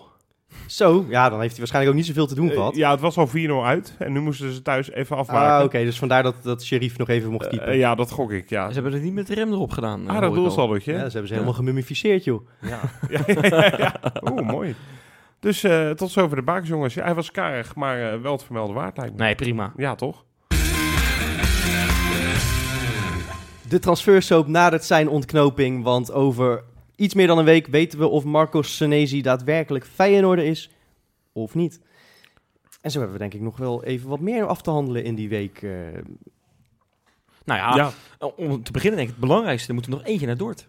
Zo, 0.66 1.05
ja, 1.09 1.29
dan 1.29 1.38
heeft 1.38 1.50
hij 1.50 1.59
waarschijnlijk 1.59 1.94
ook 1.94 1.98
niet 1.98 2.07
zoveel 2.09 2.27
te 2.27 2.35
doen 2.35 2.48
Eh, 2.48 2.55
gehad. 2.55 2.77
ja, 2.77 2.90
het 2.90 3.00
was 3.00 3.16
al 3.16 3.27
4-0 3.27 3.64
uit. 3.66 3.94
En 3.98 4.12
nu 4.12 4.20
moesten 4.20 4.53
ze 4.53 4.62
thuis 4.62 4.90
even 4.90 5.16
afmaken. 5.16 5.57
Ah, 5.59 5.64
oké, 5.64 5.85
dus 5.85 5.98
vandaar 5.98 6.22
dat, 6.22 6.35
dat 6.42 6.64
Sheriff 6.64 6.98
nog 6.98 7.09
even 7.09 7.31
mocht 7.31 7.44
Eh, 7.44 7.50
keeper. 7.50 7.68
eh, 7.68 7.79
ja, 7.79 7.94
dat 7.94 8.11
gok 8.11 8.33
ik, 8.33 8.48
ja. 8.48 8.68
Ze 8.68 8.74
hebben 8.74 8.92
het 8.92 9.03
niet 9.03 9.12
met 9.12 9.27
de 9.27 9.35
rem 9.35 9.53
erop 9.53 9.70
gedaan. 9.70 10.09
eh, 10.09 10.14
Ah, 10.14 10.20
dat 10.20 10.35
doelsaldootje. 10.35 10.92
ja, 10.92 10.98
ze 10.98 11.03
hebben 11.11 11.27
ze 11.27 11.33
helemaal 11.33 11.55
gemummificeerd, 11.55 12.24
joh. 12.24 12.46
Ja. 12.70 12.81
ja, 13.09 13.20
ja, 13.27 13.74
ja. 13.79 13.94
Oeh, 14.31 14.46
mooi. 14.48 14.74
Dus 15.44 15.62
eh, 15.64 15.90
tot 15.90 16.11
zover 16.11 16.37
de 16.37 16.42
bakens, 16.42 16.68
jongens. 16.68 16.94
Ja, 16.94 17.04
hij 17.04 17.14
was 17.14 17.30
karig, 17.30 17.74
maar 17.74 18.12
eh, 18.12 18.20
wel 18.20 18.33
het 18.33 18.42
vermelden 18.42 18.74
waard, 18.74 18.96
lijkt 18.96 19.12
me. 19.12 19.18
Nee, 19.22 19.35
prima. 19.35 19.72
Ja, 19.76 19.94
toch? 19.94 20.24
De 23.68 23.78
transfersoap 23.80 24.46
nadert 24.46 24.85
zijn 24.85 25.09
ontknoping, 25.09 25.83
want 25.83 26.12
over 26.12 26.64
iets 26.96 27.14
meer 27.14 27.26
dan 27.26 27.38
een 27.38 27.44
week 27.44 27.66
weten 27.66 27.98
we 27.98 28.07
of 28.07 28.24
Marcos 28.24 28.76
Senesi 28.76 29.22
daadwerkelijk 29.22 29.87
Feyenoorder 29.87 30.44
is 30.44 30.70
of 31.33 31.54
niet. 31.54 31.80
En 32.80 32.90
zo 32.90 32.98
hebben 32.98 33.16
we 33.16 33.22
denk 33.22 33.35
ik 33.35 33.40
nog 33.40 33.57
wel 33.57 33.85
even 33.85 34.09
wat 34.09 34.20
meer 34.20 34.46
af 34.46 34.62
te 34.62 34.70
handelen 34.70 35.04
in 35.04 35.14
die 35.14 35.28
week. 35.28 35.62
eh. 35.62 35.70
Nou 37.44 37.61
ja, 37.61 37.74
ja. 37.76 37.92
om 38.26 38.62
te 38.62 38.72
beginnen 38.72 38.98
denk 38.98 39.11
ik 39.11 39.16
het 39.16 39.24
belangrijkste. 39.28 39.68
Er 39.68 39.74
moet 39.74 39.85
er 39.85 39.90
nog 39.90 40.04
eentje 40.04 40.26
naar 40.26 40.37
Dort. 40.37 40.68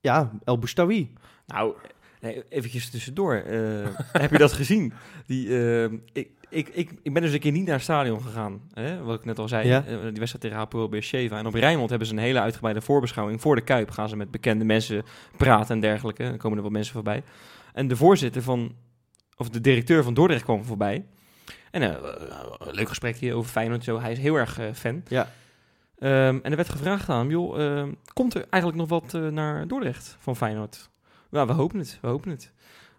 ja, 0.00 0.30
El 0.44 0.58
Boustawi. 0.58 1.12
Nou, 1.46 1.74
nee, 2.20 2.42
eventjes 2.48 2.90
tussendoor. 2.90 3.34
eh, 3.34 3.86
heb 4.22 4.30
je 4.30 4.38
dat 4.38 4.52
gezien? 4.52 4.92
Die, 5.26 5.48
eh, 5.48 5.84
ik, 6.12 6.30
ik, 6.48 6.68
ik, 6.68 6.90
ik 7.02 7.12
ben 7.12 7.22
dus 7.22 7.32
een 7.32 7.38
keer 7.40 7.52
niet 7.52 7.64
naar 7.64 7.74
het 7.74 7.82
stadion 7.82 8.22
gegaan. 8.22 8.60
Hè? 8.72 9.02
Wat 9.02 9.18
ik 9.18 9.24
net 9.24 9.38
al 9.38 9.48
zei. 9.48 9.68
Ja. 9.68 9.78
eh, 9.78 9.86
die 9.86 10.00
wedstrijd 10.00 10.40
tegen 10.40 10.56
Hapoel 10.56 10.88
Beersheva. 10.88 11.38
En 11.38 11.46
op 11.46 11.54
Rijnmond 11.54 11.90
hebben 11.90 12.08
ze 12.08 12.14
een 12.14 12.20
hele 12.20 12.40
uitgebreide 12.40 12.80
voorbeschouwing. 12.80 13.40
Voor 13.40 13.54
de 13.56 13.64
Kuip 13.64 13.90
gaan 13.90 14.08
ze 14.08 14.16
met 14.16 14.30
bekende 14.30 14.64
mensen 14.64 15.04
praten 15.36 15.74
en 15.74 15.80
dergelijke. 15.80 16.22
Dan 16.22 16.36
komen 16.36 16.56
er 16.56 16.62
wat 16.64 16.72
mensen 16.72 16.92
voorbij. 16.92 17.22
En 17.72 17.88
de 17.88 17.96
voorzitter 17.96 18.42
van... 18.42 18.74
Of 19.36 19.48
de 19.48 19.60
directeur 19.60 20.02
van 20.02 20.14
Dordrecht 20.14 20.44
kwam 20.44 20.64
voorbij. 20.64 21.04
En 21.70 21.82
een 21.82 21.96
leuk 22.74 22.88
gesprekje 22.88 23.34
over 23.34 23.50
Feyenoord. 23.50 23.84
Zo. 23.84 24.00
Hij 24.00 24.12
is 24.12 24.18
heel 24.18 24.34
erg 24.34 24.58
fan. 24.74 25.02
Ja. 25.08 25.30
Ehm, 25.98 26.38
en 26.42 26.50
er 26.50 26.56
werd 26.56 26.68
gevraagd 26.68 27.08
aan 27.08 27.18
hem, 27.18 27.30
joh, 27.30 27.60
ehm, 27.60 27.92
komt 28.12 28.34
er 28.34 28.44
eigenlijk 28.50 28.88
nog 28.90 29.00
wat 29.00 29.12
naar 29.32 29.68
Dordrecht 29.68 30.16
van 30.20 30.36
Feyenoord? 30.36 30.90
Nou, 31.30 31.46
we 31.46 31.52
hopen 31.52 31.78
het, 31.78 31.98
we 32.02 32.08
hopen 32.08 32.30
het. 32.30 32.52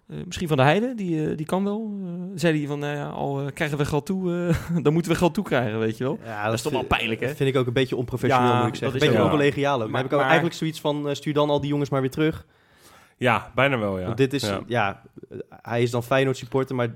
Eh, 0.08 0.18
misschien 0.26 0.48
Van 0.48 0.58
de 0.58 0.64
Heide, 0.64 0.94
die, 0.96 1.30
eh, 1.30 1.38
die 1.38 1.46
kan 1.46 1.64
wel. 1.64 2.00
Eh, 2.04 2.10
zei 2.36 2.58
hij 2.58 2.68
van, 2.68 2.80
nou 2.80 2.96
ja, 2.96 3.08
al 3.08 3.50
krijgen 3.54 3.78
we 3.78 3.86
geld 3.86 4.06
toe, 4.06 4.48
eh, 4.50 4.78
dan 4.84 4.94
moeten 4.94 5.12
we 5.12 5.18
geld 5.18 5.34
toe 5.34 5.44
krijgen, 5.44 5.80
weet 5.80 5.98
je 5.98 6.04
wel. 6.04 6.20
Ja, 6.24 6.46
dat 6.46 6.54
is 6.54 6.62
toch 6.62 6.72
wel 6.72 6.84
pijnlijk, 6.84 7.20
hè? 7.20 7.28
Dat 7.28 7.36
vind 7.36 7.50
ik 7.50 7.56
ook 7.56 7.68
een 7.68 7.74
beetje 7.74 7.96
onprofessioneel, 7.96 8.48
Ja, 8.50 8.58
moet 8.60 8.68
ik 8.68 8.76
zeggen. 8.76 8.92
dat 8.92 8.96
is 8.96 9.02
Een 9.02 9.08
beetje 9.14 9.24
ook- 9.24 9.32
oncollegiaal 9.34 9.74
ook. 9.74 9.80
Maar, 9.80 9.90
Maar- 9.90 9.98
heb 10.02 10.06
ik 10.10 10.14
ook 10.14 10.20
maar- 10.20 10.30
eigenlijk 10.30 10.58
zoiets 10.60 10.82
van, 10.82 11.16
stuur 11.16 11.34
dan 11.34 11.50
al 11.50 11.60
die 11.62 11.70
jongens 11.70 11.90
maar 11.90 12.02
weer 12.02 12.10
terug. 12.12 12.46
Ja, 13.18 13.52
bijna 13.56 13.78
wel, 13.78 14.00
ja. 14.00 14.06
Want 14.06 14.18
dit 14.18 14.34
is, 14.34 14.44
Ja. 14.44 14.62
ja. 14.68 15.02
hij 15.62 15.82
is 15.82 15.92
dan 15.92 16.04
Feyenoord 16.04 16.38
supporter, 16.38 16.76
maar 16.76 16.96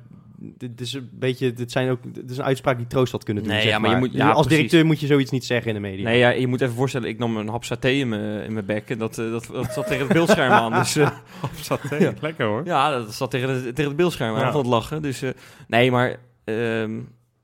dit 0.58 0.82
is 0.82 0.94
een 0.94 1.10
beetje, 1.12 1.54
dit 1.54 1.72
zijn 1.72 1.90
ook, 1.90 2.00
dit 2.14 2.30
is 2.32 2.38
een 2.38 2.44
uitspraak 2.44 2.78
die 2.78 2.88
troost 2.88 3.12
had 3.12 3.24
kunnen 3.24 3.44
doen. 3.44 3.52
Nee, 3.52 3.62
zeg 3.62 3.72
ja, 3.72 3.80
maar 3.80 3.90
je 3.90 3.96
moet- 3.96 4.14
ja, 4.14 4.28
als 4.32 4.34
precies. 4.34 4.56
directeur 4.56 4.86
moet 4.86 5.00
je 5.00 5.08
zoiets 5.08 5.32
niet 5.32 5.46
zeggen 5.46 5.68
in 5.68 5.74
de 5.74 5.80
media. 5.90 6.04
Nee, 6.04 6.18
ja, 6.20 6.30
je 6.30 6.48
moet 6.48 6.62
even 6.62 6.76
voorstellen, 6.76 7.10
ik 7.10 7.18
nam 7.18 7.38
een 7.38 7.48
hap 7.50 7.64
saté 7.64 7.90
in 7.90 8.10
mijn, 8.10 8.44
in 8.44 8.54
mijn 8.54 8.66
bek 8.66 8.90
en 8.90 8.98
dat, 8.98 9.18
eh, 9.18 9.32
dat, 9.32 9.50
dat 9.54 9.74
zat 9.74 9.88
tegen 9.88 10.04
het 10.04 10.14
beeldscherm 10.14 10.52
aan. 10.52 10.72
Dus 10.74 10.96
eh, 10.96 11.10
Saté, 11.62 11.96
Ja. 11.96 12.14
lekker 12.22 12.46
hoor. 12.46 12.62
ja, 12.66 12.92
dat 12.92 13.14
zat 13.14 13.32
tegen, 13.32 13.50
het- 13.50 13.64
tegen 13.64 13.86
het 13.88 13.96
beeldscherm 13.96 14.36
aan 14.36 14.42
Ja. 14.42 14.52
van 14.52 14.62
het 14.62 14.70
lachen. 14.70 15.02
Dus 15.02 15.22
eh, 15.22 15.30
nee, 15.68 15.92
maar 15.92 16.16
ehm, 16.44 16.96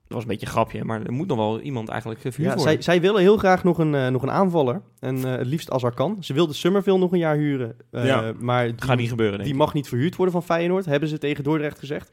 dat 0.08 0.16
was 0.16 0.22
een 0.22 0.28
beetje 0.30 0.46
een 0.46 0.52
grapje, 0.52 0.84
maar 0.84 1.02
er 1.04 1.12
moet 1.14 1.28
nog 1.28 1.38
wel 1.38 1.60
iemand 1.62 1.90
eigenlijk 1.90 2.22
verhuurd 2.22 2.44
Ja, 2.44 2.56
worden. 2.56 2.74
zij, 2.74 2.82
zij 2.82 3.02
willen 3.02 3.22
heel 3.22 3.38
graag 3.38 3.64
nog 3.64 3.78
een, 3.78 4.12
nog 4.12 4.22
een 4.24 4.32
aanvaller. 4.32 4.82
En 5.00 5.16
eh, 5.18 5.32
het 5.38 5.48
liefst 5.48 5.70
als 5.72 5.84
er 5.84 5.94
kan. 5.94 6.18
Ze 6.20 6.34
wilden 6.34 6.56
Summerville 6.56 6.98
nog 6.98 7.12
een 7.12 7.20
jaar 7.20 7.36
huren. 7.36 7.76
eh, 7.92 8.06
Ja. 8.06 8.34
Maar 8.40 8.66
die, 8.66 8.74
Gaat 8.78 8.98
niet 8.98 9.10
gebeuren, 9.10 9.36
denk 9.38 9.50
die 9.50 9.58
mag 9.58 9.74
niet 9.74 9.88
verhuurd 9.88 10.16
worden 10.16 10.34
van 10.34 10.44
Feyenoord. 10.44 10.86
Hebben 10.86 11.10
ze 11.10 11.18
tegen 11.18 11.44
Dordrecht 11.44 11.80
gezegd. 11.80 12.12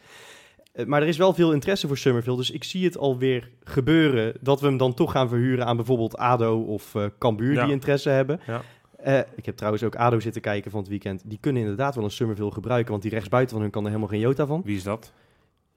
Eh, 0.74 0.87
maar 0.87 1.02
er 1.02 1.08
is 1.08 1.16
wel 1.16 1.34
veel 1.34 1.52
interesse 1.52 1.87
voor 1.87 1.98
Summerville. 1.98 2.37
Dus 2.37 2.50
ik 2.50 2.64
zie 2.64 2.84
het 2.84 2.98
alweer 2.98 3.50
gebeuren 3.64 4.34
dat 4.40 4.60
we 4.60 4.66
hem 4.66 4.76
dan 4.76 4.94
toch 4.94 5.10
gaan 5.12 5.28
verhuren 5.28 5.66
aan 5.66 5.76
bijvoorbeeld 5.76 6.16
ADO 6.16 6.60
of 6.60 6.94
eh 6.94 7.04
Cambuur 7.18 7.52
Ja. 7.52 7.64
die 7.64 7.72
interesse 7.72 8.08
hebben. 8.08 8.40
Ja. 8.46 8.62
Eh, 8.96 9.18
ik 9.37 9.46
heb 9.46 9.56
trouwens 9.56 9.82
ook 9.84 9.96
ADO 9.96 10.20
zitten 10.20 10.42
kijken 10.42 10.70
van 10.70 10.80
het 10.80 10.88
weekend. 10.88 11.22
Die 11.26 11.38
kunnen 11.40 11.62
inderdaad 11.62 11.94
wel 11.94 12.04
een 12.04 12.10
Summerville 12.10 12.50
gebruiken. 12.52 12.90
Want 12.90 13.02
die 13.02 13.10
rechtsbuiten 13.12 13.52
van 13.52 13.62
hun 13.62 13.70
kan 13.70 13.82
er 13.82 13.88
helemaal 13.88 14.10
geen 14.10 14.20
jota 14.20 14.46
van. 14.46 14.62
Wie 14.64 14.76
is 14.76 14.82
dat? 14.82 15.12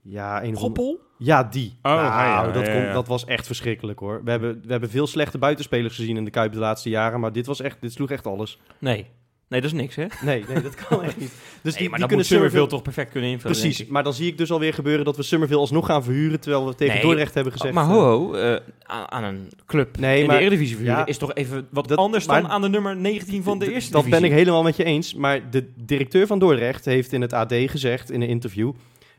Ja, 0.01 0.43
een 0.43 0.55
Goppel? 0.55 0.99
Ja, 1.17 1.43
die. 1.43 1.77
Oh, 1.81 1.91
nou, 1.93 2.03
ja, 2.05 2.51
dat, 2.51 2.65
ja, 2.65 2.71
kon- 2.73 2.81
ja. 2.81 2.93
dat 2.93 3.07
was 3.07 3.25
echt 3.25 3.45
verschrikkelijk 3.45 3.99
hoor. 3.99 4.21
We 4.23 4.31
hebben, 4.31 4.62
we 4.65 4.71
hebben 4.71 4.89
veel 4.89 5.07
slechte 5.07 5.38
buitenspelers 5.38 5.95
gezien 5.95 6.17
in 6.17 6.23
de 6.25 6.31
Kuip 6.31 6.51
de 6.53 6.60
laatste 6.60 6.89
jaren. 6.89 7.19
Maar 7.19 7.31
dit, 7.31 7.45
was 7.45 7.62
echt, 7.62 7.81
dit 7.81 7.91
sloeg 7.93 8.10
echt 8.10 8.27
alles. 8.27 8.60
Nee. 8.79 9.07
Nee, 9.49 9.62
dat 9.62 9.71
is 9.71 9.77
niks, 9.77 9.95
hè? 9.95 10.05
Nee, 10.21 10.43
nee 10.47 10.62
dat 10.62 10.75
kan 10.75 11.03
echt 11.03 11.17
niet. 11.17 11.31
Dus 11.62 11.73
nee, 11.73 11.81
die, 11.81 11.81
maar 11.81 11.89
die 11.89 11.99
dat 11.99 12.07
kunnen 12.07 12.25
Summerville 12.25 12.67
toch 12.67 12.81
perfect 12.81 13.12
kunnen 13.12 13.29
invullen, 13.29 13.57
Precies, 13.57 13.86
maar 13.88 14.03
dan 14.03 14.13
zie 14.13 14.27
ik 14.27 14.38
dus 14.38 14.51
alweer 14.51 14.73
gebeuren 14.73 15.05
dat 15.05 15.15
we 15.17 15.23
Summerville 15.23 15.60
alsnog 15.60 15.86
gaan 15.86 16.03
verhuren... 16.03 16.39
terwijl 16.39 16.65
we 16.65 16.75
tegen 16.75 16.93
Nee, 16.93 17.03
Dordrecht 17.03 17.33
hebben 17.33 17.53
gezegd... 17.53 17.73
maar 17.73 17.83
eh, 17.83 17.89
ho, 17.89 17.99
ho 18.01 18.33
eh, 18.33 18.62
aan, 19.05 19.23
een 19.23 19.49
club 19.65 19.97
Nee, 19.97 20.21
in 20.21 20.27
maar- 20.27 20.36
de 20.36 20.41
Eredivisie 20.41 20.75
verhuren 20.75 20.99
ja, 20.99 21.05
is 21.05 21.17
toch 21.17 21.33
even 21.33 21.67
wat 21.71 21.88
dat- 21.88 21.97
anders 21.97 22.25
maar- 22.25 22.41
dan 22.41 22.51
aan 22.51 22.62
de 22.62 22.69
nummer 22.69 22.95
19 22.95 23.43
van 23.43 23.60
de 23.60 23.71
Eerste 23.73 23.91
Dat 23.91 24.10
ben 24.10 24.23
ik 24.23 24.31
helemaal 24.31 24.63
met 24.63 24.75
je 24.75 24.83
eens. 24.83 25.13
Maar 25.13 25.49
de 25.49 25.69
directeur 25.75 26.27
van 26.27 26.39
Dordrecht 26.39 26.86
heeft 26.86 27.13
in 27.13 27.21
het 27.21 27.33
AD 27.33 27.53
gezegd 27.65 28.12
in 28.12 28.21
een 28.21 28.27
interview... 28.29 28.71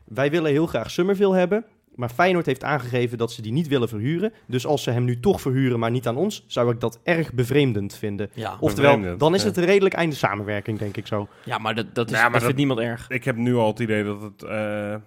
wij 0.05 0.31
willen 0.31 0.51
heel 0.51 0.65
graag 0.67 0.91
Summerville 0.91 1.35
hebben... 1.35 1.65
Maar 1.99 2.09
Feyenoord 2.09 2.45
heeft 2.45 2.63
aangegeven 2.63 3.17
dat 3.17 3.31
ze 3.31 3.41
die 3.41 3.51
niet 3.51 3.67
willen 3.67 3.89
verhuren. 3.89 4.33
Dus 4.47 4.65
als 4.65 4.83
ze 4.83 4.91
hem 4.91 5.03
nu 5.03 5.19
toch 5.19 5.41
verhuren, 5.41 5.79
maar 5.79 5.91
niet 5.91 6.07
aan 6.07 6.15
ons, 6.17 6.43
zou 6.47 6.71
ik 6.71 6.79
dat 6.79 6.99
erg 7.03 7.33
bevreemdend 7.33 7.95
vinden. 7.95 8.29
Ja, 8.33 8.57
Oftewel, 8.59 8.89
Bevreemdend, 8.91 9.19
dan 9.19 9.33
is 9.35 9.41
ja. 9.41 9.47
het 9.47 9.57
een 9.57 9.65
redelijk 9.65 9.95
einde 9.95 10.15
samenwerking, 10.15 10.79
denk 10.79 10.97
ik 10.97 11.07
zo. 11.07 11.27
ja, 11.45 11.57
maar 11.57 11.75
dat, 11.75 11.95
dat, 11.95 12.09
is, 12.11 12.15
Ja, 12.15 12.21
maar 12.21 12.31
dat 12.31 12.33
dat- 12.33 12.41
vindt 12.43 12.57
niemand 12.57 12.79
erg. 12.79 13.09
Ik 13.09 13.23
heb 13.23 13.35
nu 13.35 13.55
al 13.55 13.67
het 13.67 13.79
idee 13.79 14.03
dat 14.03 14.21
het... 14.21 14.43
eh, 14.43 14.49
nou 14.49 14.99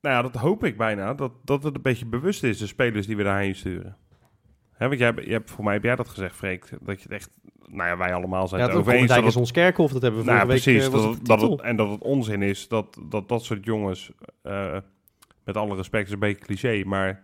ja, 0.00 0.22
dat 0.22 0.34
hoop 0.34 0.64
ik 0.64 0.76
bijna. 0.76 1.14
Dat, 1.14 1.32
dat 1.44 1.62
het 1.62 1.74
een 1.76 1.82
beetje 1.82 2.06
bewust 2.06 2.42
is, 2.42 2.58
de 2.58 2.66
spelers 2.66 3.06
die 3.06 3.16
we 3.16 3.22
daarheen 3.22 3.54
sturen. 3.54 3.96
Hè, 4.72 4.86
want 4.88 4.98
jij, 4.98 5.08
hebt- 5.08 5.24
je 5.26 5.32
hebt, 5.32 5.50
voor 5.50 5.64
mij 5.64 5.74
heb 5.74 5.82
jij 5.82 5.96
dat 5.96 6.08
gezegd, 6.08 6.34
Freek. 6.36 6.68
Dat 6.80 6.96
je 6.96 7.02
het 7.02 7.12
echt... 7.12 7.30
Nou 7.66 7.88
ja, 7.88 7.96
wij 7.96 8.14
allemaal 8.14 8.48
zijn 8.48 8.60
Ja, 8.60 8.66
het 8.66 8.76
dat 8.76 8.84
over 8.86 8.96
eens. 8.98 9.08
Dijk 9.08 9.20
dat 9.20 9.30
is 9.30 9.36
ons 9.36 9.50
kerkhof, 9.50 9.92
dat 9.92 10.02
hebben 10.02 10.20
we 10.20 10.26
Nou 10.26 10.38
ja, 10.38 10.44
vorige 10.44 10.70
week 10.70 10.74
precies. 10.78 10.92
dat, 11.02 11.14
het 11.14 11.26
dat 11.26 11.38
titel. 11.38 11.56
het, 11.56 11.66
en 11.66 11.76
dat 11.76 11.90
het 11.90 12.02
onzin 12.02 12.42
is 12.42 12.68
dat 12.68 12.98
dat, 13.08 13.28
dat 13.28 13.44
soort 13.44 13.64
jongens... 13.64 14.10
eh, 14.42 14.76
met 15.46 15.56
alle 15.56 15.76
respect 15.76 16.06
is 16.06 16.12
een 16.12 16.18
beetje 16.18 16.44
cliché, 16.44 16.82
maar... 16.86 17.22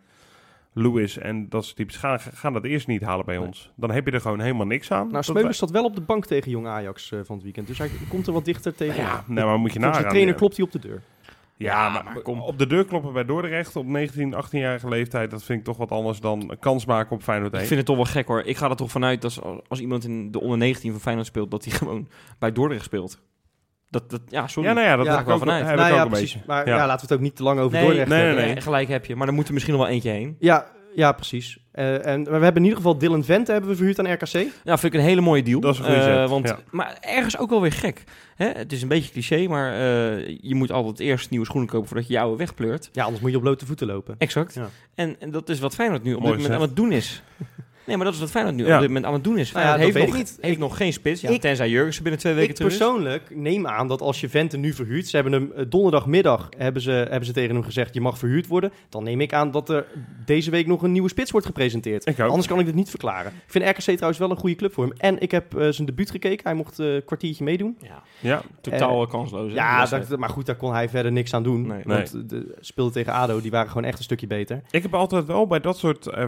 Lewis 0.74 1.18
en 1.18 1.48
dat 1.48 1.64
soort 1.64 1.76
types 1.76 1.96
gaan, 1.96 2.20
gaan 2.20 2.52
dat 2.52 2.64
eerst 2.64 2.87
niet 2.87 3.02
halen 3.02 3.24
bij 3.24 3.37
Nee. 3.37 3.46
ons. 3.46 3.70
Dan 3.76 3.90
heb 3.90 4.06
je 4.06 4.12
er 4.12 4.20
gewoon 4.20 4.40
helemaal 4.40 4.66
niks 4.66 4.90
aan. 4.90 5.00
Nou, 5.00 5.12
Dat 5.12 5.24
Smeulers 5.24 5.58
zat 5.58 5.70
wel 5.70 5.85
op 5.85 5.94
de 5.94 6.00
bank 6.00 6.26
tegen 6.26 6.50
Jong 6.50 6.66
Ajax 6.66 7.12
eh, 7.12 7.18
van 7.24 7.35
het 7.35 7.44
weekend. 7.44 7.66
Dus 7.66 7.78
hij 7.78 7.90
komt 8.08 8.26
er 8.26 8.32
wat 8.32 8.44
dichter 8.44 8.74
tegen. 8.74 9.02
Ja, 9.02 9.24
nee, 9.26 9.44
maar 9.44 9.58
moet 9.58 9.72
je 9.72 9.78
Volgens 9.78 9.96
de 9.96 10.02
nagaan. 10.02 10.08
trainer 10.08 10.35
klopt 10.35 10.56
hij 10.56 10.64
op 10.66 10.72
de 10.72 10.78
deur. 10.78 11.02
Ja, 11.22 11.32
Ja, 11.56 11.88
maar, 11.88 12.04
maar 12.04 12.20
kom. 12.22 12.40
op 12.40 12.58
de 12.58 12.66
deur 12.66 12.85
kloppen 12.85 13.12
bij 13.12 13.24
Dordrecht 13.24 13.76
op 13.76 13.87
19, 13.87 14.35
18-jarige 14.44 14.88
leeftijd, 14.88 15.30
dat 15.30 15.42
vind 15.42 15.58
ik 15.58 15.64
toch 15.64 15.76
wat 15.76 15.90
anders 15.90 16.20
dan 16.20 16.56
kans 16.61 16.85
maken 16.85 17.16
op 17.16 17.22
Feyenoord 17.22 17.52
1. 17.52 17.61
Ik 17.62 17.66
vind 17.66 17.78
het 17.78 17.88
toch 17.88 17.96
wel 17.96 18.04
gek 18.12 18.26
hoor. 18.26 18.42
Ik 18.42 18.56
ga 18.56 18.70
er 18.70 18.76
toch 18.76 18.90
vanuit 18.90 19.22
dat 19.22 19.42
als, 19.42 19.58
als 19.68 19.80
iemand 19.80 20.04
in 20.04 20.30
de 20.30 20.40
onder 20.40 20.58
19 20.58 20.90
van 20.90 21.00
Feyenoord 21.00 21.26
speelt, 21.26 21.50
dat 21.50 21.64
hij 21.64 21.74
gewoon 21.74 22.08
bij 22.38 22.52
Dordrecht 22.52 22.85
speelt. 22.85 23.20
Dat, 23.92 24.11
dat, 24.11 24.20
ja, 24.28 24.46
sorry. 24.46 24.68
Ja, 24.68 24.74
nou 24.74 24.87
ja, 24.87 24.96
dat 24.96 25.07
Ja, 25.07 25.18
ik 25.18 25.24
wel 25.26 25.35
ook, 25.35 25.40
vanuit. 25.40 25.64
nou 25.76 25.94
ja, 25.94 26.07
precies. 26.07 26.33
beetje. 26.33 26.46
Maar 26.46 26.68
Ja. 26.68 26.76
ja. 26.76 26.87
laten 26.87 26.96
we 26.96 27.02
het 27.02 27.12
ook 27.12 27.20
niet 27.20 27.37
te 27.37 27.42
lang 27.42 27.61
over 27.61 27.72
nee, 27.76 27.85
Dordrecht 27.85 28.09
nee, 28.09 28.35
nee, 28.35 28.44
nee. 28.44 28.61
gelijk 28.61 28.88
heb 28.88 29.05
je. 29.07 29.16
Maar 29.16 29.26
er 29.28 29.33
moet 29.35 29.46
er 29.46 29.52
misschien 29.52 29.74
nog 29.74 29.83
wel 29.83 29.92
eentje 29.92 30.11
heen. 30.11 30.37
Ja, 30.38 30.66
ja, 30.94 31.12
precies. 31.12 31.59
Eh, 31.72 32.07
en 32.07 32.22
maar 32.22 32.38
we 32.38 32.44
hebben 32.44 32.57
in 32.62 32.62
ieder 32.68 32.76
geval 32.76 32.98
Dylan 32.98 33.24
Vente 33.24 33.52
hebben 33.52 33.70
we 33.70 33.76
verhuurd 33.76 33.98
aan 33.98 34.12
RKC. 34.12 34.33
Ja, 34.64 34.78
vind 34.78 34.85
ik 34.85 34.94
een 34.94 35.07
hele 35.07 35.20
mooie 35.20 35.42
deal. 35.42 35.61
Dat 35.61 35.72
is 35.72 35.78
een 35.78 35.85
goede 35.85 36.00
Eh, 36.00 36.05
zet, 36.20 36.28
want, 36.28 36.48
ja. 36.48 36.59
Maar 36.70 36.96
ergens 37.00 37.38
ook 37.38 37.50
wel 37.50 37.61
weer 37.61 37.72
gek. 37.72 38.05
Hè? 38.35 38.46
Het 38.48 38.72
is 38.72 38.83
een 38.83 38.88
beetje 38.88 39.12
cliché, 39.12 39.46
maar 39.48 39.72
eh, 39.72 40.38
je 40.40 40.55
moet 40.55 40.72
altijd 40.72 41.00
eerst 41.00 41.31
nieuwe 41.31 41.46
schoenen 41.46 41.68
kopen 41.70 41.88
voordat 41.88 42.07
je 42.07 42.12
je 42.12 42.20
oude 42.20 42.37
wegpleurt. 42.37 42.88
Ja, 42.92 43.02
anders 43.05 43.22
moet 43.22 43.31
je 43.31 43.37
op 43.37 43.42
blote 43.42 43.66
voeten 43.66 43.87
lopen. 43.87 44.14
Exact. 44.18 44.55
Ja. 44.55 44.68
En, 44.94 45.16
en 45.18 45.31
dat 45.31 45.48
is 45.48 45.61
wat 45.61 45.74
Feyenoord 45.74 46.02
nu 46.02 46.14
op 46.14 46.20
Mooi 46.20 46.33
dit 46.33 46.42
moment 46.42 46.61
aan 46.61 46.66
het 46.68 46.76
doen 46.76 46.92
is. 46.92 47.22
Nee, 47.85 47.97
maar 47.97 48.05
dat 48.05 48.14
is 48.14 48.21
wat 48.21 48.31
Feyenoord 48.31 48.57
nu 48.57 48.66
Ja. 48.66 48.75
op 48.75 48.79
dit 48.81 48.88
moment 48.88 49.07
aan 49.07 49.12
het 49.12 49.25
doen 49.25 49.38
is. 49.38 49.53
Nou 49.53 49.64
ja, 49.66 49.73
Feyenoord 49.73 49.95
dat 49.95 50.03
heeft, 50.03 50.12
nog, 50.12 50.21
ik 50.29 50.37
niet. 50.37 50.45
heeft 50.47 50.59
nog 50.59 50.77
geen 50.77 50.92
spits. 50.92 51.21
Ja, 51.21 51.31
Ik- 51.31 51.40
tenzij 51.40 51.68
Jurgensen 51.68 52.03
binnen 52.03 52.21
twee 52.21 52.35
weken 52.35 52.51
Ik 52.51 52.57
terug 52.57 52.73
is. 52.73 52.79
persoonlijk 52.79 53.23
neem 53.37 53.66
aan 53.66 53.88
dat 53.88 54.01
als 54.01 54.21
je 54.21 54.29
Vente 54.29 54.57
nu 54.57 54.73
verhuurt, 54.73 55.07
ze 55.07 55.16
hebben 55.16 55.33
hem 55.33 55.53
eh, 55.57 55.64
donderdagmiddag 55.68 56.49
hebben 56.59 56.83
ze, 56.83 56.90
hebben 56.90 57.25
ze 57.25 57.33
tegen 57.33 57.55
hem 57.55 57.64
gezegd 57.64 57.95
je 57.95 58.01
mag 58.01 58.18
verhuurd 58.18 58.47
worden, 58.47 58.73
dan 58.88 59.05
neem 59.05 59.21
ik 59.21 59.33
aan 59.33 59.51
dat 59.51 59.68
er 59.68 59.87
deze 60.25 60.51
week 60.51 60.66
nog 60.66 60.83
een 60.83 60.92
nieuwe 60.92 61.09
spits 61.09 61.31
wordt 61.31 61.47
gepresenteerd. 61.47 62.21
Anders 62.21 62.47
kan 62.47 62.59
ik 62.59 62.66
dit 62.66 62.75
niet 62.75 62.90
verklaren. 62.90 63.33
Ik 63.33 63.42
vind 63.53 63.64
RKC 63.64 63.81
trouwens 63.95 64.18
wel 64.18 64.31
een 64.31 64.37
goede 64.37 64.57
club 64.57 64.73
voor 64.73 64.85
hem. 64.85 64.92
En 64.99 65.21
ik 65.21 65.31
heb 65.31 65.57
eh, 65.57 65.68
zijn 65.71 65.87
debuut 65.87 66.11
gekeken. 66.11 66.45
Hij 66.47 66.55
mocht 66.55 66.79
eh, 66.79 66.95
een 66.95 67.05
kwartiertje 67.05 67.45
meedoen. 67.45 67.79
Ja, 67.81 68.03
Ja, 68.21 68.42
totaal 68.61 69.07
kansloos. 69.07 69.53
Ja, 69.53 69.87
dat, 69.87 70.18
maar 70.18 70.29
goed, 70.29 70.47
daar 70.47 70.57
kon 70.57 70.73
hij 70.73 70.88
verder 70.88 71.12
niks 71.12 71.35
aan 71.35 71.42
doen. 71.42 71.66
Nee. 71.66 71.83
Want 71.85 72.29
de 72.31 72.55
speelde 72.61 72.92
tegen 72.92 73.12
ADO, 73.12 73.40
die 73.40 73.51
waren 73.51 73.68
gewoon 73.68 73.85
echt 73.85 73.99
een 73.99 74.05
stukje 74.05 74.27
beter. 74.27 74.62
ik 74.71 74.83
heb 74.83 74.95
altijd 74.95 75.27
wel 75.27 75.47
bij 75.47 75.61
dat 75.61 75.79
soort 75.79 76.07
eh 76.07 76.25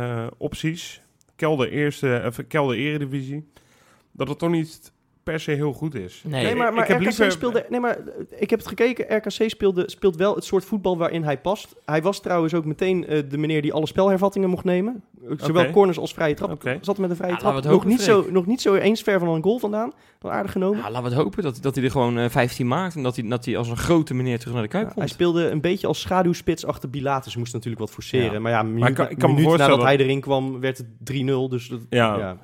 figuuropties, 0.00 1.00
kelder 1.36 1.70
eerste, 1.70 2.22
of 2.26 2.46
kelder 2.46 2.76
eredivisie, 2.76 3.48
dat 4.12 4.28
het 4.28 4.38
toch 4.38 4.50
niet 4.50 4.92
per 5.30 5.40
se 5.40 5.50
heel 5.50 5.72
goed 5.72 5.94
is. 5.94 6.22
Nee, 6.26 6.44
Nee, 6.44 6.54
maar, 6.54 6.72
maar 6.72 6.82
ik 6.82 6.88
heb 6.88 6.96
RKC 7.00 7.06
liever- 7.06 7.32
speelde... 7.32 7.66
Nee, 7.68 7.80
maar 7.80 7.96
eh, 7.96 8.02
ik 8.40 8.50
heb 8.50 8.58
het 8.58 8.68
gekeken. 8.68 9.16
RKC 9.16 9.50
speelde, 9.50 9.82
speelt 9.90 10.16
wel 10.16 10.34
het 10.34 10.44
soort 10.44 10.64
voetbal 10.64 10.98
waarin 10.98 11.22
hij 11.24 11.38
past. 11.38 11.76
Hij 11.84 12.02
was 12.02 12.20
trouwens 12.20 12.54
ook 12.54 12.64
meteen 12.64 13.06
eh, 13.06 13.22
de 13.28 13.38
meneer 13.38 13.62
die 13.62 13.72
alle 13.72 13.86
spelhervattingen 13.86 14.48
mocht 14.50 14.64
nemen. 14.64 15.02
Zowel 15.36 15.62
Oké. 15.62 15.72
corners 15.72 15.98
als 15.98 16.12
vrije 16.14 16.34
trap. 16.34 16.50
Oké. 16.50 16.78
Zat 16.80 16.98
met 16.98 17.10
een 17.10 17.16
vrije 17.16 17.32
Ja, 17.32 17.38
trap. 17.38 17.64
Nog 17.64 17.84
niet, 17.84 18.00
zo, 18.00 18.26
nog 18.30 18.46
niet 18.46 18.60
zo 18.60 18.74
eens 18.74 19.02
ver 19.02 19.18
van 19.18 19.28
een 19.28 19.42
goal 19.42 19.58
vandaan. 19.58 19.92
Wel 20.20 20.32
aardig 20.32 20.52
genomen. 20.52 20.78
Ja, 20.78 20.90
laten 20.90 21.02
we 21.02 21.08
het 21.14 21.18
hopen 21.18 21.42
dat, 21.42 21.58
dat 21.62 21.74
hij 21.74 21.84
er 21.84 21.90
gewoon 21.90 22.18
eh, 22.18 22.28
15 22.30 22.66
maakt. 22.68 22.94
En 22.94 23.02
dat 23.02 23.16
hij, 23.16 23.28
dat 23.28 23.44
hij 23.44 23.56
als 23.56 23.68
een 23.68 23.76
grote 23.76 24.14
meneer 24.14 24.38
terug 24.38 24.54
naar 24.54 24.62
de 24.62 24.68
Kuip 24.68 24.84
Ja, 24.86 24.90
komt. 24.92 25.04
hij 25.04 25.14
speelde 25.14 25.48
een 25.50 25.60
beetje 25.60 25.86
als 25.86 26.00
schaduwspits 26.00 26.66
achter 26.66 26.90
Bilatus. 26.90 27.36
Moest 27.36 27.52
natuurlijk 27.52 27.80
wat 27.80 27.90
forceren. 27.90 28.32
Ja. 28.32 28.38
Maar 28.40 28.52
ja, 28.52 28.62
minuut, 28.62 28.80
Maar 28.80 28.88
ik 28.88 28.94
kan- 28.94 29.10
ik 29.10 29.18
kan 29.18 29.34
nadat 29.42 29.68
dat- 29.68 29.82
hij 29.82 29.96
erin 29.96 30.20
kwam, 30.20 30.60
werd 30.60 30.78
het 30.78 30.86
3-0. 31.04 31.48
Dus 31.48 31.68
dat, 31.68 31.80
Ja. 31.90 32.36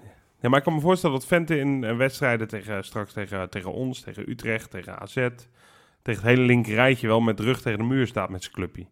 Ja. 0.46 0.52
Maar 0.52 0.58
ik 0.58 0.64
kan 0.64 0.74
me 0.74 0.80
voorstellen 0.80 1.16
dat 1.18 1.26
Vente 1.26 1.58
in 1.58 1.84
eh, 1.84 1.96
wedstrijden 1.96 2.48
tegen, 2.48 2.84
straks 2.84 3.12
tegen, 3.12 3.50
tegen 3.50 3.72
ons, 3.72 4.00
tegen 4.00 4.30
Utrecht, 4.30 4.70
tegen 4.70 4.98
AZ, 4.98 5.14
tegen 5.14 5.32
het 6.02 6.22
hele 6.22 6.42
linker 6.42 6.74
rijtje 6.74 7.06
wel 7.06 7.20
met 7.20 7.36
de 7.36 7.42
rug 7.42 7.60
tegen 7.62 7.78
de 7.78 7.84
muur 7.84 8.06
staat 8.06 8.30
met 8.30 8.42
zijn 8.42 8.54
clubje. 8.54 8.86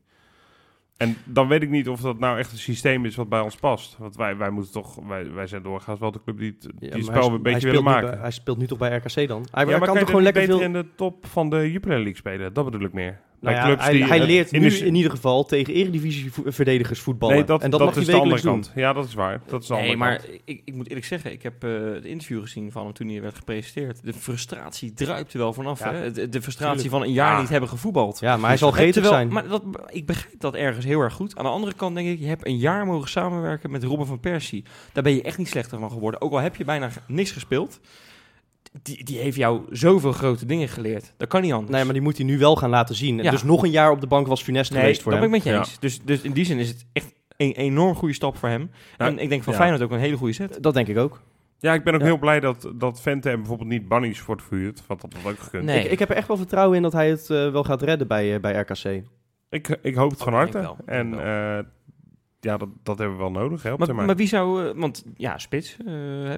En 0.97 1.17
dan 1.25 1.49
weet 1.49 1.63
ik 1.63 1.71
niet 1.71 1.89
of 1.89 2.01
dat 2.01 2.19
nou 2.19 2.39
echt 2.39 2.53
een 2.53 2.59
systeem 2.59 3.05
is 3.05 3.15
wat 3.17 3.29
bij 3.29 3.41
ons 3.41 3.57
past. 3.57 3.97
Want 3.99 4.17
wij, 4.17 4.37
wij 4.37 4.51
moeten 4.51 4.73
toch, 4.73 4.95
wij, 5.07 5.33
wij 5.33 5.47
zijn 5.47 5.63
doorgaans 5.63 6.01
wel 6.01 6.11
de 6.13 6.23
club 6.25 6.39
die 6.39 6.57
het, 6.61 6.71
die 6.79 6.97
Ja, 6.97 7.03
spel 7.03 7.33
een 7.35 7.43
beetje 7.43 7.67
willen 7.67 7.85
maken. 7.85 8.11
bij- 8.11 8.19
hij 8.19 8.31
speelt 8.31 8.59
nu 8.59 8.67
toch 8.67 8.79
bij 8.79 8.97
RKC 8.97 9.29
dan? 9.29 9.47
Hij, 9.51 9.65
ja, 9.65 9.71
hij 9.71 9.79
maar 9.79 9.79
kan 9.79 9.87
kan 9.87 9.97
toch 9.99 10.07
gewoon 10.07 10.23
lekker 10.23 10.43
beter 10.43 10.57
veel... 10.57 10.67
in 10.67 10.73
de 10.73 10.87
top 10.97 11.27
van 11.27 11.51
de 11.51 11.73
Jupiler 11.73 11.97
League 11.97 12.17
spelen? 12.17 12.53
Dat 12.53 12.65
bedoel 12.65 12.81
ik 12.87 12.93
meer. 12.93 13.21
Nou 13.45 13.57
bij 13.57 13.65
ja, 13.65 13.71
clubs 13.71 13.83
hij, 13.85 13.93
die 13.93 14.05
hij 14.05 14.21
eh, 14.21 14.27
leert 14.27 14.53
in 14.53 14.61
nu 14.61 14.69
de- 14.69 14.87
in 14.87 14.95
ieder 14.95 15.11
geval 15.11 15.45
tegen 15.45 15.75
eredivisieverdedigers 15.75 17.01
voetballen. 17.01 17.35
Nee, 17.37 17.45
dat, 17.45 17.63
en 17.63 17.71
dat, 17.71 17.79
dat 17.81 17.89
mag 17.89 17.99
is 17.99 18.07
de 18.07 18.13
andere 18.17 18.41
doen. 18.43 18.53
kant. 18.53 18.73
Ja, 18.75 18.93
dat 18.93 19.05
is 19.05 19.15
waar. 19.15 19.41
Dat 19.47 19.63
is 19.63 19.67
de 19.69 19.73
Nee, 19.75 19.83
andere 19.83 19.99
maar 19.99 20.17
kant. 20.17 20.29
ik, 20.45 20.63
ik 20.65 20.75
moet 20.75 20.87
eerlijk 20.89 21.07
zeggen, 21.07 21.33
ik 21.33 21.43
heb 21.43 21.65
eh, 21.65 21.71
het 21.93 22.05
interview 22.05 22.41
gezien 22.41 22.73
van 22.73 22.85
hem 22.85 22.93
toen 22.93 23.09
hij 23.09 23.21
werd 23.23 23.35
gepresenteerd. 23.37 24.05
De 24.05 24.13
frustratie 24.13 24.93
druipt 24.93 25.33
er 25.33 25.39
wel 25.39 25.53
vanaf. 25.53 25.79
Ja, 25.79 25.93
hè? 25.95 26.11
De, 26.11 26.29
de 26.29 26.43
frustratie 26.43 26.75
tuurlijk. 26.83 26.95
van 26.97 27.03
een 27.03 27.13
jaar 27.15 27.33
Ja. 27.35 27.41
niet 27.41 27.49
hebben 27.49 27.69
gevoetbald. 27.69 28.21
Ja, 28.21 28.37
maar 28.37 28.49
hij 28.49 28.59
zal 28.59 28.71
Hè, 28.71 28.77
gretig 28.77 29.07
zijn. 29.07 29.29
Maar 29.29 29.49
dat, 29.49 29.63
ik 29.89 30.07
begrijp 30.07 30.41
dat 30.41 30.55
ergens 30.55 30.85
heel 30.85 31.01
erg 31.01 31.15
goed. 31.15 31.37
Aan 31.37 31.45
de 31.45 31.51
andere 31.51 31.73
kant 31.75 31.95
denk 31.95 32.09
ik, 32.09 32.19
je 32.19 32.27
hebt 32.27 32.47
een 32.47 32.59
jaar 32.59 32.87
mogen 32.87 33.09
samenwerken 33.09 33.71
met 33.71 33.85
Robin 33.85 34.07
van 34.07 34.21
Persie. 34.21 34.65
Daar 34.93 35.03
ben 35.03 35.15
je 35.15 35.23
echt 35.23 35.39
niet 35.39 35.49
slechter 35.49 35.79
van 35.79 35.91
geworden. 35.91 36.21
Ook 36.21 36.33
al 36.33 36.39
heb 36.39 36.57
je 36.57 36.65
bijna 36.65 36.91
niks 37.07 37.31
gespeeld. 37.33 37.81
Die, 38.83 39.05
die 39.05 39.19
heeft 39.19 39.37
jou 39.37 39.63
zoveel 39.71 40.13
grote 40.13 40.47
dingen 40.47 40.69
geleerd. 40.69 41.13
Dat 41.17 41.29
kan 41.29 41.43
niet 41.43 41.53
anders. 41.53 41.71
Nee, 41.73 41.85
maar 41.85 41.93
die 41.93 42.03
moet 42.03 42.17
hij 42.17 42.27
nu 42.27 42.39
wel 42.39 42.57
gaan 42.57 42.71
laten 42.71 42.95
zien. 42.95 43.17
Ja. 43.23 43.31
Dus 43.31 43.43
nog 43.43 43.63
een 43.63 43.71
jaar 43.71 43.91
op 43.91 44.01
de 44.01 44.07
bank 44.07 44.27
was 44.27 44.43
funest 44.43 44.71
Nee, 44.73 44.81
geweest 44.81 45.03
voor 45.03 45.13
dat 45.13 45.21
hem. 45.21 45.31
ben 45.31 45.39
ik 45.39 45.45
met 45.45 45.53
je 45.55 45.59
Ja. 45.61 45.65
eens. 45.69 45.79
Dus, 45.81 46.01
dus 46.05 46.21
in 46.21 46.33
die 46.33 46.45
zin 46.45 46.59
is 46.59 46.69
het 46.69 46.85
echt 46.93 47.13
een 47.37 47.53
enorm 47.53 47.95
goede 47.95 48.15
stap 48.15 48.37
voor 48.37 48.49
hem. 48.49 48.71
Ja, 48.99 49.07
en 49.07 49.19
ik 49.19 49.29
denk 49.29 49.43
van 49.43 49.53
ja. 49.53 49.59
Feyenoord 49.59 49.83
ook 49.83 49.91
een 49.91 49.99
hele 49.99 50.17
goede 50.17 50.33
set. 50.33 50.59
Dat 50.63 50.75
denk 50.75 50.89
ik 50.89 50.97
ook. 50.99 51.21
Ja, 51.59 51.75
ik 51.75 51.85
ben 51.85 51.95
ook 51.95 52.01
Ja. 52.01 52.07
heel 52.07 52.19
blij 52.19 52.41
dat, 52.41 52.71
dat 52.75 53.01
Vente 53.01 53.29
hem 53.29 53.39
bijvoorbeeld 53.39 53.69
niet 53.69 53.89
Bunnies 53.89 54.25
wordt 54.25 54.43
verhuurd. 54.43 54.83
Want 54.87 55.01
dat 55.01 55.13
had 55.23 55.33
ook 55.33 55.39
gekund. 55.39 55.65
Nee. 55.65 55.85
Ik, 55.85 55.91
ik 55.91 55.99
heb 55.99 56.11
er 56.11 56.17
echt 56.17 56.29
wel 56.29 56.37
vertrouwen 56.37 56.77
in 56.77 56.83
dat 56.83 56.93
hij 56.93 57.09
het 57.11 57.31
eh, 57.31 57.51
wel 57.51 57.65
gaat 57.65 57.83
redden 57.83 58.07
bij, 58.07 58.35
eh, 58.35 58.41
bij 58.41 58.53
RKC. 58.61 59.03
Ik, 59.51 59.79
ik 59.83 59.95
hoop 59.95 60.11
het 60.11 60.19
Oh, 60.21 60.25
van 60.27 60.47
ik 60.47 60.53
harte. 60.53 60.75
en 60.87 61.25
eh, 61.25 61.59
ja, 62.45 62.57
dat, 62.57 62.69
dat 62.83 62.99
hebben 62.99 63.17
we 63.17 63.23
wel 63.23 63.31
nodig. 63.33 63.63
Hè, 63.63 63.73
op 63.73 63.79
Maar, 63.79 63.87
termijn. 63.87 64.07
maar 64.07 64.17
wie 64.17 64.27
zou... 64.29 64.69
eh, 64.69 64.75
want 64.77 65.05
ja, 65.17 65.39
Spits. 65.39 65.77
eh, 65.87 65.93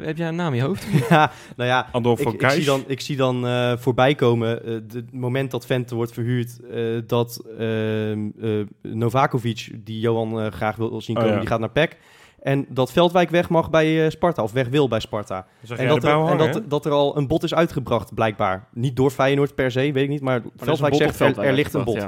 heb 0.05 0.17
jij 0.17 0.29
een 0.29 0.35
naam 0.37 0.53
in 0.53 0.59
je 0.59 0.65
hoofd? 0.67 0.87
ja, 1.09 1.31
nou 1.57 1.69
ja, 1.69 1.89
Andolfo 1.93 2.31
ik, 2.31 2.43
ik 2.43 2.51
zie 2.51 2.65
dan, 2.65 2.85
ik 2.87 3.01
zie 3.01 3.17
dan 3.17 3.47
eh, 3.47 3.73
voorbij 3.77 4.15
komen 4.15 4.59
eh, 4.65 4.65
de- 4.65 4.81
het 4.99 5.13
moment 5.13 5.51
dat 5.51 5.67
Vente 5.67 5.95
wordt 5.95 6.13
verhuurd, 6.13 6.61
eh, 6.71 6.83
dat 7.07 7.45
ehm, 7.59 8.29
eh, 8.41 8.51
Novakovic, 8.83 9.71
die 9.85 10.01
Johan 10.01 10.53
graag 10.53 10.77
wil 10.77 11.01
zien 11.01 11.17
Oh, 11.17 11.23
komen, 11.23 11.35
ja. 11.37 11.43
die 11.43 11.51
gaat 11.51 11.61
naar 11.61 11.71
PEC. 11.71 11.97
En 12.43 12.67
dat 12.69 12.93
Veldwijk 12.93 13.31
weg 13.31 13.49
mag 13.49 13.71
bij 13.71 14.11
Sparta, 14.11 14.43
of 14.43 14.53
weg 14.53 14.69
wil 14.69 14.89
bij 14.89 15.01
Sparta. 15.01 15.47
En, 15.77 15.89
dat 15.89 16.05
er, 16.05 16.27
en 16.27 16.65
dat, 16.69 16.85
er 16.87 16.93
al 16.93 17.17
een 17.17 17.27
bot 17.27 17.43
is 17.43 17.55
uitgebracht, 17.55 18.15
blijkbaar. 18.15 18.69
Niet 18.73 18.97
door 18.97 19.11
Feyenoord 19.11 19.55
per 19.55 19.71
se, 19.71 19.81
weet 19.81 19.97
ik 19.97 20.09
niet, 20.09 20.21
maar, 20.21 20.43
Veldwijk 20.57 20.95
zegt 20.95 21.21
er, 21.21 21.39
er 21.39 21.53
ligt 21.53 21.75
een 21.75 21.85
bot. 21.85 22.07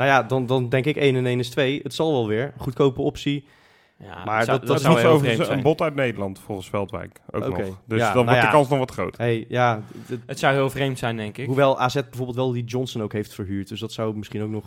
Nou 0.00 0.12
ja, 0.12 0.22
dan, 0.22 0.46
dan 0.46 0.68
denk 0.68 0.84
ik 0.84 0.96
1 0.96 1.16
en 1.16 1.26
1 1.26 1.38
is 1.38 1.48
2. 1.50 1.80
Het 1.82 1.94
zal 1.94 2.12
wel 2.12 2.26
weer. 2.28 2.52
Goedkope 2.56 3.00
optie. 3.00 3.44
Ja, 3.98 4.24
Maar 4.24 4.44
zou- 4.44 4.58
dat- 4.58 4.68
Dat 4.68 4.82
dat 4.82 4.92
is 4.92 4.96
niet 4.98 5.06
overigens 5.06 5.34
vreemd 5.46 5.56
een 5.58 5.62
bot 5.62 5.80
uit 5.80 5.94
Nederland, 5.94 6.38
volgens 6.38 6.68
Veldwijk. 6.68 7.20
Ook 7.30 7.48
nog. 7.48 7.56
Dus 7.58 7.98
Ja, 7.98 8.12
dan 8.12 8.14
nou 8.14 8.24
wordt 8.24 8.30
ja. 8.30 8.40
de 8.40 8.50
kans 8.52 8.68
nog 8.68 8.78
wat 8.78 8.90
groter. 8.90 9.20
Hey, 9.20 9.44
ja, 9.48 9.82
Het 10.26 10.38
zou 10.38 10.54
heel 10.54 10.70
vreemd 10.70 10.98
zijn, 10.98 11.16
denk 11.16 11.38
ik. 11.38 11.46
hoewel 11.46 11.78
AZ 11.80 11.94
bijvoorbeeld 11.94 12.36
wel 12.36 12.52
die 12.52 12.64
Johnson 12.64 13.02
ook 13.02 13.12
heeft 13.12 13.34
verhuurd. 13.34 13.68
Dus 13.68 13.80
dat 13.80 13.92
zou 13.92 14.16
misschien 14.16 14.42
ook 14.42 14.50
nog... 14.50 14.64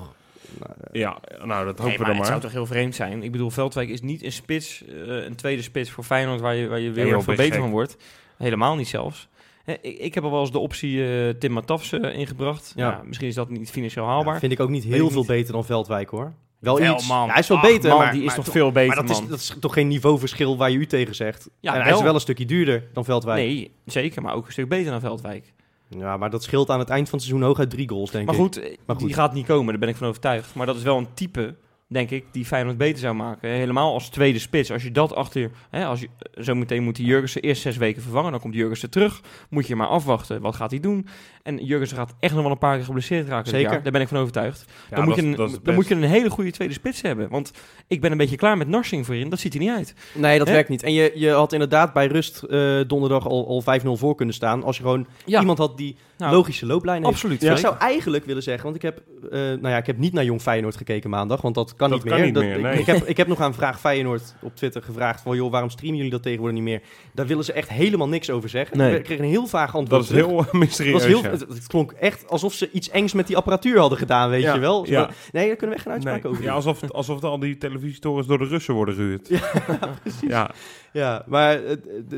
nou, 0.59 0.73
Ja, 0.91 1.17
nou, 1.43 1.65
dat 1.65 1.77
Nee, 1.77 1.87
hopen 1.87 1.87
we 1.87 1.87
maar 1.87 1.97
dan 1.97 2.07
het 2.07 2.17
maar. 2.17 2.25
zou 2.25 2.39
toch 2.41 2.51
heel 2.51 2.65
vreemd 2.65 2.95
zijn. 2.95 3.23
Ik 3.23 3.31
bedoel, 3.31 3.49
Veldwijk 3.49 3.89
is 3.89 4.01
niet 4.01 4.23
een 4.23 4.31
spits, 4.31 4.83
eh, 4.85 5.23
een 5.25 5.35
tweede 5.35 5.61
spits 5.61 5.89
voor 5.89 6.03
Feyenoord 6.03 6.41
waar 6.41 6.55
je, 6.55 6.67
waar 6.67 6.79
je 6.79 6.91
weer 6.91 7.21
veel 7.21 7.35
beter 7.35 7.59
van 7.59 7.71
wordt. 7.71 7.97
Helemaal 8.37 8.75
niet 8.75 8.87
zelfs. 8.87 9.27
Ik, 9.65 9.97
ik 9.99 10.13
heb 10.13 10.23
al 10.23 10.31
wel 10.31 10.39
eens 10.39 10.51
de 10.51 10.59
optie 10.59 11.05
eh, 11.07 11.29
Tim 11.29 11.51
Matafs 11.51 11.91
eh, 11.91 12.17
ingebracht. 12.17 12.73
Ja. 12.75 12.89
Ja. 12.89 13.01
misschien 13.05 13.27
is 13.27 13.35
dat 13.35 13.49
niet 13.49 13.71
financieel 13.71 14.05
ja, 14.05 14.09
haalbaar. 14.11 14.39
vind 14.39 14.51
ik 14.51 14.59
ook 14.59 14.69
niet 14.69 14.83
heel 14.83 15.09
veel 15.09 15.17
niet. 15.19 15.27
beter 15.27 15.53
dan 15.53 15.65
Veldwijk 15.65 16.09
hoor. 16.09 16.33
Wel, 16.59 16.81
iets. 16.81 17.07
Ja, 17.07 17.25
hij 17.27 17.39
is 17.39 17.47
wel 17.47 17.57
Ach, 17.57 17.63
beter, 17.63 17.89
man, 17.89 17.97
maar, 17.99 18.11
die 18.11 18.21
is 18.21 18.25
maar 18.27 18.35
toch 18.35 18.53
veel 18.53 18.71
beter, 18.71 18.95
maar 18.95 19.05
dat 19.07 19.21
is, 19.21 19.27
dat 19.27 19.39
is 19.39 19.55
toch 19.59 19.73
geen 19.73 19.87
niveauverschil 19.87 20.57
waar 20.57 20.71
je 20.71 20.77
u 20.77 20.85
tegen 20.85 21.15
zegt. 21.15 21.49
Ja, 21.59 21.75
en 21.75 21.81
hij 21.81 21.93
is 21.93 22.01
wel. 22.01 22.13
een 22.13 22.19
stukje 22.19 22.45
duurder 22.45 22.83
dan 22.93 23.05
Veldwijk. 23.05 23.37
Nee, 23.45 23.71
zeker, 23.85 24.21
maar 24.21 24.33
ook 24.33 24.45
een 24.45 24.51
stuk 24.51 24.69
beter 24.69 24.91
dan 24.91 24.99
Veldwijk. 24.99 25.53
Ja, 25.89 26.17
maar 26.17 26.29
dat 26.29 26.43
scheelt 26.43 26.69
aan 26.69 26.79
het 26.79 26.89
eind 26.89 27.09
van 27.09 27.17
het 27.19 27.27
seizoen 27.27 27.47
hooguit 27.47 27.69
drie 27.69 27.89
goals, 27.89 28.11
denk 28.11 28.25
Maar 28.25 28.35
ik. 28.35 28.41
goed, 28.41 28.55
Maar 28.85 28.95
goed. 28.95 29.05
die 29.05 29.15
gaat 29.15 29.33
niet 29.33 29.45
komen, 29.45 29.67
daar 29.67 29.79
ben 29.79 29.89
ik 29.89 29.95
van 29.95 30.07
overtuigd. 30.07 30.55
Maar 30.55 30.65
dat 30.65 30.75
is 30.75 30.83
wel 30.83 30.97
een 30.97 31.13
type, 31.13 31.55
denk 31.87 32.09
ik, 32.09 32.25
die 32.31 32.45
Feyenoord 32.45 32.77
beter 32.77 32.99
zou 32.99 33.15
maken. 33.15 33.49
Helemaal 33.49 33.93
als 33.93 34.09
tweede 34.09 34.39
spits. 34.39 34.71
Als 34.71 34.83
je 34.83 34.91
dat 34.91 35.15
achter... 35.15 35.51
Hè, 35.69 35.85
als 35.85 35.99
je, 35.99 36.07
eh, 36.19 36.43
zo 36.43 36.55
meteen 36.55 36.83
moet 36.83 36.95
die 36.95 37.05
Jurgensen 37.05 37.41
eerst 37.41 37.61
zes 37.61 37.77
weken 37.77 38.01
vervangen. 38.01 38.31
Dan 38.31 38.39
komt 38.39 38.53
Jurgensen 38.53 38.89
terug. 38.89 39.21
Moet 39.49 39.67
je 39.67 39.75
maar 39.75 39.87
afwachten. 39.87 40.41
Wat 40.41 40.55
gaat 40.55 40.71
hij 40.71 40.79
doen? 40.79 41.07
En 41.43 41.65
Jurgensen 41.65 41.97
gaat 41.97 42.13
echt 42.19 42.33
nog 42.33 42.41
wel 42.43 42.51
een 42.51 42.57
paar 42.57 42.75
keer 42.75 42.85
geblesseerd 42.85 43.27
raken 43.27 43.43
dit 43.43 43.53
Zeker. 43.53 43.71
jaar. 43.71 43.83
Daar 43.83 43.91
ben 43.91 44.01
ik 44.01 44.07
van 44.07 44.17
overtuigd. 44.17 44.65
Ja, 44.89 44.95
dan 44.95 45.05
moet, 45.05 45.15
je 45.15 45.21
een, 45.21 45.59
dan 45.63 45.73
moet 45.75 45.87
je 45.87 45.95
een 45.95 46.03
hele 46.03 46.29
goede 46.29 46.51
tweede 46.51 46.73
spits 46.73 47.01
hebben. 47.01 47.29
Want 47.29 47.51
ik 47.87 48.01
ben 48.01 48.11
een 48.11 48.17
beetje 48.17 48.35
klaar 48.35 48.57
met 48.57 48.67
Narsing 48.67 49.05
voorin. 49.05 49.29
Dat 49.29 49.39
ziet 49.39 49.53
er 49.53 49.59
niet 49.59 49.69
uit. 49.69 49.93
Nee, 50.13 50.37
dat 50.37 50.47
werkt 50.47 50.69
niet. 50.69 50.83
En 50.83 50.93
je, 50.93 51.11
je 51.15 51.29
had 51.29 51.53
inderdaad 51.53 51.93
bij 51.93 52.07
rust 52.07 52.43
eh, 52.43 52.79
donderdag 52.87 53.27
al, 53.27 53.47
al 53.65 53.79
5-0 53.81 53.87
voor 53.99 54.15
kunnen 54.15 54.35
staan. 54.35 54.63
Als 54.63 54.77
je 54.77 54.83
gewoon 54.83 55.07
Ja, 55.25 55.39
iemand 55.39 55.57
had 55.57 55.77
die 55.77 55.95
nou, 56.17 56.33
logische 56.35 56.65
looplijn 56.65 56.97
heeft. 57.03 57.13
absoluut. 57.13 57.41
Ik 57.41 57.47
Freek. 57.47 57.59
zou 57.59 57.77
eigenlijk 57.77 58.25
willen 58.25 58.43
zeggen, 58.43 58.63
want 58.63 58.75
ik 58.75 58.81
heb, 58.81 59.01
eh, 59.31 59.39
nou 59.39 59.67
ja, 59.67 59.77
ik 59.77 59.85
heb 59.85 59.97
niet 59.97 60.13
naar 60.13 60.23
Jong 60.23 60.41
Feyenoord 60.41 60.75
gekeken 60.75 61.09
maandag, 61.09 61.41
want 61.41 61.55
dat 61.55 61.72
dat 61.77 61.89
kan 61.89 61.89
Dat 61.89 61.99
niet 62.03 62.07
kan 62.07 62.17
meer. 62.17 62.25
niet 62.25 62.35
Dat- 62.35 62.43
meer, 62.43 62.55
ik- 62.55 62.61
nee. 62.61 62.79
ik, 62.79 62.85
heb, 62.85 63.07
ik 63.07 63.17
heb 63.17 63.27
nog 63.27 63.39
aan 63.39 63.53
Vraag 63.53 63.79
Feyenoord 63.79 64.35
op 64.41 64.55
Twitter 64.55 64.83
gevraagd 64.83 65.21
van... 65.21 65.35
joh, 65.35 65.51
waarom 65.51 65.69
streamen 65.69 65.97
jullie 65.97 66.11
dat 66.11 66.23
tegenwoordig 66.23 66.55
niet 66.55 66.67
meer? 66.67 66.81
Daar 67.13 67.27
willen 67.27 67.43
ze 67.43 67.53
echt 67.53 67.69
helemaal 67.69 68.07
niks 68.07 68.29
over 68.29 68.49
zeggen. 68.49 68.77
Nee. 68.77 68.97
Ik 68.97 69.03
kreeg 69.03 69.19
een 69.19 69.25
heel 69.25 69.47
vaag 69.47 69.75
antwoord 69.75 69.89
Dat 69.89 70.01
is 70.01 70.07
terug. 70.07 70.25
heel 70.25 70.37
Het, 70.37 70.53
mysterieus. 70.53 71.05
heel, 71.05 71.21
ja. 71.23 71.29
het, 71.29 71.39
het 71.39 71.67
klonk 71.67 71.91
echt 71.91 72.29
alsof 72.29 72.53
ze 72.53 72.69
iets 72.71 72.89
engs 72.89 73.13
met 73.13 73.27
die 73.27 73.37
apparatuur 73.37 73.79
hadden 73.79 73.97
gedaan, 73.97 74.29
weet 74.29 74.41
Ja, 74.41 74.53
je 74.53 74.59
wel. 74.59 74.85
ja. 74.87 75.09
Nee, 75.31 75.47
daar 75.47 75.55
kunnen 75.55 75.69
we 75.69 75.73
echt 75.75 75.81
geen 75.83 75.91
uitspraak 75.93 76.23
Nee. 76.23 76.31
over 76.31 76.43
Ja, 76.43 76.51
alsof, 76.53 76.91
alsof 76.91 77.23
al 77.23 77.39
die 77.39 77.57
televisietorens 77.57 78.27
door 78.27 78.37
de 78.37 78.45
Russen 78.45 78.73
worden 78.73 78.95
gehuurd. 78.95 79.27
Ja, 79.27 79.41
ja. 80.27 80.51
Ja, 80.91 81.23
maar 81.27 81.63
eh, 81.63 81.75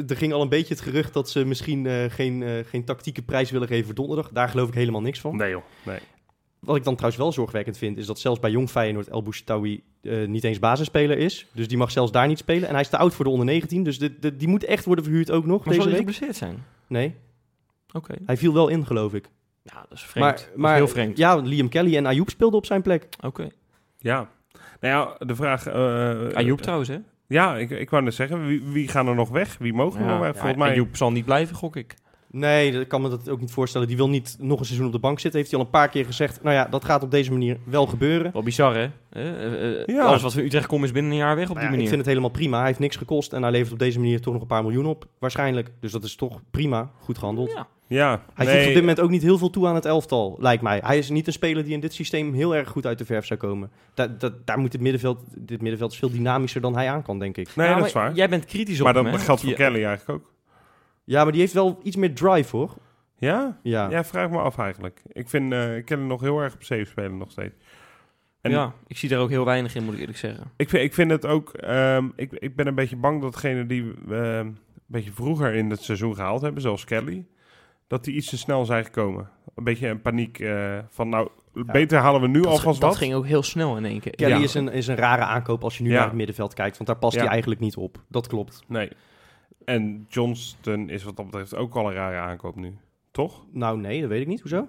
er 0.08 0.18
ging 0.18 0.34
al 0.34 0.42
een 0.42 0.50
beetje 0.50 0.74
het 0.74 0.84
gerucht 0.84 1.14
dat 1.14 1.30
ze 1.30 1.46
misschien 1.46 1.86
eh, 1.86 1.94
geen, 2.08 2.44
eh, 2.44 2.50
geen 2.70 2.84
tactieke 2.84 3.22
prijs 3.22 3.52
willen 3.52 3.68
geven 3.68 3.86
voor 3.86 3.94
donderdag. 3.96 4.30
Daar 4.34 4.50
geloof 4.50 4.68
ik 4.68 4.74
helemaal 4.74 5.02
niks 5.02 5.20
van. 5.20 5.36
nee 5.38 5.50
joh. 5.50 5.62
Nee. 5.84 5.98
Wat 6.66 6.76
ik 6.76 6.84
dan 6.84 6.94
trouwens 6.96 7.22
wel 7.24 7.32
zorgwekkend 7.32 7.78
vind, 7.78 7.98
is 7.98 8.06
dat 8.06 8.20
zelfs 8.20 8.40
bij 8.40 8.52
Jong 8.52 8.70
Feyenoord 8.70 9.08
El 9.08 9.24
Bouchatoui 9.24 9.84
eh 10.02 10.28
niet 10.28 10.44
eens 10.44 10.60
basisspeler 10.60 11.18
is. 11.18 11.46
Dus 11.52 11.68
die 11.68 11.78
mag 11.78 11.92
zelfs 11.92 12.12
daar 12.12 12.28
niet 12.28 12.38
spelen. 12.38 12.68
En 12.68 12.74
hij 12.74 12.82
is 12.84 12.90
te 12.90 12.98
oud 12.98 13.14
voor 13.14 13.26
de 13.26 13.32
onder 13.32 13.46
19, 13.46 13.84
dus 13.84 14.00
de, 14.00 14.20
de- 14.20 14.36
die 14.36 14.48
moet 14.48 14.64
echt 14.64 14.86
worden 14.86 15.04
verhuurd 15.04 15.32
ook 15.32 15.46
nog 15.46 15.66
Maar 15.66 15.74
zal 15.74 15.84
deze 15.84 15.96
hij 15.96 16.06
week. 16.06 16.14
geblesseerd 16.16 16.36
zijn? 16.52 16.64
Nee, 16.88 17.16
Oké. 17.94 18.14
hij 18.26 18.38
viel 18.38 18.54
wel 18.54 18.68
in, 18.68 18.86
geloof 18.86 19.14
ik. 19.14 19.30
Ja, 19.62 19.86
dat 19.90 19.98
is 19.98 20.04
vreemd. 20.04 20.26
Maar, 20.26 20.36
is 20.36 20.48
maar 20.56 20.76
heel 20.76 20.88
vreemd. 20.88 21.18
ja, 21.18 21.36
Liam 21.36 21.70
Kelly 21.70 21.96
en 21.98 22.06
Ayoub 22.06 22.30
speelden 22.30 22.58
op 22.58 22.66
zijn 22.66 22.82
plek. 22.82 23.08
Oké. 23.22 23.48
Ja. 23.98 24.30
Nou 24.80 24.94
ja, 25.20 25.26
de 25.26 25.36
vraag... 25.36 25.68
eh 25.68 26.28
Ayoub 26.34 26.62
trouwens, 26.62 26.90
hè? 26.90 26.98
Ja, 27.28 27.58
ik, 27.58 27.70
ik 27.70 27.90
wou 27.90 28.04
net 28.04 28.14
zeggen, 28.14 28.48
wie, 28.48 28.62
wie 28.64 28.88
gaan 28.88 29.08
er 29.08 29.16
nog 29.16 29.30
weg? 29.30 29.58
Wie 29.58 29.74
mogen 29.74 30.00
er 30.00 30.06
nog 30.06 30.20
weg? 30.20 30.44
ja, 30.44 30.56
mij... 30.56 30.72
Ayoub 30.72 30.96
zal 30.96 31.12
niet 31.12 31.26
blijven, 31.26 31.56
gok 31.56 31.76
ik. 31.76 31.96
Nee, 32.38 32.72
dat 32.72 32.88
kan 32.88 33.02
me 33.02 33.10
dat 33.10 33.30
ook 33.30 33.40
niet 33.40 33.52
voorstellen. 33.52 33.88
Die 33.88 33.98
wil 33.98 34.10
niet 34.10 34.36
nog 34.40 34.60
een 34.60 34.66
seizoen 34.66 34.88
op 34.88 34.92
de 34.94 35.00
bank 35.00 35.20
zitten. 35.20 35.40
Heeft 35.40 35.52
hij 35.52 35.60
al 35.60 35.66
een 35.66 35.72
paar 35.72 35.90
keer 35.90 36.06
gezegd. 36.06 36.44
Nou 36.44 36.56
ja, 36.56 36.66
dat 36.66 36.86
gaat 36.86 37.04
op 37.04 37.12
deze 37.12 37.32
manier 37.32 37.58
wel 37.64 37.86
gebeuren. 37.86 38.32
Wel 38.34 38.44
bizar, 38.44 38.76
hè? 38.76 38.90
Eh, 39.10 39.30
eh, 39.46 39.80
eh, 39.82 39.86
Ja. 39.86 40.04
Alles 40.06 40.22
wat 40.22 40.34
van 40.34 40.44
Utrecht 40.44 40.66
komt 40.68 40.84
is 40.84 40.92
binnen 40.92 41.12
een 41.12 41.18
jaar 41.18 41.36
weg 41.36 41.50
op 41.50 41.56
Nou 41.56 41.60
die 41.60 41.64
ja, 41.66 41.70
manier. 41.70 41.82
ik 41.84 41.88
vind 41.90 42.00
het 42.02 42.10
helemaal 42.10 42.30
prima. 42.30 42.58
Hij 42.58 42.68
heeft 42.68 42.80
niks 42.80 42.96
gekost 42.96 43.34
en 43.34 43.42
hij 43.42 43.52
levert 43.52 43.72
op 43.74 43.80
deze 43.80 44.00
manier 44.00 44.22
toch 44.22 44.34
nog 44.34 44.42
een 44.42 44.48
paar 44.48 44.64
miljoen 44.64 44.86
op. 44.86 45.08
Waarschijnlijk. 45.20 45.72
Dus 45.80 45.92
dat 45.92 46.04
is 46.04 46.16
toch 46.16 46.40
prima. 46.52 46.92
Goed 47.00 47.18
gehandeld. 47.18 47.52
Ja. 47.52 47.68
Ja, 47.88 48.24
Hij 48.34 48.46
nee, 48.46 48.56
voegt 48.56 48.68
op 48.68 48.74
dit 48.74 48.82
moment 48.82 49.00
ook 49.00 49.10
niet 49.10 49.22
heel 49.22 49.38
veel 49.38 49.50
toe 49.50 49.68
aan 49.68 49.76
het 49.76 49.86
elftal, 49.86 50.38
lijkt 50.40 50.64
mij. 50.64 50.82
Hij 50.84 50.98
is 50.98 51.10
niet 51.10 51.28
een 51.28 51.34
speler 51.34 51.64
die 51.64 51.74
in 51.74 51.80
dit 51.80 51.94
systeem 51.94 52.34
heel 52.34 52.56
erg 52.56 52.70
goed 52.70 52.86
uit 52.86 52.98
de 52.98 53.06
verf 53.06 53.26
zou 53.26 53.40
komen. 53.40 53.72
Da 53.94 54.08
da- 54.08 54.34
daar 54.46 54.60
moet 54.60 54.72
het 54.74 54.82
middenveld, 54.82 55.20
dit 55.38 55.62
middenveld 55.62 55.92
is 55.92 55.98
veel 55.98 56.10
dynamischer 56.12 56.62
dan 56.62 56.76
hij 56.76 56.90
aan 56.90 57.02
kan, 57.04 57.20
denk 57.20 57.38
ik. 57.38 57.56
Nee, 57.56 57.66
Ja, 57.68 57.72
dat 57.72 57.80
maar 57.80 57.88
is 57.90 57.94
waar. 57.96 58.14
Jij 58.14 58.30
bent 58.30 58.46
kritisch 58.46 58.80
op 58.80 58.86
maar 58.86 58.94
hem, 58.96 59.04
dat 59.04 59.14
hè? 59.14 59.20
geldt 59.20 59.42
voor 59.42 59.54
Kelly 59.54 59.84
eigenlijk 59.84 60.10
ook. 60.10 60.34
Ja, 61.06 61.24
maar 61.24 61.32
die 61.32 61.42
heeft 61.42 61.54
wel 61.54 61.80
iets 61.84 61.96
meer 61.96 62.16
drive, 62.16 62.56
hoor. 62.58 62.74
Ja? 63.18 63.60
Ja. 63.64 63.90
Ja, 63.90 64.04
vraag 64.04 64.30
me 64.30 64.38
af 64.38 64.58
eigenlijk. 64.58 65.02
Ik 65.12 65.30
vind 65.30 65.54
uh, 65.54 65.84
Kelly 65.86 66.02
nog 66.04 66.22
heel 66.22 66.40
erg 66.40 66.54
op 66.54 66.64
safe 66.64 66.86
spelen 66.86 67.18
nog 67.18 67.32
steeds. 67.32 67.56
En 68.42 68.52
ja, 68.52 68.74
ik 68.88 68.98
zie 68.98 69.10
daar 69.10 69.20
ook 69.20 69.30
heel 69.30 69.46
weinig 69.46 69.76
in, 69.76 69.84
moet 69.84 69.94
ik 69.94 70.00
eerlijk 70.00 70.18
zeggen. 70.18 70.52
Ik 70.58 70.70
vind, 70.70 70.84
ik 70.84 70.94
vind 70.94 71.12
het 71.12 71.26
ook... 71.26 71.50
ehm, 71.54 72.06
ik, 72.16 72.32
ik 72.32 72.56
ben 72.56 72.68
een 72.68 72.76
beetje 72.76 72.96
bang 72.96 73.22
dat 73.22 73.34
degene 73.34 73.66
die 73.66 73.84
we 74.06 74.16
ehm, 74.16 74.46
een 74.48 74.58
beetje 74.86 75.12
vroeger 75.12 75.54
in 75.54 75.70
het 75.70 75.82
seizoen 75.84 76.16
gehaald 76.16 76.42
hebben, 76.42 76.62
zoals 76.62 76.84
Kelly, 76.84 77.26
dat 77.88 78.04
die 78.04 78.16
iets 78.16 78.30
te 78.30 78.38
snel 78.38 78.66
zijn 78.66 78.84
gekomen. 78.84 79.30
Een 79.56 79.64
beetje 79.64 79.88
een 79.88 80.02
paniek 80.02 80.40
eh, 80.40 80.78
van 80.90 81.10
nou, 81.10 81.30
beter 81.54 82.00
halen 82.00 82.22
we 82.22 82.28
nu 82.28 82.42
Dat, 82.42 82.52
alvast 82.52 82.82
dat 82.82 82.90
wat. 82.90 82.98
ging 83.00 83.14
ook 83.14 83.26
heel 83.26 83.44
snel 83.44 83.78
in 83.78 83.86
één 83.86 84.00
keer. 84.00 84.16
Kelly 84.16 84.32
Ja. 84.38 84.44
is, 84.44 84.54
een, 84.54 84.70
is 84.72 84.88
een 84.88 84.96
rare 84.96 85.24
aankoop 85.24 85.64
als 85.64 85.78
je 85.78 85.84
nu 85.84 85.90
Ja. 85.90 85.96
naar 85.96 86.06
het 86.08 86.16
middenveld 86.16 86.54
kijkt, 86.54 86.76
want 86.78 86.90
daar 86.90 86.98
past 87.00 87.16
Ja. 87.16 87.22
hij 87.22 87.30
eigenlijk 87.30 87.62
niet 87.62 87.76
op. 87.76 88.02
Dat 88.10 88.28
klopt. 88.28 88.64
Nee. 88.68 88.90
En 89.66 90.06
Johnston 90.10 90.90
is 90.90 91.04
wat 91.04 91.16
dat 91.16 91.26
betreft 91.26 91.56
ook 91.56 91.76
al 91.76 91.88
een 91.88 91.94
rare 91.94 92.18
aankoop 92.18 92.56
nu. 92.56 92.78
Toch? 93.12 93.46
Nou, 93.52 93.78
nee, 93.80 94.00
dat 94.02 94.10
weet 94.10 94.22
ik 94.22 94.28
niet. 94.28 94.42
Hoezo? 94.42 94.68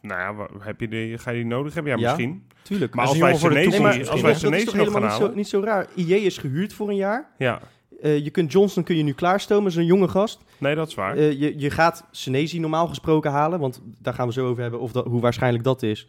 Nou 0.00 0.20
ja, 0.38 0.48
heb 0.58 0.80
je 0.80 0.88
die, 0.88 1.18
ga 1.18 1.30
je 1.30 1.36
die 1.36 1.46
nodig 1.46 1.74
hebben? 1.74 1.92
Ja, 1.92 1.98
Ja. 1.98 2.04
misschien. 2.04 2.42
Tuurlijk. 2.62 2.94
Maar 2.94 3.06
als 3.06 3.18
wij 3.18 3.34
Senesi 3.36 3.70
toekomst 3.70 4.08
als 4.08 4.20
wij 4.20 4.20
dat 4.20 4.30
is 4.30 4.40
Senesi 4.40 4.64
toch 4.64 4.74
nog 4.74 4.86
helemaal 4.86 5.00
gaan 5.00 5.08
niet 5.10 5.16
zo, 5.18 5.22
halen... 5.22 5.36
niet 5.36 5.48
zo 5.48 5.60
raar. 5.60 5.86
IE 5.94 6.20
is 6.24 6.38
gehuurd 6.38 6.72
voor 6.72 6.88
een 6.88 6.96
jaar. 6.96 7.30
Ja, 7.38 7.60
Eh, 8.02 8.24
je 8.24 8.30
kunt 8.30 8.52
Johnson 8.52 8.82
kun 8.82 8.96
je 8.96 9.02
nu 9.02 9.12
klaarstomen, 9.12 9.76
een 9.78 9.84
jonge 9.84 10.08
gast. 10.08 10.44
nee, 10.58 10.74
dat 10.74 10.88
is 10.88 10.94
waar. 10.94 11.16
Eh, 11.16 11.40
je, 11.40 11.58
je 11.58 11.70
gaat 11.70 12.04
Senesi 12.10 12.58
normaal 12.60 12.86
gesproken 12.88 13.30
halen, 13.30 13.60
want 13.60 13.82
daar 13.98 14.14
gaan 14.14 14.26
we 14.26 14.32
zo 14.32 14.46
over 14.48 14.62
hebben 14.62 14.80
of 14.80 14.92
dat, 14.92 15.04
hoe 15.06 15.20
waarschijnlijk 15.20 15.64
dat 15.64 15.82
is. 15.82 16.08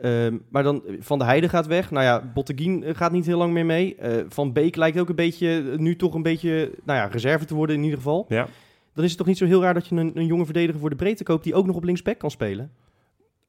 Ehm, 0.00 0.36
maar 0.48 0.62
dan 0.62 0.82
Van 0.98 1.18
de 1.18 1.24
Heide 1.24 1.48
gaat 1.48 1.66
weg. 1.66 1.90
Nou 1.90 2.04
ja, 2.04 2.30
Botteguin 2.34 2.84
eh, 2.84 2.94
gaat 2.94 3.12
niet 3.12 3.26
heel 3.26 3.38
lang 3.38 3.52
meer 3.52 3.66
mee. 3.66 3.96
Eh, 3.96 4.24
van 4.28 4.52
Beek 4.52 4.76
lijkt 4.76 4.98
ook 4.98 5.08
een 5.08 5.14
beetje, 5.14 5.70
eh, 5.72 5.78
nu 5.78 5.96
toch 5.96 6.14
een 6.14 6.22
beetje, 6.22 6.72
nou 6.84 6.98
ja, 6.98 7.06
reserve 7.06 7.44
te 7.44 7.54
worden 7.54 7.76
in 7.76 7.82
ieder 7.82 7.98
geval. 7.98 8.26
ja. 8.28 8.46
Dan 8.94 9.04
is 9.04 9.10
het 9.10 9.18
toch 9.18 9.28
niet 9.28 9.38
zo 9.38 9.46
heel 9.46 9.62
raar 9.62 9.74
dat 9.74 9.86
je 9.86 9.96
een, 9.96 10.10
een 10.14 10.26
jonge 10.26 10.44
verdediger 10.44 10.80
voor 10.80 10.90
de 10.90 10.96
breedte 10.96 11.24
koopt 11.24 11.44
die 11.44 11.54
ook 11.54 11.66
nog 11.66 11.76
op 11.76 11.84
linksback 11.84 12.18
kan 12.18 12.30
spelen. 12.30 12.70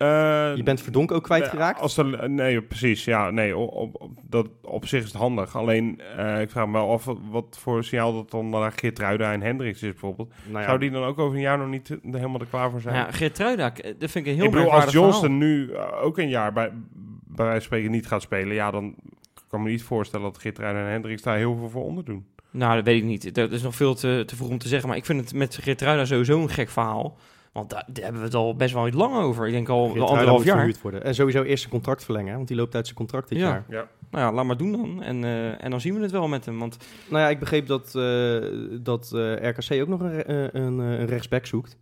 Eh, 0.01 0.55
Je 0.55 0.63
bent 0.63 0.81
Verdonk 0.81 1.11
ook 1.11 1.23
kwijtgeraakt. 1.23 1.73
Nee, 1.75 1.83
Als 1.83 1.97
er, 1.97 2.29
nee, 2.29 2.61
precies. 2.61 3.05
Ja, 3.05 3.29
nee, 3.29 3.57
op, 3.57 3.73
op, 3.73 4.01
op- 4.01 4.11
dat, 4.23 4.47
op 4.61 4.85
zich 4.87 4.99
is 4.99 5.05
het 5.07 5.17
handig. 5.17 5.55
Alleen, 5.55 6.01
eh, 6.17 6.41
ik 6.41 6.49
vraag 6.49 6.65
me 6.65 6.71
wel 6.71 6.91
af 6.91 7.05
wat, 7.29 7.57
voor 7.59 7.83
signaal 7.83 8.13
dat 8.13 8.31
dan 8.31 8.49
naar 8.49 8.71
Geertruida 8.75 9.31
en 9.33 9.41
Hendricks 9.41 9.81
is 9.83 9.89
bijvoorbeeld. 9.91 10.33
Nou 10.47 10.59
ja, 10.59 10.65
Zou 10.65 10.79
die 10.79 10.91
dan 10.91 11.03
ook 11.03 11.19
over 11.19 11.35
een 11.35 11.41
jaar 11.41 11.57
nog 11.57 11.67
niet 11.69 11.89
eh, 11.89 11.97
helemaal 12.13 12.39
er 12.39 12.47
klaar 12.47 12.71
voor 12.71 12.81
zijn? 12.81 12.95
Ja, 12.95 13.11
Geertruida, 13.11 13.73
eh, 13.75 13.93
dat 13.99 14.11
vind 14.11 14.25
ik 14.25 14.31
een 14.31 14.37
heel 14.37 14.45
ik 14.45 14.51
bedoel, 14.51 14.71
als 14.71 14.91
Johnston 14.91 15.19
verhaal. 15.21 15.37
nu 15.37 15.71
eh, 15.73 16.03
ook 16.03 16.17
een 16.17 16.29
jaar 16.29 16.53
bij, 16.53 16.71
bij 17.27 17.45
wijze 17.45 17.51
van 17.51 17.61
spreken 17.61 17.91
niet 17.91 18.07
gaat 18.07 18.21
spelen, 18.21 18.53
ja, 18.55 18.71
dan 18.71 18.95
kan 19.47 19.59
ik 19.59 19.65
me 19.65 19.71
niet 19.71 19.83
voorstellen 19.83 20.25
dat 20.25 20.37
Geertruida 20.41 20.79
en 20.79 20.91
Hendricks 20.91 21.21
daar 21.21 21.37
heel 21.37 21.55
veel 21.55 21.69
voor 21.69 21.83
onder 21.85 22.05
doen. 22.05 22.25
Nou, 22.51 22.75
dat 22.75 22.85
weet 22.85 22.97
ik 22.97 23.03
niet. 23.03 23.35
Dat 23.35 23.51
is 23.51 23.61
nog 23.61 23.75
veel 23.75 23.93
te, 23.95 24.23
te 24.25 24.35
vroeg 24.35 24.49
om 24.49 24.57
te 24.57 24.67
zeggen. 24.67 24.87
Maar 24.89 24.97
ik 24.97 25.05
vind 25.05 25.19
het 25.21 25.33
met 25.33 25.57
Geertruida 25.61 26.05
sowieso 26.05 26.41
een 26.41 26.49
gek 26.49 26.69
verhaal. 26.69 27.17
Want 27.51 27.69
daar, 27.69 27.83
daar 27.87 28.03
hebben 28.03 28.21
we 28.21 28.27
het 28.27 28.35
al 28.35 28.55
best 28.55 28.73
wel 28.73 28.87
iets 28.87 28.95
lang 28.95 29.15
over. 29.15 29.45
Ik 29.47 29.53
denk 29.53 29.69
al 29.69 29.87
anderhalf 30.07 30.43
jaar. 30.43 30.73
worden. 30.81 31.03
En 31.03 31.15
sowieso 31.15 31.43
eerst 31.43 31.59
zijn 31.59 31.73
contract 31.73 32.03
verlengen, 32.03 32.35
want 32.35 32.47
die 32.47 32.57
loopt 32.57 32.75
uit 32.75 32.85
zijn 32.85 32.97
contract 32.97 33.29
dit 33.29 33.37
Ja. 33.37 33.47
jaar. 33.47 33.65
Ja. 33.69 33.87
Nou 34.11 34.25
ja, 34.25 34.31
laat 34.33 34.45
maar 34.45 34.57
doen 34.57 34.71
dan. 34.71 35.03
En, 35.03 35.23
eh, 35.23 35.63
en 35.63 35.71
dan 35.71 35.81
zien 35.81 35.95
we 35.95 36.01
het 36.01 36.11
wel 36.11 36.27
met 36.27 36.45
hem. 36.45 36.59
Want 36.59 36.77
Nou 37.09 37.21
ja, 37.23 37.29
ik 37.29 37.39
begreep 37.39 37.67
dat, 37.67 37.95
eh, 37.95 38.39
dat 38.81 39.11
eh, 39.13 39.49
RKC 39.49 39.81
ook 39.81 39.87
nog 39.87 39.99
een, 40.01 40.57
een, 40.57 40.79
een 40.79 41.05
rechtsback 41.05 41.45
zoekt. 41.45 41.77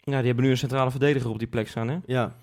ja, 0.00 0.16
die 0.18 0.26
hebben 0.26 0.44
nu 0.44 0.50
een 0.50 0.58
centrale 0.58 0.90
verdediger 0.90 1.30
op 1.30 1.38
die 1.38 1.48
plek 1.48 1.68
staan. 1.68 1.88
Hè? 1.88 1.98
Ja. 2.06 2.34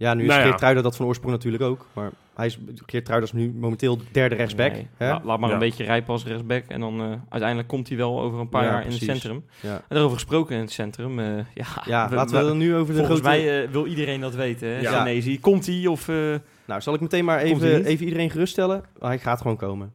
Ja, 0.00 0.14
nu 0.14 0.22
is 0.22 0.28
Nou 0.28 0.40
ja. 0.40 0.46
Geertruida 0.46 0.82
dat 0.82 0.96
van 0.96 1.06
oorsprong 1.06 1.32
natuurlijk 1.32 1.62
ook. 1.62 1.86
Maar 1.92 2.10
hij 2.34 2.46
is, 2.46 2.58
Geertruida 2.86 3.26
is 3.26 3.32
nu 3.32 3.52
momenteel 3.52 3.96
de 3.96 4.04
derde 4.12 4.34
rechtsback. 4.34 4.72
Nee, 4.72 4.86
hè? 4.96 5.08
la- 5.10 5.20
laat 5.24 5.38
maar 5.38 5.48
Ja. 5.48 5.54
een 5.54 5.60
beetje 5.60 5.84
rijpen 5.84 6.12
als 6.12 6.24
rechtsback. 6.24 6.64
En 6.68 6.80
dan 6.80 7.00
eh, 7.00 7.06
uiteindelijk 7.28 7.68
komt 7.68 7.88
hij 7.88 7.96
wel 7.96 8.20
over 8.20 8.40
een 8.40 8.48
paar 8.48 8.64
Ja, 8.64 8.70
jaar 8.70 8.82
precies. 8.82 9.02
in 9.02 9.08
het 9.08 9.20
centrum. 9.20 9.44
Ja, 9.60 9.74
En 9.74 9.82
daarover 9.88 10.16
gesproken 10.16 10.54
in 10.54 10.60
het 10.60 10.72
centrum. 10.72 11.18
eh, 11.18 11.26
ja, 11.54 11.66
ja 11.84 12.08
we- 12.08 12.14
laten 12.14 12.36
we 12.36 12.42
dan 12.44 12.58
nu 12.58 12.74
over 12.74 12.94
de 12.94 12.98
Volgens 12.98 13.20
grote... 13.20 13.36
mij 13.36 13.62
eh, 13.64 13.70
wil 13.70 13.86
iedereen 13.86 14.20
dat 14.20 14.34
weten. 14.34 14.68
Hè? 14.68 14.80
Ja. 14.80 15.36
Komt 15.40 15.66
hij 15.66 15.86
of... 15.86 16.08
eh, 16.08 16.34
Nou, 16.64 16.80
zal 16.80 16.94
ik 16.94 17.00
meteen 17.00 17.24
maar 17.24 17.38
even, 17.38 17.84
even 17.84 18.04
iedereen 18.04 18.30
geruststellen? 18.30 18.82
Hij 18.98 19.18
gaat 19.18 19.40
gewoon 19.40 19.56
komen. 19.56 19.92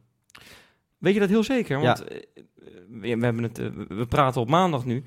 Weet 0.98 1.14
je 1.14 1.20
dat 1.20 1.28
heel 1.28 1.44
zeker? 1.44 1.80
Want 1.80 2.04
we, 2.04 3.16
we 3.16 3.24
hebben 3.24 3.42
het, 3.42 3.58
we 3.88 4.06
praten 4.08 4.40
op 4.40 4.48
maandag 4.48 4.84
nu. 4.84 5.02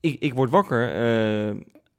Ik, 0.00 0.20
ik 0.20 0.34
word 0.34 0.50
wakker 0.50 0.90
eh, 0.94 1.54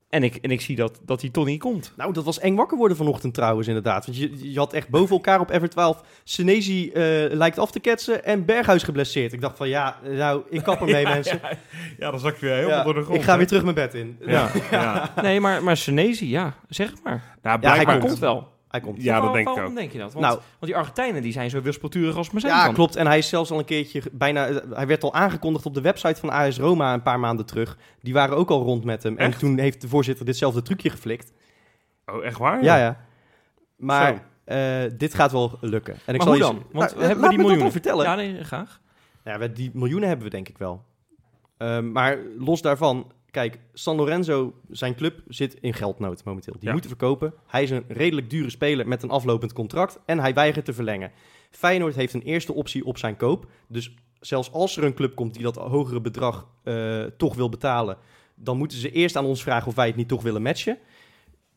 en, 0.09 0.23
ik, 0.23 0.35
en 0.35 0.51
ik 0.51 0.61
zie 0.61 0.75
dat, 0.75 0.99
dat 1.05 1.19
die 1.19 1.31
Tony 1.31 1.57
komt. 1.57 1.93
Nou, 1.97 2.13
dat 2.13 2.23
was 2.23 2.39
eng 2.39 2.55
wakker 2.55 2.77
worden 2.77 2.97
vanochtend 2.97 3.33
trouwens, 3.33 3.67
inderdaad. 3.67 4.05
Want 4.05 4.17
je, 4.17 4.51
je 4.51 4.57
had 4.57 4.73
echt 4.73 4.89
boven 4.89 5.15
elkaar 5.15 5.39
op 5.39 5.51
Ever12... 5.51 6.07
Senesi 6.23 6.91
eh, 6.91 7.03
lijkt 7.31 7.59
af 7.59 7.71
te 7.71 7.79
ketsen 7.79 8.25
en 8.25 8.45
Berghuis 8.45 8.83
geblesseerd. 8.83 9.33
Ik 9.33 9.41
dacht 9.41 9.57
van, 9.57 9.69
ja, 9.69 9.99
nou, 10.03 10.41
ik 10.49 10.63
kap 10.63 10.81
ermee, 10.81 11.03
mensen. 11.15 11.39
Ja, 11.41 11.57
ja, 11.97 12.11
dan 12.11 12.19
zak 12.19 12.35
je 12.37 12.45
weer 12.45 12.55
helemaal 12.55 12.77
Ja, 12.77 12.83
door 12.83 12.93
de 12.93 13.01
grond. 13.01 13.17
ik 13.17 13.23
ga 13.23 13.31
hè? 13.31 13.37
weer 13.37 13.47
terug 13.47 13.63
mijn 13.63 13.75
bed 13.75 13.93
in. 13.93 14.17
Ja, 14.25 14.49
ja. 14.71 15.13
Nee, 15.21 15.39
maar, 15.39 15.63
maar 15.63 15.77
Senesi, 15.77 16.29
ja, 16.29 16.55
zeg 16.69 16.93
maar. 17.03 17.37
Nou, 17.41 17.41
Ja, 17.43 17.49
hij 17.49 17.59
blijkbaar 17.59 17.95
Hij 17.95 18.05
komt 18.07 18.19
wel. 18.19 18.57
Hij 18.69 18.79
komt. 18.79 19.03
Ja, 19.03 19.19
dat 19.21 19.33
denk 19.33 19.47
ik 19.47 19.53
waarom 19.53 19.71
ook. 19.71 19.77
denk 19.77 19.91
je 19.91 19.97
dat? 19.97 20.13
Want, 20.13 20.25
Nou, 20.25 20.37
want 20.37 20.65
die 20.71 20.75
Argentijnen 20.75 21.21
die 21.21 21.31
zijn 21.31 21.49
zo 21.49 21.61
wispelturig 21.61 22.15
als 22.15 22.31
maar 22.31 22.41
zijn 22.41 22.53
Ja, 22.53 22.65
kan. 22.65 22.73
klopt. 22.73 22.95
En 22.95 23.07
hij 23.07 23.17
is 23.17 23.29
zelfs 23.29 23.51
al 23.51 23.59
een 23.59 23.65
keertje 23.65 24.01
bijna. 24.11 24.47
eh, 24.47 24.55
Hij 24.73 24.87
werd 24.87 25.03
al 25.03 25.13
aangekondigd 25.13 25.65
op 25.65 25.73
de 25.73 25.81
website 25.81 26.19
van 26.19 26.29
AS 26.29 26.57
Roma 26.59 26.93
een 26.93 27.01
paar 27.01 27.19
maanden 27.19 27.45
terug. 27.45 27.77
Die 28.01 28.13
waren 28.13 28.37
ook 28.37 28.49
al 28.49 28.63
rond 28.63 28.83
met 28.83 29.03
hem. 29.03 29.17
En 29.17 29.37
toen 29.37 29.57
heeft 29.57 29.81
de 29.81 29.87
voorzitter 29.87 30.25
ditzelfde 30.25 30.61
trucje 30.61 30.89
geflikt. 30.89 31.33
Oh, 32.05 32.25
echt 32.25 32.37
waar? 32.37 32.63
Ja, 32.63 32.77
ja. 32.77 33.05
Maar 33.75 34.23
eh, 34.43 34.57
dit 34.97 35.13
gaat 35.13 35.31
wel 35.31 35.57
lukken. 35.61 35.93
En 36.05 36.13
ik 36.13 36.25
Maar 36.25 36.27
zal 36.27 36.27
hoe 36.27 36.35
je 36.37 36.41
dan? 36.41 36.55
z- 36.69 36.73
Want 36.73 36.89
Nou, 36.89 37.01
eh, 37.01 37.07
hebben 37.07 37.17
laat 37.19 37.29
we 37.29 37.35
die 37.35 37.45
miljoenen? 37.45 37.71
vertellen. 37.71 38.05
Ja, 38.05 38.15
nee, 38.15 38.43
graag. 38.43 38.79
Ja, 39.23 39.37
we- 39.39 39.51
die 39.51 39.71
miljoenen 39.73 40.07
hebben 40.07 40.25
we 40.25 40.31
denk 40.31 40.49
ik 40.49 40.57
wel. 40.57 40.83
Ehm, 41.57 41.91
maar 41.91 42.17
los 42.37 42.61
daarvan, 42.61 43.11
kijk, 43.39 43.59
San 43.73 43.95
Lorenzo, 43.95 44.53
zijn 44.69 44.95
club 44.95 45.21
zit 45.27 45.53
in 45.61 45.73
geldnood 45.73 46.23
momenteel. 46.23 46.53
Die 46.53 46.63
Ja. 46.65 46.71
moeten 46.71 46.89
verkopen. 46.89 47.33
Hij 47.47 47.63
is 47.63 47.69
een 47.69 47.83
redelijk 47.87 48.29
dure 48.29 48.49
speler 48.49 48.87
met 48.87 49.03
een 49.03 49.09
aflopend 49.09 49.53
contract 49.53 49.99
en 50.05 50.19
hij 50.19 50.33
weigert 50.33 50.65
te 50.65 50.73
verlengen. 50.73 51.11
Feyenoord 51.51 51.95
heeft 51.95 52.13
een 52.13 52.21
eerste 52.21 52.53
optie 52.53 52.85
op 52.85 52.97
zijn 52.97 53.17
koop. 53.17 53.45
Dus 53.67 53.93
zelfs 54.19 54.51
als 54.51 54.77
er 54.77 54.83
een 54.83 54.93
club 54.93 55.15
komt 55.15 55.33
die 55.33 55.43
dat 55.43 55.55
hogere 55.55 56.01
bedrag 56.01 56.47
eh, 56.63 57.03
toch 57.03 57.35
wil 57.35 57.49
betalen, 57.49 57.97
dan 58.35 58.57
moeten 58.57 58.77
ze 58.77 58.91
eerst 58.91 59.15
aan 59.15 59.25
ons 59.25 59.43
vragen 59.43 59.67
of 59.67 59.75
wij 59.75 59.87
het 59.87 59.95
niet 59.95 60.07
toch 60.07 60.21
willen 60.23 60.41
matchen. 60.41 60.77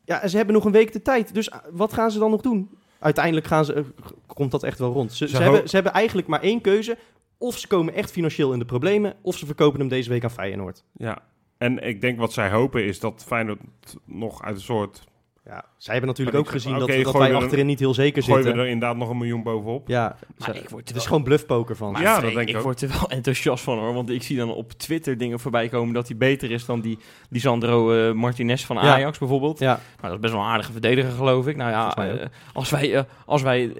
Ja, 0.05 0.21
en 0.21 0.29
ze 0.29 0.37
hebben 0.37 0.55
nog 0.55 0.65
een 0.65 0.71
week 0.71 0.93
de 0.93 1.01
tijd. 1.01 1.33
Dus 1.33 1.51
ah, 1.51 1.59
wat 1.71 1.93
gaan 1.93 2.11
ze 2.11 2.19
dan 2.19 2.31
nog 2.31 2.41
doen? 2.41 2.69
Uiteindelijk 2.99 3.45
gaan 3.47 3.65
ze, 3.65 3.73
eh, 3.73 3.83
komt 4.27 4.51
dat 4.51 4.63
echt 4.63 4.79
wel 4.79 4.91
rond. 4.93 5.13
Ze, 5.13 5.27
Ze 5.27 5.41
hebben, 5.41 5.69
ze 5.69 5.75
hebben 5.75 5.93
eigenlijk 5.93 6.27
maar 6.27 6.41
één 6.41 6.61
keuze. 6.61 6.97
Of 7.37 7.57
ze 7.57 7.67
komen 7.67 7.93
echt 7.93 8.11
financieel 8.11 8.53
in 8.53 8.59
de 8.59 8.65
problemen, 8.65 9.13
of 9.21 9.37
ze 9.37 9.45
verkopen 9.45 9.79
hem 9.79 9.89
deze 9.89 10.09
week 10.09 10.23
aan 10.23 10.31
Feyenoord. 10.31 10.83
Ja, 10.93 11.21
en 11.63 11.79
ik 11.79 12.01
denk 12.01 12.19
wat 12.19 12.33
zij 12.33 12.49
hopen 12.49 12.85
is 12.85 12.99
dat 12.99 13.23
Feyenoord 13.27 13.59
nog 14.05 14.43
uit 14.43 14.55
een 14.55 14.61
soort 14.61 15.03
Ja, 15.45 15.65
zij 15.77 15.93
hebben 15.93 16.09
natuurlijk 16.11 16.37
ook 16.37 16.49
gezien 16.49 16.71
dat, 16.71 16.79
dat 16.87 17.11
wij 17.13 17.29
er 17.29 17.35
een- 17.35 17.35
achterin 17.43 17.65
niet 17.65 17.79
heel 17.79 17.93
zeker 17.93 18.23
Gooien 18.23 18.37
we 18.39 18.43
zitten. 18.45 18.63
er 18.63 18.69
inderdaad 18.69 18.97
nog 18.97 19.09
een 19.09 19.17
miljoen 19.17 19.43
bovenop. 19.43 19.87
Ja, 19.87 20.15
Maar 20.37 20.55
ik 20.55 20.69
word 20.69 20.87
het 20.87 20.97
is 20.97 21.05
gewoon 21.05 21.23
bluffpoker 21.23 21.75
van. 21.75 21.91
Maar 21.91 22.01
Ja, 22.01 22.19
dat 22.19 22.33
denk 22.33 22.37
ik 22.41 22.49
ik 22.49 22.55
ook. 22.57 22.63
word 22.63 22.81
er 22.81 22.89
wel 22.89 23.09
enthousiast 23.17 23.63
van 23.63 23.77
hoor. 23.79 23.93
Want 23.93 24.09
ik 24.09 24.23
zie 24.23 24.37
dan 24.37 24.53
op 24.53 24.71
Twitter 24.71 25.17
dingen 25.17 25.39
voorbij 25.39 25.69
komen 25.69 25.93
dat 25.93 26.07
hij 26.07 26.17
beter 26.17 26.51
is 26.51 26.65
dan 26.65 26.81
die 26.81 26.97
Lisandro 27.29 27.91
eh, 27.91 28.13
Martinez 28.13 28.63
van 28.65 28.75
Ja. 28.75 28.81
Ajax 28.81 29.17
bijvoorbeeld. 29.17 29.59
Ja, 29.59 29.79
Maar 30.01 30.09
dat 30.09 30.13
is 30.13 30.19
best 30.19 30.33
wel 30.33 30.41
een 30.41 30.49
aardige 30.49 30.71
verdediger, 30.71 31.11
geloof 31.11 31.47
ik. 31.47 31.55
Nou 31.55 31.71
ja, 31.71 31.91
Volgens 31.91 32.03
mij 32.03 32.11
ook. 32.13 32.19
eh, 32.19 32.29
als 32.55 32.69
wij, 32.69 32.95
eh, 32.95 33.03
als 33.25 33.41
wij 33.41 33.73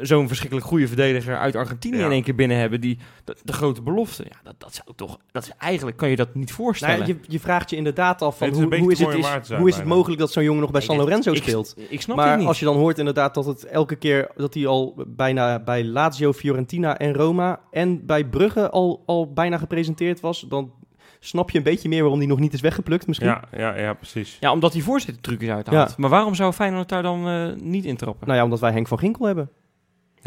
zo'n 0.00 0.26
verschrikkelijk 0.26 0.66
goede 0.66 0.86
verdediger 0.88 1.36
uit 1.38 1.56
Argentinië 1.56 1.98
Ja. 1.98 2.04
in 2.04 2.12
één 2.12 2.22
keer 2.22 2.34
binnen 2.34 2.56
hebben, 2.56 2.80
die 2.80 2.98
de, 3.24 3.36
de 3.44 3.52
grote 3.52 3.82
belofte, 3.82 4.24
ja, 4.28 4.36
dat, 4.42 4.54
dat 4.58 4.74
zou 4.74 4.96
toch, 4.96 5.18
dat 5.32 5.42
is 5.42 5.52
eigenlijk 5.58 5.96
kan 5.96 6.08
je 6.10 6.16
dat 6.16 6.34
niet 6.34 6.52
voorstellen. 6.52 6.98
nou 6.98 7.08
ja, 7.10 7.16
je, 7.26 7.32
je 7.32 7.40
vraagt 7.40 7.70
je 7.70 7.76
inderdaad 7.76 8.22
af 8.22 8.38
van 8.38 8.48
hoe, 8.48 8.76
hoe 8.78 8.92
is 8.92 8.98
het, 8.98 9.14
is, 9.14 9.48
hoe 9.56 9.68
is 9.68 9.76
het 9.76 9.84
mogelijk 9.84 10.20
dat 10.20 10.32
zo'n 10.32 10.42
jongen 10.42 10.56
nog 10.60 10.70
bij 10.70 10.80
San 10.80 10.96
Lorenzo 10.96 11.34
speelt? 11.34 11.74
Ik 11.88 12.00
snap 12.00 12.16
maar 12.16 12.30
het 12.30 12.38
niet. 12.38 12.48
als 12.48 12.58
je 12.58 12.64
dan 12.64 12.76
hoort 12.76 12.98
inderdaad 12.98 13.34
dat 13.34 13.46
het 13.46 13.64
elke 13.64 13.96
keer 13.96 14.30
dat 14.36 14.54
hij 14.54 14.66
al 14.66 14.94
bijna 15.06 15.58
bij 15.58 15.84
Lazio, 15.84 16.32
Fiorentina 16.32 16.98
en 16.98 17.14
Roma 17.14 17.60
en 17.70 18.06
bij 18.06 18.24
Brugge 18.24 18.70
al, 18.70 19.02
al 19.06 19.32
bijna 19.32 19.58
gepresenteerd 19.58 20.20
was, 20.20 20.40
dan 20.48 20.72
snap 21.20 21.50
je 21.50 21.58
een 21.58 21.64
beetje 21.64 21.88
meer 21.88 22.00
waarom 22.00 22.18
hij 22.18 22.28
nog 22.28 22.38
niet 22.38 22.52
is 22.52 22.60
weggeplukt 22.60 23.06
misschien. 23.06 23.28
Ja, 23.28 23.42
ja, 23.56 23.76
ja, 23.76 23.94
precies. 23.94 24.36
Ja, 24.40 24.52
omdat 24.52 24.72
hij 24.72 24.82
voorzittertrucjes 24.82 25.50
uithaalt. 25.50 25.96
Maar 25.96 26.10
waarom 26.10 26.34
zou 26.34 26.52
Feyenoord 26.52 26.88
daar 26.88 27.02
dan 27.02 27.28
eh, 27.28 27.46
niet 27.62 27.84
intrappen? 27.84 28.26
Nou 28.26 28.38
ja, 28.38 28.44
omdat 28.44 28.60
wij 28.60 28.72
Henk 28.72 28.88
van 28.88 28.98
Ginkel 28.98 29.26
hebben. 29.26 29.50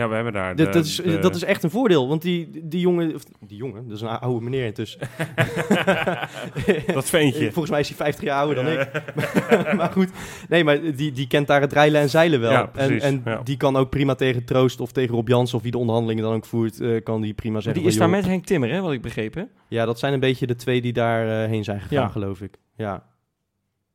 Ja, 0.02 0.10
we 0.10 0.16
hebben 0.16 0.34
daar... 0.34 0.56
Dat- 0.56 0.66
de- 0.68 0.72
dat, 0.74 0.86
is, 0.86 0.96
de- 0.96 1.20
dat 1.20 1.36
is 1.36 1.44
echt 1.44 1.64
een 1.64 1.70
voordeel, 1.70 2.08
want 2.08 2.22
die, 2.22 2.50
die 2.64 2.80
jongen, 2.80 3.16
of 3.16 3.24
die 3.48 3.58
jongen, 3.58 3.88
dat 3.88 3.96
is 3.96 4.02
een 4.02 4.08
oude 4.08 4.44
meneer 4.44 4.66
intussen. 4.66 5.00
dat 6.94 7.10
ventje. 7.10 7.44
Volgens 7.54 7.70
mij 7.70 7.80
is 7.80 7.88
hij 7.88 7.98
50 7.98 8.24
jaar 8.24 8.38
ouder 8.40 8.64
dan 8.64 8.74
ik. 8.74 8.90
maar 9.78 9.90
goed, 9.92 10.10
nee, 10.50 10.64
maar 10.64 10.96
die, 10.96 11.12
die 11.12 11.28
kent 11.28 11.48
daar 11.48 11.62
het 11.62 11.74
rijlen 11.74 12.02
en 12.02 12.10
zeilen 12.10 12.40
wel. 12.40 12.52
Ja, 12.52 12.62
en 12.62 12.72
precies, 12.72 13.02
en 13.04 13.22
ja. 13.26 13.42
die 13.44 13.58
kan 13.58 13.76
ook 13.76 13.90
prima 13.90 14.16
tegen 14.16 14.46
Troost 14.46 14.80
of 14.80 14.92
tegen 14.92 15.16
Rob 15.16 15.28
Jansen 15.28 15.58
of 15.58 15.64
wie 15.64 15.72
de 15.72 15.78
onderhandelingen 15.78 16.24
dan 16.24 16.34
ook 16.34 16.46
voert, 16.46 16.80
eh, 16.80 17.04
kan 17.04 17.22
die 17.22 17.34
prima 17.34 17.60
zeggen. 17.60 17.82
die 17.82 17.92
is 17.92 17.98
daar 17.98 18.10
met 18.10 18.26
Henk 18.26 18.46
Timmer, 18.46 18.70
hè, 18.72 18.82
wat 18.82 18.92
ik 18.92 19.02
begrepen. 19.02 19.50
Ja, 19.68 19.86
dat 19.86 20.00
zijn 20.00 20.14
een 20.14 20.20
beetje 20.20 20.48
de 20.48 20.56
twee 20.56 20.82
die 20.82 20.94
daar 20.94 21.44
eh, 21.44 21.50
heen 21.50 21.64
zijn 21.64 21.82
gegaan, 21.82 22.04
Ja. 22.04 22.08
geloof 22.08 22.42
ik. 22.42 22.58
Ja. 22.76 23.04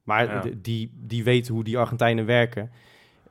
Maar 0.02 0.42
die, 0.62 0.90
die 0.94 1.24
weet 1.24 1.48
hoe 1.48 1.64
die 1.64 1.78
Argentijnen 1.78 2.26
werken. 2.26 2.70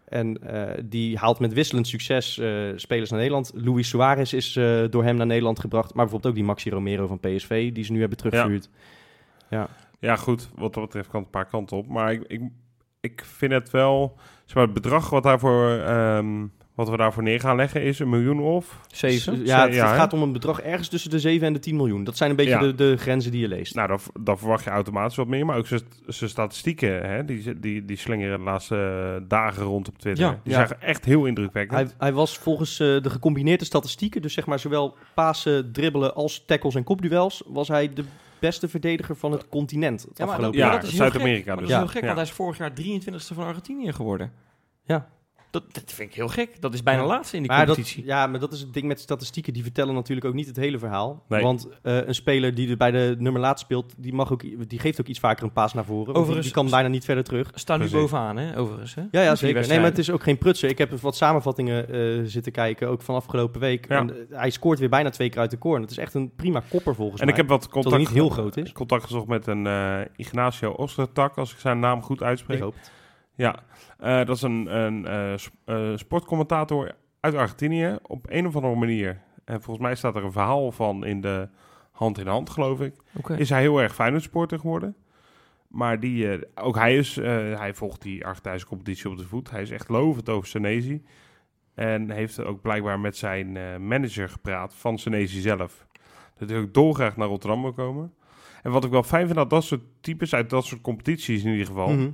En 0.05 0.37
eh, 0.41 0.83
die 0.83 1.17
haalt 1.17 1.39
met 1.39 1.53
wisselend 1.53 1.87
succes 1.87 2.37
eh, 2.37 2.49
spelers 2.75 3.09
naar 3.09 3.19
Nederland. 3.19 3.51
Luis 3.55 3.89
Suarez 3.89 4.33
is 4.33 4.55
eh, 4.55 4.83
door 4.89 5.03
hem 5.03 5.15
naar 5.15 5.25
Nederland 5.25 5.59
gebracht. 5.59 5.93
Maar 5.93 6.03
bijvoorbeeld 6.03 6.31
ook 6.31 6.37
die 6.37 6.47
Maxi 6.47 6.69
Romero 6.69 7.07
van 7.07 7.19
PSV, 7.19 7.71
die 7.71 7.83
ze 7.83 7.91
nu 7.91 7.99
hebben 7.99 8.17
teruggevuurd. 8.17 8.69
Ja, 9.99 10.15
goed. 10.15 10.49
Wat 10.55 10.73
dat 10.73 10.83
betreft 10.83 11.09
kan 11.09 11.19
het 11.19 11.25
een 11.25 11.39
paar 11.41 11.49
kanten 11.49 11.77
op. 11.77 11.87
Maar 11.87 12.11
ik, 12.11 12.23
ik, 12.27 12.41
ik 12.99 13.25
vind 13.25 13.51
het 13.51 13.69
wel... 13.69 14.17
Zeg 14.45 14.55
maar, 14.55 14.63
het 14.63 14.73
bedrag 14.73 15.09
wat, 15.09 15.23
daarvoor, 15.23 15.69
ehm, 15.69 16.45
wat 16.75 16.89
we 16.89 16.97
daarvoor 16.97 17.23
neer 17.23 17.39
gaan 17.39 17.55
leggen 17.55 17.81
is 17.83 17.99
een 17.99 18.09
miljoen 18.09 18.39
of... 18.39 18.79
Zeven. 18.87 19.45
Ja, 19.45 19.67
het, 19.67 19.75
gaat 19.75 20.13
om 20.13 20.21
een 20.21 20.31
bedrag 20.31 20.61
ergens 20.61 20.87
tussen 20.87 21.09
de 21.09 21.19
7 21.19 21.47
en 21.47 21.53
de 21.53 21.59
10 21.59 21.75
miljoen. 21.75 22.03
Dat 22.03 22.17
zijn 22.17 22.29
een 22.29 22.35
beetje 22.35 22.51
Ja. 22.51 22.59
de, 22.59 22.75
de 22.75 22.97
grenzen 22.97 23.31
die 23.31 23.41
je 23.41 23.47
leest. 23.47 23.75
Nou, 23.75 23.87
dan, 23.87 23.99
dan 24.21 24.37
verwacht 24.37 24.63
je 24.63 24.69
automatisch 24.69 25.15
wat 25.17 25.27
meer. 25.27 25.45
Maar 25.45 25.57
ook 25.57 25.67
zijn- 25.67 25.81
zijn 26.07 26.29
statistieken, 26.29 27.09
hè, 27.09 27.25
die, 27.25 27.59
die, 27.59 27.85
die 27.85 27.97
slingeren 27.97 28.37
de 28.37 28.43
laatste 28.43 28.75
eh, 29.21 29.27
dagen 29.27 29.63
rond 29.63 29.87
op 29.87 29.97
Twitter. 29.97 30.25
Ja. 30.25 30.39
die 30.43 30.53
Ja. 30.53 30.67
zijn 30.67 30.81
echt 30.81 31.05
heel 31.05 31.25
indrukwekkend. 31.25 31.79
Hij, 31.79 31.89
hij 31.97 32.13
was 32.13 32.37
volgens 32.37 32.79
eh, 32.79 32.87
de 33.01 33.09
gecombineerde 33.09 33.65
statistieken, 33.65 34.21
dus 34.21 34.33
zeg 34.33 34.45
maar 34.45 34.59
zowel 34.59 34.95
pasen, 35.13 35.71
dribbelen 35.71 36.15
als 36.15 36.43
tackles 36.45 36.75
en 36.75 36.83
kopduels, 36.83 37.43
was 37.47 37.67
hij 37.67 37.93
de 37.93 38.03
beste 38.39 38.67
verdediger 38.67 39.15
van 39.15 39.31
het 39.31 39.49
continent 39.49 40.01
het 40.01 40.17
Ja, 40.17 40.25
maar 40.25 40.33
afgelopen 40.33 40.59
ja, 40.59 40.65
jaar. 40.65 40.75
dat 40.75 40.83
is 40.83 40.89
heel 40.89 40.97
Zuid-Amerika 40.99 41.51
gek. 41.51 41.59
Dus. 41.59 41.59
Dat 41.59 41.63
is 41.69 41.69
Ja. 41.69 41.77
heel 41.77 41.87
gek, 41.87 42.01
Ja. 42.01 42.05
want 42.05 42.17
hij 42.19 42.27
is 42.27 42.33
vorig 42.35 42.57
jaar 42.57 42.73
23e 42.73 43.33
van 43.35 43.43
Argentinië 43.45 43.93
geworden. 43.93 44.31
Ja. 44.83 45.07
Dat, 45.55 45.73
dat 45.73 45.91
vind 45.93 46.09
ik 46.09 46.15
heel 46.15 46.27
gek. 46.27 46.61
Dat 46.61 46.73
is 46.73 46.83
bijna 46.83 47.01
Ja. 47.01 47.07
laatste 47.07 47.35
in 47.35 47.41
die 47.41 47.51
Maar 47.51 47.65
dat, 47.65 47.75
competitie. 47.75 48.05
ja, 48.05 48.27
maar 48.27 48.39
dat 48.39 48.53
is 48.53 48.59
het 48.59 48.73
ding 48.73 48.85
met 48.87 48.99
statistieken. 48.99 49.53
Die 49.53 49.63
vertellen 49.63 49.93
natuurlijk 49.93 50.27
ook 50.27 50.33
niet 50.33 50.47
het 50.47 50.55
hele 50.55 50.79
verhaal. 50.79 51.23
Nee. 51.27 51.41
Want 51.43 51.67
eh, 51.81 52.07
een 52.07 52.15
speler 52.15 52.55
die 52.55 52.69
er 52.69 52.77
bij 52.77 52.91
de 52.91 53.15
nummer 53.19 53.41
laat 53.41 53.59
speelt, 53.59 53.93
die, 53.97 54.13
mag 54.13 54.31
ook, 54.31 54.69
die 54.69 54.79
geeft 54.79 55.01
ook 55.01 55.07
iets 55.07 55.19
vaker 55.19 55.43
een 55.43 55.51
paas 55.51 55.73
naar 55.73 55.85
voren. 55.85 56.03
want 56.03 56.13
die- 56.15 56.23
Overigens- 56.23 56.45
die 56.53 56.55
kan 56.61 56.69
bijna 56.69 56.87
niet 56.87 57.05
verder 57.05 57.23
terug. 57.23 57.51
Staan 57.53 57.79
nu 57.79 57.89
bovenaan, 57.89 58.37
hè, 58.37 58.57
overigens. 58.59 58.95
Hè? 58.95 59.01
Ja, 59.11 59.21
ja 59.21 59.35
zeker. 59.35 59.67
Nee, 59.67 59.77
maar 59.79 59.89
het 59.89 59.97
is 59.97 60.11
ook 60.11 60.23
geen 60.23 60.37
prutsen. 60.37 60.69
Ik 60.69 60.77
heb 60.77 60.91
wat 60.99 61.15
samenvattingen 61.15 61.89
eh, 61.89 62.21
zitten 62.25 62.51
kijken, 62.51 62.87
ook 62.87 63.01
van 63.01 63.15
afgelopen 63.15 63.59
week. 63.61 63.87
Ja. 63.89 63.97
En, 63.97 64.09
eh, 64.29 64.37
hij 64.39 64.49
scoort 64.49 64.79
weer 64.79 64.89
bijna 64.89 65.09
twee 65.09 65.29
keer 65.29 65.39
uit 65.39 65.51
de 65.51 65.57
corner. 65.57 65.81
Het 65.81 65.91
is 65.91 65.97
echt 65.97 66.13
een 66.13 66.31
prima 66.35 66.61
kopper 66.69 66.95
volgens 66.95 67.19
en 67.21 67.25
mij. 67.27 67.35
ik 67.35 67.41
heb 67.41 67.49
wat 67.49 67.69
contact, 67.69 67.97
niet 67.97 68.09
heel 68.09 68.29
groot 68.29 68.57
is. 68.57 68.71
contact 68.71 69.03
gezocht 69.03 69.27
met 69.27 69.47
een 69.47 69.67
eh, 69.67 69.99
Ignacio 70.15 70.71
Ostertak, 70.71 71.37
als 71.37 71.51
ik 71.51 71.59
zijn 71.59 71.79
naam 71.79 72.01
goed 72.01 72.21
Ik 72.21 72.27
uitspreek. 72.27 72.59
hoop. 72.59 72.75
Ja, 73.35 73.63
eh, 73.97 74.25
dat 74.25 74.35
is 74.35 74.41
een, 74.41 74.75
een 74.75 75.05
eh, 75.05 75.33
eh, 75.65 75.97
sportcommentator 75.97 76.91
uit 77.19 77.35
Argentinië 77.35 77.97
op 78.01 78.25
een 78.29 78.47
of 78.47 78.55
andere 78.55 78.75
manier. 78.75 79.21
En 79.45 79.61
volgens 79.61 79.85
mij 79.85 79.95
staat 79.95 80.15
er 80.15 80.23
een 80.23 80.31
verhaal 80.31 80.71
van 80.71 81.05
in 81.05 81.21
de 81.21 81.49
hand 81.91 82.17
in 82.17 82.27
hand, 82.27 82.49
geloof 82.49 82.81
ik. 82.81 82.93
Is 83.37 83.49
hij 83.49 83.61
heel 83.61 83.81
erg 83.81 83.95
Feyenoord 83.95 84.23
supporter 84.23 84.59
geworden. 84.59 84.95
Maar 85.67 85.99
die, 85.99 86.39
ook 86.55 86.75
hij, 86.75 86.97
is, 86.97 87.15
hij 87.15 87.73
volgt 87.73 88.01
die 88.01 88.25
Argentijnse 88.25 88.65
competitie 88.65 89.09
op 89.09 89.17
de 89.17 89.27
voet. 89.27 89.51
Hij 89.51 89.61
is 89.61 89.71
echt 89.71 89.89
lovend 89.89 90.29
over 90.29 90.47
Senesi. 90.47 91.03
En 91.73 92.09
heeft 92.09 92.43
ook 92.43 92.61
blijkbaar 92.61 92.99
met 92.99 93.17
zijn 93.17 93.51
manager 93.87 94.29
gepraat 94.29 94.73
van 94.75 94.97
Senesi 94.97 95.41
zelf. 95.41 95.87
Dat 96.37 96.49
hij 96.49 96.59
ook 96.59 96.73
dolgraag 96.73 97.17
naar 97.17 97.27
Rotterdam 97.27 97.61
wil 97.61 97.73
komen. 97.73 98.13
En 98.63 98.71
wat 98.71 98.83
ik 98.83 98.91
wel 98.91 99.03
fijn 99.03 99.25
vind, 99.25 99.37
dat 99.37 99.49
dat 99.49 99.63
soort 99.63 99.81
types 100.01 100.33
uit 100.33 100.49
dat 100.49 100.65
soort 100.65 100.81
competities 100.81 101.43
in 101.43 101.51
ieder 101.51 101.65
geval... 101.65 101.89
Mhm. 101.89 102.09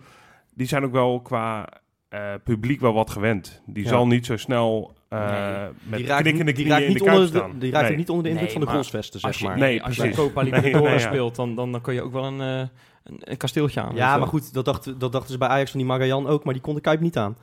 Die 0.53 0.67
zijn 0.67 0.83
ook 0.83 0.91
wel 0.91 1.21
qua 1.21 1.67
eh, 2.09 2.33
publiek 2.43 2.79
wel 2.79 2.93
wat 2.93 3.09
gewend. 3.09 3.61
Die 3.65 3.83
Ja. 3.83 3.89
zal 3.89 4.07
niet 4.07 4.25
zo 4.25 4.37
snel 4.37 4.93
eh, 5.09 5.19
Nee. 5.19 5.69
met 5.83 5.97
Die 5.99 6.07
raakt, 6.07 6.21
knikkende 6.21 6.51
die 6.51 6.67
raakt 6.67 6.81
in 6.81 6.87
de 6.87 6.93
niet 6.93 7.03
kuip 7.03 7.17
onder 7.17 7.31
de, 7.51 7.57
die 7.57 7.71
raakt 7.71 7.87
Nee. 7.87 7.97
niet 7.97 8.09
onder 8.09 8.23
de 8.23 8.29
indruk 8.29 8.45
Nee, 8.47 8.57
van 8.57 8.61
de 8.61 8.67
maar 8.67 8.75
goalsvesten, 8.75 9.19
zeg 9.19 9.29
Als 9.29 9.39
je, 9.39 9.45
maar. 9.47 9.57
Nee, 9.57 9.83
als 9.83 9.95
je. 9.95 10.09
Copa 10.09 10.41
Libertadores 10.41 11.03
speelt, 11.11 11.35
dan, 11.35 11.55
dan, 11.55 11.71
dan 11.71 11.81
kun 11.81 11.93
je 11.93 12.01
ook 12.01 12.11
wel 12.11 12.23
een, 12.25 12.41
eh, 12.41 12.59
een, 13.03 13.17
een 13.19 13.37
kasteeltje 13.37 13.81
aan. 13.81 13.95
Ja, 13.95 14.17
maar 14.17 14.27
goed, 14.27 14.53
dat 14.53 14.65
dachten, 14.65 14.99
dat 14.99 15.11
dachten 15.11 15.31
ze 15.31 15.37
bij 15.37 15.47
Ajax 15.47 15.71
van 15.71 15.79
die 15.79 15.89
Magajan 15.89 16.27
ook, 16.27 16.43
maar 16.43 16.53
die 16.53 16.63
kon 16.63 16.75
de 16.75 16.81
Kuip 16.81 16.99
niet 16.99 17.17
aan. 17.17 17.37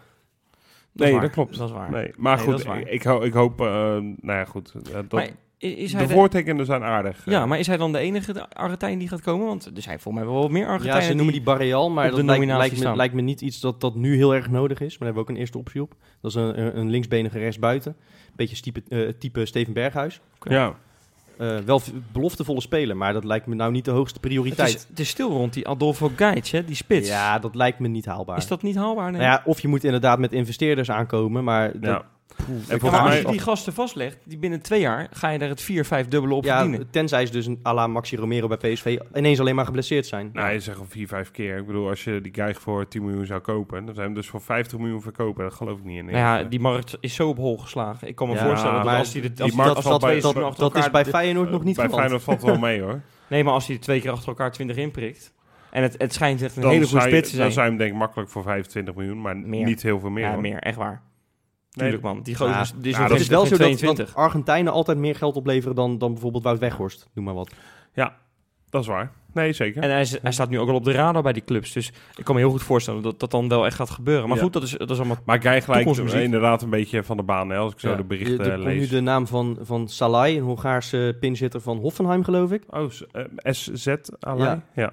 Dat 0.93 1.09
Nee, 1.09 1.21
dat 1.21 1.31
klopt. 1.31 1.59
Dat 1.59 1.69
is 1.69 1.75
waar. 1.75 1.91
Nee, 1.91 2.13
maar 2.17 2.37
Nee, 2.37 2.45
goed, 2.47 2.65
ik, 2.67 2.89
ik, 2.89 3.03
ho- 3.03 3.23
ik 3.23 3.33
hoop, 3.33 3.61
eh, 3.61 3.67
nou 3.67 4.17
ja, 4.39 4.45
goed. 4.45 4.73
dat, 4.93 5.13
Maar 5.13 5.25
i- 5.27 5.35
is 5.59 5.93
hij 5.93 6.03
de 6.03 6.09
de- 6.09 6.15
voortekenen 6.15 6.67
zijn 6.67 6.83
aardig. 6.83 7.23
ja, 7.25 7.43
eh. 7.43 7.49
maar 7.49 7.59
is 7.59 7.67
hij 7.67 7.77
dan 7.77 7.93
de 7.93 7.99
enige 7.99 8.49
Argentijn 8.49 8.99
die 8.99 9.09
gaat 9.09 9.21
komen? 9.21 9.47
Want 9.47 9.71
er 9.77 9.83
zijn 9.83 10.01
volgens 10.01 10.25
mij 10.25 10.33
wel 10.33 10.43
wat 10.43 10.51
meer 10.51 10.63
Ja, 10.63 10.69
Argentijnen 10.69 11.07
ze 11.09 11.15
noemen 11.15 11.33
die 11.33 11.43
Barreal, 11.43 11.91
maar 11.91 12.09
dat 12.09 12.17
de 12.19 12.25
lijkt, 12.25 12.31
nominatie 12.41 12.59
lijkt, 12.61 12.75
me, 12.75 12.81
staan. 12.81 12.97
lijkt 12.97 13.15
me 13.15 13.21
niet 13.21 13.41
iets 13.41 13.61
dat, 13.61 13.81
dat 13.81 13.95
nu 13.95 14.17
heel 14.17 14.35
erg 14.35 14.51
nodig 14.51 14.81
is. 14.81 14.99
Maar 14.99 14.99
daar 14.99 15.07
hebben 15.07 15.15
we 15.15 15.21
ook 15.21 15.29
een 15.29 15.37
eerste 15.41 15.59
optie 15.59 15.83
op. 15.83 15.95
Dat 16.21 16.31
is 16.31 16.37
een, 16.37 16.79
een, 16.79 16.91
linksbenige 16.91 17.39
rechtsbuiten. 17.39 17.97
Beetje 18.37 18.61
type, 18.61 18.83
eh, 18.89 19.09
type 19.19 19.47
Steven 19.47 19.73
Berghuis. 19.73 20.21
Ja, 20.43 20.75
Eh, 21.39 21.57
wel 21.59 21.81
beloftevolle 22.13 22.61
speler, 22.61 22.97
maar 22.97 23.13
dat 23.13 23.25
lijkt 23.25 23.47
me 23.47 23.55
nou 23.55 23.73
niet 23.73 23.85
de 23.85 23.91
hoogste 23.91 24.19
Het 24.21 24.29
prioriteit. 24.29 24.75
is, 24.75 24.87
het 24.89 24.99
is 25.01 25.09
stil 25.09 25.31
rond 25.31 25.53
die 25.53 25.69
Adolfo 25.69 26.11
Gaich, 26.17 26.51
hè, 26.51 26.65
die 26.65 26.75
spits. 26.77 27.09
Ja, 27.09 27.39
dat 27.39 27.55
lijkt 27.55 27.79
me 27.79 27.89
niet 27.89 28.05
haalbaar. 28.07 28.37
Is 28.37 28.47
dat 28.47 28.63
niet 28.63 28.77
haalbaar? 28.77 29.11
Nee. 29.11 29.21
Nou 29.21 29.33
ja, 29.33 29.43
of 29.45 29.61
je 29.61 29.69
moet 29.69 29.85
inderdaad 29.85 30.19
met 30.19 30.33
investeerders 30.33 30.91
aankomen, 30.91 31.45
maar... 31.45 31.73
Dat, 31.73 31.83
ja. 31.83 32.05
En 32.69 32.79
maar 32.83 33.01
als 33.01 33.19
je 33.19 33.25
die 33.25 33.39
gasten 33.41 33.73
vastlegt, 33.73 34.19
die 34.25 34.39
binnen 34.39 34.63
twee 34.63 34.81
jaar 34.81 35.07
ga 35.11 35.29
je 35.29 35.39
daar 35.39 35.49
het 35.49 35.61
4, 35.63 35.85
5 35.85 36.09
dubbele 36.09 36.35
op 36.35 36.45
ja, 36.45 36.59
verdienen. 36.61 36.91
tenzij 36.91 37.27
ze 37.27 37.33
dus 37.33 37.47
een 37.47 37.61
à 37.67 37.75
la 37.75 37.87
Maxi 37.87 38.17
Romero 38.17 38.49
bij 38.49 38.57
PSV 38.57 38.99
ineens 39.15 39.41
alleen 39.41 39.55
maar 39.55 39.65
geblesseerd 39.65 40.07
zijn. 40.07 40.31
Nou, 40.33 40.53
je 40.53 40.61
zegt 40.61 40.79
al 40.79 40.87
vier, 40.89 41.09
vijf 41.09 41.31
keer. 41.31 41.57
Ik 41.57 41.67
bedoel, 41.67 41.89
als 41.89 42.05
je 42.05 42.21
die 42.21 42.35
guy 42.35 42.55
voor 42.55 42.89
10 42.89 43.05
miljoen 43.05 43.27
zou 43.27 43.41
kopen, 43.41 43.77
dan 43.87 43.95
zijn 43.95 43.97
we 43.97 44.03
hem 44.03 44.15
dus 44.15 44.29
voor 44.29 44.41
50 44.41 44.79
miljoen 44.79 45.03
verkopen. 45.03 45.45
Dat 45.45 45.55
geloof 45.55 45.79
ik 45.79 45.85
niet 45.85 45.99
in. 45.99 46.05
Nou 46.05 46.17
ja, 46.17 46.43
die 46.43 46.61
markt 46.61 46.97
is 47.01 47.15
zo 47.15 47.29
op 47.29 47.37
hol 47.37 47.59
geslagen. 47.59 48.09
Ik 48.09 48.15
kan 48.15 48.29
me 48.29 48.35
Ja, 48.35 48.45
voorstellen 48.47 48.85
dat 48.85 48.95
als 48.95 49.13
hij 49.13 49.23
de, 49.23 49.33
die 49.33 49.45
als, 49.45 49.53
markt 49.55 49.75
als 49.77 49.85
valt 49.85 50.01
dat 50.01 50.11
bij- 50.11 50.21
dat, 50.21 50.57
dat, 50.57 50.77
is 50.77 50.91
bij 50.91 51.05
Feyenoord 51.05 51.51
nog 51.51 51.65
niet 51.65 51.77
Bij 51.77 51.85
geland. 51.85 52.01
Feyenoord 52.03 52.23
valt 52.23 52.43
wel 52.43 52.59
mee 52.69 52.81
hoor. 52.83 53.01
Nee, 53.29 53.45
maar 53.45 53.53
als 53.53 53.67
hij 53.67 53.79
twee 53.79 54.01
keer 54.01 54.11
achter 54.11 54.29
elkaar 54.29 54.53
20 54.53 54.77
inprikt. 54.77 55.33
En 55.71 55.83
het, 55.83 55.95
het 55.99 56.13
schijnt 56.15 56.43
echt 56.43 56.57
een 56.57 56.63
Dan 56.63 56.71
hele 56.71 56.87
goede 56.87 57.05
spits 57.05 57.31
te 57.31 57.37
Dan 57.37 57.41
zijn. 57.41 57.53
zou 57.53 57.65
je 57.65 57.71
hem 57.71 57.81
denk 57.81 57.93
ik 57.93 57.99
makkelijk 57.99 58.31
voor 58.31 58.43
25 58.43 58.95
miljoen, 58.95 59.21
maar 59.21 59.37
Meer. 59.37 59.65
niet 59.65 59.83
heel 59.83 60.01
veel 60.01 60.11
meer. 60.11 60.25
ja, 60.25 60.33
hoor. 60.33 60.41
meer, 60.41 60.59
echt 60.59 60.77
waar. 60.77 61.03
Nee, 61.79 61.91
Tuurlijk 61.93 62.15
man. 62.15 62.23
Die 62.23 62.35
gozer 62.35 62.55
Ja, 62.55 62.61
is, 62.61 62.73
die 62.77 62.91
is 62.93 62.99
ja, 62.99 63.09
dat 63.09 63.27
wel 63.27 63.43
zo 63.45 63.49
dat, 63.49 63.59
22. 63.59 64.07
dat 64.07 64.15
Argentijnen 64.15 64.73
altijd 64.73 64.99
meer 64.99 65.15
geld 65.15 65.37
opleveren 65.37 65.77
dan, 65.77 65.99
dan 65.99 66.13
bijvoorbeeld 66.13 66.43
Wout 66.45 66.59
Weghorst. 66.59 67.09
Noem 67.15 67.25
maar 67.25 67.35
wat. 67.35 67.51
Dat 68.71 68.81
is 68.83 68.87
waar. 68.89 69.13
Nee, 69.33 69.53
zeker. 69.53 69.83
En 69.83 69.91
hij, 69.91 70.01
is- 70.01 70.21
hij 70.23 70.33
staat 70.33 70.49
nu 70.51 70.59
ook 70.59 70.69
al 70.69 70.75
op 70.75 70.85
de 70.85 70.93
radar 70.93 71.23
bij 71.23 71.33
die 71.33 71.45
clubs. 71.45 71.73
Dus 71.73 71.93
ik 72.17 72.25
kan 72.25 72.35
me 72.35 72.41
heel 72.41 72.51
goed 72.51 72.63
voorstellen 72.63 73.03
dat 73.03 73.21
dat 73.21 73.31
dan 73.31 73.49
wel 73.49 73.67
echt 73.67 73.77
gaat 73.77 73.91
gebeuren. 73.91 74.29
Maar 74.29 74.37
Ja. 74.37 74.43
goed, 74.43 74.53
dat 74.53 74.63
is, 74.63 74.71
dat 74.71 74.91
is 74.91 74.99
allemaal... 74.99 75.17
Maar 75.25 75.41
Guy 75.41 75.51
gelijk 75.63 75.67
Toekomstmuziek. 75.85 76.21
inderdaad 76.25 76.63
een 76.63 76.71
beetje 76.71 77.03
van 77.05 77.17
de 77.17 77.23
baan, 77.23 77.49
hè, 77.51 77.57
als 77.57 77.73
ik 77.73 77.81
zo 77.81 77.89
Ja. 77.89 77.95
de 77.97 78.01
Je- 78.03 78.09
berichten 78.09 78.41
er 78.41 78.53
komt 78.53 78.65
nu 78.65 78.79
lees. 78.79 78.89
de 78.89 79.01
naam 79.01 79.27
van, 79.27 79.59
van 79.61 79.89
Salai, 79.89 80.37
een 80.37 80.43
Hongaarse 80.45 81.17
pinzitter 81.21 81.61
van 81.61 81.77
Hoffenheim, 81.79 82.25
geloof 82.25 82.53
ik. 82.53 82.63
Oh, 82.71 82.91
s- 82.91 83.05
eh, 83.13 83.25
SZ 83.53 83.87
Alai? 84.21 84.45
Ja. 84.49 84.63
Ja. 84.75 84.93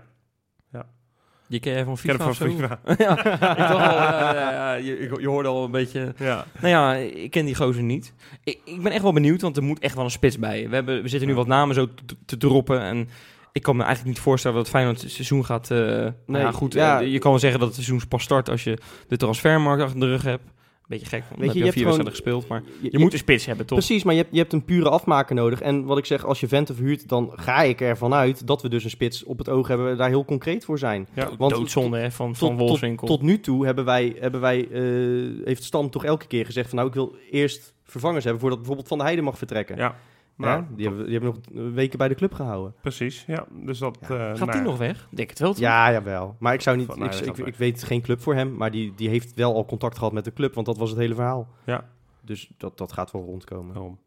Die 1.47 1.59
ken 1.59 1.73
jij 1.73 1.83
van 1.83 1.97
FIFA 1.97 2.33
van? 2.33 2.35
FIFA. 2.35 2.79
ja, 2.97 3.17
ik 3.25 3.39
dacht 3.39 3.71
al, 3.71 4.83
je, 4.83 5.17
je 5.19 5.27
hoorde 5.27 5.49
al 5.49 5.63
een 5.63 5.71
beetje... 5.71 6.13
Ja. 6.17 6.45
Nou 6.59 6.67
ja, 6.67 6.93
ik 6.93 7.31
ken 7.31 7.45
die 7.45 7.55
gozer 7.55 7.83
niet. 7.83 8.13
Ik, 8.43 8.59
ik 8.65 8.81
ben 8.81 8.91
echt 8.91 9.01
wel 9.01 9.13
benieuwd, 9.13 9.41
want 9.41 9.57
er 9.57 9.63
moet 9.63 9.79
echt 9.79 9.95
wel 9.95 10.03
een 10.03 10.11
spits 10.11 10.39
bij. 10.39 10.69
We, 10.69 10.75
hebben, 10.75 11.01
we 11.01 11.07
zitten 11.07 11.27
nu 11.27 11.35
wat 11.35 11.47
namen 11.47 11.75
zo 11.75 11.87
te, 12.05 12.15
te 12.25 12.37
droppen. 12.37 12.81
En 12.81 13.09
ik 13.51 13.61
kan 13.61 13.75
me 13.75 13.83
eigenlijk 13.83 14.15
niet 14.15 14.25
voorstellen 14.25 14.57
dat 14.57 14.69
Feyenoord 14.69 15.01
het 15.01 15.11
seizoen 15.11 15.45
gaat... 15.45 15.69
nou 15.69 16.13
Nee, 16.25 16.41
ja, 16.41 16.51
goed, 16.51 16.73
ja. 16.73 17.01
eh, 17.01 17.11
je 17.11 17.19
kan 17.19 17.31
wel 17.31 17.39
zeggen 17.39 17.59
dat 17.59 17.75
het 17.75 17.83
seizoen 17.83 18.07
pas 18.07 18.23
start 18.23 18.49
als 18.49 18.63
je 18.63 18.77
de 19.07 19.17
transfermarkt 19.17 19.83
achter 19.83 19.99
de 19.99 20.05
rug 20.07 20.23
hebt. 20.23 20.43
Beetje 20.87 21.05
gek, 21.05 21.23
Weet 21.29 21.47
je, 21.53 21.53
je, 21.53 21.65
je 21.65 21.71
hebt 21.71 21.77
gewoon- 21.95 22.09
gespeeld. 22.09 22.47
Maar 22.47 22.63
Je, 22.81 22.87
je, 22.91 22.99
moet 22.99 23.13
een 23.13 23.19
spits 23.19 23.45
hebben, 23.45 23.65
toch? 23.65 23.77
Precies, 23.77 24.03
maar 24.03 24.13
je 24.13 24.19
hebt, 24.21 24.33
je 24.33 24.39
hebt 24.39 24.53
een 24.53 24.65
pure 24.65 24.89
afmaker 24.89 25.35
nodig. 25.35 25.61
En 25.61 25.83
wat 25.85 25.97
ik 25.97 26.05
zeg, 26.05 26.25
als 26.25 26.39
je 26.39 26.47
Vente 26.47 26.73
verhuurt, 26.73 27.07
dan 27.09 27.31
ga 27.35 27.61
ik 27.61 27.81
ervan 27.81 28.13
uit 28.13 28.47
dat 28.47 28.61
we 28.61 28.69
dus 28.69 28.83
een 28.83 28.89
spits 28.89 29.23
op 29.23 29.37
het 29.37 29.49
oog 29.49 29.67
hebben, 29.67 29.97
daar 29.97 30.09
heel 30.09 30.25
concreet 30.25 30.65
voor 30.65 30.77
zijn. 30.79 31.07
Ja, 31.13 31.29
Want 31.37 31.51
Doodzonde 31.53 31.97
hè, 31.97 32.11
van, 32.11 32.35
van 32.35 32.49
tot, 32.49 32.59
Wolfswinkel. 32.59 33.07
tot 33.07 33.21
nu 33.21 33.39
toe 33.39 33.65
hebben 33.65 33.85
wij, 33.85 34.15
hebben 34.19 34.41
wij 34.41 34.67
eh, 34.71 35.45
heeft 35.45 35.63
Stam 35.63 35.89
toch 35.89 36.05
elke 36.05 36.27
keer 36.27 36.45
gezegd 36.45 36.67
van 36.69 36.77
nou, 36.77 36.89
ik 36.89 36.95
wil 36.95 37.15
eerst 37.31 37.73
vervangers 37.83 38.23
hebben 38.23 38.41
voordat 38.41 38.59
bijvoorbeeld 38.59 38.87
Van 38.87 38.97
der 38.97 39.05
Heijden 39.05 39.25
mag 39.25 39.37
vertrekken. 39.37 39.77
Ja, 39.77 39.95
Ja, 40.37 40.45
nou, 40.45 40.63
die, 40.75 40.87
hebben, 40.87 41.05
die 41.05 41.19
hebben 41.19 41.41
nog 41.53 41.73
weken 41.73 41.97
bij 41.97 42.07
de 42.07 42.15
club 42.15 42.33
gehouden. 42.33 42.73
precies. 42.81 43.23
Ja, 43.27 43.45
dus 43.51 43.79
dat... 43.79 43.97
Ja. 44.01 44.07
eh, 44.07 44.15
Gaat 44.29 44.37
nou 44.39 44.51
die 44.51 44.61
nog 44.61 44.77
weg? 44.77 45.07
Denk 45.11 45.29
het 45.29 45.39
wel. 45.39 45.51
toch? 45.51 45.59
Ja, 45.59 45.91
jawel. 45.91 46.35
Maar 46.39 46.53
ik 46.53 46.61
zou 46.61 46.77
niet. 46.77 46.85
Van 46.85 47.03
Ik, 47.03 47.37
ik, 47.37 47.55
weet 47.55 47.83
geen 47.83 48.01
club 48.01 48.21
voor 48.21 48.33
hem, 48.35 48.55
maar 48.55 48.71
die, 48.71 48.93
die 48.95 49.09
heeft 49.09 49.33
wel 49.33 49.53
al 49.55 49.65
contact 49.65 49.97
gehad 49.97 50.13
met 50.13 50.23
de 50.25 50.33
club, 50.33 50.53
want 50.53 50.65
dat 50.65 50.77
was 50.77 50.89
het 50.89 50.99
hele 50.99 51.15
verhaal. 51.15 51.47
Ja. 51.65 51.85
Dus 52.21 52.49
dat, 52.57 52.77
dat 52.77 52.91
gaat 52.91 53.11
wel 53.11 53.23
rondkomen. 53.23 53.73
Daarom. 53.73 53.99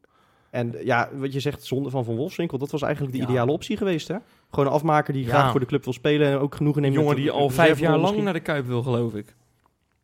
En 0.51 0.75
ja, 0.85 1.09
wat 1.13 1.33
je 1.33 1.41
zegt, 1.41 1.65
zonde 1.65 1.91
van 1.91 2.05
Van 2.05 2.17
Wolfswinkel, 2.17 2.59
dat 2.59 2.71
was 2.71 2.83
eigenlijk 2.83 3.13
de 3.15 3.19
Ja. 3.19 3.25
ideale 3.29 3.53
optie 3.53 3.77
geweest, 3.77 4.09
hè? 4.09 4.17
Gewoon 4.51 4.67
een 4.67 4.73
afmaker 4.73 5.13
die 5.13 5.25
Ja. 5.25 5.29
graag 5.29 5.51
voor 5.51 5.61
de 5.61 5.67
club 5.67 5.85
wil 5.85 5.93
spelen 5.93 6.29
en 6.29 6.39
ook 6.39 6.55
genoegen 6.55 6.83
Een 6.85 6.89
neemt 6.93 7.03
jongen 7.03 7.15
met 7.17 7.25
die 7.25 7.33
de 7.35 7.41
al 7.43 7.51
vijf 7.51 7.79
jaar 7.79 7.91
lang 7.91 8.03
misschien. 8.03 8.25
naar 8.25 8.33
de 8.33 8.41
Kuip 8.41 8.67
wil, 8.67 8.83
geloof 8.83 9.15
ik. 9.15 9.37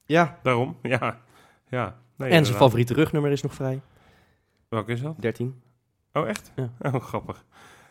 Ja, 0.07 0.39
Daarom, 0.43 0.77
ja. 0.83 1.20
ja. 1.68 1.97
Nee, 2.16 2.31
en 2.31 2.45
zijn 2.45 2.59
favoriete 2.59 2.95
rugnummer 2.95 3.31
is 3.31 3.43
nog 3.43 3.55
vrij. 3.55 3.81
Welke 4.68 4.93
is 4.93 5.01
dat? 5.03 5.14
13. 5.18 5.62
Oh, 6.14 6.28
echt? 6.28 6.52
Ja. 6.56 6.70
Oh, 6.80 6.94
grappig. 7.00 7.44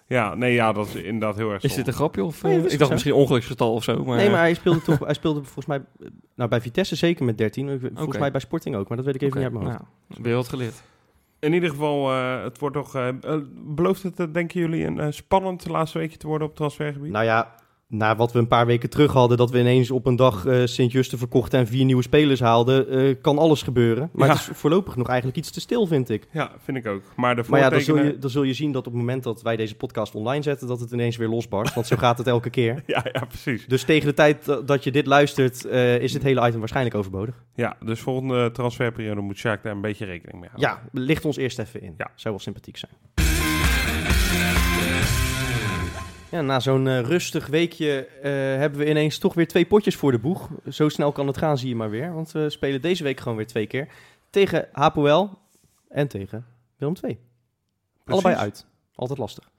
Ja, 0.08 0.36
nee, 0.36 0.54
ja, 0.54 0.72
dat 0.74 0.88
is 0.88 0.96
inderdaad 0.96 1.36
heel 1.36 1.52
erg 1.52 1.64
Is 1.64 1.74
dit 1.74 1.88
een 1.88 1.94
grapje? 1.94 2.24
Of, 2.24 2.44
Nee, 2.44 2.58
eh, 2.58 2.64
ik 2.64 2.70
zo. 2.72 2.78
dacht 2.78 2.92
misschien 2.92 3.14
ongeluksgetal 3.14 3.74
of 3.74 3.84
zo. 3.84 4.04
Maar, 4.04 4.18
nee, 4.18 4.30
maar 4.30 4.40
hij 4.40 4.54
speelde 4.54 4.82
toch, 4.82 5.00
hij 5.06 5.14
speelde 5.14 5.44
volgens 5.44 5.66
mij, 5.66 5.78
eh, 5.78 6.08
nou 6.36 6.50
bij 6.50 6.62
Vitesse 6.62 6.96
zeker 6.96 7.26
met 7.26 7.38
13. 7.38 7.92
Volgens 7.96 8.18
mij 8.18 8.32
bij 8.32 8.40
Sporting 8.42 8.76
ook, 8.76 8.88
maar 8.88 8.98
dat 8.98 9.06
weet 9.06 9.16
ik 9.16 9.22
even 9.22 9.36
niet 9.38 9.46
uit 9.46 9.54
mijn 9.54 9.66
hoofd. 9.66 9.80
nou, 10.08 10.22
ben 10.22 10.32
je 10.32 10.38
wat 10.38 10.48
geleerd. 10.50 10.84
In 11.40 11.54
ieder 11.54 11.70
geval, 11.70 12.12
eh, 12.12 12.44
het 12.44 12.60
wordt 12.60 12.76
toch... 12.76 12.96
eh, 12.96 13.08
eh, 13.08 13.16
belooft 13.54 14.04
het, 14.04 14.20
eh, 14.20 14.26
denken 14.32 14.60
jullie, 14.60 14.86
een 14.86 15.00
eh, 15.00 15.08
spannend 15.12 15.68
laatste 15.68 15.98
weekje 15.98 16.18
te 16.18 16.28
worden 16.28 16.44
op 16.48 16.50
het 16.54 16.58
transfergebied? 16.62 17.12
Nou 17.12 17.26
ja, 17.26 17.56
na 17.88 18.16
wat 18.16 18.32
we 18.32 18.40
een 18.40 18.48
paar 18.48 18.66
weken 18.66 18.90
terug 18.90 19.12
hadden, 19.14 19.38
dat 19.38 19.52
we 19.52 19.60
ineens 19.60 19.92
op 19.92 20.06
een 20.06 20.16
dag 20.16 20.46
eh 20.46 20.62
Sint-Juste 20.66 21.18
verkochten 21.18 21.60
en 21.60 21.68
vier 21.68 21.86
nieuwe 21.86 22.02
spelers 22.04 22.40
haalden, 22.40 22.90
eh, 22.90 23.16
kan 23.22 23.38
alles 23.38 23.62
gebeuren. 23.62 24.10
Maar 24.14 24.28
Ja. 24.28 24.34
het 24.34 24.50
is 24.52 24.58
voorlopig 24.58 24.96
nog 24.96 25.08
eigenlijk 25.08 25.38
iets 25.38 25.52
te 25.52 25.60
stil, 25.60 25.88
vind 25.88 26.10
ik. 26.10 26.28
Ja, 26.32 26.52
vind 26.64 26.78
ik 26.78 26.88
ook. 26.88 27.02
Maar 27.16 27.36
de 27.36 27.44
Maar 27.48 27.60
ja, 27.60 27.70
dan 27.70 27.82
zul, 27.82 27.98
je, 28.04 28.18
dan 28.18 28.30
zul 28.30 28.44
je 28.44 28.54
zien 28.54 28.72
dat 28.72 28.88
op 28.88 28.92
het 28.94 29.02
moment 29.02 29.24
dat 29.24 29.42
wij 29.42 29.56
deze 29.56 29.76
podcast 29.76 30.16
online 30.16 30.44
zetten, 30.44 30.68
dat 30.68 30.80
het 30.80 30.92
ineens 30.92 31.18
weer 31.18 31.28
losbarst. 31.28 31.74
Want 31.74 31.88
zo 31.88 31.96
gaat 31.96 32.18
het 32.18 32.28
elke 32.28 32.50
keer. 32.50 32.84
Ja, 32.94 33.06
ja, 33.12 33.26
precies. 33.26 33.66
Dus 33.68 33.84
tegen 33.84 34.08
de 34.08 34.14
tijd 34.14 34.46
dat- 34.46 34.68
dat 34.68 34.84
je 34.84 34.92
dit 34.92 35.06
luistert, 35.06 35.66
eh, 35.66 36.00
is 36.00 36.14
het 36.14 36.24
hele 36.24 36.48
item 36.48 36.60
waarschijnlijk 36.60 36.96
overbodig. 36.96 37.44
Ja, 37.56 37.76
dus 37.86 38.00
volgende 38.00 38.52
transferperiode 38.52 39.22
moet 39.22 39.38
Sjaak 39.38 39.64
daar 39.64 39.72
een 39.74 39.82
beetje 39.82 40.06
rekening 40.06 40.40
mee 40.40 40.50
houden. 40.50 40.70
Ja, 40.94 41.02
licht 41.02 41.26
ons 41.26 41.38
eerst 41.38 41.60
even 41.60 41.82
in. 41.82 41.94
Ja. 41.98 42.12
Zou 42.16 42.34
wel 42.34 42.44
sympathiek 42.44 42.78
zijn. 42.78 43.33
Ja, 46.34 46.42
na 46.42 46.60
zo'n 46.60 46.88
eh, 46.88 47.00
rustig 47.00 47.48
weekje 47.48 48.06
eh, 48.06 48.32
hebben 48.32 48.80
we 48.80 48.90
ineens 48.90 49.18
toch 49.18 49.34
weer 49.34 49.48
twee 49.48 49.66
potjes 49.66 49.96
voor 49.96 50.12
de 50.12 50.20
boeg. 50.20 50.50
Zo 50.70 50.90
snel 50.90 51.12
kan 51.12 51.28
het 51.28 51.38
gaan, 51.38 51.58
zie 51.58 51.70
je 51.70 51.76
maar 51.76 51.90
weer. 51.90 52.14
Want 52.14 52.32
we 52.32 52.50
spelen 52.50 52.82
deze 52.82 53.04
week 53.04 53.20
gewoon 53.20 53.38
weer 53.38 53.48
twee 53.48 53.68
keer. 53.68 53.88
Tegen 54.30 54.68
Hapoel 54.72 55.30
en 55.90 56.08
tegen 56.08 56.46
Willem 56.78 56.96
II. 57.02 57.20
Allebei 58.06 58.36
uit. 58.36 58.66
Altijd 58.96 59.20
lastig. 59.20 59.50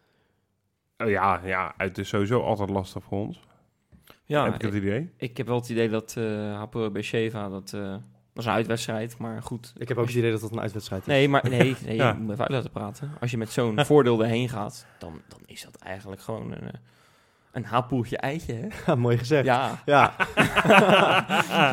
Oh, 0.99 1.09
ja, 1.09 1.41
ja, 1.45 1.75
uit 1.77 1.99
is 1.99 2.09
sowieso 2.09 2.41
altijd 2.41 2.71
lastig 2.71 3.03
voor 3.03 3.19
ons. 3.19 3.41
Ja, 4.25 4.45
heb 4.45 4.55
ik 4.55 4.63
het 4.63 4.75
idee. 4.75 5.11
ik 5.17 5.37
heb 5.37 5.47
wel 5.47 5.57
het 5.57 5.69
idee 5.69 5.89
dat 5.89 6.15
uh, 6.19 6.25
Hapoel 6.55 6.91
Beersheva, 6.91 7.49
dat, 7.49 7.73
eh, 7.73 7.81
dat 7.91 8.14
is 8.43 8.49
een 8.49 8.57
uitwedstrijd, 8.57 9.19
maar 9.19 9.43
goed. 9.43 9.73
Ik 9.77 9.89
heb 9.89 9.99
ook 9.99 10.07
het 10.07 10.15
idee 10.15 10.31
dat 10.31 10.41
dat 10.41 10.51
een 10.53 10.61
uitwedstrijd 10.61 11.03
is. 11.03 11.07
Nee, 11.09 11.29
maar 11.29 11.49
nee, 11.49 11.77
nee 11.87 11.97
Ja. 11.97 12.09
je 12.09 12.15
moet 12.15 12.27
me 12.27 12.33
even 12.33 12.45
uit 12.45 12.53
laten 12.53 12.71
praten. 12.71 13.13
Als 13.21 13.31
je 13.31 13.39
met 13.39 13.51
zo'n 13.51 13.85
voordeel 13.87 14.23
erheen 14.23 14.49
gaat, 14.49 14.87
dan, 14.99 15.21
dan 15.29 15.39
is 15.47 15.63
dat 15.63 15.77
eigenlijk 15.83 16.23
gewoon 16.23 16.53
een, 16.53 16.63
eh, 16.63 16.79
een 17.53 18.17
eitje, 18.17 18.53
hè? 18.55 18.67
Ja, 18.87 18.95
mooi 18.95 19.19
gezegd. 19.19 19.45
Ja. 19.45 19.83
Ja. 19.85 20.15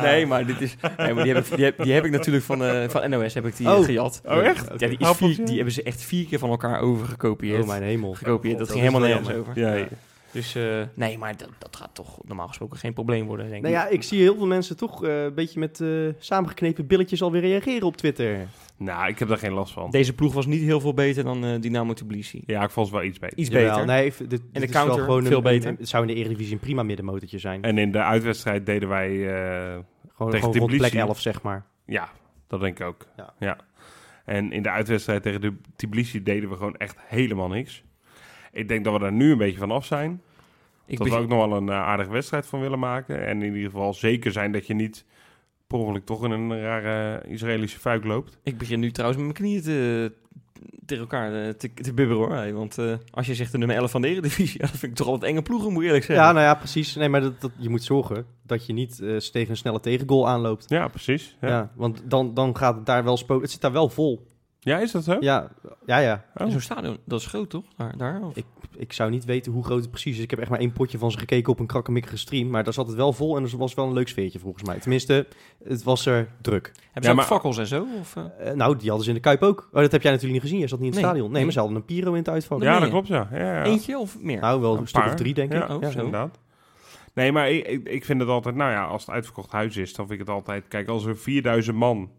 nee, 0.02 0.26
maar 0.26 0.46
dit 0.46 0.60
is... 0.60 0.76
Nee, 0.96 1.14
maar 1.14 1.24
die, 1.24 1.34
heb 1.34 1.44
ik, 1.46 1.56
die, 1.56 1.64
heb, 1.64 1.82
die 1.82 1.92
heb 1.92 2.04
ik 2.04 2.10
natuurlijk 2.10 2.44
van, 2.44 2.64
eh, 2.64 2.88
van 2.88 3.10
NOS, 3.10 3.34
heb 3.34 3.46
ik 3.46 3.56
die 3.56 3.66
eh, 3.66 3.78
Oh. 3.78 3.84
gejat. 3.84 4.22
Oh, 4.24 4.44
echt? 4.44 4.68
Ja, 4.76 4.88
die, 4.88 4.98
is 4.98 5.08
vier, 5.16 5.36
die 5.44 5.54
hebben 5.56 5.74
ze 5.74 5.82
echt 5.82 6.02
vier 6.02 6.26
keer 6.26 6.38
van 6.38 6.50
elkaar 6.50 6.80
overgekopieerd. 6.80 7.62
Oh, 7.62 7.68
mijn 7.68 7.82
hemel. 7.82 8.14
Gekopieerd, 8.14 8.58
dat 8.58 8.66
Dat 8.68 8.76
ging 8.76 8.88
helemaal 8.88 9.08
nergens 9.08 9.34
over. 9.36 9.58
Ja, 9.58 9.74
ja. 9.74 9.86
Dus 10.32 10.54
eh, 10.54 10.82
nee, 10.94 11.18
maar 11.18 11.36
dat, 11.36 11.48
dat 11.58 11.76
gaat 11.76 11.94
toch 11.94 12.18
normaal 12.24 12.48
gesproken 12.48 12.78
geen 12.78 12.92
probleem 12.92 13.26
worden, 13.26 13.48
denk 13.50 13.62
Nou 13.62 13.74
ik. 13.74 13.80
ja, 13.80 13.88
ik 13.88 14.02
zie 14.02 14.20
heel 14.20 14.36
veel 14.36 14.46
mensen 14.46 14.76
toch 14.76 15.04
eh, 15.04 15.22
een 15.22 15.34
beetje 15.34 15.58
met 15.60 15.80
eh, 15.80 15.88
samengeknepen 16.18 16.86
billetjes 16.86 17.22
alweer 17.22 17.40
reageren 17.40 17.86
op 17.86 17.96
Twitter. 17.96 18.46
Nou, 18.76 19.08
ik 19.08 19.18
heb 19.18 19.28
daar 19.28 19.38
geen 19.38 19.52
last 19.52 19.72
van. 19.72 19.90
Deze 19.90 20.12
ploeg 20.14 20.32
was 20.32 20.46
niet 20.46 20.60
heel 20.62 20.80
veel 20.80 20.94
beter 20.94 21.24
dan 21.24 21.44
eh, 21.44 21.60
Dynamo 21.60 21.92
Tbilisi. 21.92 22.42
Ja, 22.46 22.62
ik 22.62 22.70
vond 22.70 22.86
ze 22.88 22.92
wel 22.94 23.02
iets 23.02 23.18
beter. 23.18 23.38
Iets 23.38 23.48
Jawel, 23.48 23.68
beter. 23.70 23.86
Nee, 23.86 24.12
dit, 24.18 24.28
dit 24.28 24.40
de 24.52 24.60
is 24.60 24.60
wel 24.72 24.84
counter 24.84 25.04
gewoon 25.04 25.24
veel 25.24 25.36
een- 25.36 25.42
beter. 25.42 25.68
een- 25.70 25.76
Het 25.78 25.88
zou 25.88 26.02
in 26.08 26.14
de 26.14 26.20
Eredivisie 26.20 26.52
een 26.52 26.58
prima 26.60 26.82
middenmotortje 26.82 27.38
zijn. 27.38 27.62
En 27.62 27.78
in 27.78 27.92
de 27.92 28.02
uitwedstrijd 28.02 28.66
deden 28.66 28.88
wij... 28.88 29.08
eh, 29.08 29.78
gewoon 30.14 30.32
tegen 30.32 30.52
gewoon 30.52 30.68
rond 30.68 30.76
plek 30.76 30.92
11, 30.94 31.20
zeg 31.20 31.42
maar. 31.42 31.66
ja, 31.86 32.08
dat 32.46 32.60
denk 32.60 32.80
ik 32.80 32.86
ook. 32.86 33.06
Ja. 33.16 33.34
Ja. 33.38 33.56
En 34.24 34.52
in 34.52 34.62
de 34.62 34.70
uitwedstrijd 34.70 35.22
tegen 35.22 35.40
de 35.40 35.54
Tbilisi 35.76 36.22
deden 36.22 36.48
we 36.50 36.56
gewoon 36.56 36.76
echt 36.76 36.96
helemaal 36.98 37.48
niks. 37.48 37.82
Ik 38.52 38.68
denk 38.68 38.84
dat 38.84 38.92
we 38.92 38.98
daar 38.98 39.12
nu 39.12 39.32
een 39.32 39.38
beetje 39.38 39.58
van 39.58 39.70
af 39.70 39.84
zijn. 39.84 40.22
Ik 40.86 40.98
dat 40.98 41.08
we 41.08 41.14
ook 41.14 41.28
nog 41.28 41.46
wel 41.46 41.56
een 41.56 41.68
eh, 41.68 41.74
aardige 41.74 42.10
wedstrijd 42.10 42.46
van 42.46 42.60
willen 42.60 42.78
maken. 42.78 43.26
En 43.26 43.42
in 43.42 43.54
ieder 43.54 43.70
geval 43.70 43.94
zeker 43.94 44.32
zijn 44.32 44.52
dat 44.52 44.66
je 44.66 44.74
niet 44.74 45.04
per 45.66 45.78
ongeluk 45.78 46.04
toch 46.04 46.24
in 46.24 46.30
een 46.30 46.60
rare 46.60 47.22
Israëlische 47.28 47.78
fuik 47.78 48.04
loopt. 48.04 48.38
Ik 48.42 48.58
begin 48.58 48.80
nu 48.80 48.90
trouwens 48.90 49.22
met 49.22 49.32
mijn 49.32 49.46
knieën 49.46 49.62
te, 49.62 50.12
tegen 50.86 51.02
elkaar 51.02 51.46
eh, 51.46 51.48
te, 51.48 51.74
te 51.74 51.94
bibberen 51.94 52.22
hoor. 52.22 52.32
Hey, 52.32 52.54
want 52.54 52.78
eh, 52.78 52.94
als 53.10 53.26
je 53.26 53.34
zegt 53.34 53.52
de 53.52 53.58
nummer 53.58 53.76
11 53.76 53.90
van 53.90 54.02
de 54.02 54.08
Eredivisie, 54.08 54.60
dat 54.60 54.70
vind 54.70 54.82
ik 54.82 54.94
toch 54.94 55.06
altijd 55.06 55.30
enge 55.30 55.42
ploegen, 55.42 55.72
moet 55.72 55.80
ik 55.80 55.86
eerlijk 55.86 56.04
zeggen. 56.04 56.24
Ja, 56.24 56.32
nou 56.32 56.44
ja, 56.44 56.54
precies. 56.54 56.94
Nee, 56.94 57.08
maar 57.08 57.20
dat, 57.20 57.40
dat, 57.40 57.50
je 57.58 57.68
moet 57.68 57.82
zorgen 57.82 58.26
dat 58.42 58.66
je 58.66 58.72
niet 58.72 59.00
eh, 59.00 59.16
tegen 59.16 59.50
een 59.50 59.56
snelle 59.56 59.80
tegengoal 59.80 60.28
aanloopt. 60.28 60.64
Ja, 60.68 60.88
precies. 60.88 61.36
Ja. 61.40 61.48
Ja, 61.48 61.72
want 61.74 62.02
dan, 62.04 62.34
dan 62.34 62.56
gaat 62.56 62.74
het 62.74 62.86
daar 62.86 63.04
wel 63.04 63.16
spoken. 63.16 63.42
Het 63.42 63.52
zit 63.52 63.60
daar 63.60 63.72
wel 63.72 63.88
vol. 63.88 64.26
ja 64.64 64.78
is 64.78 64.90
dat 64.90 65.04
zo? 65.04 65.16
Ja, 65.20 65.48
ja, 65.86 65.98
ja. 65.98 66.24
Oh. 66.34 66.50
Zo'n 66.50 66.60
stadion, 66.60 66.98
dat 67.04 67.20
is 67.20 67.26
groot 67.26 67.50
toch? 67.50 67.64
Daar, 67.76 67.96
daar 67.96 68.20
of? 68.22 68.36
Ik, 68.36 68.44
ik 68.76 68.92
zou 68.92 69.10
niet 69.10 69.24
weten 69.24 69.52
hoe 69.52 69.64
groot 69.64 69.80
het 69.80 69.90
precies 69.90 70.16
is. 70.16 70.22
Ik 70.22 70.30
heb 70.30 70.38
echt 70.38 70.50
maar 70.50 70.58
één 70.58 70.72
potje 70.72 70.98
van 70.98 71.10
ze 71.10 71.18
gekeken 71.18 71.52
op 71.52 71.58
een 71.60 71.66
krakkemikkige 71.66 72.16
stream. 72.16 72.50
Maar 72.50 72.64
daar 72.64 72.72
zat 72.72 72.86
het 72.86 72.96
wel 72.96 73.12
vol 73.12 73.36
en 73.36 73.42
er 73.44 73.56
was 73.56 73.74
wel 73.74 73.86
een 73.86 73.92
leuk 73.92 74.08
sfeertje 74.08 74.38
volgens 74.38 74.64
mij. 74.64 74.78
Tenminste, 74.78 75.26
het 75.64 75.82
was 75.82 76.06
er 76.06 76.28
druk. 76.40 76.64
Hebben 76.64 76.80
Ja, 76.92 77.02
ze 77.02 77.08
ook 77.10 77.16
maar- 77.16 77.24
fakkels 77.24 77.58
en 77.58 77.66
zo? 77.66 77.86
Of, 78.00 78.16
eh? 78.16 78.50
Eh, 78.50 78.56
nou, 78.56 78.76
die 78.76 78.86
hadden 78.88 79.04
ze 79.04 79.10
in 79.10 79.16
de 79.16 79.22
Kuip 79.22 79.42
ook. 79.42 79.68
Oh, 79.72 79.80
dat 79.80 79.92
heb 79.92 80.02
jij 80.02 80.10
natuurlijk 80.12 80.32
niet 80.42 80.50
gezien. 80.50 80.60
Je 80.62 80.68
zat 80.68 80.78
niet 80.78 80.88
in 80.88 80.94
het 80.94 81.00
Nee. 81.02 81.10
stadion. 81.10 81.26
Nee, 81.26 81.34
Nee. 81.36 81.44
maar 81.44 81.52
ze 81.52 81.58
hadden 81.58 81.76
een 81.76 81.84
Piro 81.84 82.10
in 82.10 82.18
het 82.18 82.28
uitvak. 82.28 82.58
Dat 82.58 82.68
Ja, 82.68 82.78
dat 82.80 82.88
klopt 82.88 83.08
ja. 83.08 83.28
ja, 83.32 83.38
ja. 83.38 83.64
Eentje 83.64 83.98
of 83.98 84.18
meer? 84.20 84.40
Nou, 84.40 84.60
wel 84.60 84.72
een, 84.74 84.80
Een 84.80 84.86
stuk 84.88 85.04
of 85.04 85.14
drie, 85.14 85.34
denk 85.34 85.52
Ja, 85.52 85.64
ik. 85.64 85.70
oh, 85.70 85.80
Ja. 85.82 85.90
zo. 85.90 85.96
inderdaad. 85.98 86.38
Nee, 87.14 87.32
maar 87.32 87.50
ik, 87.50 87.66
ik, 87.66 87.88
ik 87.88 88.04
vind 88.04 88.20
het 88.20 88.28
altijd, 88.28 88.54
nou 88.54 88.70
ja, 88.70 88.84
als 88.84 89.06
het 89.06 89.14
uitverkocht 89.14 89.50
huis 89.52 89.76
is, 89.76 89.94
dan 89.94 90.06
vind 90.06 90.20
ik 90.20 90.26
het 90.26 90.34
altijd, 90.36 90.68
kijk, 90.68 90.88
als 90.88 91.04
er 91.04 91.16
4000 91.16 91.76
man 91.76 92.10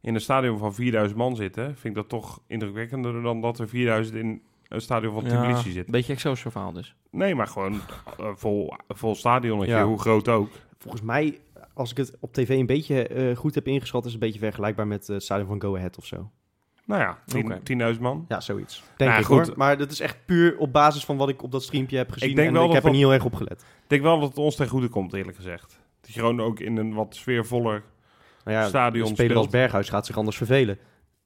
in 0.00 0.14
een 0.14 0.20
stadion 0.20 0.58
van 0.58 0.74
4000 0.74 1.18
man 1.18 1.36
zitten, 1.36 1.64
vind 1.64 1.84
ik 1.84 1.94
dat 1.94 2.08
toch 2.08 2.40
indrukwekkender 2.46 3.22
dan 3.22 3.40
dat 3.40 3.58
er 3.58 3.68
4000 3.68 4.16
in 4.16 4.42
een 4.68 4.80
stadion 4.80 5.14
van 5.14 5.24
Ja, 5.24 5.42
Tbilisi 5.42 5.66
een 5.66 5.72
zitten. 5.72 5.92
beetje 5.92 6.12
Excelsior 6.12 6.52
verhaal 6.52 6.72
dus. 6.72 6.94
Nee, 7.10 7.34
maar 7.34 7.46
gewoon 7.46 7.80
eh, 8.18 8.26
vol, 8.34 8.72
vol 8.88 9.14
stadionnetje, 9.14 9.74
Ja. 9.74 9.84
hoe 9.84 9.98
groot 10.00 10.28
ook. 10.28 10.50
Volgens 10.78 11.02
mij, 11.02 11.38
als 11.74 11.90
ik 11.90 11.96
het 11.96 12.16
op 12.20 12.32
tv 12.32 12.48
een 12.48 12.66
beetje 12.66 13.06
eh, 13.08 13.36
goed 13.36 13.54
heb 13.54 13.66
ingeschat, 13.66 14.04
is 14.04 14.12
het 14.12 14.20
een 14.22 14.26
beetje 14.28 14.44
vergelijkbaar 14.44 14.86
met 14.86 15.08
eh, 15.08 15.14
het 15.14 15.22
stadion 15.24 15.46
van 15.48 15.60
Go 15.62 15.76
Ahead 15.76 15.98
of 15.98 16.06
zo. 16.06 16.30
Nou 16.86 17.00
ja, 17.02 17.18
10 17.26 17.44
Oké. 17.52 17.92
10.000 17.94 18.00
man. 18.00 18.24
Ja, 18.28 18.40
zoiets. 18.40 18.82
Denk 18.96 19.10
Nou, 19.10 19.22
ik 19.22 19.26
goed. 19.28 19.46
hoor. 19.46 19.56
Maar 19.56 19.78
dat 19.78 19.90
is 19.90 20.00
echt 20.00 20.16
puur 20.26 20.58
op 20.58 20.72
basis 20.72 21.04
van 21.04 21.16
wat 21.16 21.28
ik 21.28 21.42
op 21.42 21.52
dat 21.52 21.62
streampje 21.62 21.96
heb 21.96 22.10
gezien. 22.10 22.34
denk 22.34 22.46
en 22.48 22.52
wel 22.54 22.62
ik 22.62 22.66
dat 22.68 22.76
heb 22.76 22.84
er 22.84 22.90
niet 22.90 23.00
heel 23.00 23.12
erg 23.12 23.24
op 23.24 23.34
gelet. 23.34 23.60
Ik 23.60 23.66
denk 23.86 24.02
wel 24.02 24.20
dat 24.20 24.28
het 24.28 24.38
ons 24.38 24.56
ten 24.56 24.68
goede 24.68 24.88
komt, 24.88 25.12
eerlijk 25.12 25.36
gezegd. 25.36 25.80
Dat 26.00 26.12
je 26.14 26.20
gewoon 26.20 26.40
ook 26.40 26.60
in 26.60 26.76
een 26.76 26.94
wat 26.94 27.14
sfeervoller... 27.14 27.82
Ja, 28.50 28.68
Stadion 28.68 29.08
een 29.08 29.14
speler 29.14 29.36
als. 29.36 29.48
Berghuis 29.48 29.88
gaat 29.88 30.06
zich 30.06 30.16
anders 30.16 30.36
vervelen. 30.36 30.78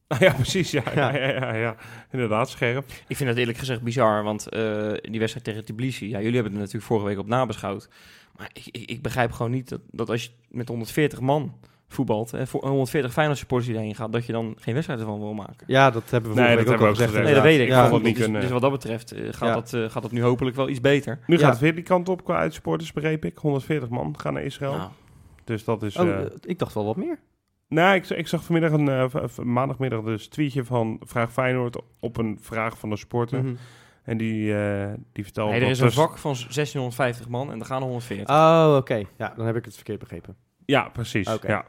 ja, 0.18 0.32
precies, 0.32 0.70
ja, 0.70 0.82
ja. 0.94 1.14
Ja. 1.14 1.18
Ja, 1.26 1.32
ja, 1.40 1.54
ja, 1.54 1.76
Inderdaad, 2.10 2.50
scherp. 2.50 2.84
Ik 3.08 3.16
vind 3.16 3.28
dat 3.28 3.38
eerlijk 3.38 3.58
gezegd 3.58 3.82
bizar, 3.82 4.22
want 4.22 4.48
eh, 4.48 4.92
die 5.00 5.18
wedstrijd 5.18 5.44
tegen 5.44 5.64
Tbilisi, 5.64 6.08
ja, 6.08 6.18
jullie 6.18 6.34
hebben 6.34 6.52
het 6.52 6.60
natuurlijk 6.60 6.84
vorige 6.86 7.06
week 7.06 7.18
op 7.18 7.26
nabeschouwd. 7.26 7.88
Maar 8.36 8.50
ik, 8.52 8.66
ik, 8.70 8.90
ik 8.90 9.02
begrijp 9.02 9.32
gewoon 9.32 9.50
niet 9.52 9.68
dat, 9.68 9.80
dat 9.90 10.10
als 10.10 10.22
je 10.24 10.30
met 10.48 10.68
140 10.68 11.20
man 11.20 11.54
voetbalt, 11.88 12.30
hè, 12.30 12.46
voor 12.46 12.66
140 12.68 13.12
Feyenoord 13.12 13.38
supporters 13.38 13.70
die 13.70 13.78
erheen 13.80 13.94
gaat, 13.94 14.12
dat 14.12 14.26
je 14.26 14.32
dan 14.32 14.56
geen 14.60 14.74
wedstrijd 14.74 15.00
ervan 15.00 15.18
wil 15.18 15.34
maken. 15.34 15.64
Ja, 15.66 15.90
dat 15.90 16.10
hebben 16.10 16.30
we 16.34 16.36
Nee, 16.40 16.46
vorige 16.46 16.64
dat 16.64 16.74
week 16.74 16.80
ook 16.80 16.80
al 16.80 16.86
hebben 16.86 16.86
we 16.86 16.88
ook 16.88 16.96
gezegd. 16.96 17.10
gezegd. 17.10 17.24
Nee, 17.24 17.34
dat 17.34 17.42
weet 17.44 17.60
ik. 17.60 17.68
Ja, 17.68 17.92
het 17.92 18.02
niet 18.02 18.14
dus, 18.14 18.24
kunnen. 18.24 18.40
dus 18.40 18.50
wat 18.50 18.60
dat 18.60 18.70
betreft 18.70 19.12
eh, 19.12 19.22
gaat, 19.30 19.48
Ja. 19.48 19.54
dat, 19.54 19.72
eh, 19.72 19.90
gaat 19.90 20.02
dat 20.02 20.12
nu 20.12 20.22
hopelijk 20.22 20.56
wel 20.56 20.68
iets 20.68 20.80
beter. 20.80 21.18
Nu 21.26 21.34
Ja. 21.36 21.40
gaat 21.40 21.50
het 21.52 21.60
weer 21.60 21.74
die 21.74 21.84
kant 21.84 22.08
op 22.08 22.24
qua 22.24 22.36
uitsupporters, 22.36 22.92
begreep 22.92 23.24
ik. 23.24 23.38
140 23.38 23.88
man 23.88 24.14
gaan 24.18 24.32
naar 24.32 24.42
Israël. 24.42 24.76
Nou, 24.76 24.90
Dus 25.44 25.64
dat 25.64 25.82
is... 25.82 25.96
Oh, 25.96 26.08
eh, 26.08 26.20
eh, 26.20 26.30
ik 26.40 26.58
dacht 26.58 26.74
wel 26.74 26.84
wat 26.84 26.96
meer. 26.96 27.18
Nou, 27.68 27.94
ik, 27.94 28.08
ik 28.08 28.28
zag 28.28 28.44
vanmiddag 28.44 28.72
een 28.72 28.88
eh, 28.88 29.38
maandagmiddag 29.42 30.02
dus 30.02 30.28
tweetje 30.28 30.64
van 30.64 31.00
Vraag 31.04 31.32
Feyenoord 31.32 31.76
op 32.00 32.16
een 32.16 32.38
vraag 32.40 32.78
van 32.78 32.90
een 32.90 32.98
supporter. 32.98 33.42
Mhm. 33.42 33.54
En 34.02 34.16
die, 34.16 34.56
eh, 34.56 34.92
die 35.12 35.24
vertelde... 35.24 35.52
Nee, 35.52 35.60
er 35.60 35.68
is 35.68 35.78
een 35.78 35.86
dus- 35.86 35.94
vak 35.94 36.18
van 36.18 36.32
1650 36.34 37.28
man 37.28 37.52
en 37.52 37.60
er 37.60 37.66
gaan 37.66 37.80
er 37.80 37.86
140. 37.86 38.34
Oh, 38.34 38.74
oké. 38.78 39.02
Ja, 39.16 39.32
dan 39.36 39.46
heb 39.46 39.56
ik 39.56 39.64
het 39.64 39.74
verkeerd 39.74 39.98
begrepen. 39.98 40.36
Ja, 40.64 40.88
precies. 40.88 41.28
Oké. 41.28 41.46
Ja. 41.48 41.64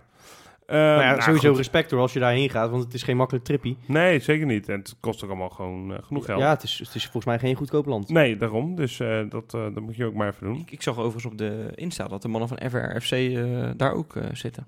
Eh, 0.65 0.75
maar 0.75 0.99
ja, 1.03 1.09
nou, 1.09 1.21
sowieso 1.21 1.47
goed. 1.47 1.57
respect 1.57 1.91
hoor 1.91 1.99
als 2.01 2.13
je 2.13 2.19
daarheen 2.19 2.49
gaat, 2.49 2.69
want 2.69 2.83
het 2.83 2.93
is 2.93 3.03
geen 3.03 3.17
makkelijk 3.17 3.45
trippie. 3.45 3.77
Nee, 3.85 4.19
zeker 4.19 4.45
niet. 4.45 4.69
En 4.69 4.77
het 4.79 4.95
kost 4.99 5.23
ook 5.23 5.29
allemaal 5.29 5.49
gewoon 5.49 5.93
eh, 5.93 6.03
genoeg 6.03 6.25
geld. 6.25 6.39
Ja, 6.39 6.49
het 6.49 6.63
is, 6.63 6.79
het 6.79 6.95
is 6.95 7.01
volgens 7.03 7.25
mij 7.25 7.39
geen 7.39 7.55
goedkoop 7.55 7.85
land. 7.85 8.09
Nee, 8.09 8.37
daarom. 8.37 8.75
Dus 8.75 8.99
eh, 8.99 9.19
dat, 9.29 9.53
eh, 9.53 9.61
dat 9.73 9.79
moet 9.83 9.95
je 9.95 10.05
ook 10.05 10.13
maar 10.13 10.27
even 10.27 10.45
doen. 10.47 10.57
Ik, 10.59 10.71
ik 10.71 10.81
zag 10.81 10.97
overigens 10.97 11.25
op 11.25 11.37
de 11.37 11.71
Insta 11.75 12.07
dat 12.07 12.21
de 12.21 12.27
mannen 12.27 12.49
van 12.49 12.69
FRFC 12.69 13.11
eh, 13.11 13.69
daar 13.77 13.93
ook 13.93 14.15
eh, 14.15 14.23
zitten. 14.33 14.67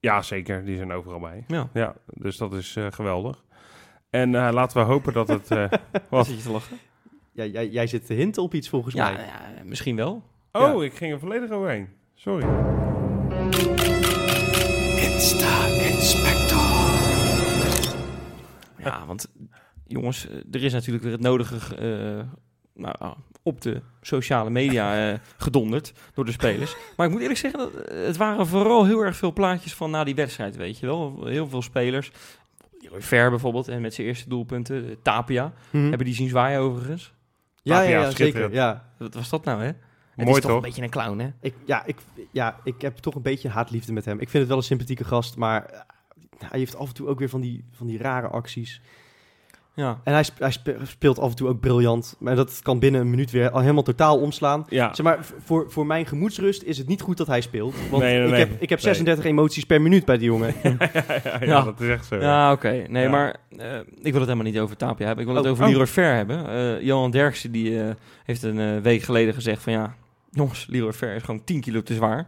Ja, 0.00 0.22
zeker. 0.22 0.64
Die 0.64 0.76
zijn 0.76 0.92
overal 0.92 1.20
bij. 1.20 1.44
Ja. 1.46 1.68
Ja, 1.72 1.94
dus 2.06 2.36
dat 2.36 2.52
is 2.54 2.76
eh, 2.76 2.86
geweldig. 2.90 3.44
En 4.10 4.34
eh, 4.34 4.48
laten 4.52 4.76
we 4.78 4.84
hopen 4.92 5.12
dat 5.12 5.28
het... 5.28 5.50
eh, 5.50 5.64
Wat? 6.10 6.26
Zit 6.26 6.36
je 6.36 6.42
te 6.42 6.50
lachen? 6.50 6.76
Ja, 7.32 7.44
jij, 7.44 7.68
jij 7.68 7.86
zit 7.86 8.06
te 8.06 8.14
hinten 8.14 8.42
op 8.42 8.54
iets 8.54 8.68
volgens 8.68 8.94
Ja, 8.94 9.10
mij. 9.12 9.24
ja, 9.24 9.62
misschien 9.64 9.96
wel. 9.96 10.22
Oh, 10.52 10.84
ik 10.84 10.94
ging 10.94 11.12
er 11.12 11.18
volledig 11.18 11.50
overheen. 11.50 11.88
Sorry. 12.14 12.46
Ja, 18.78 19.06
want 19.06 19.28
jongens, 19.86 20.28
eh, 20.28 20.36
er 20.50 20.64
is 20.64 20.72
natuurlijk 20.72 21.04
weer 21.04 21.12
het 21.12 21.20
nodige 21.22 21.76
eh, 21.76 22.24
nou, 22.74 22.94
ah, 22.98 23.10
op 23.42 23.60
de 23.60 23.82
sociale 24.00 24.50
media 24.50 25.10
eh, 25.12 25.18
gedonderd 25.36 25.92
door 26.14 26.24
de 26.24 26.32
spelers. 26.32 26.76
Maar 26.96 27.06
ik 27.06 27.12
moet 27.12 27.20
eerlijk 27.20 27.38
zeggen, 27.38 27.58
dat, 27.60 27.72
het 27.90 28.16
waren 28.16 28.46
vooral 28.46 28.84
heel 28.86 29.00
erg 29.00 29.16
veel 29.16 29.32
plaatjes 29.32 29.74
van 29.74 29.90
na 29.90 30.04
die 30.04 30.14
wedstrijd, 30.14 30.56
weet 30.56 30.78
je 30.78 30.86
wel. 30.86 31.26
Heel 31.26 31.48
veel 31.48 31.62
spelers. 31.62 32.10
Ver 32.98 33.30
bijvoorbeeld, 33.30 33.68
en 33.68 33.80
met 33.80 33.94
zijn 33.94 34.06
eerste 34.06 34.28
doelpunten. 34.28 34.96
Tapia, 35.02 35.52
Mhm. 35.70 35.88
hebben 35.88 36.06
die 36.06 36.14
zien 36.14 36.28
zwaaien 36.28 36.60
overigens. 36.60 37.12
Ja, 37.62 37.80
ja, 37.80 37.88
Ja, 37.88 38.00
ja, 38.00 38.10
zeker. 38.10 38.52
Ja. 38.52 38.84
Wat 38.98 39.14
was 39.14 39.28
dat 39.28 39.44
nou, 39.44 39.62
hè? 39.62 39.70
Het 40.18 40.26
Mooi 40.26 40.38
is 40.38 40.42
toch 40.42 40.52
toch? 40.52 40.60
een 40.62 40.66
beetje 40.68 40.82
een 40.82 40.90
clown, 40.90 41.18
hè? 41.18 41.28
Ik, 41.40 41.54
ja, 41.64 41.82
ik, 41.86 41.96
ja, 42.30 42.56
ik 42.64 42.80
heb 42.80 42.96
toch 42.96 43.14
een 43.14 43.22
beetje 43.22 43.48
haatliefde 43.48 43.92
met 43.92 44.04
hem. 44.04 44.14
Ik 44.20 44.28
vind 44.28 44.38
het 44.38 44.48
wel 44.48 44.56
een 44.56 44.62
sympathieke 44.62 45.04
gast, 45.04 45.36
maar 45.36 45.64
eh, 45.64 45.80
hij 46.48 46.58
heeft 46.58 46.76
af 46.76 46.88
en 46.88 46.94
toe 46.94 47.08
ook 47.08 47.18
weer 47.18 47.28
van 47.28 47.40
die, 47.40 47.64
van 47.72 47.86
die 47.86 47.98
rare 47.98 48.26
acties. 48.28 48.80
Ja. 49.74 50.00
En 50.04 50.12
hij, 50.12 50.22
sp- 50.22 50.38
hij 50.38 50.50
spe- 50.50 50.76
speelt 50.82 51.18
af 51.18 51.30
en 51.30 51.36
toe 51.36 51.48
ook 51.48 51.60
briljant. 51.60 52.16
Maar 52.18 52.36
dat 52.36 52.60
kan 52.62 52.78
binnen 52.78 53.00
een 53.00 53.10
minuut 53.10 53.30
weer 53.30 53.50
al 53.50 53.60
helemaal 53.60 53.82
totaal 53.82 54.18
omslaan. 54.20 54.66
Ja, 54.68 54.94
Zeg 54.94 55.06
maar, 55.06 55.18
voor, 55.44 55.70
voor 55.70 55.86
mijn 55.86 56.06
gemoedsrust 56.06 56.62
is 56.62 56.78
het 56.78 56.88
niet 56.88 57.00
goed 57.00 57.16
dat 57.16 57.26
hij 57.26 57.40
speelt. 57.40 57.74
Want 57.90 58.02
Nee, 58.02 58.14
nee, 58.16 58.24
ik, 58.24 58.30
nee. 58.30 58.38
heb, 58.40 58.62
ik 58.62 58.68
heb 58.68 58.80
36 58.80 59.24
emoties 59.24 59.64
per 59.64 59.80
minuut 59.82 60.04
bij 60.04 60.18
die 60.18 60.26
jongen. 60.26 60.54
ja, 60.62 60.76
ja, 61.24 61.38
Ja. 61.40 61.62
dat 61.62 61.80
is 61.80 61.88
echt 61.88 62.06
zo. 62.06 62.16
Ja, 62.16 62.52
oké. 62.52 62.84
Nee, 62.88 63.02
Ja. 63.02 63.10
maar 63.10 63.36
eh, 63.56 63.76
ik 63.78 64.12
wil 64.12 64.20
het 64.20 64.30
helemaal 64.30 64.42
niet 64.52 64.58
over 64.58 64.76
Tapia 64.76 65.06
hebben. 65.06 65.24
Ik 65.24 65.30
wil 65.30 65.36
het 65.40 65.46
Oh, 65.46 65.50
over 65.52 65.64
oh. 65.64 65.70
Leroy 65.70 65.86
Ver 65.86 66.14
hebben. 66.14 66.48
Eh, 66.48 66.82
Johan 66.82 67.10
Derksen 67.10 67.52
die, 67.52 67.82
eh, 67.82 67.90
heeft 68.24 68.42
een 68.42 68.82
week 68.82 69.02
geleden 69.02 69.34
gezegd 69.34 69.62
van 69.62 69.72
ja, 69.72 69.94
jongens, 70.30 70.66
Leroy 70.68 70.92
Ver 70.92 71.14
is 71.14 71.22
gewoon 71.22 71.44
10 71.44 71.60
kilo 71.60 71.82
te 71.82 71.94
zwaar. 71.94 72.26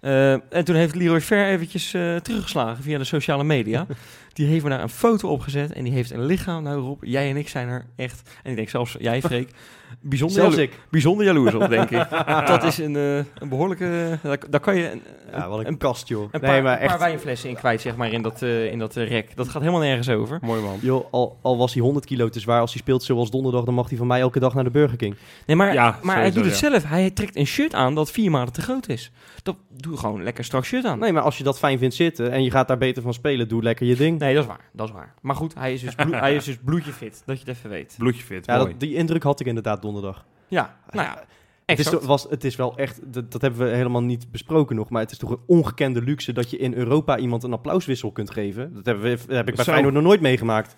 Eh, 0.00 0.32
en 0.32 0.64
toen 0.64 0.74
heeft 0.74 0.94
Leroy 0.94 1.20
Ver 1.20 1.46
eventjes 1.46 1.94
eh, 1.94 2.16
teruggeslagen 2.16 2.82
via 2.82 2.98
de 2.98 3.04
sociale 3.04 3.44
media. 3.44 3.86
die 4.32 4.46
heeft 4.46 4.64
me 4.64 4.70
daar 4.70 4.82
een 4.82 4.88
foto 4.88 5.28
opgezet 5.28 5.72
en 5.72 5.84
die 5.84 5.92
heeft 5.92 6.10
een 6.10 6.24
lichaam. 6.24 6.62
Nou 6.62 6.80
Rob, 6.80 7.04
jij 7.04 7.30
en 7.30 7.36
ik 7.36 7.48
zijn 7.48 7.68
er 7.68 7.86
echt, 7.96 8.30
en 8.42 8.50
ik 8.50 8.56
denk 8.56 8.68
zelfs 8.68 8.96
jij 8.98 9.20
Freek, 9.22 9.50
bijzonder, 10.00 10.36
Zelfs 10.36 10.54
jalo- 10.56 10.66
ik. 10.68 10.78
bijzonder 10.90 11.26
jaloers 11.26 11.54
op 11.54 11.68
denk 11.68 11.90
ik. 11.90 12.06
Dat 12.46 12.62
is 12.64 12.78
een, 12.78 12.96
eh, 12.96 13.16
een 13.16 13.48
behoorlijke, 13.48 14.18
daar, 14.22 14.38
daar 14.50 14.60
kan 14.60 14.76
je 14.76 14.90
een, 14.90 15.02
Ja, 15.32 15.48
wat 15.48 15.58
een, 15.58 15.66
een, 15.66 15.76
kast, 15.76 16.08
joh. 16.08 16.22
een 16.22 16.40
nee, 16.40 16.50
paar, 16.50 16.62
maar 16.62 16.86
paar 16.86 16.98
wijnflessen 16.98 17.48
in 17.48 17.54
kwijt 17.56 17.80
zeg 17.80 17.96
maar 17.96 18.12
in 18.12 18.22
dat, 18.22 18.42
eh, 18.42 18.70
in 18.72 18.78
dat 18.78 18.96
eh, 18.96 19.08
rek. 19.08 19.36
Dat 19.36 19.48
gaat 19.48 19.60
helemaal 19.62 19.80
nergens 19.82 20.08
over. 20.08 20.38
Mooi 20.40 20.62
man. 20.62 20.78
joh, 20.82 21.04
al, 21.10 21.38
al 21.42 21.56
was 21.58 21.72
hij 21.74 21.82
100 21.82 22.06
kilo 22.06 22.28
te 22.28 22.40
zwaar, 22.40 22.60
als 22.60 22.72
hij 22.72 22.80
speelt 22.82 23.02
zoals 23.02 23.30
donderdag, 23.30 23.64
dan 23.64 23.74
mag 23.74 23.88
hij 23.88 23.98
van 23.98 24.06
mij 24.06 24.20
elke 24.20 24.38
dag 24.40 24.54
naar 24.54 24.64
de 24.64 24.70
Burger 24.70 24.96
King. 24.96 25.14
Nee, 25.46 25.56
maar, 25.56 25.72
Ja, 25.72 25.98
maar 26.02 26.16
hij 26.16 26.30
doet 26.32 26.44
het 26.44 26.56
zelf. 26.56 26.84
Hij 26.84 27.10
trekt 27.10 27.36
een 27.36 27.46
shirt 27.46 27.74
aan 27.74 27.94
dat 27.94 28.10
vier 28.10 28.30
maanden 28.30 28.52
te 28.54 28.62
groot 28.62 28.88
is. 28.88 29.12
Dat 29.42 29.56
doe 29.76 29.96
gewoon 29.96 30.22
lekker 30.22 30.44
strak 30.44 30.64
shirt 30.64 30.84
aan. 30.84 30.98
Nee, 30.98 31.12
maar 31.12 31.22
als 31.22 31.38
je 31.38 31.44
dat 31.44 31.58
fijn 31.58 31.78
vindt 31.78 31.94
zitten 31.94 32.30
en 32.30 32.42
je 32.44 32.50
gaat 32.50 32.68
daar 32.68 32.78
beter 32.78 33.02
van 33.02 33.14
spelen, 33.14 33.48
doe 33.48 33.62
lekker 33.62 33.86
je 33.86 33.96
ding. 33.96 34.19
Nee, 34.20 34.34
dat 34.34 34.42
is 34.42 34.48
waar. 34.48 34.64
Dat 34.72 34.88
is 34.88 34.94
waar. 34.94 35.14
Maar 35.20 35.34
goed, 35.36 35.54
hij 35.54 35.72
is 35.72 35.80
dus, 35.80 35.94
bloe- 35.94 36.14
hij 36.16 36.34
is 36.34 36.44
dus 36.44 36.56
bloedje 36.64 36.92
fit. 36.92 37.22
Dat 37.26 37.40
je 37.40 37.44
het 37.46 37.56
even 37.56 37.70
weet. 37.70 37.94
Bloedje 37.98 38.22
fit, 38.22 38.46
Ja, 38.46 38.56
mooi. 38.56 38.70
dat, 38.70 38.80
die 38.80 38.94
indruk 38.94 39.22
had 39.22 39.40
ik 39.40 39.46
inderdaad 39.46 39.82
donderdag. 39.82 40.24
Ja, 40.48 40.76
nou 40.90 41.06
ja. 41.06 41.24
Het 41.66 41.78
is, 41.78 41.90
toch- 41.90 42.06
was, 42.06 42.26
het 42.30 42.44
is 42.44 42.56
wel 42.56 42.76
echt, 42.76 43.12
dat, 43.12 43.32
dat 43.32 43.40
hebben 43.40 43.60
we 43.60 43.74
helemaal 43.76 44.02
niet 44.02 44.30
besproken 44.30 44.76
nog, 44.76 44.90
maar 44.90 45.02
het 45.02 45.10
is 45.10 45.18
toch 45.18 45.30
een 45.30 45.40
ongekende 45.46 46.02
luxe 46.02 46.32
dat 46.32 46.50
je 46.50 46.56
in 46.56 46.74
Europa 46.74 47.18
iemand 47.18 47.42
een 47.42 47.52
applauswissel 47.52 48.12
kunt 48.12 48.30
geven. 48.30 48.74
Dat, 48.74 48.86
hebben 48.86 49.04
we, 49.04 49.16
dat 49.26 49.36
heb 49.36 49.48
ik 49.48 49.54
bij 49.54 49.64
Zo. 49.64 49.70
Feyenoord 49.70 49.94
nog 49.94 50.02
nooit 50.02 50.20
meegemaakt. 50.20 50.76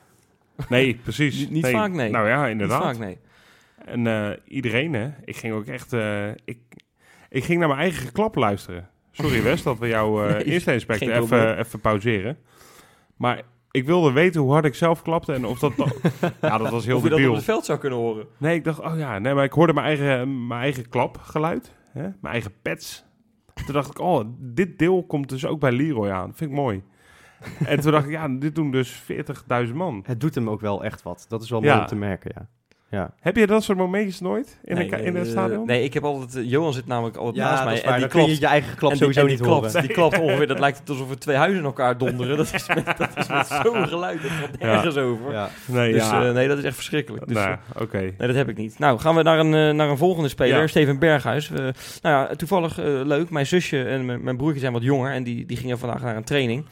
Nee, 0.69 0.95
precies. 1.03 1.39
Niet- 1.39 1.51
niet 1.51 1.67
vaak, 1.67 1.93
nee. 1.93 2.11
Nou 2.11 2.29
ja, 2.29 2.43
Niet 2.43 2.51
inderdaad. 2.51 2.83
vaak, 2.83 2.99
nee. 2.99 3.19
En 3.85 4.07
eh, 4.07 4.31
iedereen, 4.45 4.93
hè. 4.93 5.11
Ik 5.25 5.37
ging 5.37 5.55
ook 5.55 5.67
echt... 5.67 5.93
eh, 5.93 6.29
ik, 6.45 6.59
ik 7.29 7.45
ging 7.45 7.59
naar 7.59 7.69
mijn 7.69 7.81
eigen 7.81 8.07
geklap 8.07 8.35
luisteren. 8.37 8.89
Sorry 9.11 9.43
Wes, 9.49 9.63
dat 9.63 9.79
we 9.79 9.89
jouw 9.89 10.25
eh 10.27 10.33
Nee, 10.35 10.45
eerste 10.45 10.73
inspector 10.73 11.13
even, 11.13 11.59
even 11.59 11.81
pauzeren. 11.81 12.39
Maar 13.17 13.43
ik 13.71 13.87
wilde 13.87 14.13
weten 14.13 14.41
hoe 14.41 14.53
hard 14.53 14.65
ik 14.65 14.75
zelf 14.75 15.03
klapte 15.03 15.33
en 15.33 15.45
of 15.47 15.59
dat... 15.59 15.73
ja, 16.41 16.59
dat 16.59 16.71
was 16.71 16.85
heel 16.85 16.97
of 16.97 17.03
je 17.03 17.09
dat 17.09 17.27
op 17.29 17.35
het 17.35 17.45
veld 17.45 17.65
zou 17.65 17.79
kunnen 17.79 17.99
horen. 17.99 18.27
Nee, 18.39 18.55
ik 18.55 18.65
dacht, 18.65 18.81
oh 18.81 18.99
ja, 18.99 19.19
nee, 19.19 19.35
maar 19.35 19.45
ik 19.45 19.53
hoorde 19.53 19.73
mijn 19.73 19.87
eigen, 19.87 20.47
mijn 20.47 20.61
eigen 20.61 20.89
klapgeluid. 20.89 21.75
Hè? 21.93 22.03
Mijn 22.03 22.33
eigen 22.33 22.53
pets. 22.63 23.05
Toen 23.65 23.75
dacht 23.75 23.91
ik, 23.91 23.99
oh, 23.99 24.25
dit 24.39 24.79
deel 24.79 25.05
komt 25.07 25.29
dus 25.29 25.47
ook 25.47 25.61
bij 25.61 25.73
Leroy 25.73 26.11
aan. 26.11 26.27
Dat 26.27 26.37
vind 26.37 26.51
ik 26.51 26.57
mooi. 26.57 26.83
en 27.65 27.81
toen 27.81 27.93
dacht 27.93 28.05
ik, 28.05 28.11
ja, 28.11 28.29
dit 28.29 28.55
doen 28.55 28.71
dus 28.71 29.03
40.000 29.67 29.75
man. 29.75 30.03
Het 30.07 30.21
doet 30.21 30.35
hem 30.35 30.51
ook 30.51 30.61
wel 30.61 30.85
echt 30.85 31.03
wat. 31.03 31.25
Dat 31.29 31.43
is 31.43 31.51
wel 31.51 31.63
Ja. 31.63 31.69
mooi 31.69 31.81
om 31.81 31.87
te 31.87 31.97
merken, 31.97 32.31
ja. 32.35 32.49
Ja, 32.93 33.11
Heb 33.21 33.37
je 33.37 33.47
dat 33.47 33.63
soort 33.63 33.79
momentjes 33.79 34.21
nooit 34.21 34.59
in, 34.65 34.75
nee, 34.77 34.93
een, 34.93 35.05
in 35.05 35.15
het 35.15 35.25
eh, 35.27 35.31
stadion? 35.31 35.67
Nee, 35.67 35.85
ik 35.85 35.95
heb 35.95 36.05
altijd... 36.05 36.37
eh, 36.37 36.51
Johan 36.51 36.73
zit 36.73 36.87
namelijk 36.87 37.17
altijd 37.17 37.37
ja 37.37 37.43
naast 37.43 37.57
dat 37.59 37.67
mij. 37.67 37.83
en 37.95 37.99
die 38.01 38.09
klapt. 38.09 38.29
je 38.31 38.41
je 38.41 38.47
eigen 38.47 38.77
klap 38.77 38.91
en 38.91 38.97
sowieso 38.97 39.21
en 39.21 39.27
die 39.27 39.37
niet. 39.47 39.81
Die 39.81 39.91
klapt 39.91 40.19
ongeveer... 40.19 40.47
Dat 40.47 40.59
lijkt 40.59 40.79
het 40.79 40.89
alsof 40.89 41.11
er 41.11 41.19
twee 41.19 41.37
huizen 41.37 41.59
in 41.59 41.65
elkaar 41.65 41.99
donderen. 41.99 42.37
Dat 42.37 42.55
is 42.55 42.67
met, 42.69 42.85
dat 42.99 43.09
is 43.17 43.27
met 43.29 43.47
zo'n 43.63 43.89
geluid. 43.95 44.23
Dat 44.23 44.31
gaat 44.31 44.49
Ja. 44.59 44.67
nergens 44.67 44.97
over. 44.97 45.33
Ja. 45.33 45.49
nee, 45.67 45.93
Dus 45.93 46.03
ja. 46.11 46.27
eh, 46.27 46.33
nee, 46.33 46.49
dat 46.49 46.59
is 46.59 46.65
echt 46.65 46.75
verschrikkelijk. 46.75 47.27
Dus, 47.27 47.37
nou, 47.37 47.57
oké. 47.79 47.99
Nee, 48.01 48.15
dat 48.17 48.35
heb 48.35 48.49
ik 48.49 48.57
niet. 48.57 48.79
Nou, 48.79 48.99
gaan 48.99 49.15
we 49.15 49.23
naar 49.23 49.39
een, 49.39 49.77
naar 49.77 49.89
een 49.89 49.97
volgende 49.99 50.29
speler, 50.29 50.61
Ja. 50.61 50.67
Steven 50.67 50.99
Berghuis. 50.99 51.49
Nou 51.51 51.73
ja, 52.03 52.27
toevallig 52.37 52.77
leuk. 53.05 53.31
Mijn 53.31 53.47
zusje 53.47 53.83
en 53.85 54.05
mijn, 54.07 54.23
mijn 54.25 54.37
broertje 54.37 54.61
zijn 54.61 54.73
wat 54.73 54.83
jonger 54.83 55.13
en 55.13 55.23
die, 55.23 55.47
die 55.47 55.57
gingen 55.57 55.79
vandaag 55.79 56.03
naar 56.03 56.17
een 56.17 56.25
training. 56.25 56.65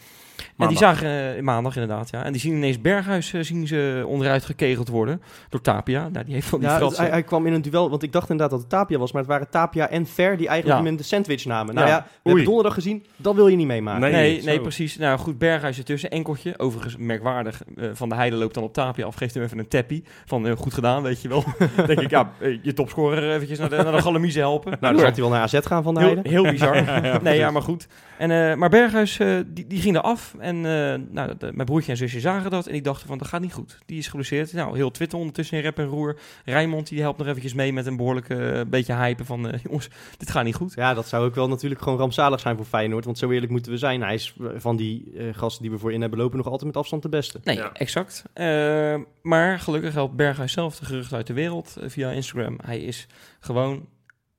En 0.61 0.69
die 0.69 0.77
zagen, 0.79 1.37
eh, 1.37 1.43
maandag 1.43 1.75
inderdaad, 1.77 2.11
ja. 2.11 2.25
En 2.25 2.33
die 2.33 2.41
zien 2.41 2.55
ineens 2.55 2.81
Berghuis 2.81 3.33
eh, 3.33 3.41
zien 3.43 3.67
ze 3.67 4.05
onderuit 4.07 4.45
gekegeld 4.45 4.89
worden 4.89 5.23
door 5.49 5.61
Tapia. 5.61 6.09
Nou, 6.09 6.25
die 6.25 6.35
heeft 6.35 6.47
van 6.49 6.59
die 6.59 6.69
Ja, 6.69 6.75
het- 6.75 6.83
fratsen. 6.83 7.03
hij, 7.05 7.13
hij 7.13 7.23
kwam 7.23 7.47
in 7.47 7.53
een 7.53 7.63
duel, 7.63 7.91
want 7.91 8.03
ik 8.03 8.13
dacht 8.13 8.31
inderdaad 8.31 8.51
dat 8.51 8.61
het 8.61 8.69
Tapia 8.79 8.99
was, 8.99 9.13
maar 9.13 9.23
het 9.23 9.31
waren 9.31 9.51
Tapia 9.51 9.89
en 9.89 10.07
Ver 10.07 10.37
die 10.37 10.49
eigenlijk 10.49 10.67
Ja. 10.79 10.85
hem 10.85 10.87
in 10.93 10.97
de 10.97 11.03
sandwich 11.03 11.45
namen. 11.45 11.75
Nou 11.75 11.87
Ja. 11.87 11.93
ja, 11.95 12.03
we 12.03 12.19
hebben 12.23 12.45
donderdag 12.45 12.75
gezien, 12.75 13.05
dat 13.17 13.35
wil 13.35 13.49
je 13.49 13.57
niet 13.57 13.67
meemaken. 13.67 14.01
Nee, 14.11 14.43
Nee, 14.43 14.61
precies. 14.61 14.97
Nou 14.97 15.19
goed, 15.19 15.39
Berghuis 15.39 15.79
ertussen, 15.79 16.11
enkeltje. 16.11 16.59
Overigens 16.59 16.97
merkwaardig. 16.97 17.63
eh, 17.77 17.89
van 17.93 18.09
de 18.09 18.15
Heide 18.15 18.37
loopt 18.37 18.55
dan 18.55 18.63
op 18.63 18.73
Tapia 18.73 19.07
af, 19.07 19.15
geeft 19.15 19.35
hem 19.35 19.43
even 19.43 19.59
een 19.59 19.69
tappie. 19.69 20.05
Van 20.25 20.57
goed 20.57 20.75
gedaan, 20.75 21.03
weet 21.03 21.23
je 21.23 21.29
wel. 21.29 21.45
denk 21.87 22.01
ik, 22.01 22.11
ja, 22.11 22.31
je 22.63 22.73
topscorer 22.73 23.35
eventjes 23.35 23.59
naar 23.59 23.69
de, 23.69 23.77
naar 23.77 23.93
de 23.93 24.03
Galamise 24.03 24.39
helpen. 24.39 24.71
Nou, 24.81 24.93
dan 24.95 25.03
zal 25.03 25.11
hij 25.13 25.21
wel 25.21 25.29
naar 25.31 25.41
AZ 25.43 25.59
gaan 25.63 25.83
van 25.83 25.95
de 25.95 26.01
Heel, 26.01 26.11
Heide. 26.13 26.29
heel 26.29 26.43
bizar. 26.51 26.77
Ja, 26.85 27.05
ja, 27.05 27.19
nee, 27.23 27.39
ja, 27.39 27.51
maar 27.51 27.63
goed. 27.63 27.87
En, 28.19 28.31
eh, 28.51 28.55
maar 28.57 28.69
Berghuis, 28.69 29.19
eh, 29.19 29.29
die, 29.47 29.67
die 29.67 29.81
ging 29.81 29.97
eraf. 29.97 30.35
En 30.39 30.50
eh, 30.57 31.01
nou, 31.11 31.35
de- 31.39 31.53
mijn 31.55 31.67
broertje 31.67 31.91
en 31.91 31.97
zusje 31.97 32.21
zagen 32.21 32.51
dat. 32.51 32.67
En 32.67 32.73
die 32.73 32.83
dachten 32.83 33.07
van, 33.09 33.19
dat 33.19 33.29
gaat 33.29 33.41
niet 33.41 33.53
goed. 33.53 33.79
Die 33.87 33.99
is 33.99 34.09
geblesseerd. 34.09 34.53
Nou, 34.53 34.77
heel 34.77 34.91
Twitter 34.91 35.19
ondertussen 35.19 35.57
in 35.57 35.63
rep 35.63 35.79
en 35.79 35.85
roer. 35.87 36.19
Rijmond, 36.45 36.89
die 36.89 37.01
helpt 37.01 37.19
nog 37.19 37.27
eventjes 37.27 37.55
mee 37.55 37.73
met 37.73 37.87
een 37.87 37.97
behoorlijke 37.97 38.35
eh, 38.53 38.61
beetje 38.67 38.95
hypen 38.95 39.27
van... 39.27 39.49
eh, 39.51 39.59
jongens, 39.69 39.89
dit 40.17 40.31
gaat 40.31 40.45
niet 40.45 40.55
goed. 40.55 40.73
Ja, 40.75 40.95
dat 40.95 41.09
zou 41.09 41.25
ook 41.27 41.35
wel 41.35 41.49
natuurlijk 41.49 41.83
gewoon 41.83 41.99
rampzalig 41.99 42.41
zijn 42.41 42.57
voor 42.57 42.65
Feyenoord. 42.67 43.05
Want 43.05 43.19
zo 43.19 43.31
eerlijk 43.31 43.53
moeten 43.53 43.73
we 43.73 43.79
zijn. 43.79 44.01
Hij 44.03 44.15
is 44.15 44.35
van 44.57 44.77
die 44.77 45.13
eh, 45.17 45.35
gasten 45.35 45.63
die 45.63 45.71
we 45.71 45.79
voor 45.79 45.93
in 45.93 46.01
hebben 46.01 46.19
lopen 46.19 46.37
nog 46.37 46.47
altijd 46.47 46.65
met 46.65 46.77
afstand 46.77 47.03
de 47.03 47.09
beste. 47.09 47.41
Nee, 47.45 47.57
Ja. 47.57 47.73
exact. 47.73 48.23
Eh, 48.33 48.97
maar 49.23 49.59
gelukkig 49.59 49.95
helpt 49.95 50.17
Berghuis 50.17 50.53
zelf 50.53 50.79
de 50.79 50.85
gerucht 50.85 51.13
uit 51.13 51.27
de 51.27 51.33
wereld 51.33 51.77
via 51.87 52.11
Instagram. 52.11 52.59
Hij 52.65 52.79
is 52.81 53.07
gewoon... 53.41 53.87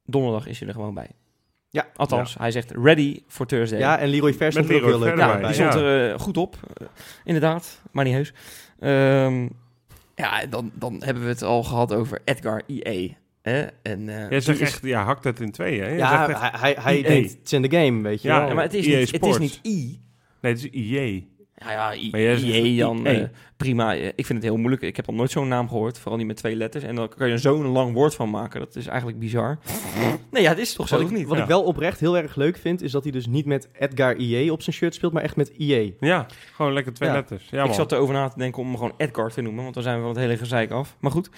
Donderdag 0.05 0.47
is 0.47 0.59
hij 0.59 0.67
er 0.67 0.73
gewoon 0.73 0.93
bij. 0.93 1.09
Ja. 1.73 1.87
Althans, 1.95 2.35
hij 2.37 2.51
zegt 2.51 2.71
ready 2.71 3.21
for 3.27 3.45
Thursday. 3.45 3.79
Ja, 3.79 3.97
en 3.97 4.07
Leroy 4.09 4.33
Vers 4.33 4.55
Met 4.55 4.65
stond 4.65 4.79
er 4.79 4.85
Leroy 4.87 5.07
heel 5.07 5.17
Ja, 5.17 5.37
die 5.37 5.53
stond 5.53 5.73
Ja. 5.73 5.79
er 5.79 6.11
eh, 6.13 6.19
goed 6.19 6.37
op. 6.37 6.55
Eh, 6.73 6.87
inderdaad, 7.23 7.81
maar 7.91 8.05
niet 8.05 8.13
heus. 8.13 8.33
Ehm, 8.79 9.47
ja, 10.15 10.45
dan, 10.49 10.71
dan 10.73 11.01
hebben 11.03 11.23
we 11.23 11.29
het 11.29 11.41
al 11.43 11.63
gehad 11.63 11.93
over 11.93 12.21
Edgar 12.25 12.61
IE. 12.67 13.17
Hè? 13.41 13.61
En, 13.81 14.09
eh, 14.09 14.29
Jij 14.29 14.39
zegt 14.41 14.59
echt, 14.59 14.79
ja, 14.83 15.03
hakt 15.03 15.23
het 15.23 15.39
in 15.39 15.51
tweeën, 15.51 15.83
hè? 15.83 15.89
Je 15.89 15.97
Ja, 15.97 16.25
zegt 16.27 16.29
echt- 16.41 16.51
hij, 16.51 16.59
hij, 16.59 16.75
hij 16.83 16.95
EA. 16.97 17.07
denkt, 17.07 17.29
het 17.31 17.39
is 17.43 17.53
in 17.53 17.61
de 17.61 17.71
game, 17.77 18.01
weet 18.01 18.21
je 18.21 18.27
Ja, 18.27 18.39
wel. 18.39 18.47
ja, 18.47 18.53
maar 18.53 18.63
het 18.63 18.73
is, 18.73 18.87
EA 18.87 18.97
niet, 18.99 19.11
het 19.11 19.25
is 19.25 19.37
niet 19.37 19.59
I. 19.65 19.99
nee, 20.41 20.53
het 20.53 20.63
is 20.63 20.69
IJ. 20.69 21.27
Ja, 21.63 21.71
ja, 21.71 21.93
I, 21.93 22.09
Maar 22.11 22.21
IE 22.21 22.79
dan. 22.79 23.05
Eh, 23.05 23.23
prima. 23.57 23.93
Ik 23.93 24.25
vind 24.25 24.29
het 24.39 24.43
heel 24.43 24.57
moeilijk. 24.57 24.81
Ik 24.81 24.95
heb 24.95 25.07
nog 25.07 25.15
nooit 25.15 25.31
zo'n 25.31 25.47
naam 25.47 25.67
gehoord. 25.69 25.99
Vooral 25.99 26.17
niet 26.17 26.27
met 26.27 26.35
twee 26.37 26.55
letters. 26.55 26.83
En 26.83 26.95
dan 26.95 27.09
kan 27.09 27.27
je 27.27 27.33
er 27.33 27.39
zo'n 27.39 27.65
lang 27.65 27.93
woord 27.93 28.15
van 28.15 28.29
maken. 28.29 28.59
Dat 28.59 28.75
is 28.75 28.87
eigenlijk 28.87 29.19
bizar. 29.19 29.57
Nee, 30.31 30.43
ja, 30.43 30.49
het 30.49 30.57
is 30.57 30.73
toch 30.73 30.87
zo 30.87 30.95
Wat, 30.95 31.03
of 31.05 31.11
ik, 31.11 31.17
niet? 31.17 31.27
wat 31.27 31.37
Ja. 31.37 31.43
ik 31.43 31.49
wel 31.49 31.63
oprecht 31.63 31.99
heel 31.99 32.17
erg 32.17 32.35
leuk 32.35 32.57
vind, 32.57 32.81
is 32.81 32.91
dat 32.91 33.03
hij 33.03 33.11
dus 33.11 33.25
niet 33.27 33.45
met 33.45 33.69
Edgar 33.79 34.15
IE 34.15 34.51
op 34.51 34.61
zijn 34.61 34.75
shirt 34.75 34.93
speelt, 34.95 35.13
maar 35.13 35.23
echt 35.23 35.35
met 35.35 35.47
IE. 35.57 35.95
Ja, 35.99 36.25
gewoon 36.55 36.73
lekker 36.73 36.93
twee 36.93 37.09
Ja. 37.09 37.15
letters. 37.15 37.47
Ja, 37.49 37.59
ik 37.61 37.65
man. 37.65 37.75
zat 37.75 37.91
erover 37.91 38.13
na 38.13 38.27
te 38.27 38.37
denken 38.37 38.61
om 38.61 38.67
hem 38.67 38.77
gewoon 38.77 38.93
Edgar 38.97 39.31
te 39.31 39.41
noemen. 39.41 39.61
Want 39.63 39.73
dan 39.73 39.83
zijn 39.83 39.95
we 39.95 40.01
van 40.01 40.11
het 40.11 40.19
hele 40.19 40.37
gezeik 40.37 40.71
af. 40.71 40.95
Maar 40.99 41.11
goed. 41.11 41.29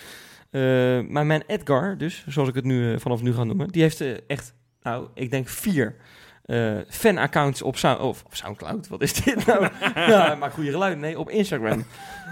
Eh, 0.50 0.62
maar 1.08 1.26
mijn 1.26 1.44
Edgar, 1.48 1.98
dus, 1.98 2.26
zoals 2.28 2.50
ik 2.50 2.56
het 2.56 2.66
nu 2.66 2.94
eh, 2.94 3.00
vanaf 3.00 3.22
nu 3.22 3.34
ga 3.34 3.44
noemen, 3.44 3.68
die 3.68 3.82
heeft 3.82 4.02
eh, 4.02 4.12
echt, 4.28 4.54
nou, 4.82 5.08
ik 5.14 5.32
denk 5.32 5.48
vier 5.50 5.96
eh 6.44 6.78
fan-accounts 6.90 7.62
op, 7.62 7.76
of, 8.00 8.24
Soundcloud. 8.30 8.88
Wat 8.88 9.02
is 9.02 9.14
dit 9.14 9.46
nou? 9.46 9.68
ja, 9.96 10.36
maak 10.36 10.54
goede 10.54 10.72
geluid. 10.72 10.98
Nee, 10.98 11.20
op 11.20 11.30
Instagram. 11.30 11.84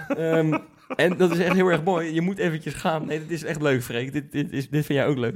Ehm, 0.08 0.58
en 0.96 1.18
dat 1.18 1.32
is 1.32 1.40
echt 1.40 1.54
heel 1.56 1.68
erg 1.68 1.84
mooi. 1.84 2.14
Je 2.14 2.22
moet 2.22 2.38
eventjes 2.38 2.74
gaan. 2.74 3.06
Nee, 3.06 3.20
dit 3.20 3.32
is 3.32 3.44
echt 3.44 3.62
leuk, 3.62 3.84
Freek. 3.84 4.14
Dit, 4.14 4.32
dit, 4.32 4.52
is, 4.52 4.70
dit 4.70 4.86
vind 4.86 5.00
jij 5.00 5.08
ook 5.08 5.18
leuk. 5.18 5.36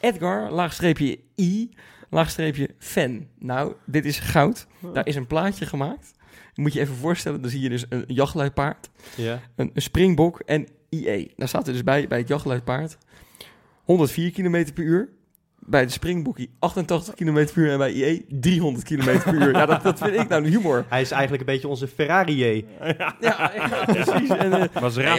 Edgar, 0.00 0.50
laagstreepje 0.50 1.18
I, 1.38 1.70
laagstreepje 2.10 2.70
fan. 2.78 3.26
Nou, 3.38 3.74
dit 3.84 4.04
is 4.04 4.18
goud. 4.18 4.66
Daar 4.92 5.06
is 5.06 5.16
een 5.16 5.26
plaatje 5.26 5.66
gemaakt. 5.66 6.14
Moet 6.54 6.72
je 6.72 6.80
even 6.80 6.94
voorstellen, 6.96 7.40
dan 7.40 7.50
zie 7.50 7.60
je 7.60 7.68
dus 7.68 7.84
een 7.88 8.04
jachtluipaard, 8.06 8.90
Ja. 9.16 9.40
een, 9.56 9.70
een 9.74 9.82
springbok 9.82 10.40
en 10.40 10.66
IE. 10.88 11.32
Daar 11.36 11.48
staat 11.48 11.66
er 11.66 11.72
dus 11.72 11.82
bij, 11.82 12.08
bij 12.08 12.18
het 12.18 12.28
jachtluipaard, 12.28 12.98
104 13.84 14.30
km 14.30 14.72
per 14.74 14.84
uur. 14.84 15.08
Bij 15.68 15.84
de 15.84 15.92
springbokkie 15.92 16.50
88 16.58 17.14
km 17.14 17.32
per 17.32 17.56
uur 17.56 17.70
en 17.70 17.78
bij 17.78 17.92
IE 17.92 18.26
300 18.28 18.84
km 18.84 19.18
per 19.22 19.34
uur. 19.34 19.52
Ja, 19.52 19.66
dat, 19.66 19.82
dat 19.82 19.98
vind 19.98 20.14
ik 20.14 20.28
nou 20.28 20.42
de 20.42 20.48
humor. 20.48 20.84
Hij 20.88 21.00
is 21.00 21.10
eigenlijk 21.10 21.40
een 21.40 21.54
beetje 21.54 21.68
onze 21.68 21.88
Ferrari. 21.88 22.36
Ja, 22.36 23.14
ja, 23.20 23.50
precies. 23.86 24.28
En, 24.28 24.52
eh, 24.52 24.58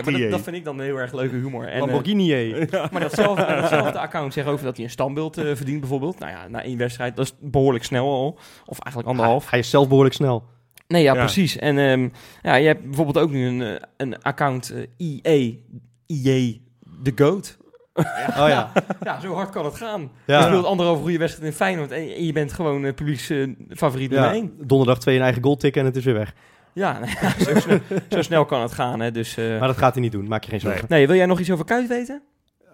nee, 0.06 0.20
dat, 0.22 0.32
dat 0.32 0.41
vind 0.41 0.56
ik 0.56 0.64
dan 0.64 0.80
heel 0.80 0.98
erg 0.98 1.14
leuke 1.14 1.36
humor. 1.36 1.66
En, 1.68 1.74
eh, 1.74 1.80
Lamborghini. 1.80 2.52
maar 2.91 3.02
datzelfde, 3.02 4.00
account 4.00 4.34
zegt 4.34 4.48
over 4.48 4.66
dat 4.66 4.76
hij 4.76 4.86
een 4.86 4.91
standbeeld 4.91 5.38
eh, 5.38 5.56
verdient 5.56 5.80
bijvoorbeeld. 5.80 6.20
Nou 6.20 6.32
ja, 6.32 6.48
na 6.48 6.64
één 6.64 6.78
wedstrijd, 6.78 7.16
dat 7.16 7.26
is 7.26 7.34
behoorlijk 7.39 7.84
snel 7.84 8.06
al. 8.06 8.39
Of 8.66 8.80
eigenlijk 8.80 9.08
anderhalf. 9.08 9.50
Hij 9.50 9.60
is 9.60 9.70
zelf 9.70 9.88
behoorlijk 9.88 10.16
snel. 10.16 10.43
Nee, 10.88 11.04
ja, 11.04 11.14
Ja. 11.14 11.20
precies. 11.20 11.58
En 11.58 11.78
ehm, 11.78 12.10
ja, 12.41 12.56
je 12.56 12.68
hebt 12.68 12.84
bijvoorbeeld 12.84 13.18
ook 13.18 13.32
nu 13.32 13.45
een, 13.45 13.80
een 13.98 14.22
account 14.22 14.74
IE, 14.98 15.64
IE 16.06 16.62
The 17.04 17.12
Goat. 17.16 17.58
Oh 17.98 18.48
ja. 18.48 18.72
Ja, 19.04 19.20
zo 19.20 19.34
hard 19.34 19.50
kan 19.50 19.66
het 19.66 19.76
gaan. 19.76 20.02
Je 20.02 20.34
ja. 20.34 20.41
speelt 20.41 20.66
anderhalve 20.66 21.02
goede 21.02 21.18
wedstrijd 21.18 21.50
in 21.50 21.58
Feyenoord 21.58 21.91
en, 21.91 22.26
je 22.26 22.32
bent 22.32 22.54
gewoon 22.54 22.84
uh, 22.84 22.93
publieks 22.93 23.30
eh, 23.30 23.48
favoriet 23.70 24.10
nummer 24.10 24.30
ja. 24.30 24.36
één. 24.36 24.54
Donderdag 24.58 25.00
twee 25.00 25.16
een 25.16 25.22
eigen 25.22 25.43
goal 25.43 25.56
tikken 25.56 25.82
en 25.82 25.88
het 25.88 25.95
is 25.95 26.06
weer 26.06 26.14
weg. 26.14 26.34
Ja, 26.74 26.91
nou 27.00 27.12
ja, 27.22 27.43
zo, 27.43 27.60
snel, 27.60 27.80
zo 28.10 28.22
snel 28.22 28.45
kan 28.45 28.62
het 28.62 28.72
gaan. 28.72 29.00
Hè, 29.00 29.12
dus, 29.12 29.38
eh, 29.38 29.60
Maar 29.60 29.68
dat 29.68 29.78
gaat 29.78 29.93
hij 29.93 30.02
niet 30.02 30.12
doen, 30.12 30.28
maak 30.28 30.43
je 30.43 30.50
geen 30.50 30.60
zorgen. 30.60 30.86
nee, 30.88 31.08
wil 31.08 31.16
jij 31.16 31.26
nog 31.26 31.39
iets 31.39 31.52
over 31.52 31.66
Kuit 31.66 31.88
weten? 31.88 32.22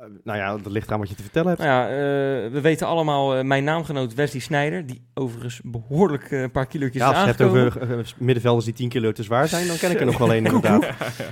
Eh, 0.04 0.10
nou 0.24 0.38
ja, 0.38 0.58
dat 0.58 0.72
ligt 0.72 0.88
eraan 0.88 1.00
wat 1.00 1.10
je 1.10 1.16
te 1.16 1.22
vertellen 1.22 1.48
hebt. 1.48 1.60
Nou 1.62 1.72
ja, 1.72 1.88
eh, 1.90 2.52
we 2.52 2.62
weten 2.62 2.88
allemaal 2.88 3.36
eh, 3.36 3.44
mijn 3.44 3.64
naamgenoot 3.64 4.14
Wesley 4.14 4.42
Snijder, 4.42 4.86
die 4.86 5.02
overigens 5.14 5.62
behoorlijk 5.64 6.32
eh, 6.32 6.42
een 6.42 6.52
paar 6.52 6.68
kilootjes 6.68 7.02
Ja, 7.02 7.10
is 7.10 7.16
als 7.16 7.24
je 7.24 7.30
hebt 7.30 7.42
over 7.42 8.14
middenvelders 8.18 8.66
die 8.66 8.74
10 8.74 8.90
kilo 8.90 9.12
te 9.12 9.24
zwaar 9.24 9.48
zijn, 9.48 9.68
dan 9.68 9.78
ken 9.78 9.92
ik 9.92 10.00
er 10.00 10.06
nog 10.06 10.18
wel 10.18 10.34
een 10.34 10.46
inderdaad. 10.46 10.88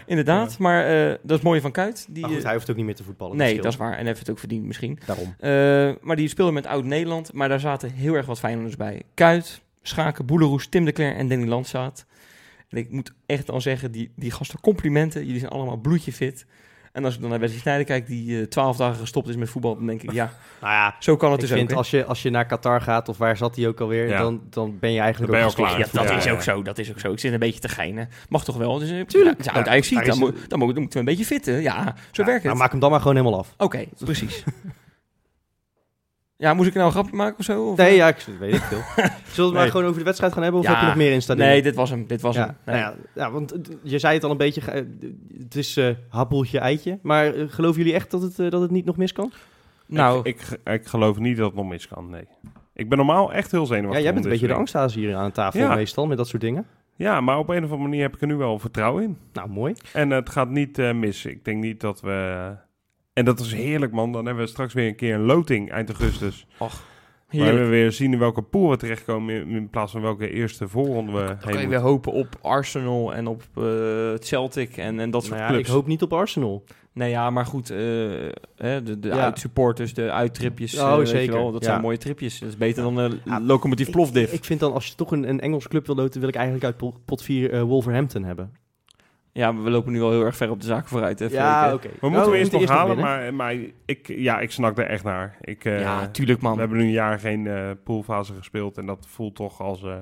Inderdaad, 0.06 0.58
maar 0.58 0.86
dat 1.24 1.38
is 1.38 1.44
mooi 1.44 1.62
van 1.62 1.72
Kuit. 1.72 2.08
Die, 2.10 2.22
Maar 2.22 2.32
goed, 2.32 2.44
hij 2.44 2.54
hoeft 2.54 2.70
ook 2.70 2.76
niet 2.76 2.86
meer 2.86 2.96
te 2.96 3.04
voetballen. 3.04 3.38
nee, 3.38 3.48
scheelt. 3.48 3.64
dat 3.64 3.72
is 3.72 3.78
waar. 3.78 3.98
En 3.98 4.06
heeft 4.06 4.20
het 4.20 4.30
ook 4.30 4.40
verdiend 4.40 4.66
misschien. 4.66 5.00
Daarom. 5.06 5.36
Maar 6.02 6.16
die 6.16 6.28
speelde 6.28 6.52
met 6.52 6.66
Oud-Nederland, 6.66 7.34
maar 7.34 7.50
daar 7.50 7.60
zaten 7.60 7.92
heel 7.92 8.14
erg 8.14 8.26
wat 8.26 8.40
Feyenoorders 8.40 8.78
bij. 8.78 9.02
Kuit, 9.14 9.62
Schaken, 9.82 10.26
Boeleroes, 10.26 10.68
Tim 10.68 10.86
de 10.86 10.92
Cler 10.92 11.16
en 11.16 11.28
Danny 11.28 11.48
Landzaat. 11.48 12.06
En 12.70 12.78
ik 12.78 12.92
moet 12.92 13.14
echt 13.26 13.48
dan 13.48 13.62
zeggen, 13.62 13.92
die, 13.92 14.12
die 14.16 14.32
gasten 14.32 14.60
complimenten. 14.60 15.26
Jullie 15.26 15.40
zijn 15.40 15.52
allemaal 15.52 15.78
bloedje 15.78 16.14
fit. 16.14 16.46
En 16.92 17.06
als 17.06 17.16
ik 17.16 17.22
dan 17.22 17.30
naar 17.30 17.39
Wesley 17.39 17.60
Sneijder 17.60 17.86
kijk, 17.86 18.08
die 18.08 18.39
eh, 18.39 18.46
twaalf 18.48 18.78
dagen 18.78 19.00
gestopt 19.00 19.28
is 19.30 19.36
met 19.36 19.50
voetbal, 19.50 19.76
dan 19.76 19.86
denk 19.86 20.02
ik, 20.04 20.12
ja, 20.12 20.32
Nou 20.62 20.74
ja, 20.74 20.96
zo 21.00 21.16
kan 21.18 21.32
het 21.32 21.39
dus 21.42 21.50
vind 21.50 21.62
ook. 21.64 21.70
hè? 21.70 21.76
als 21.76 21.92
je, 21.92 22.06
als 22.06 22.22
je 22.22 22.30
naar 22.30 22.46
Qatar 22.46 22.82
gaat, 22.82 23.10
of 23.10 23.18
waar 23.18 23.38
zat 23.38 23.56
hij 23.56 23.68
ook 23.68 23.80
alweer, 23.80 24.08
Ja. 24.08 24.20
dan, 24.22 24.42
dan 24.50 24.78
ben 24.80 24.92
je 24.92 25.00
eigenlijk 25.00 25.32
Dan 25.32 25.42
ben 25.42 25.50
je 25.50 25.56
klaar. 25.56 25.80
Ja, 25.80 25.86
dat 25.92 26.18
is 26.26 26.32
ook 26.32 26.42
zo, 26.42 26.62
dat 26.62 26.78
is 26.78 26.89
ook 26.92 27.00
zo. 27.00 27.12
Ik 27.12 27.20
zit 27.20 27.34
een 27.34 27.39
beetje 27.39 27.60
te 27.60 27.70
geinen. 27.70 28.10
Mag 28.30 28.44
toch 28.44 28.58
wel? 28.58 28.80
Dus, 28.80 28.89
eh, 28.92 29.02
Tuurlijk. 29.02 29.44
Ja, 29.44 29.54
het 29.54 29.68
is 29.68 29.74
oud 29.74 29.86
Ja, 29.88 30.00
dan, 30.02 30.08
is- 30.14 30.20
moet, 30.20 30.50
dan, 30.50 30.60
moet, 30.60 30.74
dan 30.74 30.82
moeten 30.82 30.92
we 30.92 31.00
een 31.00 31.06
beetje 31.18 31.26
fitten. 31.26 31.62
Ja, 31.62 31.84
zo 32.12 32.22
Ja, 32.22 32.24
werkt 32.24 32.34
het. 32.34 32.44
nou, 32.44 32.58
maak 32.58 32.72
hem 32.72 32.80
dan 32.80 32.89
maar 32.92 33.00
gewoon 33.02 33.16
helemaal 33.16 33.39
af. 33.39 33.54
Oké, 33.58 33.86
precies. 34.06 34.44
ja, 36.42 36.54
moest 36.54 36.68
ik 36.68 36.74
nou 36.74 36.86
een 36.86 36.92
grapje 36.92 37.16
maken 37.16 37.39
of 37.39 37.46
zo? 37.46 37.64
Of, 37.70 37.78
Nee, 37.78 37.96
ja, 37.96 38.08
ik 38.08 38.26
weet 38.39 38.54
ik 38.54 38.62
veel. 38.62 38.80
Zullen 38.96 39.10
we 39.36 39.42
het 39.44 39.54
maar 39.54 39.68
gewoon 39.68 39.86
over 39.86 39.98
de 39.98 40.04
wedstrijd 40.06 40.34
gaan 40.34 40.44
hebben, 40.44 40.60
of 40.62 40.66
Ja. 40.68 40.72
heb 40.72 40.82
je 40.82 40.88
nog 40.88 40.96
meer 40.96 41.12
installeren? 41.12 41.50
Nee, 41.52 41.62
dit 41.62 41.76
was 41.76 41.89
hem. 41.89 42.08
Dit 42.08 42.22
was 42.22 42.36
ja, 42.36 42.46
hem. 42.46 42.56
Nee. 42.66 42.82
nou 42.82 42.94
ja, 43.16 43.24
ja, 43.24 43.32
want 43.32 43.52
eh, 43.52 43.60
je 43.84 44.00
zei 44.00 44.14
het 44.14 44.24
al 44.24 44.32
een 44.32 44.38
beetje, 44.38 44.62
eh, 44.72 44.82
het 45.44 45.56
is 45.56 45.78
eh 45.78 45.89
happeltje 46.10 46.60
eitje. 46.60 47.00
Maar 47.02 47.34
eh, 47.34 47.44
geloven 47.48 47.78
jullie 47.78 47.94
echt 47.94 48.12
dat 48.12 48.22
het, 48.22 48.39
eh, 48.39 48.50
dat 48.50 48.62
het 48.62 48.72
niet 48.72 48.86
nog 48.86 48.98
mis 48.98 49.14
kan? 49.14 49.32
nou, 49.86 50.20
Ik, 50.24 50.42
ik, 50.64 50.72
ik 50.74 50.86
geloof 50.88 51.18
niet 51.20 51.38
dat 51.38 51.46
het 51.46 51.56
nog 51.56 51.68
mis 51.70 51.88
kan, 51.88 52.10
nee. 52.10 52.28
Ik 52.74 52.89
ben 52.89 52.98
normaal 52.98 53.34
echt 53.34 53.52
heel 53.52 53.60
Ja, 53.62 53.66
zenuwachtig. 53.68 54.00
jij 54.02 54.10
om 54.10 54.14
bent 54.14 54.26
een 54.26 54.32
beetje 54.32 54.46
de 54.48 54.52
soort 54.54 54.60
angsthaas 54.60 54.94
hier 54.96 55.16
aan 55.16 55.32
tafel 55.32 55.60
Ja. 55.60 55.76
meestal, 55.76 56.08
met 56.08 56.18
dat 56.18 56.28
soort 56.28 56.42
dingen. 56.42 56.66
Ja, 56.96 57.22
maar 57.22 57.38
op 57.38 57.50
een 57.50 57.58
of 57.58 57.64
andere 57.64 57.82
manier 57.82 58.02
heb 58.02 58.16
ik 58.16 58.22
er 58.22 58.28
nu 58.28 58.36
wel 58.36 58.60
vertrouwen 58.60 59.04
in. 59.04 59.18
Nou, 59.34 59.50
mooi. 59.50 59.74
En 59.94 60.10
het 60.10 60.30
gaat 60.30 60.50
niet 60.50 60.80
eh, 60.80 60.94
mis. 60.94 61.26
Ik 61.26 61.46
denk 61.46 61.64
niet 61.64 61.82
dat 61.82 62.02
we... 62.02 62.50
En 63.14 63.26
dat 63.26 63.39
is 63.39 63.53
heerlijk, 63.53 63.91
man. 63.91 64.12
Dan 64.12 64.26
hebben 64.26 64.43
we 64.43 64.49
straks 64.49 64.74
weer 64.74 64.88
een 64.88 64.95
keer 64.95 65.14
een 65.16 65.22
loting 65.26 65.72
eind 65.72 65.89
augustus. 65.89 66.45
Waar 66.57 66.70
heerlijk. 67.28 67.57
we 67.57 67.66
weer 67.66 67.91
zien 67.91 68.14
in 68.14 68.20
welke 68.20 68.41
pool 68.41 68.70
we 68.70 68.78
terechtkomen... 68.78 69.36
in, 69.36 69.49
in 69.49 69.70
plaats 69.70 69.91
van 69.91 70.01
welke 70.01 70.30
eerste 70.30 70.68
voorronde 70.68 71.12
we 71.12 71.18
Dan 71.18 71.28
heen 71.28 71.38
kan 71.38 71.51
je 71.51 71.57
moeten. 71.57 71.70
weer 71.70 71.80
hopen 71.89 72.12
op 72.12 72.28
Arsenal 72.41 73.14
en 73.14 73.28
op 73.28 73.43
eh, 73.55 73.64
Celtic 74.20 74.78
en, 74.78 74.99
en 74.99 75.12
dat 75.12 75.22
soort 75.24 75.34
Nou 75.36 75.43
ja, 75.45 75.49
clubs. 75.53 75.68
ik 75.68 75.74
hoop 75.74 75.88
niet 75.88 76.01
op 76.01 76.14
Arsenal. 76.14 76.64
Nee, 76.93 77.09
ja, 77.09 77.30
maar 77.30 77.45
goed, 77.45 77.70
eh, 77.70 77.78
hè, 78.55 78.84
de, 78.84 78.99
de 78.99 79.07
Ja. 79.07 79.14
uitsupporters, 79.24 79.93
de 79.93 80.12
uittripjes, 80.12 80.80
Oh, 80.80 80.91
eh, 80.91 80.97
weet 80.97 81.07
zeker. 81.07 81.34
je 81.34 81.39
wel, 81.39 81.51
dat 81.51 81.62
Ja. 81.64 81.70
zijn 81.70 81.82
mooie 81.82 81.97
tripjes. 81.97 82.39
Dat 82.39 82.49
is 82.49 82.57
beter 82.57 82.84
dan 82.84 82.97
een 82.97 83.20
Ja, 83.26 83.41
locomotief 83.41 83.88
Ik, 83.88 83.93
plofdiv. 83.93 84.32
ik 84.34 84.43
vind 84.43 84.59
dan, 84.59 84.74
als 84.74 84.88
je 84.88 84.95
toch 84.95 85.12
een, 85.12 85.30
een 85.30 85.39
Engels 85.39 85.68
club 85.68 85.86
wil 85.86 85.95
loten, 85.95 86.20
wil 86.20 86.30
ik 86.30 86.36
eigenlijk 86.36 86.66
uit 86.66 86.78
pot- 86.78 87.05
pot 87.05 87.24
4 87.24 87.64
Wolverhampton 87.66 88.24
hebben. 88.24 88.51
Ja, 89.34 89.52
maar 89.52 89.64
we 89.64 89.70
lopen 89.70 89.92
nu 89.92 90.02
al 90.02 90.12
heel 90.12 90.26
erg 90.26 90.36
ver 90.36 90.50
op 90.50 90.60
de 90.60 90.66
zaak 90.66 90.88
vooruit. 90.88 91.20
Hè, 91.20 91.28
hè? 91.28 91.74
oké. 91.74 91.90
We 92.00 92.10
moeten 92.10 92.26
Oh, 92.26 92.32
we 92.32 92.38
eerst 92.38 92.52
nog 92.52 92.70
halen, 92.70 92.98
maar, 92.98 93.34
maar 93.34 93.56
ik, 93.86 94.08
ja, 94.08 94.40
ik 94.40 94.52
snak 94.52 94.78
er 94.78 94.86
echt 94.86 95.04
naar. 95.04 95.38
Ik, 95.42 95.66
eh, 95.66 95.80
ja, 95.80 96.08
tuurlijk 96.08 96.42
man. 96.42 96.54
we 96.54 96.60
hebben 96.60 96.78
nu 96.78 96.84
een 96.84 96.92
jaar 96.92 97.20
geen 97.20 97.48
eh, 97.48 97.70
poolfase 97.84 98.34
gespeeld 98.34 98.78
en 98.78 98.86
dat 98.86 99.06
voelt 99.10 99.36
toch 99.36 99.62
als 99.62 99.84
eh, 99.84 99.98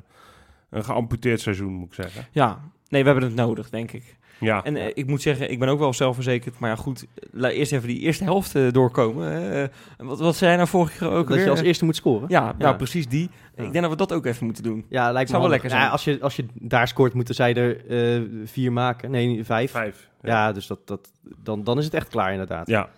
een 0.70 0.84
geamputeerd 0.84 1.42
seizoen, 1.42 1.74
moet 1.74 1.88
ik 1.88 1.94
zeggen. 1.94 2.26
Ja, 2.32 2.60
nee, 2.88 3.02
we 3.04 3.10
hebben 3.10 3.28
het 3.28 3.38
nodig, 3.38 3.70
denk 3.70 3.92
ik. 3.92 4.18
Ja, 4.40 4.64
En 4.64 4.76
eh, 4.76 4.92
ik 4.94 5.08
moet 5.08 5.22
zeggen, 5.22 5.52
ik 5.52 5.60
ben 5.60 5.68
ook 5.70 5.80
wel 5.80 5.94
zelfverzekerd. 5.94 6.60
Maar 6.60 6.70
ja, 6.70 6.76
goed, 6.76 7.06
laat 7.32 7.52
eerst 7.52 7.72
even 7.72 7.88
die 7.88 8.00
eerste 8.00 8.24
helft 8.24 8.56
eh, 8.56 8.72
doorkomen. 8.72 9.54
Eh, 9.54 9.68
wat, 9.98 10.20
wat 10.20 10.36
zei 10.36 10.50
hij 10.50 10.58
nou 10.58 10.70
vorige 10.70 10.98
keer 10.98 11.08
ook 11.10 11.28
Dat 11.28 11.36
weer? 11.36 11.46
je 11.46 11.52
als 11.52 11.62
eerste 11.62 11.86
moet 11.86 11.96
scoren. 11.96 12.30
Ja, 12.30 12.56
ja. 12.58 12.68
Ja. 12.68 12.74
precies 12.74 13.08
die. 13.08 13.30
Ja. 13.56 13.64
Ik 13.64 13.72
denk 13.72 13.82
dat 13.84 13.92
we 13.92 13.98
dat 13.98 14.14
ook 14.14 14.26
even 14.26 14.46
moeten 14.46 14.64
doen. 14.64 14.86
Ja, 14.90 15.12
lijkt 15.12 15.30
me 15.30 15.36
Zou 15.36 15.42
wel 15.42 15.52
lekker 15.52 15.70
zijn. 15.70 15.82
Ja, 15.82 15.90
als, 15.90 16.04
je, 16.04 16.22
als 16.22 16.36
je 16.36 16.46
daar 16.54 16.88
scoort, 16.88 17.14
moeten 17.14 17.36
zij 17.36 17.54
er 17.54 17.86
eh, 17.88 18.22
vier 18.46 18.72
maken. 18.72 19.12
Nee, 19.12 19.46
vijf. 19.46 19.72
vijf. 19.72 20.10
Ja, 20.22 20.52
dus 20.52 20.68
dat, 20.68 20.88
dat, 20.88 21.12
dan, 21.44 21.64
dan 21.64 21.78
is 21.78 21.86
het 21.86 21.94
echt 21.94 22.08
klaar 22.08 22.32
inderdaad. 22.32 22.68
Ja, 22.68 22.90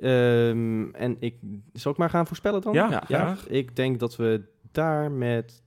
Ehm, 0.00 0.84
en 0.94 1.16
ik, 1.20 1.34
zal 1.72 1.92
ik 1.92 1.98
maar 1.98 2.10
gaan 2.10 2.26
voorspellen 2.26 2.60
dan? 2.60 2.72
Ja. 2.72 3.36
Ik 3.46 3.76
denk 3.76 3.98
dat 4.00 4.16
we 4.16 4.42
daar 4.72 5.10
met 5.10 5.62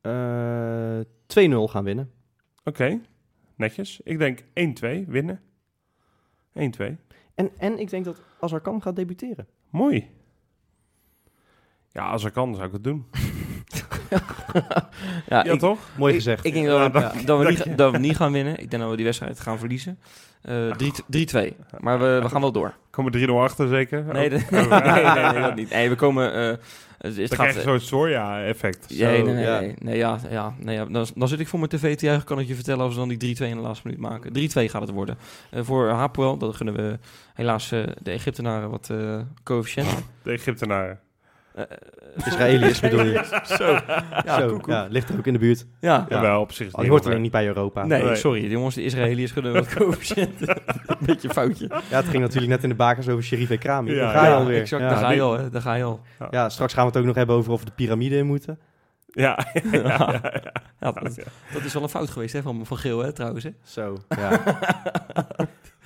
eh 0.00 1.00
2-0 1.26 1.70
gaan 1.70 1.84
winnen. 1.84 2.10
oké. 2.64 3.00
Netjes. 3.62 4.00
Ik 4.04 4.18
denk 4.18 4.40
1-2 4.40 4.44
winnen. 5.06 5.40
1-2. 6.52 6.60
En, 7.34 7.50
en 7.58 7.78
ik 7.78 7.90
denk 7.90 8.04
dat 8.04 8.22
Azarkan 8.40 8.82
gaat 8.82 8.96
debuteren. 8.96 9.46
Mooi. 9.70 10.10
Ja, 11.90 12.10
als 12.10 12.24
er 12.24 12.30
kan, 12.30 12.54
zou 12.54 12.66
ik 12.66 12.72
het 12.72 12.84
doen. 12.84 13.06
Ja, 15.28 15.44
Ja, 15.44 15.44
ik, 15.44 15.58
toch? 15.58 15.78
Mooi 15.98 16.14
gezegd. 16.14 16.44
Ik 16.44 16.52
denk 16.52 16.66
dat 16.66 16.92
we, 16.92 16.98
Ja. 16.98 17.12
dat, 17.24 17.38
we 17.38 17.48
niet, 17.48 17.78
dat 17.78 17.92
we 17.92 17.98
niet 17.98 18.16
gaan 18.16 18.32
winnen. 18.32 18.52
Ik 18.58 18.70
denk 18.70 18.82
dat 18.82 18.90
we 18.90 18.96
die 18.96 19.04
wedstrijd 19.04 19.40
gaan 19.40 19.58
verliezen. 19.58 19.98
Eh, 20.42 20.54
3-2. 20.76 21.54
Maar 21.80 21.98
we, 21.98 22.18
we 22.22 22.28
gaan 22.28 22.40
wel 22.40 22.52
door. 22.52 22.74
Komen 22.90 23.12
3-0 23.28 23.30
achter 23.30 23.68
zeker? 23.68 24.04
Nee, 24.12 24.24
Oh. 24.32 24.38
de- 24.50 24.66
nee, 25.24 25.32
nee, 25.32 25.42
dat 25.42 25.54
niet. 25.54 25.70
Nee, 25.70 25.88
we 25.88 25.94
komen... 25.94 26.32
eh, 26.34 26.56
het, 26.98 27.16
het 27.16 27.34
gaat, 27.34 27.36
krijg 27.48 27.54
je 27.54 27.60
zo'n 27.60 27.80
Soria-effect. 27.80 28.86
Nee, 28.98 29.22
nee, 29.22 29.34
nee, 29.34 29.44
ja. 29.44 29.60
nee, 29.60 29.74
nee, 29.78 29.96
ja, 29.96 30.18
ja, 30.30 30.54
nee, 30.58 30.74
ja. 30.76 30.84
Dan, 30.84 31.06
dan 31.14 31.28
zit 31.28 31.40
ik 31.40 31.48
voor 31.48 31.58
mijn 31.58 31.70
tv 31.70 31.96
te 31.96 32.04
juichen, 32.06 32.26
kan 32.26 32.38
ik 32.38 32.46
je 32.48 32.54
vertellen, 32.54 32.84
als 32.84 32.92
we 32.94 32.98
dan 33.06 33.08
die 33.08 33.36
3-2 33.36 33.38
in 33.48 33.56
de 33.56 33.62
laatste 33.62 33.86
minuut 33.86 34.02
maken. 34.02 34.30
3-2 34.30 34.70
gaat 34.70 34.80
het 34.82 34.90
worden. 34.90 35.18
Eh, 35.50 35.60
voor 35.62 35.88
Hapoel, 35.88 36.36
dat 36.38 36.56
gunnen 36.56 36.74
we 36.74 36.98
helaas 37.34 37.68
de 37.68 38.10
Egyptenaren 38.10 38.70
wat 38.70 38.90
coëfficiënten. 39.44 40.04
De 40.22 40.30
Egyptenaren. 40.32 40.98
Eh, 41.54 41.64
Israëliërs 42.26 42.80
bedoel 42.80 43.04
je? 43.04 43.40
Zo, 43.44 43.64
ja, 44.24 44.38
Zo, 44.40 44.46
koekoek. 44.48 44.66
ja, 44.66 44.86
ligt 44.90 45.08
er 45.08 45.18
ook 45.18 45.26
in 45.26 45.32
de 45.32 45.38
buurt. 45.38 45.66
Ja. 45.80 45.94
Ja. 45.94 46.06
Jawel, 46.08 46.40
op 46.40 46.52
zich 46.52 46.66
is 46.66 46.66
het 46.66 46.74
Oh, 46.74 46.80
die 46.80 46.82
niet 46.82 46.90
hoort 46.90 47.06
alleen 47.06 47.22
niet 47.22 47.30
bij 47.32 47.46
Europa. 47.46 47.84
Nee, 47.84 48.02
Nee. 48.02 48.14
sorry, 48.16 48.50
jongens, 48.50 48.74
de 48.74 48.82
Israëliërs 48.84 49.30
gunnen 49.32 49.52
wat 49.52 49.74
coëfficiënten. 49.74 50.56
Beetje 51.00 51.28
een 51.28 51.34
foutje. 51.34 51.66
Ja, 51.90 51.96
het 51.96 52.08
ging 52.08 52.22
natuurlijk 52.22 52.52
net 52.52 52.62
in 52.62 52.68
de 52.68 52.74
bakens 52.74 53.08
over 53.08 53.24
Sherif 53.24 53.50
Ekrami. 53.50 53.92
Ja, 53.94 54.00
Daar 54.00 54.10
ga 54.14 54.24
je 54.24 54.30
ja, 54.30 54.36
alweer. 54.36 54.60
exact, 54.60 54.82
ja. 54.82 54.88
daar 54.88 54.98
ga 54.98 55.10
je 55.10 55.20
al, 55.20 55.38
hè, 55.38 55.50
daar 55.50 55.62
ga 55.62 55.74
je 55.74 55.84
al. 55.84 56.00
Ja, 56.30 56.48
straks 56.48 56.72
gaan 56.72 56.82
we 56.84 56.88
het 56.90 56.98
ook 56.98 57.06
nog 57.06 57.14
hebben 57.16 57.36
over 57.36 57.52
of 57.52 57.58
we 57.60 57.66
de 57.66 57.72
piramide 57.72 58.16
in 58.16 58.26
moeten. 58.26 58.58
Ja, 59.06 59.38
ja, 59.72 59.78
ja, 59.78 59.80
ja. 60.12 60.20
Ja, 60.80 60.92
dat, 60.92 61.02
dat 61.52 61.64
is 61.64 61.72
wel 61.74 61.82
een 61.82 61.88
fout 61.88 62.10
geweest 62.10 62.32
hè, 62.32 62.42
van, 62.42 62.66
van 62.66 62.76
Geel, 62.76 62.98
hè, 62.98 63.12
trouwens. 63.12 63.44
Hè. 63.44 63.50
Zo, 63.64 63.96
ja. 64.08 64.40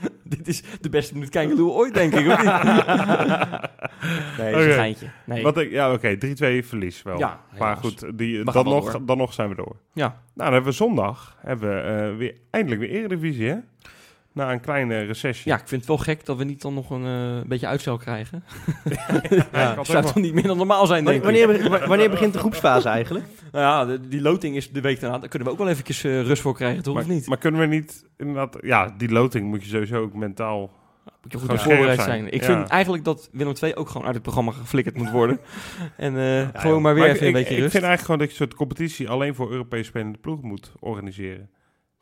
Dit 0.25 0.49
is 0.49 0.63
de 0.81 0.89
beste 0.89 1.15
minuut 1.15 1.29
Kijkeloer 1.29 1.73
ooit, 1.73 1.95
denk 1.95 2.15
ik, 2.15 2.27
of 2.27 2.37
niet? 2.37 2.45
nee, 4.39 4.53
dat 4.53 4.61
is 4.61 4.65
Oké. 4.65 4.65
een 4.65 4.73
geintje. 4.73 5.07
Nee. 5.25 5.43
Wat 5.43 5.59
ik, 5.59 5.71
ja, 5.71 5.93
oké, 5.93 6.17
3-2 6.17 6.19
verlies 6.67 7.03
wel. 7.03 7.19
Ja, 7.19 7.41
maar 7.59 7.59
helaas. 7.69 7.79
goed, 7.79 8.19
die, 8.19 8.39
We 8.39 8.45
dan, 8.45 8.55
wel 8.55 8.65
nog, 8.65 8.93
door. 8.93 9.07
dan 9.07 9.17
nog 9.17 9.33
zijn 9.33 9.49
we 9.49 9.55
door. 9.55 9.77
Ja. 9.93 10.07
Nou, 10.09 10.19
dan 10.35 10.53
hebben 10.53 10.71
we 10.71 10.77
zondag 10.77 11.37
hebben 11.41 11.69
we, 11.69 11.81
eh, 11.81 12.17
weer, 12.17 12.35
eindelijk 12.51 12.81
weer 12.81 12.91
Eredivisie, 12.91 13.49
hè? 13.49 13.57
Na 14.37 14.53
een 14.53 14.61
kleine 14.61 14.99
recessie. 15.03 15.51
Ja, 15.53 15.57
ik 15.59 15.69
vind 15.69 15.81
het 15.81 15.89
wel 15.91 15.99
gek 15.99 16.25
dat 16.27 16.37
we 16.37 16.45
niet 16.45 16.63
dan 16.63 16.75
nog 16.75 16.91
een 16.91 17.05
eh, 17.07 17.49
beetje 17.49 17.67
uitstel 17.67 17.97
krijgen. 17.97 18.45
Ja, 19.53 19.79
ik 19.79 19.85
zou 19.85 20.03
toch 20.05 20.15
niet 20.15 20.35
meer 20.35 20.47
dan 20.47 20.57
normaal 20.57 20.87
zijn, 20.87 21.05
denk 21.05 21.23
Wanneer, 21.23 21.51
ik. 21.55 21.63
wanneer, 21.63 21.89
wanneer 21.89 22.11
begint 22.11 22.33
de 22.33 22.39
groepsfase 22.39 22.89
eigenlijk? 22.89 23.25
Nou 23.53 23.65
ja, 23.65 23.85
de- 23.97 24.09
die 24.09 24.21
loting 24.21 24.57
is 24.57 24.71
de 24.71 24.81
week 24.81 25.01
daarna. 25.01 25.19
Daar 25.19 25.29
kunnen 25.29 25.49
we 25.49 25.55
ook 25.55 25.61
wel 25.61 25.69
eventjes 25.69 26.05
eh, 26.05 26.23
rust 26.23 26.43
voor 26.43 26.55
krijgen, 26.55 26.83
toch? 26.83 26.95
maar, 26.95 27.03
of 27.03 27.09
niet? 27.09 27.27
maar 27.27 27.39
kunnen 27.39 27.61
we 27.61 27.67
niet 27.67 28.05
inderdaad... 28.17 28.57
Ja, 28.61 28.95
die 28.99 29.11
loting 29.11 29.47
moet 29.49 29.63
je 29.63 29.69
sowieso 29.69 30.03
ook 30.03 30.15
mentaal... 30.15 30.71
Moet 31.23 31.33
je 31.33 31.39
goed 31.39 31.63
voorbereid 31.63 32.01
zijn. 32.03 32.09
zijn. 32.21 32.33
Ik 32.33 32.41
Ja. 32.41 32.47
vind 32.47 32.69
eigenlijk 32.69 33.05
dat 33.05 33.29
Willem 33.33 33.55
II 33.63 33.75
ook 33.75 33.89
gewoon 33.89 34.05
uit 34.07 34.15
het 34.15 34.23
programma 34.23 34.53
geflikkerd 34.53 34.97
moet 34.97 35.11
worden. 35.11 35.39
en 35.97 36.17
eh, 36.17 36.41
Ja, 36.41 36.51
gewoon 36.55 36.83
maar 36.83 36.95
weer 36.95 37.03
Maar 37.03 37.13
even 37.15 37.27
ik, 37.27 37.35
een 37.35 37.41
ik- 37.41 37.45
beetje 37.47 37.55
ik 37.55 37.61
rust. 37.61 37.73
vind 37.73 37.85
eigenlijk 37.85 38.01
gewoon 38.05 38.19
dat 38.19 38.27
je 38.29 38.33
een 38.33 38.47
soort 38.47 38.55
competitie 38.59 39.09
alleen 39.09 39.35
voor 39.35 39.51
Europees 39.51 39.87
spelende 39.87 40.19
ploeg 40.19 40.43
moet 40.43 40.73
organiseren. 40.81 41.49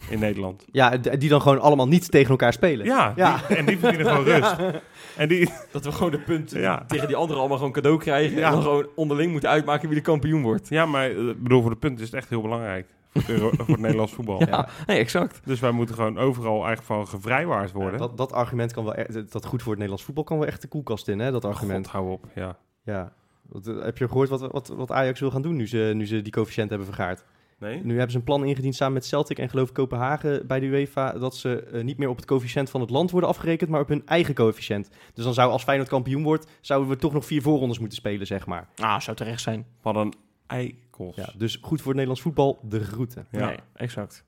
In 0.09 0.19
Nederland. 0.19 0.65
Ja, 0.73 0.97
die 0.97 1.29
dan 1.29 1.43
gewoon 1.43 1.61
allemaal 1.61 1.89
niet 1.89 2.11
tegen 2.11 2.31
elkaar 2.31 2.53
spelen. 2.53 2.87
Ja, 2.87 3.13
Ja. 3.17 3.41
Die, 3.49 3.57
en 3.57 3.67
die 3.67 3.79
verdienen 3.79 4.07
gewoon 4.07 4.25
rust. 4.25 4.57
En 5.17 5.29
die, 5.29 5.51
Dat 5.71 5.85
we 5.85 5.93
gewoon 5.93 6.11
de 6.11 6.19
punten 6.19 6.61
Ja. 6.61 6.85
tegen 6.87 7.07
die 7.07 7.17
anderen 7.17 7.39
allemaal 7.41 7.57
gewoon 7.59 7.73
cadeau 7.73 7.99
krijgen. 7.99 8.39
Ja. 8.39 8.47
En 8.47 8.53
dan 8.53 8.63
gewoon 8.63 8.87
onderling 8.95 9.31
moeten 9.33 9.49
uitmaken 9.49 9.89
wie 9.89 9.97
de 9.99 10.05
kampioen 10.05 10.43
wordt. 10.43 10.69
ja, 10.69 10.87
maar 10.87 11.11
eh, 11.11 11.29
ik 11.29 11.43
bedoel, 11.43 11.61
voor 11.61 11.71
de 11.71 11.77
punten 11.77 12.01
is 12.05 12.11
het 12.11 12.21
echt 12.21 12.29
heel 12.29 12.41
belangrijk. 12.43 12.87
Voor 13.13 13.21
het, 13.23 13.31
Euro- 13.31 13.51
voor 13.57 13.67
het 13.69 13.79
Nederlands 13.81 14.13
voetbal. 14.13 14.43
Ja, 14.49 14.69
nee, 14.87 14.99
exact. 14.99 15.41
Dus 15.45 15.61
wij 15.61 15.71
moeten 15.71 15.95
gewoon 15.95 16.19
overal 16.19 16.67
eigenlijk 16.67 16.83
van 16.87 17.09
gevrijwaard 17.09 17.73
worden. 17.73 17.93
Ja, 17.93 17.99
dat, 17.99 18.17
dat 18.17 18.33
argument 18.33 18.73
kan 18.73 18.85
wel 18.85 18.99
e- 18.99 19.25
dat 19.31 19.45
goed 19.47 19.61
voor 19.63 19.71
het 19.71 19.81
Nederlands 19.81 20.03
voetbal 20.05 20.25
kan 20.25 20.39
wel 20.39 20.47
echt 20.47 20.63
de 20.63 20.69
koelkast 20.69 21.09
in, 21.09 21.19
hè? 21.19 21.31
Dat 21.31 21.45
argument. 21.45 21.85
God, 21.85 21.95
hou 21.95 22.11
op. 22.11 22.25
Ja. 22.35 22.57
Ja. 22.85 23.13
Wat, 23.49 23.67
eh, 23.67 23.83
heb 23.83 23.99
je 23.99 24.09
gehoord 24.09 24.29
wat, 24.29 24.41
wat, 24.41 24.69
wat 24.69 24.91
Ajax 24.91 25.21
wil 25.21 25.31
gaan 25.31 25.43
doen 25.43 25.57
nu 25.57 25.69
ze, 25.69 25.93
nu 25.95 26.07
ze 26.07 26.23
die 26.23 26.33
coëfficiënt 26.33 26.69
hebben 26.69 26.87
vergaard? 26.87 27.25
Nee? 27.65 27.81
Nu 27.85 27.93
hebben 27.93 28.11
ze 28.11 28.17
een 28.17 28.25
plan 28.25 28.45
ingediend 28.45 28.75
samen 28.75 28.95
met 28.95 29.07
Celtic 29.07 29.39
en 29.39 29.49
geloof 29.49 29.69
ik 29.69 29.75
Kopenhagen 29.75 30.47
bij 30.47 30.61
de 30.61 30.67
UEFA 30.67 31.13
dat 31.13 31.37
ze 31.37 31.63
eh, 31.63 31.85
niet 31.85 31.99
meer 31.99 32.09
op 32.09 32.17
het 32.17 32.25
coëfficiënt 32.25 32.71
van 32.71 32.81
het 32.81 32.91
land 32.91 33.11
worden 33.11 33.31
afgerekend, 33.31 33.71
maar 33.71 33.81
op 33.81 33.89
hun 33.89 34.07
eigen 34.07 34.35
coëfficiënt. 34.35 34.89
Dus 35.15 35.25
dan 35.25 35.35
zou 35.35 35.51
als 35.51 35.63
Feyenoord 35.63 35.89
kampioen 35.89 36.23
wordt, 36.23 36.51
zouden 36.61 36.89
we 36.89 36.97
toch 36.97 37.13
nog 37.13 37.27
vier 37.27 37.43
voorrondes 37.43 37.79
moeten 37.79 37.99
spelen, 37.99 38.27
zeg 38.27 38.47
maar. 38.47 38.69
Ah, 38.77 39.01
zou 39.01 39.17
terecht 39.17 39.41
zijn. 39.41 39.67
Wat 39.83 39.97
een 39.97 40.15
eikels. 40.47 41.17
Ja, 41.17 41.29
dus 41.37 41.59
goed 41.61 41.79
voor 41.79 41.87
het 41.87 42.01
Nederlands 42.01 42.23
voetbal, 42.23 42.59
de 42.63 42.85
groeten. 42.85 43.27
Ja. 43.31 43.47
Nee, 43.47 43.57
exact. 43.75 44.25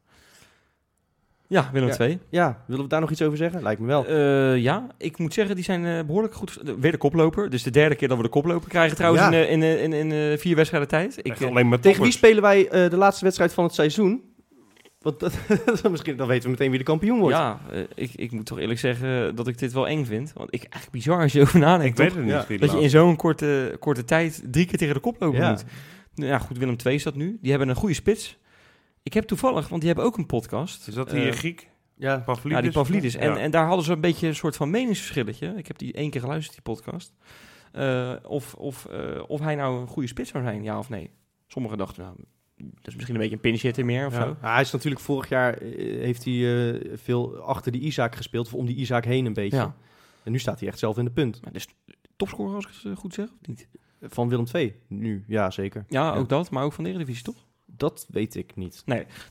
Ja, 1.48 1.70
Willem. 1.72 1.90
II. 2.00 2.18
Ja, 2.28 2.64
willen 2.66 2.82
we 2.82 2.88
daar 2.88 3.00
nog 3.00 3.10
iets 3.10 3.22
over 3.22 3.36
zeggen? 3.36 3.62
Lijkt 3.62 3.80
me 3.80 3.86
wel. 3.86 4.06
Eh, 4.06 4.56
ja, 4.56 4.86
ik 4.98 5.18
moet 5.18 5.34
zeggen, 5.34 5.54
die 5.54 5.64
zijn 5.64 5.86
eh, 5.86 6.04
behoorlijk 6.06 6.34
goed. 6.34 6.58
Weer 6.80 6.92
de 6.92 6.98
koploper. 6.98 7.50
Dus 7.50 7.62
de 7.62 7.70
derde 7.70 7.94
keer 7.94 8.08
dat 8.08 8.16
we 8.16 8.22
de 8.22 8.28
koploper 8.28 8.68
krijgen 8.68 8.96
trouwens 8.96 9.22
Ja. 9.22 9.28
in, 9.28 9.62
eh, 9.62 9.82
in, 9.82 9.92
in, 9.92 10.12
in, 10.12 10.38
vier 10.38 10.56
wedstrijden 10.56 10.88
tijd. 10.88 11.18
Ik, 11.18 11.26
Echt 11.26 11.44
alleen 11.44 11.68
maar 11.68 11.80
Tegen 11.80 12.02
wie 12.02 12.12
spelen 12.12 12.42
wij 12.42 12.68
de 12.70 12.96
laatste 12.96 13.24
wedstrijd 13.24 13.54
van 13.54 13.64
het 13.64 13.74
seizoen? 13.74 14.22
Want 15.00 15.20
dat, 15.82 15.90
misschien, 15.90 16.16
dan 16.16 16.26
weten 16.26 16.44
we 16.44 16.50
meteen 16.50 16.70
wie 16.70 16.78
de 16.78 16.84
kampioen 16.84 17.18
wordt. 17.18 17.36
ja, 17.36 17.60
ik, 17.94 18.10
ik 18.14 18.30
moet 18.30 18.46
toch 18.46 18.58
eerlijk 18.58 18.78
zeggen 18.78 19.34
dat 19.34 19.48
ik 19.48 19.58
dit 19.58 19.72
wel 19.72 19.88
eng 19.88 20.04
vind. 20.04 20.32
Want 20.34 20.54
ik 20.54 20.60
eigenlijk 20.60 20.92
bizar 20.92 21.20
als 21.20 21.32
je 21.32 21.40
over 21.40 21.58
nadenkt. 21.58 21.92
Ik 21.92 21.96
weet 21.96 22.06
toch? 22.06 22.16
het 22.16 22.26
niet. 22.26 22.34
Ja. 22.34 22.44
wie 22.48 22.58
Dat 22.58 22.72
je 22.72 22.80
in 22.80 22.90
zo'n 22.90 23.16
korte, 23.16 23.76
korte 23.80 24.04
tijd 24.04 24.42
drie 24.50 24.66
keer 24.66 24.78
tegen 24.78 24.94
de 24.94 25.00
koploper 25.00 25.48
moet. 25.48 25.64
Nou 26.14 26.30
ja, 26.30 26.38
goed, 26.38 26.58
Willem 26.58 26.76
II 26.84 26.94
is 26.94 27.02
dat 27.02 27.14
nu. 27.14 27.38
Die 27.40 27.50
hebben 27.50 27.68
een 27.68 27.76
goede 27.76 27.94
spits. 27.94 28.38
Ik 29.06 29.12
heb 29.14 29.24
toevallig, 29.24 29.68
want 29.68 29.80
die 29.80 29.90
hebben 29.90 30.06
ook 30.08 30.16
een 30.18 30.26
podcast. 30.26 30.88
Is 30.88 30.94
dat 30.94 31.10
die 31.10 31.26
Eh, 31.28 31.32
Griek? 31.32 31.70
Ja. 31.94 32.18
Pavlidis? 32.18 32.52
Ja, 32.58 32.60
die 32.60 32.72
Pavlidis. 32.72 33.14
En, 33.14 33.28
Ja. 33.30 33.36
en 33.38 33.50
daar 33.50 33.66
hadden 33.66 33.84
ze 33.84 33.92
een 33.92 34.00
beetje 34.00 34.26
een 34.28 34.34
soort 34.34 34.56
van 34.56 34.70
meningsverschilletje. 34.70 35.54
Ik 35.56 35.66
heb 35.66 35.78
die 35.78 35.92
één 35.92 36.10
keer 36.10 36.20
geluisterd, 36.20 36.64
die 36.64 36.74
podcast. 36.74 37.14
Eh, 37.72 38.12
of, 38.22 38.54
of, 38.54 38.84
eh, 38.86 39.22
of 39.26 39.40
hij 39.40 39.54
nou 39.54 39.80
een 39.80 39.86
goede 39.86 40.08
spits 40.08 40.30
zou 40.30 40.44
zijn, 40.44 40.62
ja 40.62 40.78
of 40.78 40.88
nee. 40.88 41.10
Sommigen 41.46 41.78
dachten, 41.78 42.02
nou, 42.02 42.16
dat 42.56 42.66
is 42.86 42.94
misschien 42.94 43.14
een 43.14 43.20
beetje 43.20 43.34
een 43.36 43.40
pinchitter 43.42 43.84
meer 43.84 44.06
of 44.06 44.12
Ja. 44.14 44.24
zo. 44.24 44.36
Hij 44.40 44.60
is 44.60 44.70
natuurlijk 44.72 45.00
vorig 45.00 45.28
jaar 45.28 45.58
heeft 45.62 46.24
hij 46.24 46.70
eh, 46.72 46.90
veel 46.98 47.36
achter 47.36 47.72
die 47.72 47.80
Isaac 47.80 48.14
gespeeld, 48.14 48.46
of 48.46 48.54
om 48.54 48.66
die 48.66 48.76
Isaac 48.76 49.04
heen 49.04 49.26
een 49.26 49.32
beetje. 49.32 49.56
Ja. 49.56 49.74
En 50.22 50.32
nu 50.32 50.38
staat 50.38 50.60
hij 50.60 50.68
echt 50.68 50.78
zelf 50.78 50.98
in 50.98 51.04
de 51.04 51.10
punt. 51.10 51.40
Maar 51.42 51.52
dus 51.52 51.66
topscorer 52.16 52.54
als 52.54 52.64
ik 52.66 52.70
het 52.82 52.98
goed 52.98 53.14
zeg, 53.14 53.26
of 53.40 53.46
niet? 53.46 53.68
Van 54.02 54.28
Willem 54.28 54.46
II, 54.54 54.74
nu, 54.88 55.24
ja 55.26 55.50
zeker. 55.50 55.84
Ja, 55.88 56.02
Ja. 56.12 56.14
ook 56.18 56.28
dat, 56.28 56.50
maar 56.50 56.64
ook 56.64 56.72
van 56.72 56.84
de 56.84 56.90
Eredivisie, 56.90 57.24
toch? 57.24 57.44
Dat 57.76 58.06
weet 58.10 58.34
ik 58.34 58.52
niet. 58.56 58.82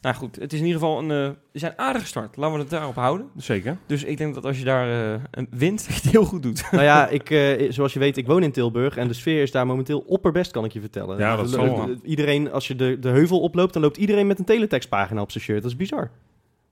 Nou 0.01 0.15
goed, 0.15 0.35
het 0.35 0.53
is 0.53 0.59
in 0.59 0.65
ieder 0.65 0.79
geval 0.81 0.99
een... 0.99 1.11
eh 1.11 1.29
we 1.51 1.59
zijn 1.59 1.73
aardig 1.77 2.01
gestart. 2.01 2.35
Laten 2.37 2.55
we 2.55 2.61
het 2.61 2.69
daarop 2.69 2.95
houden. 2.95 3.29
Zeker. 3.37 3.77
Dus 3.85 4.03
ik 4.03 4.17
denk 4.17 4.33
dat 4.33 4.45
als 4.45 4.57
je 4.59 4.65
daar 4.65 5.13
eh, 5.15 5.21
een 5.31 5.47
wint, 5.51 5.77
dat 5.87 5.95
je 5.95 6.01
het 6.01 6.11
heel 6.11 6.25
goed 6.25 6.43
doet. 6.43 6.63
nou 6.71 6.83
ja, 6.83 7.07
ik, 7.07 7.29
eh, 7.29 7.71
zoals 7.71 7.93
je 7.93 7.99
weet, 7.99 8.17
ik 8.17 8.27
woon 8.27 8.43
in 8.43 8.51
Tilburg 8.51 8.97
en 8.97 9.07
de 9.07 9.13
sfeer 9.13 9.41
is 9.41 9.51
daar 9.51 9.65
momenteel 9.65 9.99
opperbest, 9.99 10.51
kan 10.51 10.65
ik 10.65 10.71
je 10.73 10.79
vertellen. 10.79 11.17
Ja, 11.17 11.35
dat 11.35 11.49
wel. 11.49 11.85
de- 11.85 11.97
Iedereen, 12.03 12.51
als 12.51 12.67
je 12.67 12.75
de, 12.75 12.99
de 12.99 13.09
heuvel 13.09 13.39
oploopt, 13.41 13.73
dan 13.73 13.81
loopt 13.81 13.97
iedereen 13.97 14.27
met 14.27 14.39
een 14.39 14.45
teletextpagina 14.45 15.21
op 15.21 15.31
zijn 15.31 15.43
shirt. 15.43 15.61
Dat 15.61 15.71
is 15.71 15.77
bizar. 15.77 16.11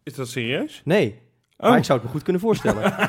Is 0.04 0.14
dat 0.14 0.28
serieus? 0.28 0.82
Nee, 0.86 1.20
Oh. 1.64 1.70
maar 1.70 1.78
ik 1.78 1.84
zou 1.86 1.98
het 2.00 2.08
me 2.08 2.14
goed 2.14 2.24
kunnen 2.24 2.42
voorstellen. 2.42 2.82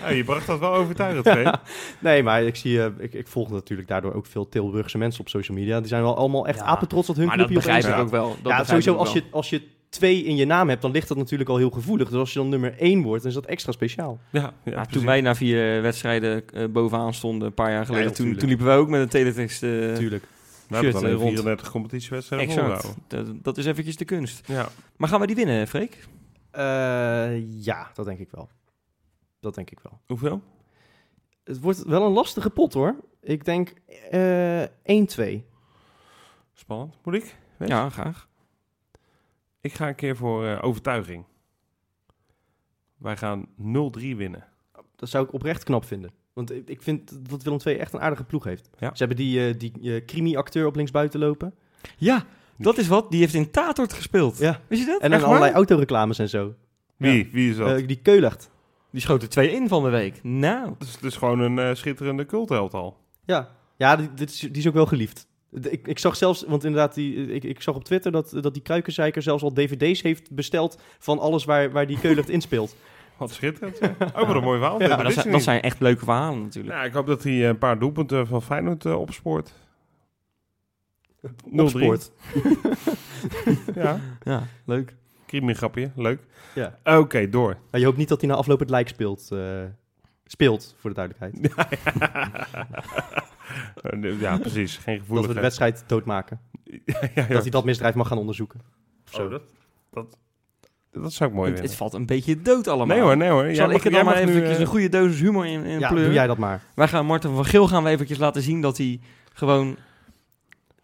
Ja, 0.00 0.08
je 0.08 0.24
bracht 0.24 0.46
dat 0.46 0.58
wel 0.58 0.74
overtuigend, 0.74 1.28
Vee. 1.28 1.46
nee, 2.10 2.22
maar 2.22 2.42
ik, 2.42 2.56
zie, 2.56 2.82
eh, 2.82 2.86
ik, 2.98 3.12
ik 3.14 3.28
volg 3.28 3.50
natuurlijk 3.50 3.88
daardoor 3.88 4.14
ook 4.14 4.26
veel 4.26 4.48
Tilburgse 4.48 4.98
mensen 4.98 5.20
op 5.20 5.28
social 5.28 5.56
media. 5.56 5.78
Die 5.78 5.88
zijn 5.88 6.02
wel 6.02 6.16
allemaal 6.16 6.46
echt 6.46 6.58
Ja, 6.58 6.64
apetrots 6.64 7.06
dat 7.06 7.16
hun 7.16 7.26
maar 7.26 7.36
dat 7.36 7.46
clubje 7.46 7.62
begrijp 7.66 7.84
opeens 7.84 8.00
ik 8.02 8.10
Ja. 8.10 8.18
ook 8.18 8.24
wel. 8.24 8.28
Dat 8.28 8.52
ja, 8.52 8.58
begrijp 8.58 8.66
sowieso 8.66 8.92
ik 8.92 8.98
als 8.98 9.12
wel. 9.12 9.22
je, 9.22 9.28
als 9.30 9.50
je 9.50 9.62
twee 9.88 10.22
in 10.24 10.36
je 10.36 10.44
naam 10.46 10.68
hebt, 10.68 10.82
dan 10.82 10.90
ligt 10.90 11.08
dat 11.08 11.16
natuurlijk 11.16 11.50
al 11.50 11.56
heel 11.56 11.70
gevoelig. 11.70 12.08
Dus 12.08 12.18
als 12.18 12.32
je 12.32 12.38
dan 12.38 12.48
nummer 12.48 12.74
één 12.78 13.02
wordt, 13.02 13.22
dan 13.22 13.30
is 13.30 13.36
dat 13.36 13.46
extra 13.46 13.72
speciaal. 13.72 14.18
Ja, 14.30 14.40
ja, 14.40 14.52
Ja, 14.64 14.70
precies. 14.72 14.92
toen 14.92 15.04
wij 15.04 15.20
na 15.20 15.34
vier 15.34 15.82
wedstrijden 15.82 16.42
eh, 16.54 16.64
bovenaan 16.70 17.14
stonden, 17.14 17.48
een 17.48 17.54
paar 17.54 17.70
jaar 17.70 17.86
geleden, 17.86 18.08
Ja, 18.08 18.12
toen, 18.14 18.16
tuurlijk. 18.16 18.38
toen 18.40 18.48
liepen 18.48 18.66
wij 18.66 18.76
ook 18.76 18.88
met 18.88 19.00
een 19.00 19.08
teletext. 19.08 19.62
eh, 19.62 19.70
Natuurlijk. 19.70 20.24
We 20.68 20.74
hebben 20.74 20.94
alleen 20.94 21.06
eh, 21.12 21.16
rond. 21.18 21.28
34 21.32 21.70
competitiewedstrijden. 21.70 22.78
Dat, 23.08 23.26
dat 23.42 23.58
is 23.58 23.66
eventjes 23.66 23.96
de 23.96 24.04
kunst. 24.04 24.40
Ja. 24.46 24.68
Maar 24.96 25.08
gaan 25.08 25.20
we 25.20 25.26
die 25.26 25.36
winnen, 25.36 25.66
Freek? 25.68 25.98
Eh, 26.56 27.62
ja, 27.64 27.90
dat 27.94 28.04
denk 28.06 28.18
ik 28.18 28.30
wel. 28.30 28.48
Dat 29.40 29.54
denk 29.54 29.70
ik 29.70 29.80
wel. 29.80 30.00
Hoeveel? 30.06 30.42
Het 31.44 31.60
wordt 31.60 31.82
wel 31.84 32.06
een 32.06 32.12
lastige 32.12 32.50
pot 32.50 32.72
hoor. 32.72 32.96
Ik 33.20 33.44
denk 33.44 33.68
eh 34.10 34.62
1-2. 34.64 35.44
Spannend. 36.52 36.94
Moet 37.04 37.14
ik? 37.14 37.36
Weet? 37.56 37.68
Ja, 37.68 37.90
graag. 37.90 38.28
Ik 39.60 39.72
ga 39.72 39.88
een 39.88 39.94
keer 39.94 40.16
voor 40.16 40.46
eh, 40.46 40.58
overtuiging. 40.64 41.24
Wij 42.96 43.16
gaan 43.16 43.46
0-3 43.58 44.16
winnen. 44.16 44.44
Dat 44.96 45.08
zou 45.08 45.24
ik 45.24 45.32
oprecht 45.32 45.64
knap 45.64 45.84
vinden. 45.84 46.10
Want 46.32 46.50
ik- 46.52 46.68
ik 46.68 46.82
vind 46.82 47.28
dat 47.30 47.42
Willem 47.42 47.58
II 47.64 47.76
echt 47.76 47.92
een 47.92 48.00
aardige 48.00 48.24
ploeg 48.24 48.44
heeft. 48.44 48.70
Ja. 48.78 48.88
Ze 48.90 48.98
hebben 48.98 49.16
die, 49.16 49.48
eh, 49.48 49.58
die 49.58 49.94
eh, 49.94 50.04
crimi-acteur 50.04 50.66
op 50.66 50.76
linksbuiten 50.76 51.20
lopen. 51.20 51.54
Ja, 51.96 52.24
dat 52.58 52.78
is 52.78 52.88
wat. 52.88 53.10
Die 53.10 53.20
heeft 53.20 53.34
in 53.34 53.50
Tatort 53.50 53.92
gespeeld. 53.92 54.38
Ja. 54.38 54.60
Wist 54.68 54.80
je 54.80 54.86
dat? 54.86 55.00
En 55.00 55.10
dan 55.10 55.22
allerlei 55.22 55.52
autoreclames 55.52 56.18
en 56.18 56.28
zo. 56.28 56.54
Wie? 56.96 57.28
Wie 57.32 57.50
is 57.50 57.56
dat? 57.56 57.80
Eh, 57.80 57.86
die 57.86 58.00
Keulert. 58.02 58.48
Die 58.90 59.00
schoot 59.00 59.22
er 59.22 59.28
twee 59.28 59.50
in 59.50 59.68
van 59.68 59.82
de 59.82 59.88
week. 59.88 60.20
Nou. 60.22 60.70
Het 60.78 60.88
is, 60.88 60.94
het 60.94 61.04
is 61.04 61.16
gewoon 61.16 61.40
een 61.40 61.58
eh, 61.58 61.74
schitterende 61.74 62.26
cultheld 62.26 62.74
al. 62.74 62.96
Ja, 63.24 63.48
ja 63.76 63.96
die, 63.96 64.14
dit 64.14 64.30
is, 64.30 64.38
die 64.38 64.56
is 64.56 64.66
ook 64.66 64.74
wel 64.74 64.86
geliefd. 64.86 65.26
Ik, 65.62 65.88
ik 65.88 65.98
zag 65.98 66.16
zelfs, 66.16 66.44
want 66.46 66.64
inderdaad, 66.64 66.94
die, 66.94 67.26
ik, 67.26 67.44
ik 67.44 67.62
zag 67.62 67.74
op 67.74 67.84
Twitter 67.84 68.12
dat, 68.12 68.36
dat 68.40 68.54
die 68.54 68.62
Kruikenzeiker 68.62 69.22
zelfs 69.22 69.42
al 69.42 69.52
dvd's 69.52 70.02
heeft 70.02 70.30
besteld 70.30 70.78
van 70.98 71.18
alles 71.18 71.44
waar, 71.44 71.70
waar 71.70 71.86
die 71.86 71.98
Keulert 72.00 72.28
in 72.28 72.40
speelt. 72.40 72.76
Wat 73.16 73.30
schitterend. 73.30 73.76
zeg. 73.76 73.90
Oh, 74.14 74.26
wat 74.26 74.36
een 74.36 74.42
mooi 74.42 74.58
verhaal. 74.58 74.80
Ja, 74.80 74.88
dat 74.88 74.96
Maar 74.96 75.14
dat, 75.14 75.24
wist 75.24 75.44
zijn, 75.44 75.56
dat 75.56 75.64
echt 75.64 75.80
leuke 75.80 76.04
verhalen 76.04 76.42
natuurlijk. 76.42 76.74
Ja, 76.74 76.84
ik 76.84 76.92
hoop 76.92 77.06
dat 77.06 77.22
hij 77.22 77.32
eh, 77.32 77.46
een 77.46 77.58
paar 77.58 77.78
doelpunten 77.78 78.26
van 78.26 78.42
Feyenoord 78.42 78.86
opspoort. 78.86 79.52
0-3. 81.28 81.50
Opspoort. 81.56 82.10
Ja, 83.74 84.00
Ja, 84.22 84.42
leuk. 84.64 84.94
grapje. 85.28 85.90
Leuk. 85.96 86.20
Ja. 86.54 86.78
Oké, 86.98 87.28
door. 87.28 87.56
Maar 87.70 87.80
je 87.80 87.86
hoopt 87.86 87.98
niet 87.98 88.08
dat 88.08 88.20
hij 88.20 88.30
na 88.30 88.36
afloop 88.36 88.58
het 88.60 88.70
lijk 88.70 88.88
speelt. 88.88 89.28
eh, 89.32 89.62
speelt, 90.24 90.74
voor 90.78 90.94
de 90.94 90.96
duidelijkheid. 90.96 91.54
Eh, 93.82 94.20
ja, 94.20 94.38
precies. 94.38 94.76
Geen 94.76 95.02
Dat 95.08 95.26
we 95.26 95.34
de 95.34 95.40
wedstrijd 95.40 95.84
doodmaken. 95.86 96.40
ja, 96.64 96.80
ja, 97.00 97.08
ja. 97.14 97.26
Dat 97.26 97.42
hij 97.42 97.50
dat 97.50 97.64
misdrijf 97.64 97.94
mag 97.94 98.08
gaan 98.08 98.18
onderzoeken. 98.18 98.60
Of 99.06 99.14
zo. 99.14 99.24
Oh, 99.24 99.30
dat, 99.30 99.42
dat, 99.92 100.16
dat 100.92 101.12
zou 101.12 101.30
ik 101.30 101.36
mooi 101.36 101.50
Het, 101.50 101.58
het 101.58 101.68
vinden. 101.70 101.76
valt 101.76 101.92
een 101.94 102.06
beetje 102.06 102.42
dood 102.42 102.68
allemaal. 102.68 102.96
Nee 102.96 103.04
hoor, 103.04 103.16
nee 103.16 103.28
hoor. 103.30 103.54
Zal 103.54 103.66
mag- 103.66 103.76
ik 103.76 103.84
er 103.84 103.90
dan 103.90 104.04
maar 104.04 104.16
eventjes 104.16 104.54
eh, 104.54 104.60
een 104.60 104.66
goede 104.66 104.88
dosis 104.88 105.20
humor 105.20 105.46
in, 105.46 105.64
in 105.64 105.78
ja, 105.78 105.86
pleuren? 105.88 106.04
doe 106.04 106.14
jij 106.14 106.26
dat 106.26 106.38
maar. 106.38 106.62
Wij 106.74 106.88
gaan 106.88 107.06
Martin 107.06 107.34
van 107.34 107.44
Geel 107.44 107.68
gaan 107.68 107.82
we 107.84 107.88
eventjes 107.90 108.18
laten 108.18 108.42
zien 108.42 108.60
dat 108.60 108.76
hij 108.76 109.00
gewoon 109.32 109.76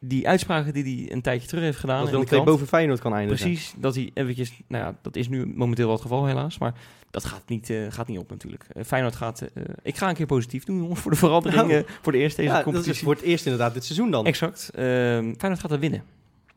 die 0.05 0.29
uitspraken 0.29 0.73
die 0.73 1.05
hij 1.05 1.15
een 1.15 1.23
tijdje 1.23 1.49
terug 1.49 1.63
heeft 1.65 1.79
gedaan 1.79 2.11
Dat 2.11 2.25
krant, 2.25 2.45
boven 2.45 2.67
Feyenoord 2.67 3.01
kan 3.01 3.15
eindigen. 3.15 3.45
precies, 3.45 3.75
dat 3.77 3.95
hij 3.95 4.11
eventjes, 4.15 4.53
nou 4.69 4.85
ja, 4.85 4.99
dat 5.03 5.17
is 5.17 5.29
nu 5.29 5.47
momenteel 5.47 5.85
wel 5.85 5.95
het 5.95 6.03
geval 6.03 6.27
helaas, 6.27 6.59
maar 6.59 6.75
dat 7.11 7.25
gaat 7.25 7.43
niet, 7.47 7.71
eh, 7.71 7.87
gaat 7.89 8.09
niet 8.09 8.19
op 8.19 8.31
natuurlijk. 8.31 8.65
Eh, 8.73 8.85
Feyenoord 8.85 9.17
gaat, 9.17 9.41
eh, 9.41 9.65
ik 9.83 9.97
ga 9.97 10.09
een 10.09 10.15
keer 10.15 10.27
positief 10.27 10.65
doen 10.65 10.77
jongens, 10.77 11.01
voor 11.03 11.11
de 11.11 11.17
verandering, 11.17 11.69
Nou, 11.69 11.85
voor 12.03 12.13
de 12.13 12.19
eerste 12.19 12.41
deze 12.41 12.53
Ja, 12.53 12.59
dat 12.59 12.67
is 12.67 12.73
competitie. 12.73 13.05
voor 13.05 13.15
het 13.15 13.23
eerst 13.23 13.45
inderdaad 13.45 13.75
dit 13.75 13.85
seizoen 13.85 14.11
dan. 14.11 14.27
Exact. 14.27 14.71
Feyenoord 14.73 15.61
gaat 15.61 15.71
er 15.71 15.79
winnen. 15.79 16.03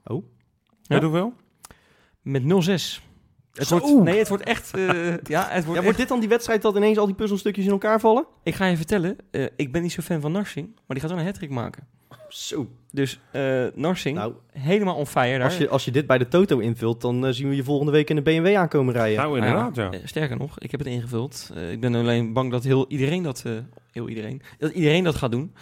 Oh. 0.06 0.26
Met 0.88 1.04
hoeveel? 1.04 1.34
Met 2.22 2.44
0-6. 2.44 3.02
Het 3.54 3.68
Zo. 3.68 3.80
wordt, 3.80 4.04
nee, 4.04 4.18
het 4.18 4.28
wordt 4.28 4.44
echt, 4.44 4.72
ja, 5.28 5.48
het 5.50 5.64
wordt 5.66 5.80
Ja, 5.80 5.84
wordt 5.84 5.98
dit 5.98 6.08
dan 6.08 6.20
die 6.20 6.30
wedstrijd 6.30 6.62
dat 6.62 6.76
ineens 6.76 6.98
al 6.98 7.06
die 7.06 7.16
puzzelstukjes 7.16 7.66
in 7.66 7.72
elkaar 7.72 8.00
vallen? 8.00 8.26
Ik 8.44 8.56
ga 8.56 8.66
je 8.66 8.78
vertellen, 8.78 9.16
ik 9.56 9.72
ben 9.72 9.82
niet 9.82 9.92
zo 9.92 10.02
fan 10.02 10.22
van 10.22 10.32
Narsing, 10.32 10.68
maar 10.68 10.84
die 10.88 11.00
gaat 11.00 11.10
wel 11.10 11.20
een 11.20 11.26
hat 11.26 11.50
maken. 11.50 11.88
Zo. 12.36 12.68
Dus 12.92 13.20
eh 13.32 13.66
Narsing, 13.76 14.18
Nou, 14.18 14.34
helemaal 14.52 14.96
on 14.96 15.06
fire 15.08 15.38
daar. 15.38 15.44
als 15.44 15.58
je, 15.58 15.70
als 15.70 15.86
je 15.86 15.92
dit 15.92 16.08
bij 16.08 16.18
de 16.18 16.28
Toto 16.28 16.60
invult, 16.60 17.02
dan 17.02 17.26
eh, 17.26 17.32
zien 17.34 17.50
we 17.50 17.56
je 17.56 17.64
volgende 17.64 17.92
week 17.92 18.10
in 18.10 18.16
de 18.16 18.22
BMW 18.22 18.56
aankomen 18.56 18.94
rijden. 18.94 19.18
Nou, 19.24 19.38
inderdaad, 19.38 19.76
ja. 19.76 19.92
Eh, 19.92 20.00
Sterker 20.04 20.38
nog, 20.38 20.60
ik 20.60 20.72
heb 20.72 20.80
het 20.80 20.90
ingevuld. 20.90 21.52
Eh, 21.56 21.72
ik 21.72 21.80
ben 21.80 21.96
alleen 21.96 22.34
bang 22.34 22.52
dat 22.52 22.64
heel 22.64 22.86
iedereen 22.88 23.24
dat, 23.24 23.44
eh, 23.46 23.52
heel 23.92 24.10
iedereen, 24.10 24.42
dat 24.58 24.72
iedereen 24.72 25.04
dat 25.04 25.16
gaat 25.16 25.32
doen. 25.32 25.54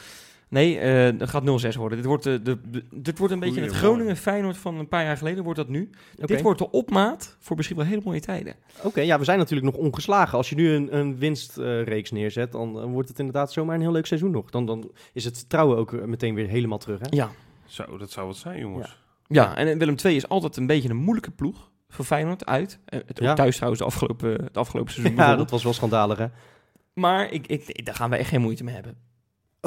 Nee, 0.54 0.80
eh 0.80 1.20
dat 1.20 1.30
gaat 1.30 1.44
0-6 1.76 1.78
worden. 1.78 1.98
Dit 1.98 2.08
wordt, 2.08 2.24
de, 2.24 2.42
de, 2.42 2.60
de- 2.70 2.84
dit 2.92 3.18
wordt 3.18 3.34
een 3.34 3.40
beetje 3.40 3.62
het 3.62 3.70
Goeie 3.70 3.84
Groningen 3.84 4.18
Feyenoord 4.18 4.58
van 4.58 4.76
een 4.78 4.88
paar 4.88 5.04
jaar 5.04 5.18
geleden. 5.18 5.44
Wordt 5.44 5.60
dat 5.60 5.68
nu? 5.70 5.90
Oké. 6.18 6.26
Dit 6.26 6.42
wordt 6.42 6.60
de 6.60 6.72
opmaat 6.72 7.36
voor 7.40 7.56
misschien 7.56 7.78
wel 7.78 7.86
hele 7.86 8.02
mooie 8.04 8.20
tijden. 8.20 8.56
Oké, 8.84 9.02
ja, 9.02 9.18
we 9.20 9.24
zijn 9.24 9.38
natuurlijk 9.38 9.76
nog 9.76 9.86
ongeslagen. 9.86 10.38
Als 10.38 10.50
je 10.50 10.56
nu 10.56 10.70
een, 10.70 10.98
een 10.98 11.18
winstreeks 11.18 12.12
neerzet, 12.12 12.52
dan 12.52 12.80
eh, 12.80 12.84
wordt 12.86 13.10
het 13.10 13.20
inderdaad 13.20 13.52
zomaar 13.52 13.76
een 13.76 13.82
heel 13.82 13.92
leuk 13.92 14.06
seizoen 14.06 14.32
nog. 14.32 14.50
Dan, 14.50 14.66
dan 14.66 14.92
is 15.14 15.26
het 15.26 15.50
trouwen 15.50 15.78
ook 15.78 15.94
eh, 15.94 16.04
meteen 16.04 16.36
weer 16.36 16.48
helemaal 16.48 16.78
terug, 16.78 17.00
hè? 17.00 17.08
Ja. 17.10 17.30
Zo, 17.66 17.98
dat 17.98 18.12
zou 18.12 18.28
wat 18.28 18.38
zijn, 18.38 18.60
jongens. 18.60 18.98
Ja, 19.28 19.56
en 19.56 19.78
Willem 19.78 19.96
II 20.04 20.16
is 20.16 20.28
altijd 20.30 20.58
een 20.58 20.68
beetje 20.68 20.90
een 20.90 20.96
moeilijke 20.96 21.32
ploeg 21.32 21.72
voor 21.90 22.06
Feyenoord 22.06 22.46
uit. 22.46 22.80
Eh, 22.86 23.00
het 23.06 23.20
Ja. 23.20 23.34
thuis 23.34 23.54
trouwens 23.56 23.82
de 23.82 23.88
afgelopen, 23.88 24.44
het 24.44 24.58
afgelopen 24.58 24.94
seizoen. 24.94 25.16
Ja, 25.16 25.36
dat 25.36 25.52
was 25.52 25.64
wel 25.64 25.74
schandalig, 25.74 26.18
hè? 26.18 26.28
Maar 26.94 27.32
ik, 27.32 27.48
ik, 27.48 27.86
daar 27.86 27.96
gaan 27.96 28.10
we 28.10 28.16
echt 28.16 28.30
geen 28.30 28.42
moeite 28.42 28.64
mee 28.64 28.74
hebben. 28.74 28.98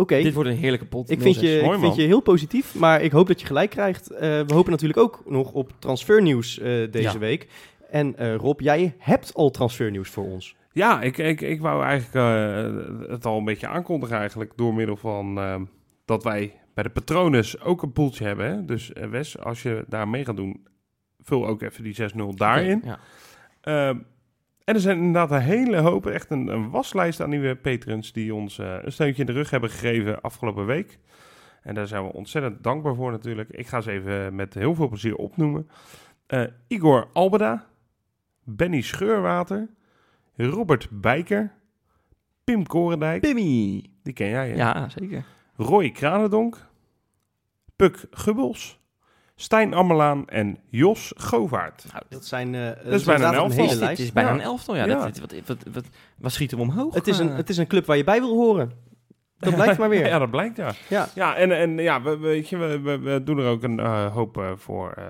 Oké, 0.01 0.23
Dit 0.23 0.35
wordt 0.35 0.49
een 0.51 0.57
heerlijke 0.57 0.87
pot. 0.87 1.11
ik 1.11 1.21
vind, 1.21 1.37
0-6. 1.37 1.41
je, 1.41 1.59
ik 1.73 1.79
vind 1.81 1.95
je 1.97 2.03
heel 2.03 2.21
positief, 2.21 2.75
maar 2.75 3.03
ik 3.03 3.13
hoop 3.13 3.27
dat 3.27 3.41
je 3.41 3.47
gelijk 3.47 3.71
krijgt. 3.71 4.11
Eh, 4.11 4.21
we 4.21 4.55
hopen 4.55 4.71
natuurlijk 4.71 4.99
ook 4.99 5.23
nog 5.27 5.53
op 5.53 5.73
transfernieuws 5.79 6.59
eh, 6.59 6.65
deze 6.91 7.01
Ja. 7.13 7.19
week. 7.19 7.49
En 7.91 8.17
eh, 8.17 8.35
Rob, 8.35 8.61
jij 8.61 8.95
hebt 8.99 9.35
al 9.35 9.51
transfernieuws 9.51 10.09
voor 10.11 10.25
ons. 10.25 10.57
Ja, 10.73 11.03
ik, 11.03 11.19
ik, 11.19 11.41
ik 11.41 11.61
wou 11.61 11.85
eigenlijk 11.85 12.15
eh, 12.15 13.11
het 13.11 13.25
al 13.27 13.39
een 13.39 13.45
beetje 13.45 13.67
aankondigen 13.69 14.17
eigenlijk 14.17 14.53
door 14.57 14.75
middel 14.75 14.97
van 14.97 15.39
eh, 15.39 15.61
dat 16.05 16.25
wij 16.25 16.61
bij 16.75 16.85
de 16.85 16.91
Patronus 16.91 17.61
ook 17.61 17.83
een 17.83 17.93
poeltje 17.93 18.25
hebben. 18.25 18.47
Hè? 18.51 18.65
Dus 18.65 18.91
Wes, 19.11 19.39
als 19.39 19.63
je 19.63 19.85
daar 19.89 20.09
mee 20.09 20.25
gaat 20.25 20.37
doen, 20.37 20.67
vul 21.21 21.47
ook 21.47 21.63
even 21.63 21.83
die 21.85 21.95
6-0 21.95 22.35
daarin. 22.35 22.83
Ja. 22.85 22.99
En 24.67 24.75
er 24.75 24.81
zijn 24.81 24.97
inderdaad 24.97 25.31
een 25.31 25.47
hele 25.47 25.77
hoop, 25.77 26.07
echt 26.07 26.31
een, 26.31 26.49
een 26.49 26.71
waslijst 26.71 27.21
aan 27.21 27.31
nieuwe 27.31 27.57
patrons 27.57 28.13
die 28.13 28.35
ons 28.35 28.59
eh, 28.59 28.77
een 28.83 28.93
steuntje 28.93 29.21
in 29.21 29.27
de 29.27 29.33
rug 29.33 29.51
hebben 29.51 29.71
gegeven 29.71 30.21
afgelopen 30.21 30.67
week. 30.67 30.99
En 31.63 31.75
daar 31.75 31.87
zijn 31.87 32.05
we 32.05 32.13
ontzettend 32.13 32.63
dankbaar 32.63 32.95
voor 32.95 33.11
natuurlijk. 33.11 33.51
Ik 33.51 33.67
ga 33.67 33.81
ze 33.81 33.91
even 33.91 34.35
met 34.35 34.55
heel 34.55 34.75
veel 34.75 34.89
plezier 34.89 35.17
opnoemen. 35.17 35.69
Eh, 36.27 36.45
Igor 36.67 37.09
Albeda, 37.13 37.67
Benny 38.45 38.81
Scheurwater, 38.81 39.69
Robert 40.37 40.89
Bijker, 40.91 41.53
Pim 42.45 42.67
Korendijk, 42.67 43.21
Pimmy. 43.21 43.85
die 44.03 44.13
ken 44.13 44.29
jij 44.29 44.49
hè? 44.49 44.57
Ja, 44.57 44.89
zeker. 44.89 45.25
Roy 45.57 45.91
Kranendonk, 45.91 46.67
Puk 47.77 48.07
Gubbels, 48.11 48.81
Stijn 49.39 49.75
Ammelaan 49.75 50.29
en 50.29 50.59
Jos 50.71 51.13
Govaert. 51.17 51.85
Nou, 51.93 52.05
Dat 52.09 52.25
zijn 52.27 52.55
uh, 52.55 52.67
dat 52.85 52.93
is 52.95 53.05
bijna 53.05 53.25
een 53.29 53.35
een 53.35 53.39
elftal. 53.41 53.57
hele 53.65 53.69
dit 53.71 53.79
lijst. 53.81 54.01
is 54.01 54.13
bijna 54.13 54.29
Ja. 54.29 54.35
een 54.35 54.41
elftal. 54.41 54.77
Ja, 54.77 54.85
Ja. 54.87 54.95
Dat, 55.05 55.19
wat, 55.19 55.35
wat, 55.47 55.59
wat, 55.73 55.85
wat 56.19 56.33
schieten 56.33 56.57
we 56.57 56.63
omhoog? 56.63 56.95
Het 56.95 57.07
is, 57.09 57.19
een, 57.19 57.31
Eh, 57.31 57.37
het 57.37 57.49
is 57.49 57.57
een 57.57 57.67
club 57.67 57.87
waar 57.87 57.97
je 57.97 58.05
bij 58.05 58.21
wil 58.21 58.35
horen. 58.35 58.73
Dat 59.39 59.55
blijkt 59.55 59.79
maar 59.79 59.89
weer. 59.89 60.07
Ja, 60.17 60.19
dat 60.19 60.31
blijkt 60.31 60.57
ja. 60.57 60.73
Ja. 60.89 61.09
Ja, 61.15 61.37
en, 61.37 61.53
en 61.59 61.79
ja, 61.79 62.03
we, 62.03 62.19
weet 62.19 62.49
je, 62.49 62.57
we, 62.57 62.81
we, 62.81 62.99
we 62.99 63.23
doen 63.25 63.39
er 63.39 63.47
ook 63.49 63.63
een 63.63 63.81
eh, 63.81 64.13
hoop 64.15 64.39
eh, 64.39 64.51
voor 64.57 64.93
eh, 64.97 65.05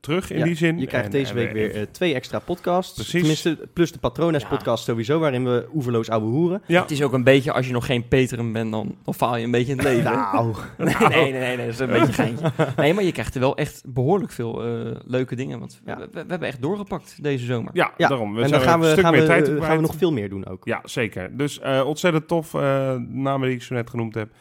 terug 0.00 0.30
in 0.30 0.38
Ja, 0.38 0.44
die 0.44 0.54
zin. 0.56 0.78
Je 0.78 0.86
krijgt 0.86 1.06
En- 1.06 1.12
deze 1.12 1.30
en 1.30 1.36
week 1.36 1.46
we- 1.48 1.52
weer 1.58 1.74
eh, 1.76 1.82
twee 1.90 2.14
extra 2.14 2.38
podcasts. 2.38 2.94
Precies. 2.94 3.12
Tenminste, 3.20 3.68
plus 3.72 3.92
de 3.92 3.98
Patrones 3.98 4.42
Ja. 4.42 4.48
podcast 4.48 4.84
sowieso, 4.84 5.18
waarin 5.18 5.44
we 5.44 5.68
oeverloos 5.74 6.10
ouwe 6.10 6.26
hoeren. 6.26 6.62
Ja, 6.66 6.80
Het 6.80 6.90
is 6.90 7.02
ook 7.02 7.12
een 7.12 7.24
beetje, 7.24 7.52
als 7.52 7.66
je 7.66 7.72
nog 7.72 7.86
geen 7.86 8.08
Peteren 8.08 8.52
bent, 8.52 8.72
dan, 8.72 8.96
dan 9.04 9.14
faal 9.14 9.36
je 9.36 9.44
een 9.44 9.50
beetje 9.50 9.72
in 9.72 9.78
het 9.78 9.86
leven. 9.86 10.12
Nou, 10.12 10.54
Nee, 10.78 10.94
nee, 11.08 11.32
nee, 11.32 11.56
nee, 11.56 11.56
dat 11.56 11.66
is 11.74 11.78
een 11.78 11.86
beetje 11.90 12.12
geintje. 12.12 12.52
Nee, 12.76 12.94
maar 12.94 13.04
je 13.04 13.12
krijgt 13.12 13.34
er 13.34 13.40
wel 13.40 13.56
echt 13.56 13.82
behoorlijk 13.86 14.32
veel 14.32 14.64
eh, 14.64 14.96
leuke 15.04 15.36
dingen. 15.36 15.58
Want 15.58 15.80
we, 15.84 15.90
Ja. 15.90 15.98
we, 15.98 16.08
we 16.12 16.24
hebben 16.28 16.48
echt 16.48 16.62
doorgepakt 16.62 17.22
deze 17.22 17.44
zomer. 17.44 17.70
ja, 17.74 17.92
ja. 17.96 18.08
daarom. 18.08 18.34
We 18.34 18.42
en 18.42 18.50
dan 18.50 18.60
gaan 18.60 18.80
we, 18.80 18.86
stuk 18.90 19.00
gaan, 19.00 19.12
meer 19.12 19.20
we, 19.20 19.26
tijd 19.26 19.44
kwijt. 19.44 19.64
gaan 19.64 19.76
we 19.76 19.82
nog 19.82 19.94
veel 19.94 20.12
meer 20.12 20.28
doen 20.28 20.46
ook. 20.46 20.64
Ja, 20.64 20.80
zeker. 20.84 21.36
Dus 21.36 21.58
eh, 21.60 21.82
ontzettend 21.86 22.28
tof, 22.28 22.54
eh 22.54 22.94
namen 23.40 23.48
die 23.48 23.56
ik 23.56 23.62
zo 23.62 23.74
net 23.74 23.90
genoemd 23.90 24.14
heb, 24.14 24.32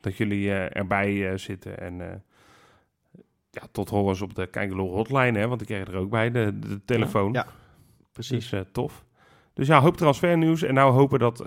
dat 0.00 0.16
jullie 0.16 0.50
eh, 0.50 0.76
erbij 0.76 1.30
eh, 1.30 1.38
zitten. 1.38 1.78
En 1.78 2.10
eh, 2.10 2.16
ja, 3.50 3.62
tot 3.72 3.88
horen 3.88 4.08
eens 4.08 4.20
op 4.20 4.34
de 4.34 4.46
Kijkelo 4.46 4.88
hotline, 4.88 5.38
hè, 5.38 5.48
want 5.48 5.60
ik 5.60 5.66
kreeg 5.66 5.88
er 5.88 5.96
ook 5.96 6.10
bij, 6.10 6.30
de, 6.30 6.58
de 6.58 6.84
telefoon. 6.84 7.32
Ja, 7.32 7.46
Precies. 8.12 8.48
Dus 8.48 8.64
tof. 8.72 9.04
Dus 9.54 9.66
ja, 9.66 9.80
hoop 9.80 9.96
transfernieuws. 9.96 10.62
En 10.62 10.74
nou 10.74 10.92
hopen 10.92 11.18
dat 11.18 11.40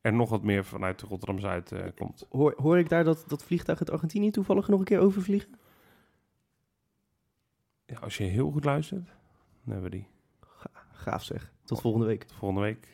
er 0.00 0.12
nog 0.12 0.30
wat 0.30 0.42
meer 0.42 0.64
vanuit 0.64 1.00
Rotterdam-Zuid 1.00 1.72
komt. 1.96 2.26
Hoor, 2.30 2.54
hoor 2.56 2.78
ik 2.78 2.88
daar 2.88 3.04
dat, 3.04 3.24
dat 3.26 3.44
vliegtuig 3.44 3.78
uit 3.78 3.90
Argentinië 3.90 4.30
toevallig 4.30 4.68
nog 4.68 4.78
een 4.78 4.84
keer 4.84 5.00
overvliegen? 5.00 5.50
Ja, 7.86 7.98
als 7.98 8.16
je 8.16 8.24
heel 8.24 8.50
goed 8.50 8.64
luistert, 8.64 9.06
dan 9.06 9.72
hebben 9.72 9.90
we 9.90 9.96
die 9.96 10.06
Gaaf 11.04 11.24
zeg. 11.24 11.52
Tot 11.64 11.80
volgende 11.80 12.06
week. 12.06 12.26
volgende 12.38 12.60
week. 12.60 12.88